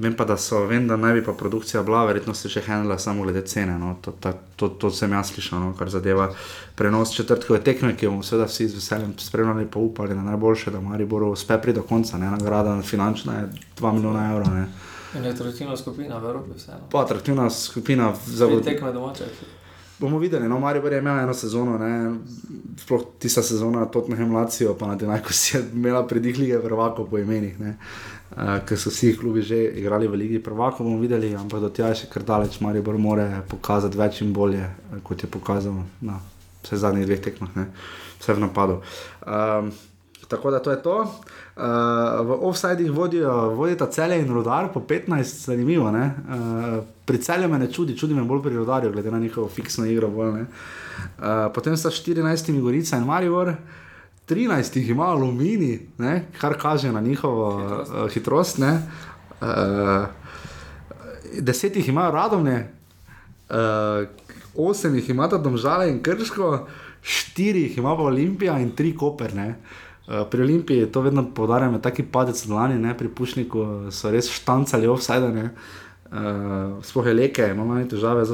Vem 0.00 0.14
pa, 0.16 0.24
da 0.24 0.36
so, 0.40 0.62
vem, 0.66 0.86
da 0.88 0.96
naj 0.96 1.14
bi 1.18 1.24
pa 1.24 1.32
produkcija 1.36 1.82
bila, 1.82 2.06
verjetno 2.08 2.34
se 2.34 2.48
še 2.48 2.62
handla 2.64 2.96
samo 2.98 3.26
glede 3.26 3.42
cene. 3.46 3.74
No. 3.78 3.94
To, 4.00 4.14
ta, 4.16 4.32
to, 4.56 4.70
to 4.80 4.90
sem 4.94 5.12
jaz 5.12 5.34
slišal, 5.34 5.60
no, 5.60 5.74
kar 5.76 5.90
zadeva 5.92 6.30
prenos 6.78 7.12
četrtkove 7.16 7.60
tekme, 7.66 7.92
ki 7.96 8.06
jo 8.06 8.14
bomo 8.14 8.24
seveda 8.24 8.48
vsi 8.48 8.68
z 8.70 8.80
veseljem 8.80 9.12
spremljali, 9.20 9.68
pa 9.68 9.82
upali 9.82 10.16
na 10.16 10.24
najboljše, 10.30 10.72
da 10.72 10.80
Maribor 10.80 11.28
uspe 11.28 11.60
pri 11.60 11.76
do 11.76 11.84
konca. 11.84 12.18
Ne. 12.18 12.30
Nagrada 12.32 12.78
finančna 12.82 13.40
je 13.42 13.48
2 13.80 13.92
milijona 13.98 14.30
evrov. 14.32 14.54
Ne. 14.54 14.66
In 15.18 15.24
je 15.24 15.30
atraktivna 15.30 15.76
skupina 15.76 16.18
v 16.18 16.28
Evropi, 16.30 16.56
vseeno. 16.56 16.86
Pa 16.90 17.02
atraktivna 17.02 17.50
skupina 17.50 18.14
za 18.26 18.46
Tri 18.46 18.62
tekme 18.62 18.92
domače. 18.92 19.24
Bomo 20.00 20.18
videli, 20.18 20.48
no, 20.48 20.60
Maribor 20.60 20.92
je 20.92 20.98
imel 20.98 21.18
eno 21.18 21.34
sezono, 21.34 21.78
ne, 21.78 22.14
sploh 22.80 23.02
tista 23.18 23.42
sezona 23.42 23.84
Tottenham 23.84 24.32
Lacijo, 24.32 24.72
pa 24.74 24.86
na 24.86 24.94
Dinajku 24.96 25.32
si 25.32 25.56
je 25.56 25.64
imela 25.74 26.06
predih 26.06 26.38
lige 26.38 26.60
prvako 26.62 27.04
po 27.04 27.18
imenih, 27.18 27.60
ne, 27.60 27.76
uh, 28.36 28.58
ker 28.66 28.78
so 28.78 28.90
vsi 28.90 29.16
klubi 29.18 29.42
že 29.42 29.58
igrali 29.80 30.08
v 30.08 30.14
ligi 30.14 30.42
prvako, 30.42 30.84
bomo 30.84 31.00
videli, 31.00 31.34
ampak 31.34 31.60
do 31.60 31.70
tja 31.70 31.90
je 31.92 32.02
še 32.02 32.10
kar 32.12 32.22
daleč, 32.22 32.60
Maribor 32.60 32.98
mora 32.98 33.42
pokazati 33.48 33.98
več 33.98 34.22
in 34.22 34.32
bolje, 34.32 34.64
eh, 34.64 34.98
kot 35.02 35.22
je 35.22 35.30
pokazal 35.30 35.84
na 36.00 36.20
vseh 36.62 36.78
zadnjih 36.78 37.06
dveh 37.06 37.20
tekmah, 37.20 37.54
ne, 37.56 37.70
vse 38.20 38.34
v 38.34 38.44
napadu. 38.46 38.82
Um, 39.26 39.72
Tako 40.30 40.50
da 40.50 40.62
to 40.62 40.70
je 40.70 40.82
to. 40.82 40.96
Uh, 41.00 41.62
v 42.26 42.36
offsajdih 42.46 42.92
vodijo, 42.94 43.32
vodita 43.58 43.86
celje 43.90 44.20
in 44.22 44.30
rodar 44.30 44.68
po 44.72 44.80
15, 44.80 45.46
zanimivo. 45.46 45.90
ne. 45.90 46.14
Uh, 46.28 46.84
pri 47.04 47.18
celju 47.18 47.48
me 47.48 47.58
ne 47.58 47.66
čudi, 47.72 47.96
čudi 47.98 48.14
me 48.14 48.22
bolj 48.22 48.42
pri 48.42 48.54
rodarju, 48.56 48.92
glede 48.92 49.10
na 49.10 49.18
njihovo 49.18 49.48
fiksno 49.48 49.86
igro. 49.86 50.08
Bolj, 50.08 50.32
ne. 50.32 50.40
uh, 50.40 51.50
potem 51.54 51.76
sta 51.76 51.90
14 51.90 52.60
Gorica 52.60 52.96
in 52.96 53.04
Marivor. 53.04 53.54
13 54.30 54.78
jih 54.78 54.90
ima 54.94 55.10
aluminij, 55.10 55.78
ne, 55.98 56.24
kar 56.40 56.54
kaže 56.58 56.92
na 56.92 57.00
njihovo 57.00 57.50
hitrost. 57.58 57.92
Uh, 57.92 58.12
hitrost 58.14 58.58
ne. 58.58 58.72
uh, 59.40 60.06
10 61.38 61.76
jih 61.76 61.88
imajo 61.88 62.10
radovne, 62.10 62.70
uh, 63.50 63.56
8 64.56 64.94
jih 64.94 65.10
imata 65.10 65.38
domžale 65.38 65.90
in 65.90 66.02
krško, 66.02 66.66
4 67.02 67.54
jih 67.54 67.78
ima 67.78 67.92
Olimpija 67.92 68.58
in 68.58 68.72
3 68.72 68.96
koperne. 68.96 69.54
Uh, 70.06 70.26
pri 70.30 70.42
Olimpiji 70.42 70.78
je 70.78 70.92
to 70.92 71.00
vedno 71.00 71.30
poudarjam, 71.34 71.74
je 71.74 71.82
taki 71.82 72.02
padec 72.02 72.46
dlani, 72.46 72.78
ne, 72.78 72.96
pri 72.98 73.08
Pušniku 73.08 73.90
so 73.90 74.10
res 74.10 74.30
štancali 74.30 74.86
offside. 74.86 75.32
ne. 75.32 75.50
Uh, 76.10 76.82
sploh 76.82 77.06
je 77.06 77.14
leke, 77.14 77.44
imamo 77.46 77.74
manj 77.74 77.88
težave 77.88 78.24
z 78.24 78.32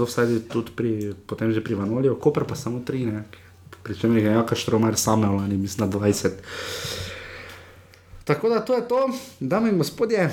offside 0.00 0.40
tudi 0.48 0.72
pri, 0.76 1.12
potem 1.26 1.52
že 1.52 1.60
pri 1.60 1.74
Vanoliju, 1.74 2.16
Koper 2.16 2.44
pa 2.44 2.54
samo 2.54 2.80
3, 2.80 3.04
ne. 3.12 3.24
pri 3.30 3.47
čemer 4.00 4.22
je 4.22 4.32
Jaka 4.32 4.54
Štromer 4.54 4.96
samel, 4.96 5.38
ali 5.38 5.56
mislim 5.56 5.90
na 5.90 5.98
20. 5.98 6.30
Tako 8.24 8.48
da 8.48 8.60
to 8.60 8.74
je 8.74 8.88
to, 8.88 9.10
dame 9.40 9.70
in 9.70 9.78
gospodje. 9.78 10.30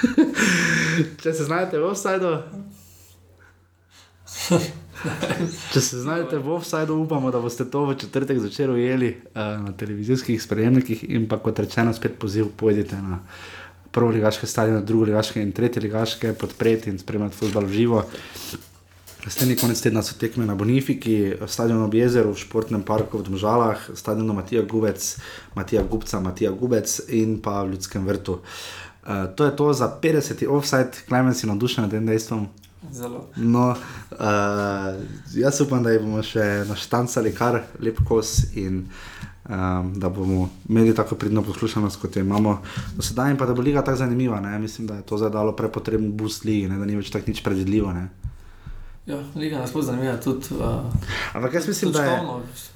Če 1.22 1.32
se 1.32 1.44
znajdete 1.44 1.78
v 1.78 1.84
offsajdu. 1.90 2.38
Če 5.72 5.80
se 5.80 6.00
znajdete 6.00 6.38
v 6.38 6.52
offsajdu, 6.56 6.96
upamo, 7.04 7.30
da 7.32 7.40
boste 7.40 7.64
to 7.70 7.84
v 7.88 7.96
četrtek 8.00 8.38
začeli 8.38 8.72
ujeli 8.72 9.10
uh, 9.12 9.40
na 9.64 9.72
televizijskih 9.76 10.42
sprejemnikih 10.42 11.04
in 11.08 11.28
pa 11.28 11.38
kot 11.40 11.58
rečeno, 11.58 11.92
spet 11.96 12.18
poziv, 12.20 12.50
pojdite 12.56 12.96
na 12.96 13.20
prvo 13.90 14.10
ligaške 14.14 14.46
stadione, 14.46 14.82
drugo 14.86 15.04
ligaške 15.10 15.42
in 15.42 15.52
tretje 15.52 15.82
ligaške, 15.82 16.32
podpreti 16.32 16.90
in 16.90 16.98
spremljati 16.98 17.36
futbol 17.36 17.64
v 17.66 17.72
živo. 17.76 18.04
Naslednji 19.24 19.56
konec 19.56 19.80
tedna 19.80 20.02
so 20.02 20.14
tekme 20.18 20.46
na 20.46 20.54
Bonifiki, 20.54 21.34
stadion 21.46 21.82
ob 21.84 21.94
jezeru, 21.94 22.32
v 22.32 22.40
športnem 22.40 22.82
parku 22.82 23.18
v 23.20 23.26
Domžalah, 23.28 23.82
stadion 23.94 24.32
Matija 24.32 24.62
Gubec, 24.64 25.16
Matija 25.54 25.82
Gubca, 25.84 26.20
Matija 26.20 26.50
Gubec 26.56 27.00
in 27.08 27.36
pa 27.42 27.60
v 27.62 27.74
Ljudskem 27.74 28.06
vrtu. 28.06 28.38
Uh, 28.40 29.28
to 29.36 29.44
je 29.44 29.56
to 29.56 29.72
za 29.72 29.90
50. 30.02 30.46
offside, 30.48 31.04
Klemen 31.08 31.34
si 31.34 31.46
navdušen 31.46 31.84
nad 31.84 31.90
tem 31.90 32.06
dejstvom. 32.06 32.48
Zelo. 32.92 33.26
No, 33.36 33.74
uh, 33.76 34.16
jaz 35.36 35.60
upam, 35.60 35.84
da 35.84 35.92
jih 35.92 36.00
bomo 36.00 36.22
še 36.24 36.64
naštancali 36.68 37.34
kar 37.36 37.60
lep 37.76 38.00
kos 38.08 38.54
in 38.56 38.86
um, 39.44 39.92
da 40.00 40.08
bomo 40.08 40.48
imeli 40.68 40.94
tako 40.96 41.20
pridno 41.20 41.44
poslušanost, 41.44 42.00
kot 42.00 42.16
jo 42.16 42.24
imamo 42.24 42.62
do 42.96 43.04
sedaj, 43.04 43.34
in 43.34 43.36
pa 43.36 43.46
da 43.46 43.52
bo 43.54 43.60
liga 43.60 43.84
tako 43.84 44.00
zanimiva. 44.00 44.40
Ne? 44.40 44.58
Mislim, 44.58 44.88
da 44.88 44.96
je 44.96 45.04
to 45.04 45.20
zdaj 45.20 45.30
dalo 45.36 45.52
prepotreben 45.52 46.16
boost 46.16 46.48
ligi, 46.48 46.72
ne? 46.72 46.80
da 46.80 46.88
ni 46.88 46.96
več 46.96 47.12
tako 47.12 47.28
nič 47.28 47.44
predvidljivo. 47.44 47.92
Ne? 47.92 48.08
Ja, 49.10 49.18
liga 49.34 49.58
nas 49.58 49.72
bo 49.72 49.82
zanimiva 49.82 50.16
tudi. 50.22 50.46
Uh, 50.54 50.86
Ampak 51.34 51.54
jaz 51.54 51.68
mislim, 51.68 51.92
da 51.92 52.04
je. 52.04 52.20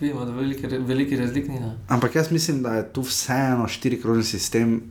Vidimo, 0.00 0.24
da 0.24 0.32
velike, 0.32 0.68
velike 0.68 1.16
razlik 1.16 1.48
ni. 1.48 1.60
Ampak 1.88 2.14
jaz 2.14 2.30
mislim, 2.30 2.62
da 2.62 2.74
je 2.74 2.92
tu 2.92 3.02
vseeno 3.02 3.68
štirikrožni 3.68 4.24
sistem. 4.24 4.82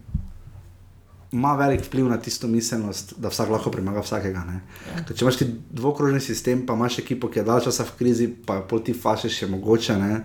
Ima 1.31 1.55
velik 1.55 1.81
vpliv 1.85 2.07
na 2.07 2.17
tisto 2.17 2.47
miselnost, 2.47 3.13
da 3.17 3.27
vsak 3.27 3.49
lahko 3.49 3.71
premaga 3.71 3.99
vsakega. 4.05 4.43
ne. 4.45 4.59
Ker 5.07 5.17
Če 5.17 5.25
imaš 5.25 5.37
ti 5.41 5.47
dvokrožni 5.71 6.19
sistem, 6.21 6.65
pa 6.65 6.77
imaš 6.77 6.99
ekipo, 6.99 7.27
ki 7.27 7.41
je 7.41 7.47
dalj 7.47 7.65
časa 7.67 7.83
v 7.83 7.97
krizi, 7.97 8.27
pa 8.45 8.61
pol 8.61 8.83
ti 8.85 8.93
fašiš 8.93 9.39
še 9.39 9.49
mogoče. 9.49 9.97
Ne. 9.97 10.21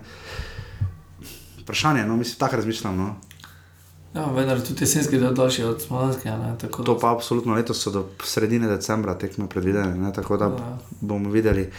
Vprašanje, 1.63 2.05
no, 2.05 2.15
mislim, 2.17 2.39
tako 2.39 2.61
razmišljam. 2.61 2.97
No. 2.97 3.15
Ja, 4.09 4.25
vendar 4.25 4.57
tudi 4.59 4.83
jesenski 4.83 5.19
del 5.19 5.33
daljši 5.33 5.63
od 5.63 5.81
smolanskega. 5.81 6.37
ne, 6.37 6.55
tako 6.57 6.83
To 6.83 6.97
pa 6.97 7.11
absolutno 7.11 7.53
letos 7.53 7.77
so 7.77 7.91
do 7.91 8.09
sredine 8.23 8.67
decembra 8.67 9.13
tekme 9.13 9.49
predvidene, 9.49 9.95
ne, 9.95 10.13
tako 10.13 10.37
da 10.37 10.45
Ja. 10.45 10.77
bomo 11.01 11.29
videli 11.29 11.69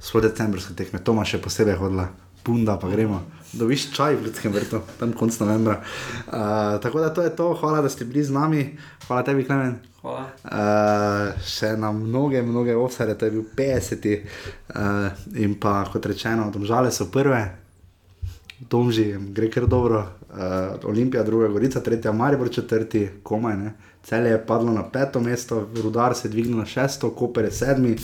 svoje 0.00 0.28
decembrske 0.28 0.74
tekme. 0.74 0.98
Toma 0.98 1.24
še 1.24 1.38
posebej 1.38 1.74
hodila 1.74 2.08
bunda, 2.44 2.76
pa 2.76 2.88
gremo. 2.88 3.22
Dobiš 3.52 3.90
čaj 3.92 4.14
v 4.16 4.24
Ljudskem 4.24 4.52
vrtu, 4.52 4.80
tam 4.98 5.12
konc 5.12 5.34
novembra. 5.40 5.80
Uh, 6.26 6.32
tako 6.80 7.00
da 7.00 7.10
to 7.10 7.22
je 7.22 7.36
to, 7.36 7.54
hvala, 7.54 7.82
da 7.82 7.88
ste 7.88 8.04
bili 8.04 8.24
z 8.24 8.30
nami, 8.30 8.76
hvala 9.06 9.22
tebi, 9.22 9.44
Klemen. 9.44 9.74
Hvala. 10.00 10.22
Uh, 10.44 11.42
še 11.42 11.74
na 11.76 11.90
mnoge, 11.92 12.42
mnoge 12.42 12.76
offside, 12.76 13.14
to 13.14 13.26
je 13.26 13.30
bil 13.30 13.44
50. 13.56 14.06
Uh, 14.68 15.10
in 15.34 15.54
pa 15.54 15.84
kot 15.84 16.06
rečeno, 16.06 16.50
domžale 16.50 16.88
so 16.90 17.10
prve, 17.12 17.42
domži, 18.60 19.10
gre 19.30 19.50
kar 19.50 19.66
dobro. 19.66 20.06
Uh, 20.30 20.38
Olimpija, 20.84 21.22
druga 21.22 21.48
Gorica, 21.48 21.80
tretja 21.80 22.12
Maribor, 22.12 22.50
četrti, 22.50 23.08
komaj 23.22 23.56
ne. 23.56 23.72
Cel 24.02 24.26
je 24.26 24.46
padlo 24.46 24.72
na 24.72 24.84
peto 24.90 25.20
mesto, 25.20 25.68
Rudar 25.82 26.14
se 26.14 26.28
je 26.28 26.32
dvignil 26.32 26.58
na 26.58 26.66
šesto, 26.66 27.10
Koper 27.10 27.44
je 27.44 27.50
sedmi. 27.50 27.96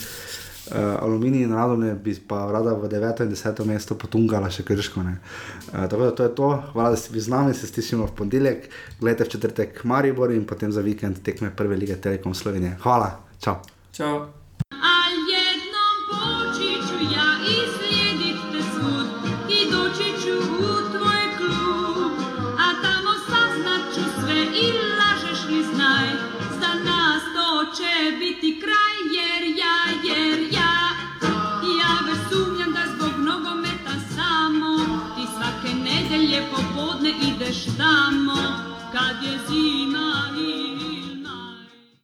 Uh, 0.67 0.75
aluminij 1.03 1.43
in 1.43 1.53
radovne 1.55 1.95
bi 1.95 2.17
pa 2.29 2.51
rada 2.51 2.73
v 2.75 2.89
deveto 2.89 3.23
in 3.23 3.31
deseto 3.31 3.65
mesto 3.65 3.95
potungala 3.95 4.51
še 4.51 4.65
krško. 4.67 5.01
Uh, 5.01 5.85
tako 5.87 6.03
da 6.03 6.11
to 6.11 6.23
je 6.23 6.33
to, 6.35 6.49
hvala, 6.73 6.91
da 6.91 6.97
ste 6.97 7.13
bili 7.15 7.23
z 7.23 7.31
nami, 7.31 7.55
se 7.55 7.67
stisnimo 7.67 8.07
v 8.07 8.17
ponedeljek, 8.19 8.67
gledajte 9.01 9.25
v 9.25 9.33
četrtek 9.37 9.85
Maribor 9.85 10.35
in 10.35 10.43
potem 10.47 10.73
za 10.73 10.83
vikend 10.83 11.23
tekme 11.23 11.53
prve 11.57 11.77
lige 11.77 11.95
Telekom 11.97 12.35
Slovenije. 12.35 12.75
Hvala, 12.83 13.15
čau. 13.39 13.63
Čau. 13.93 14.46